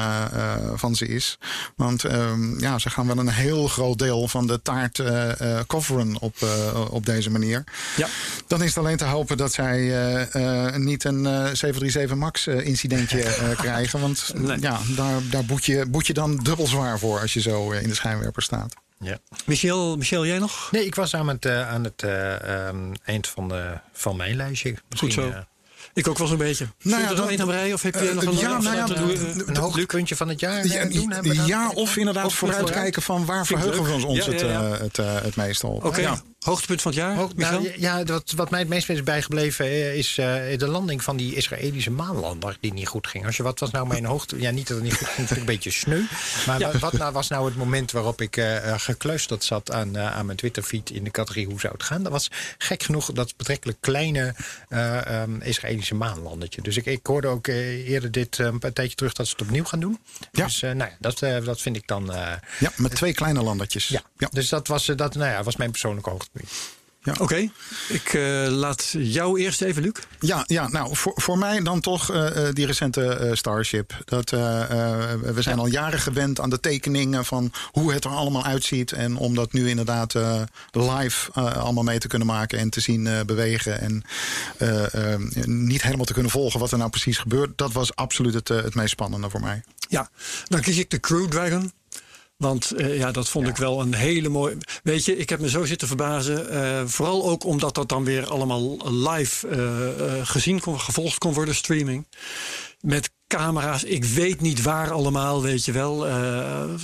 van 0.75 0.95
ze 0.95 1.07
is. 1.07 1.37
Want 1.75 2.03
ehm, 2.03 2.59
ja, 2.59 2.79
ze 2.79 2.89
gaan 2.89 3.07
wel 3.07 3.17
een 3.17 3.29
heel 3.29 3.67
groot 3.67 3.99
deel 3.99 4.27
van 4.27 4.47
de 4.47 4.61
taart 4.61 5.01
coveren 5.67 6.19
op, 6.19 6.35
op 6.89 7.05
deze 7.05 7.29
manier. 7.29 7.63
Ja. 7.97 8.07
Dan 8.47 8.61
is 8.61 8.67
het 8.67 8.77
alleen 8.77 8.97
te 8.97 9.05
hopen 9.05 9.37
dat 9.37 9.53
zij 9.53 9.77
eh, 9.79 10.65
eh, 10.67 10.75
niet 10.75 11.03
een 11.03 11.25
eh, 11.25 11.31
737 11.33 12.15
MAX 12.17 12.47
eh, 12.47 12.65
incidentje 12.65 13.21
eh, 13.23 13.49
krijgen. 13.65 13.99
Want 13.99 14.31
Nee. 14.35 14.57
ja, 14.59 14.79
daar, 14.95 15.19
daar 15.29 15.45
boet, 15.45 15.65
je, 15.65 15.85
boet 15.85 16.07
je 16.07 16.13
dan 16.13 16.37
dubbel 16.37 16.67
zwaar 16.67 16.99
voor 16.99 17.19
als 17.19 17.33
je 17.33 17.41
zo 17.41 17.71
eh, 17.71 17.81
in 17.81 17.87
de 17.89 17.95
schijnwerper 17.95 18.41
staat. 18.43 18.73
Ja. 18.99 19.17
Michel, 19.45 19.97
Michel, 19.97 20.25
jij 20.25 20.39
nog? 20.39 20.67
Nee, 20.71 20.85
ik 20.85 20.95
was 20.95 21.15
aan 21.15 21.27
het, 21.27 21.45
eh, 21.45 21.69
aan 21.69 21.83
het 21.83 22.03
eh, 22.03 22.65
ehm, 22.67 22.77
eind 23.05 23.27
van, 23.27 23.47
de, 23.47 23.77
van 23.93 24.15
mijn 24.15 24.35
lijstje. 24.35 24.75
Misschien, 24.89 25.11
Goed 25.13 25.23
zo. 25.23 25.33
Ik 25.93 26.07
ook 26.07 26.17
wel 26.17 26.27
zo'n 26.27 26.37
beetje. 26.37 26.67
Nou 26.81 27.01
ja, 27.01 27.09
er 27.09 27.15
dan- 27.15 27.29
één 27.29 27.39
aan 27.41 27.47
breien? 27.47 27.73
Of 27.73 27.81
heb 27.81 27.93
je 27.95 28.11
nog 28.13 28.23
een 28.25 28.37
ja, 28.37 28.57
nou 28.61 28.75
ja, 28.75 28.87
een 29.45 29.57
hoogtepuntje 29.57 30.15
van 30.15 30.27
het 30.29 30.39
jaar 30.39 30.67
Ja, 30.67 30.85
doen? 30.85 31.11
Hebben 31.11 31.31
we 31.31 31.37
dat? 31.37 31.47
ja, 31.47 31.69
of 31.69 31.97
inderdaad 31.97 32.25
Of 32.25 32.33
vooruitkijken 32.35 33.01
van 33.01 33.25
waar 33.25 33.45
verheugen 33.45 33.83
we 33.99 34.05
ons 34.05 34.25
Ja, 34.25 34.31
het, 34.31 34.39
ja, 34.41 34.47
ja. 34.47 34.61
het, 34.77 34.97
het 34.97 35.35
meeste 35.35 35.67
op. 35.67 35.83
Oké, 35.85 36.01
Ja. 36.01 36.21
Hoogtepunt 36.43 36.81
van 36.81 36.91
het 36.91 36.99
jaar, 36.99 37.15
Hoog- 37.15 37.35
nou, 37.35 37.73
ja, 37.77 38.03
wat, 38.03 38.31
wat 38.35 38.49
mij 38.49 38.59
het 38.59 38.69
meest 38.69 38.89
is 38.89 39.03
bijgebleven 39.03 39.65
eh, 39.65 39.95
is 39.95 40.17
eh, 40.17 40.57
de 40.57 40.67
landing 40.67 41.03
van 41.03 41.17
die 41.17 41.35
Israëlische 41.35 41.91
maanlander 41.91 42.57
die 42.59 42.73
niet 42.73 42.87
goed 42.87 43.07
ging. 43.07 43.25
Als 43.25 43.37
je 43.37 43.43
wat 43.43 43.59
was 43.59 43.71
nou 43.71 43.87
mijn 43.87 44.05
hoogte? 44.05 44.39
Ja, 44.41 44.51
niet 44.51 44.67
dat 44.67 44.75
het 44.77 44.85
niet 44.85 44.95
goed 44.97 45.07
ging, 45.07 45.29
een 45.29 45.45
beetje 45.45 45.71
sneu. 45.71 46.01
Maar 46.47 46.59
Ja. 46.59 46.77
wat, 46.79 46.93
nou, 46.93 47.13
was 47.13 47.27
nou 47.27 47.45
het 47.45 47.55
moment 47.55 47.91
waarop 47.91 48.21
ik 48.21 48.37
eh, 48.37 48.73
gekluisterd 48.77 49.43
zat 49.43 49.71
aan, 49.71 49.97
aan 49.97 50.25
mijn 50.25 50.37
Twitterfeed 50.37 50.89
in 50.89 51.03
de 51.03 51.11
categorie 51.11 51.45
hoe 51.47 51.59
zou 51.59 51.73
het 51.73 51.83
gaan? 51.83 52.03
Dat 52.03 52.11
was 52.11 52.31
gek 52.57 52.83
genoeg 52.83 53.11
dat 53.11 53.33
betrekkelijk 53.37 53.77
kleine 53.81 54.35
eh, 54.69 55.05
ehm, 55.21 55.41
Israëlische 55.41 55.95
maanlandertje. 55.95 56.61
Dus 56.61 56.77
ik, 56.77 56.85
ik 56.85 57.05
hoorde 57.05 57.27
ook 57.27 57.47
eerder 57.47 58.11
dit 58.11 58.37
een 58.37 58.59
tijdje 58.59 58.95
terug 58.95 59.13
dat 59.13 59.25
ze 59.27 59.31
het 59.31 59.41
opnieuw 59.41 59.63
gaan 59.63 59.79
doen. 59.79 59.99
Ja. 60.31 60.45
Dus 60.45 60.59
nou 60.59 60.77
ja, 60.77 60.91
dat, 60.99 61.19
dat 61.45 61.61
vind 61.61 61.75
ik 61.75 61.87
dan. 61.87 62.05
Ja, 62.59 62.71
met 62.75 62.95
twee 62.95 63.13
kleine 63.13 63.41
landertjes. 63.43 63.87
ja. 63.87 64.01
Ja. 64.17 64.27
Dus 64.31 64.49
dat 64.49 64.67
was, 64.67 64.85
dat, 64.85 65.15
nou 65.15 65.31
ja, 65.31 65.43
was 65.43 65.55
mijn 65.55 65.71
persoonlijke 65.71 66.09
hoogtepunt. 66.09 66.32
Ja. 67.03 67.15
Oké, 67.19 67.49
ik 67.89 68.13
eh, 68.13 68.47
laat 68.49 68.95
jou 68.97 69.39
eerst 69.39 69.61
even, 69.61 69.81
Luc. 69.81 69.93
Ja, 70.19 70.43
ja 70.47 70.67
nou, 70.67 70.95
voor, 70.95 71.13
voor 71.15 71.37
mij 71.37 71.61
dan 71.61 71.79
toch 71.79 72.11
eh, 72.11 72.47
eh, 72.47 72.55
die 72.55 72.65
recente 72.65 73.29
Starship. 73.33 74.01
Dat, 74.05 74.29
we 74.29 75.37
zijn 75.39 75.59
al 75.59 75.67
jaren 75.67 75.99
gewend 75.99 76.39
aan 76.39 76.49
de 76.49 76.59
tekeningen 76.59 77.25
van 77.25 77.51
hoe 77.71 77.93
het 77.93 78.05
er 78.05 78.11
allemaal 78.11 78.43
uitziet. 78.43 78.91
En 78.91 79.15
om 79.15 79.35
dat 79.35 79.53
nu 79.53 79.69
inderdaad 79.69 80.13
live 80.71 81.31
allemaal 81.31 81.83
mee 81.83 81.99
te 81.99 82.07
kunnen 82.07 82.27
maken 82.27 82.59
en 82.59 82.69
te 82.69 82.79
zien 82.79 83.23
bewegen. 83.25 83.79
En 83.79 84.03
niet 85.45 85.81
helemaal 85.81 86.05
te 86.05 86.13
kunnen 86.13 86.31
volgen 86.31 86.59
wat 86.59 86.71
er 86.71 86.77
nou 86.77 86.89
precies 86.89 87.17
gebeurt. 87.17 87.57
Dat 87.57 87.71
was 87.71 87.95
absoluut 87.95 88.33
het, 88.33 88.47
het 88.47 88.75
meest 88.75 88.89
spannende 88.89 89.29
voor 89.29 89.41
mij. 89.41 89.63
Ja, 89.89 90.09
dan 90.47 90.61
kies 90.61 90.77
ik 90.77 90.89
de 90.89 90.99
Crew 90.99 91.27
Dragon. 91.27 91.71
Want 92.43 92.71
eh, 92.71 92.97
ja, 92.97 93.11
dat 93.11 93.29
vond 93.29 93.47
ik 93.47 93.57
wel 93.57 93.81
een 93.81 93.93
hele 93.93 94.29
mooie. 94.29 94.57
Weet 94.83 95.05
je, 95.05 95.17
ik 95.17 95.29
heb 95.29 95.39
me 95.39 95.49
zo 95.49 95.65
zitten 95.65 95.87
verbazen. 95.87 96.49
eh, 96.49 96.81
vooral 96.85 97.29
ook 97.29 97.43
omdat 97.43 97.75
dat 97.75 97.89
dan 97.89 98.03
weer 98.03 98.27
allemaal 98.27 98.77
live 98.91 99.47
eh, 99.47 100.27
gezien 100.27 100.59
kon, 100.59 100.79
gevolgd 100.79 101.17
kon 101.17 101.33
worden, 101.33 101.55
streaming. 101.55 102.07
Met 102.79 103.11
camera's, 103.27 103.83
ik 103.83 104.03
weet 104.05 104.41
niet 104.41 104.61
waar 104.61 104.91
allemaal, 104.91 105.41
weet 105.41 105.65
je 105.65 105.71
wel. 105.71 106.05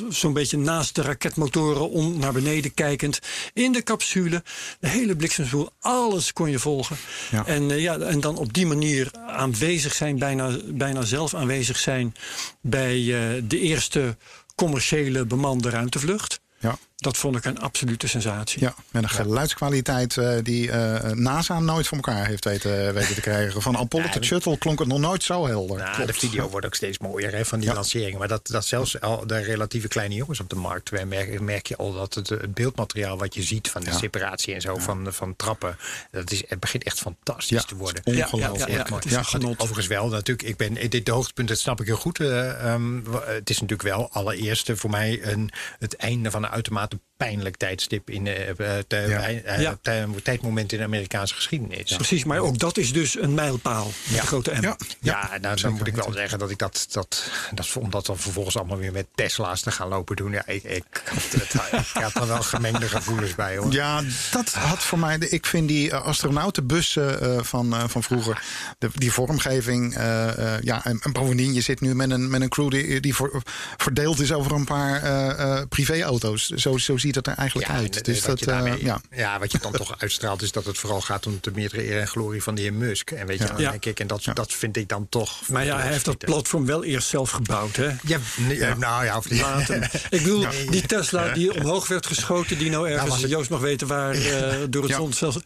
Zo'n 0.10 0.34
beetje 0.34 0.57
naast 0.57 0.95
de 0.95 1.01
raketmotoren 1.01 1.89
om 1.89 2.20
naar 2.20 2.34
beneden 2.34 2.74
kijkend. 2.74 3.20
In 3.53 3.72
de 3.72 3.84
capsule, 3.84 4.43
de 4.80 4.88
hele 4.88 5.16
bliksemspoel, 5.16 5.70
alles 5.80 6.34
kon 6.34 6.49
je 6.49 6.60
volgen. 6.60 6.97
Ja. 7.32 7.45
En, 7.45 7.80
ja, 7.80 7.97
en 7.97 8.20
dan 8.20 8.38
op 8.38 8.53
die 8.53 8.66
manier 8.66 9.12
aanwezig 9.28 9.93
zijn, 9.93 10.20
bijna, 10.20 10.57
bijna 10.66 11.01
zelf 11.01 11.34
aanwezig 11.34 11.78
zijn 11.78 12.16
bij 12.62 13.03
de 13.47 13.60
eerste 13.60 14.18
commerciële 14.60 15.26
bemande 15.26 15.70
ruimtevlucht. 15.70 16.41
Ja. 16.60 16.78
Dat 17.00 17.18
vond 17.18 17.36
ik 17.36 17.45
een 17.45 17.60
absolute 17.60 18.08
sensatie. 18.08 18.62
Ja, 18.62 18.76
met 18.91 19.04
een 19.04 19.10
geluidskwaliteit 19.10 20.18
eh, 20.18 20.34
die 20.43 20.72
eh, 20.72 21.12
NASA 21.12 21.60
nooit 21.60 21.88
voor 21.88 21.97
elkaar 21.97 22.26
heeft 22.28 22.45
weten, 22.45 22.93
weten 22.93 23.16
te 23.16 23.22
krijgen. 23.22 23.62
Van 23.62 23.78
Apollo 23.78 24.10
tot 24.10 24.26
Shuttle 24.26 24.58
klonk 24.58 24.80
het 24.80 24.88
nog 24.88 25.00
nooit 25.00 25.24
zo 25.24 25.47
helder. 25.47 25.78
Nou, 25.78 26.06
de 26.06 26.14
video 26.14 26.50
wordt 26.50 26.66
ook 26.66 26.76
steeds 26.76 26.97
mooier 26.97 27.32
hè, 27.34 27.45
van 27.45 27.60
die 27.60 27.68
Ja. 27.70 27.74
lanceringen. 27.76 28.20
Maar 28.20 28.28
dat, 28.28 28.47
dat 28.47 28.66
zelfs 28.66 29.02
al 29.02 29.28
de 29.28 29.38
relatieve 29.38 29.88
kleine 29.88 30.16
jongens 30.16 30.39
op 30.39 30.50
de 30.50 30.56
markt... 30.56 30.91
merk, 31.06 31.39
merk 31.41 31.68
je 31.68 31.76
al 31.76 31.93
dat 31.93 32.14
het, 32.14 32.30
het 32.30 32.54
beeldmateriaal 32.54 33.18
wat 33.18 33.34
je 33.34 33.43
ziet... 33.43 33.70
van 33.70 33.84
de 33.84 33.89
Ja. 33.91 33.97
separatie 33.97 34.54
en 34.54 34.62
zo 34.62 34.78
van, 34.78 35.08
van 35.14 35.36
trappen... 35.36 35.78
Dat 36.12 36.32
is, 36.32 36.43
het 36.47 36.60
begint 36.60 36.84
echt 36.84 37.00
fantastisch 37.00 37.58
Ja, 37.58 37.64
te 37.64 37.76
worden. 37.76 38.02
ongelooflijk. 38.06 38.70
Ja, 38.70 38.86
ja, 39.10 39.26
ja. 39.39 39.47
Overigens 39.58 39.88
wel, 39.88 40.08
natuurlijk. 40.10 40.47
Ik 40.47 40.58
ben 40.58 40.89
dit 40.89 41.08
hoogtepunt, 41.08 41.47
dat 41.47 41.60
snap 41.60 41.80
ik 41.80 41.86
heel 41.86 41.95
goed. 41.95 42.20
eh, 42.20 42.74
ehm, 42.74 43.00
het 43.26 43.50
is 43.50 43.62
natuurlijk 43.62 43.89
wel 43.89 44.10
allereerst 44.12 44.72
voor 44.74 44.89
mij 44.89 45.20
een, 45.24 45.52
het 45.80 45.95
einde 45.95 46.32
van 46.32 46.43
een 46.43 46.50
uitermate 46.50 46.89
about 46.94 47.02
the 47.02 47.09
pijnlijk 47.20 47.56
tijdstip 47.58 48.10
in 48.10 48.28
eh, 48.28 48.50
eh, 48.50 48.56
te- 48.88 48.96
Ja. 49.08 49.22
eh, 49.28 49.62
Ja. 49.62 49.78
te- 49.82 50.08
tijdmoment 50.24 50.72
in 50.72 50.78
de 50.78 50.84
Amerikaanse 50.84 51.34
geschiedenis. 51.36 51.96
Precies, 51.96 52.24
maar 52.24 52.40
ook 52.40 52.58
dat 52.60 52.78
is 52.78 52.94
dus 52.94 53.18
een 53.22 53.34
mijlpaal. 53.34 53.86
Met 53.86 54.16
Ja. 54.16 54.22
de 54.22 54.28
grote 54.28 54.52
M. 54.60 54.62
Ja, 54.62 54.76
Ja, 55.02 55.38
nou, 55.42 55.62
dan 55.62 55.74
moet 55.74 55.88
ik 55.88 55.96
wel 55.96 56.12
zeggen 56.14 56.40
dat 56.40 56.50
ik 56.50 56.58
dat, 56.58 56.88
dat, 56.92 57.32
dat 57.54 57.74
om 57.80 57.90
dat 57.90 58.06
dan 58.06 58.18
vervolgens 58.18 58.58
allemaal 58.58 58.78
weer 58.78 58.92
met 58.92 59.06
Tesla's 59.16 59.62
te 59.62 59.72
gaan 59.72 59.88
lopen 59.88 60.16
doen. 60.16 60.32
Ja, 60.32 60.44
ik, 60.46 60.64
ik, 60.64 60.84
het, 61.10 61.54
ik 61.96 62.02
had 62.02 62.16
er 62.16 62.28
wel 62.28 62.42
gemengde 62.42 62.88
gevoelens 62.90 63.36
bij 63.36 63.58
hoor. 63.58 63.72
Ja, 63.74 64.02
dat 64.32 64.50
had 64.54 64.80
voor 64.84 65.00
mij. 65.00 65.18
de- 65.18 65.30
Ik 65.30 65.46
vind 65.46 65.68
die 65.68 65.92
eh, 65.92 66.02
astronautenbussen 66.04 67.22
eh, 67.22 67.44
van, 67.44 67.74
eh, 67.74 67.84
van 67.88 68.04
vroeger. 68.04 68.42
De, 68.78 68.90
die 68.94 69.12
vormgeving. 69.12 69.96
eh, 69.96 70.54
eh, 70.56 70.62
ja, 70.62 70.86
en, 70.86 71.00
en 71.04 71.12
bovendien, 71.12 71.54
je 71.54 71.62
zit 71.62 71.82
nu 71.82 71.96
met 71.96 72.10
een, 72.12 72.30
met 72.30 72.42
een 72.42 72.50
crew 72.50 72.70
die, 72.70 73.00
die 73.00 73.16
voor- 73.16 73.42
verdeeld 73.78 74.20
is 74.20 74.32
over 74.34 74.52
een 74.52 74.66
paar 74.66 75.04
eh, 75.04 75.30
eh, 75.58 75.68
privéauto's. 75.70 76.48
Zo, 76.50 76.78
zo 76.78 76.98
ziet 77.16 77.26
het 77.26 77.28
er 77.28 77.34
eigenlijk 77.41 77.68
Ja, 77.68 77.74
uit. 77.76 78.05
dus 78.05 78.20
wat 78.20 78.26
dat, 78.28 78.39
je 78.39 78.45
eh, 78.45 78.51
daarmee- 78.51 78.84
ja. 78.86 79.01
ja, 79.12 79.39
wat 79.39 79.51
je 79.51 79.57
dan 79.62 79.72
toch 79.72 79.95
uitstraalt 79.97 80.41
is 80.41 80.51
dat 80.51 80.66
het 80.66 80.78
vooral 80.78 81.01
gaat 81.01 81.26
om 81.26 81.38
de 81.41 81.51
meerdere 81.55 81.89
eer 81.91 81.99
en 81.99 82.07
glorie 82.07 82.43
van 82.43 82.55
de 82.55 82.62
heer 82.62 82.74
Musk. 82.74 83.12
En 83.12 83.28
weet 83.28 83.38
je, 83.39 83.47
Ja. 83.57 83.72
denk 83.72 83.86
ik, 83.86 83.99
en 83.99 84.07
dat, 84.07 84.24
dat 84.34 84.53
vind 84.53 84.78
ik 84.78 84.89
dan 84.89 85.07
toch. 85.10 85.47
Maar 85.47 85.66
ja, 85.66 85.80
hij 85.80 85.91
heeft 85.91 86.05
dat 86.05 86.18
platform 86.18 86.66
wel 86.66 86.84
eerst 86.84 87.07
zelf 87.07 87.30
gebouwd. 87.30 87.76
Hè? 87.76 87.88
Ja, 88.03 88.18
nee, 88.38 88.60
nou 88.78 89.05
ja, 89.05 89.18
of 89.18 89.30
Later. 89.32 89.91
Ik 90.10 90.22
bedoel, 90.24 90.45
die 90.70 90.86
Tesla 90.86 91.34
die 91.34 91.53
omhoog 91.53 91.88
werd 91.88 92.05
geschoten, 92.05 92.57
die 92.57 92.70
nou 92.70 92.89
ergens, 92.89 93.10
was 93.10 93.22
ik- 93.24 93.30
Joost 93.30 93.49
mag 93.49 93.60
weten 93.60 93.88
waar, 93.88 94.14
eh, 94.14 94.57
door 94.70 94.82
het 94.82 94.91
Ja. 94.91 94.97
zonnestelsel. 94.97 95.41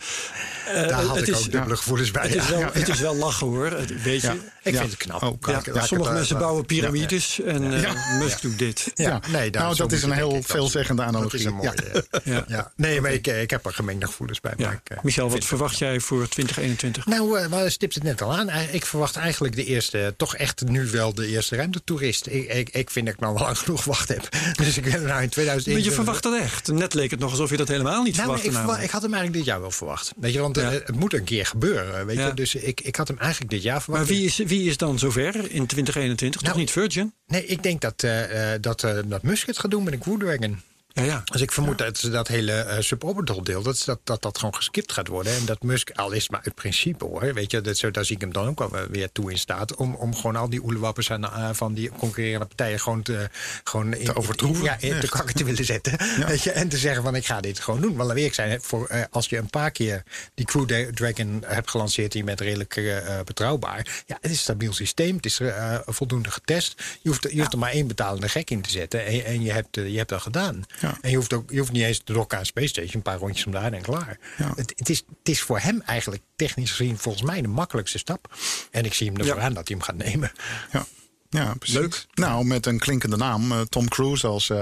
Eh, 0.67 0.73
daar 0.87 1.03
had 1.03 1.15
het 1.15 1.27
ik 1.27 1.35
is, 1.35 1.41
ook 1.45 1.51
dubbele 1.51 1.77
gevoelens 1.77 2.11
bij. 2.11 2.21
Het 2.23 2.35
is, 2.35 2.43
ja. 2.43 2.49
wel, 2.49 2.59
ja, 2.59 2.69
het 2.73 2.87
is 2.89 2.99
wel 2.99 3.15
lachen 3.15 3.47
hoor, 3.47 3.65
het- 3.65 4.01
weet 4.03 4.21
je. 4.21 4.27
Ja. 4.27 4.33
Ik 4.63 4.73
Ja. 4.73 4.79
vind 4.79 4.91
het 4.91 4.99
knap. 4.99 5.23
Ook. 5.23 5.45
Ja, 5.45 5.57
ik- 5.57 5.63
sommige 5.65 6.09
het, 6.09 6.17
mensen 6.17 6.37
bouwen 6.37 6.65
piramides 6.65 7.41
en 7.41 7.73
eh, 7.73 7.81
Ja. 7.81 7.93
Musk 8.19 8.41
doet 8.41 8.59
dit. 8.59 8.91
Ja, 8.95 9.09
Ja. 9.09 9.21
nee, 9.31 9.49
Nou, 9.49 9.75
dat 9.75 9.91
is 9.91 10.03
een 10.03 10.11
heel 10.11 10.41
veelzeggende 10.43 11.03
analogie. 11.03 11.49
Een 11.53 11.65
mooie. 11.65 12.05
Ja. 12.11 12.21
Ja. 12.33 12.45
Ja. 12.47 12.71
Nee, 12.75 13.01
maar 13.01 13.11
ik, 13.13 13.27
eh, 13.27 13.41
ik 13.41 13.49
heb 13.49 13.65
er 13.65 13.73
gemengde 13.73 14.05
gevoelens 14.05 14.39
bij. 14.39 14.53
Ja. 14.57 14.65
Maar 14.65 14.73
ik, 14.83 14.89
eh, 14.89 15.03
Michel, 15.03 15.29
wat 15.29 15.45
verwacht 15.45 15.77
jij 15.77 15.99
voor 15.99 16.27
2021? 16.27 17.05
Nou, 17.05 17.39
eh, 17.39 17.47
maar 17.49 17.71
stipt 17.71 17.93
het 17.95 18.03
net 18.03 18.21
al 18.21 18.33
aan. 18.37 18.49
Eh, 18.49 18.73
Ik 18.73 18.85
verwacht 18.85 19.15
eigenlijk 19.15 19.55
de 19.55 19.65
eerste, 19.65 20.13
toch 20.17 20.35
echt 20.35 20.63
nu 20.65 20.87
wel 20.89 21.13
de 21.13 21.27
eerste 21.27 21.55
ruimtetoerist. 21.55 22.27
Ik, 22.27 22.47
ik, 22.53 22.69
ik 22.69 22.89
vind 22.89 23.05
dat 23.05 23.15
ik 23.15 23.19
nou 23.21 23.33
wel 23.33 23.43
lang 23.43 23.57
genoeg 23.57 23.83
gewacht 23.83 24.07
heb. 24.09 24.29
Dus 24.63 24.77
ik 24.77 24.83
ben 24.83 24.93
er 24.93 24.99
nou 24.99 25.07
in 25.07 25.15
Maar 25.15 25.27
2021. 25.29 25.85
je 25.85 25.91
verwacht 25.91 26.23
dat 26.23 26.39
echt. 26.39 26.67
Net 26.71 26.93
leek 26.93 27.11
het 27.11 27.19
nog 27.19 27.31
alsof 27.31 27.49
je 27.49 27.57
dat 27.57 27.67
helemaal 27.67 28.03
niet 28.03 28.15
Nou, 28.15 28.27
maar 28.29 28.39
verwachtte. 28.39 28.77
ik, 28.77 28.83
ik 28.83 28.89
had 28.91 29.01
hem 29.01 29.13
eigenlijk 29.13 29.43
dit 29.43 29.53
jaar 29.53 29.61
wel 29.61 29.71
verwacht. 29.71 30.11
Weet 30.17 30.33
je, 30.33 30.39
want 30.39 30.57
eh, 30.57 30.63
Ja. 30.63 30.69
het 30.71 30.95
moet 30.95 31.13
een 31.13 31.23
keer 31.23 31.45
gebeuren. 31.45 32.05
Weet 32.05 32.17
Ja. 32.17 32.27
je? 32.27 32.33
Dus 32.33 32.55
ik, 32.55 32.81
ik 32.81 32.95
had 32.95 33.07
hem 33.07 33.17
eigenlijk 33.17 33.51
dit 33.51 33.61
jaar 33.63 33.81
verwacht. 33.81 34.05
Maar 34.05 34.15
wie 34.15 34.25
is, 34.25 34.37
wie 34.37 34.69
is 34.69 34.77
dan 34.77 34.99
zover 34.99 35.35
in 35.51 35.65
2021? 35.65 36.39
Toch 36.41 36.49
Nou, 36.49 36.61
niet 36.61 36.71
Virgin? 36.71 37.13
Nee, 37.27 37.45
ik 37.45 37.63
denk 37.63 37.81
dat, 37.81 38.03
eh, 38.03 38.53
eh, 38.53 38.61
dat, 38.61 38.83
eh, 38.83 38.97
dat 39.05 39.23
Musk 39.23 39.47
het 39.47 39.59
gaat 39.59 39.71
doen 39.71 39.83
met 39.83 39.93
een 39.93 39.99
Crew 39.99 40.19
Dragon. 40.19 40.61
Ja, 40.93 41.03
ja. 41.03 41.21
Dus 41.25 41.41
ik 41.41 41.51
vermoed 41.51 41.77
dat 41.77 41.97
ze 41.97 42.09
dat 42.09 42.27
hele 42.27 42.51
eh, 42.51 42.81
suborbital 42.81 43.43
deel, 43.43 43.63
dat, 43.63 43.81
dat, 43.85 43.99
dat 44.03 44.21
dat 44.21 44.37
gewoon 44.37 44.55
geskipt 44.55 44.91
gaat 44.91 45.07
worden. 45.07 45.33
En 45.33 45.45
dat 45.45 45.63
Musk, 45.63 45.91
al 45.91 46.11
is 46.11 46.29
maar 46.29 46.43
het 46.43 46.55
principe 46.55 47.05
hoor, 47.05 47.33
weet 47.33 47.51
je, 47.51 47.61
dat, 47.61 47.77
zo, 47.77 47.91
daar 47.91 48.05
zie 48.05 48.15
ik 48.15 48.21
hem 48.21 48.33
dan 48.33 48.47
ook 48.47 48.59
wel 48.59 48.87
weer 48.89 49.11
toe 49.11 49.31
in 49.31 49.37
staat. 49.37 49.75
Om, 49.75 49.95
om 49.95 50.15
gewoon 50.15 50.35
al 50.35 50.49
die 50.49 50.63
oelewappers 50.63 51.11
aan, 51.11 51.55
van 51.55 51.73
die 51.73 51.89
concurrerende 51.89 52.45
partijen 52.45 52.79
gewoon 52.79 53.01
te, 53.01 53.29
gewoon 53.63 53.93
in, 53.93 54.15
overtroeven. 54.15 54.63
Ja, 54.63 54.73
in 54.79 54.89
te 54.89 54.95
Echt. 54.95 55.09
kakken 55.09 55.35
te 55.35 55.43
willen 55.43 55.65
zetten. 55.65 55.97
Weet 56.27 56.43
je, 56.43 56.51
en 56.51 56.69
te 56.69 56.77
zeggen 56.77 57.03
van 57.03 57.15
ik 57.15 57.25
ga 57.25 57.41
dit 57.41 57.59
gewoon 57.59 57.81
doen. 57.81 57.95
Want 57.95 58.09
laat 58.09 58.17
ik 58.17 58.33
zijn, 58.33 58.61
voor, 58.61 58.87
eh, 58.87 59.01
als 59.09 59.29
je 59.29 59.37
een 59.37 59.49
paar 59.49 59.71
keer 59.71 60.03
die 60.33 60.45
Crew 60.45 60.91
Dragon 60.93 61.43
hebt 61.45 61.69
gelanceerd, 61.69 62.11
die 62.11 62.23
met 62.23 62.41
redelijk 62.41 62.75
eh, 62.77 63.19
betrouwbaar. 63.25 64.03
Ja, 64.05 64.15
het 64.15 64.25
is 64.25 64.31
een 64.31 64.37
stabiel 64.37 64.73
systeem, 64.73 65.15
het 65.15 65.25
is 65.25 65.41
voldoende 65.85 66.31
getest. 66.31 66.83
Je 67.01 67.09
hoeft, 67.09 67.27
je 67.31 67.37
hoeft 67.37 67.53
er 67.53 67.59
maar 67.59 67.71
één 67.71 67.87
betalende 67.87 68.29
gek 68.29 68.49
in 68.49 68.61
te 68.61 68.69
zetten 68.69 69.05
en, 69.05 69.25
en 69.25 69.43
je, 69.43 69.51
hebt, 69.51 69.75
je 69.75 69.97
hebt 69.97 70.09
dat 70.09 70.21
gedaan. 70.21 70.65
Ja. 70.83 70.97
En 71.01 71.09
je 71.09 71.15
hoeft, 71.15 71.33
ook, 71.33 71.51
je 71.51 71.59
hoeft 71.59 71.71
niet 71.71 71.83
eens 71.83 72.01
te 72.03 72.13
dokken 72.13 72.37
aan 72.37 72.45
Space 72.45 72.67
Station. 72.67 72.93
Een 72.95 73.01
paar 73.01 73.17
rondjes 73.17 73.45
om 73.45 73.51
daar 73.51 73.73
en 73.73 73.81
klaar. 73.81 74.19
Ja. 74.37 74.51
Het, 74.55 74.73
het, 74.75 74.89
is, 74.89 74.97
het 75.19 75.29
is 75.29 75.41
voor 75.41 75.59
hem 75.59 75.81
eigenlijk 75.81 76.23
technisch 76.35 76.71
gezien 76.71 76.97
volgens 76.97 77.23
mij 77.23 77.41
de 77.41 77.47
makkelijkste 77.47 77.97
stap. 77.97 78.35
En 78.71 78.85
ik 78.85 78.93
zie 78.93 79.07
hem 79.07 79.17
ervoor 79.17 79.35
Ja. 79.35 79.41
aan 79.41 79.53
dat 79.53 79.67
hij 79.67 79.77
hem 79.77 79.85
gaat 79.85 79.95
nemen. 79.97 80.31
Ja. 80.71 80.85
Ja, 81.29 81.53
precies. 81.59 81.77
Leuk. 81.77 82.05
Nou, 82.13 82.45
met 82.45 82.65
een 82.65 82.79
klinkende 82.79 83.17
naam, 83.17 83.51
eh, 83.51 83.61
Tom 83.61 83.87
Cruise 83.87 84.27
als. 84.27 84.49
eh, 84.49 84.57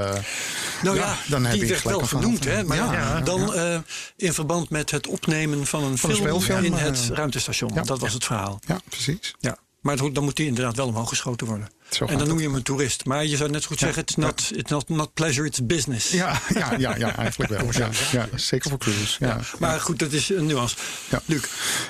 Nou 0.84 0.96
ja, 0.98 1.06
Ja, 1.06 1.18
dan 1.28 1.44
heb 1.44 1.52
die 1.54 1.62
je 1.62 1.68
werd 1.68 1.82
gelijk 1.82 2.00
wel 2.00 2.08
genoemd. 2.08 2.44
Hè? 2.46 2.64
Maar 2.64 2.78
Ja, 2.78 2.94
ja, 2.94 3.00
ja, 3.00 3.22
dan 3.22 3.54
eh, 3.54 3.80
in 4.16 4.34
verband 4.34 4.70
met 4.70 4.92
het 4.92 5.08
opnemen 5.08 5.66
van 5.66 5.84
een 5.84 5.98
Van 5.98 6.10
een 6.10 6.16
film 6.16 6.28
speelfilm, 6.28 6.64
in 6.64 6.74
het 6.74 7.10
ruimtestation. 7.14 7.72
ja. 7.74 7.82
dat 7.82 8.00
was 8.00 8.14
het 8.14 8.24
verhaal. 8.26 8.60
ja, 8.68 8.80
precies. 8.90 9.36
Ja. 9.40 9.58
Maar 9.82 9.98
dan 10.14 10.24
moet 10.24 10.36
die 10.36 10.48
inderdaad 10.48 10.76
wel 10.76 10.88
omhoog 10.88 11.10
geschoten 11.10 11.48
worden. 11.48 11.68
Zo 11.94 12.06
en 12.06 12.18
dan 12.18 12.28
noem 12.28 12.40
je 12.40 12.46
hem 12.46 12.56
een 12.56 12.64
toerist. 12.64 13.06
Maar 13.06 13.26
je 13.26 13.38
zou 13.38 13.50
net 13.50 13.62
zo 13.62 13.68
goed 13.68 13.80
zeggen, 13.80 14.02
it's 14.02 14.16
not, 14.16 14.52
it's 14.54 14.72
not, 14.72 14.90
not 14.90 15.14
pleasure, 15.14 15.48
it's 15.48 15.66
business. 15.66 16.12
Ja, 16.12 16.42
ja, 16.54 16.74
ja, 16.78 16.96
ja 16.98 17.16
eigenlijk 17.16 17.52
wel. 17.52 17.70
Ja, 17.82 17.90
ja, 18.12 18.28
zeker 18.36 18.70
voor 18.70 18.80
Cruise. 18.80 19.16
Ja. 19.20 19.28
Ja. 19.28 19.40
Maar 19.60 19.80
goed, 19.80 20.00
dat 20.00 20.12
is 20.12 20.30
een 20.30 20.46
nuance. 20.46 20.76
Ja. 21.10 21.22
Luc, 21.26 21.42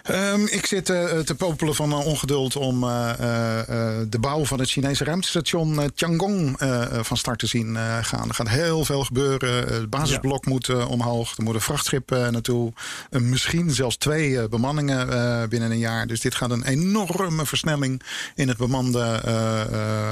Ehm, 0.04 0.46
ik 0.46 0.66
zit 0.66 0.90
eh, 0.90 1.20
te 1.20 1.36
popelen 1.36 1.76
van 1.76 1.94
ongeduld 1.94 2.56
om 2.56 2.84
eh, 2.84 3.10
eh, 3.10 4.08
de 4.10 4.20
bouw 4.20 4.46
van 4.46 4.60
het 4.60 4.70
Chinese 4.70 5.04
ruimtestation 5.04 5.92
Tiangong 5.96 6.56
van 7.02 7.18
start 7.18 7.40
te 7.40 7.48
zien 7.48 7.76
eh, 7.76 7.98
gaan. 8.02 8.28
Er 8.28 8.34
gaat 8.34 8.50
heel 8.50 8.86
veel 8.86 9.04
gebeuren. 9.04 9.74
Het 9.74 9.90
basisblok 9.90 10.46
moet 10.46 10.86
omhoog. 10.86 11.38
Er 11.38 11.44
moet 11.44 11.56
een 11.56 11.62
vrachtschip 11.62 12.10
naartoe. 12.10 12.74
Misschien 13.10 13.72
zelfs 13.72 13.98
twee 13.98 14.40
eh, 14.40 14.50
bemanningen 14.50 15.10
eh, 15.10 15.48
binnen 15.48 15.72
een 15.72 15.80
jaar. 15.80 16.08
Dus 16.08 16.20
dit 16.20 16.36
gaat 16.36 16.52
een 16.52 16.64
enorme 16.64 17.46
versnelling 17.46 18.02
in 18.36 18.48
het 18.48 18.58
bemande 18.58 19.22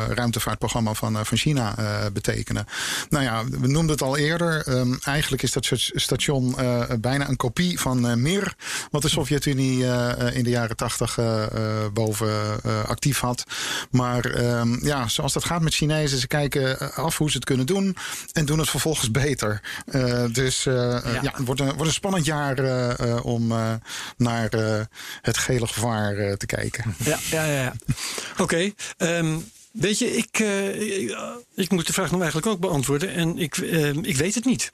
ruimtevaartprogramma 0.10 0.94
van, 0.94 1.18
eh, 1.18 1.24
van 1.24 1.38
China 1.38 1.78
eh, 1.78 2.06
betekenen. 2.14 2.66
Nou 3.10 3.24
ja, 3.24 3.44
we 3.46 3.68
noemden 3.68 3.90
het 3.92 4.02
al 4.02 4.18
eerder. 4.18 4.68
Ehm, 4.68 4.94
eigenlijk 5.04 5.44
is 5.44 5.52
dat 5.52 5.66
st- 5.66 5.92
station 5.94 6.60
eh, 6.60 6.84
bijna 7.00 7.30
een 7.30 7.36
kopie 7.36 7.80
van 7.80 8.08
eh, 8.08 8.16
Mir, 8.16 8.54
wat 8.92 9.02
de 9.02 9.10
Sovjet-Unie 9.10 9.84
eh, 9.86 10.28
eh, 10.28 10.36
in 10.36 10.44
de 10.44 10.50
jaren 10.50 10.76
tachtig 10.76 11.18
eh, 11.18 11.44
eh, 11.44 11.52
boven 11.94 12.60
eh, 12.64 12.84
actief 12.84 13.20
had. 13.20 13.44
Maar 13.92 14.26
ehm, 14.26 14.86
ja, 14.86 15.08
zoals 15.08 15.34
dat 15.34 15.46
gaat 15.46 15.62
met 15.62 15.74
Chinezen, 15.74 16.18
ze 16.20 16.28
kijken 16.28 16.80
eh, 16.80 16.98
af 16.98 17.18
hoe 17.18 17.30
ze 17.30 17.36
het 17.36 17.46
kunnen 17.46 17.66
doen 17.66 17.96
en 18.34 18.46
doen 18.46 18.60
het 18.60 18.70
vervolgens 18.70 19.12
beter. 19.12 19.62
Eh, 19.86 20.24
dus 20.32 20.66
eh, 20.66 20.96
eh, 20.98 21.14
ja. 21.22 21.32
het 21.36 21.46
wordt 21.46 21.62
een, 21.62 21.68
wordt 21.68 21.86
een 21.86 21.92
spannend 21.94 22.26
jaar 22.26 22.58
eh, 22.60 23.00
eh, 23.00 23.26
om 23.26 23.52
eh, 23.52 23.72
naar 24.18 24.50
eh, 24.50 24.82
het 25.22 25.38
gele 25.38 25.68
gevaar 25.68 26.16
eh, 26.18 26.34
te 26.34 26.46
kijken. 26.46 26.96
Ja, 26.98 27.18
ja, 27.30 27.44
ja. 27.46 27.62
ja. 27.62 27.74
Oké. 28.38 28.72
ehm, 28.98 29.38
weet 29.72 30.00
je, 30.00 30.18
ik, 30.18 30.40
eh, 30.40 31.02
ik, 31.02 31.18
ik 31.56 31.72
moet 31.72 31.88
de 31.88 31.94
vraag 31.94 32.12
nog 32.12 32.22
eigenlijk 32.22 32.52
ook 32.52 32.60
beantwoorden. 32.60 33.14
En 33.14 33.38
ik, 33.38 33.58
ehm, 33.58 34.00
ik 34.04 34.18
weet 34.18 34.36
het 34.36 34.46
niet. 34.46 34.72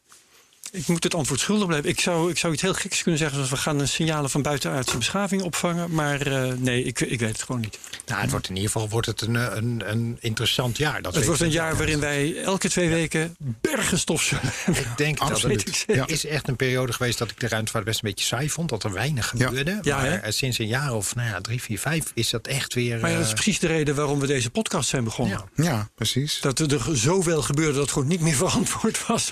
Ik 0.76 0.88
moet 0.88 1.04
het 1.04 1.16
antwoord 1.16 1.40
schuldig 1.40 1.68
blijven. 1.68 1.90
Ik 1.90 2.00
zou, 2.00 2.30
ik 2.30 2.38
zou 2.38 2.54
iets 2.54 2.62
heel 2.62 2.74
geks 2.74 3.02
kunnen 3.02 3.20
zeggen, 3.20 3.36
zoals 3.38 3.52
we 3.52 3.58
gaan 3.58 3.80
een 3.80 3.88
signalen 3.88 4.30
van 4.30 4.42
buitenaardse 4.42 4.98
beschaving 4.98 5.42
opvangen. 5.42 5.92
Maar 5.94 6.22
eh, 6.22 6.52
nee, 6.58 6.84
ik, 6.84 7.00
ik 7.02 7.20
weet 7.20 7.32
het 7.32 7.44
gewoon 7.44 7.62
niet. 7.62 7.80
Nou, 8.06 8.22
het 8.22 8.32
wordt 8.32 8.50
in 8.50 8.56
ieder 8.56 8.72
geval 8.72 8.90
wordt 8.90 9.08
het 9.08 9.22
een, 9.22 9.36
eh, 9.36 9.48
een, 9.56 9.84
een 9.86 10.18
interessant 10.20 10.78
jaar. 10.78 11.02
Dat 11.02 11.16
Het 11.16 11.26
wordt 11.26 11.42
een 11.42 11.52
jaar 11.52 11.78
waarin 11.78 12.00
wij 12.00 12.42
elke 12.44 12.70
twee 12.70 12.90
weken 12.90 13.36
bergen 13.62 14.00
stof 14.00 14.22
zullen 14.22 14.44
hebben. 14.66 14.84
Ik 14.84 14.98
denk 14.98 15.18
dat 15.20 15.42
het 15.42 15.84
Ja. 15.88 16.08
is 16.08 16.26
echt 16.26 16.48
een 16.48 16.56
periode 16.56 16.94
geweest 16.94 17.18
dat 17.18 17.32
ik 17.32 17.40
de 17.40 17.48
ruimtevaart 17.48 17.86
best 17.86 18.04
een 18.04 18.10
beetje 18.10 18.26
saai 18.26 18.50
vond. 18.50 18.70
Dat 18.70 18.84
er 18.84 18.92
weinig 18.94 19.28
gebeurde. 19.28 19.80
Ja, 19.82 19.96
maar 19.98 20.06
hè? 20.06 20.16
eh, 20.16 20.32
sinds 20.32 20.58
een 20.58 20.68
jaar 20.68 20.94
of 20.94 21.16
nou 21.16 21.30
ja, 21.30 21.42
drie, 21.42 21.62
vier, 21.62 21.80
vijf 21.80 22.12
is 22.14 22.30
dat 22.30 22.48
echt 22.48 22.74
weer... 22.74 23.00
Maar 23.00 23.10
ja, 23.12 23.18
dat 23.18 23.26
is 23.26 23.34
precies 23.34 23.60
de 23.60 23.68
reden 23.68 23.96
waarom 23.96 24.20
we 24.20 24.28
deze 24.28 24.50
podcast 24.50 24.90
zijn 24.90 25.04
begonnen. 25.04 25.42
Ja. 25.56 25.64
Ja, 25.64 25.90
precies. 25.96 26.40
Dat 26.42 26.60
er 26.60 26.82
zoveel 26.98 27.42
gebeurde 27.42 27.72
dat 27.74 27.82
het 27.82 27.92
gewoon 27.92 28.08
niet 28.08 28.22
meer 28.22 28.36
verantwoord 28.36 29.08
was. 29.08 29.32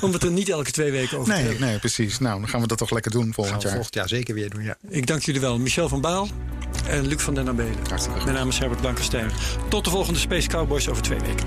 om 0.00 0.12
het 0.16 0.22
er 0.22 0.30
niet 0.30 0.52
elke 0.56 0.70
twee 0.70 0.90
weken 0.90 1.18
over 1.18 1.32
Nee, 1.34 1.58
nee, 1.58 1.78
precies. 1.78 2.18
Nou, 2.18 2.40
dan 2.40 2.48
gaan 2.48 2.60
we 2.60 2.66
dat 2.66 2.78
toch 2.78 2.90
lekker 2.90 3.10
doen 3.10 3.32
volgend 3.34 3.62
jaar. 3.62 3.72
volgend 3.72 3.94
jaar 3.94 4.08
zeker 4.08 4.34
weer 4.34 4.50
doen, 4.50 4.62
ja. 4.62 4.76
Ik 4.88 5.06
dank 5.06 5.22
jullie 5.22 5.40
wel. 5.40 5.58
Michel 5.58 5.88
van 5.88 6.00
Baal 6.00 6.28
en 6.88 7.06
Luc 7.06 7.20
van 7.20 7.34
den 7.34 7.48
Abelen. 7.48 7.74
Hartstikke 7.88 8.18
goed. 8.18 8.24
Mijn 8.24 8.36
naam 8.36 8.48
is 8.48 8.58
Herbert 8.58 8.80
Blankenstein. 8.80 9.30
Tot 9.68 9.84
de 9.84 9.90
volgende 9.90 10.18
Space 10.18 10.48
Cowboys 10.48 10.88
over 10.88 11.02
twee 11.02 11.18
weken. 11.18 11.46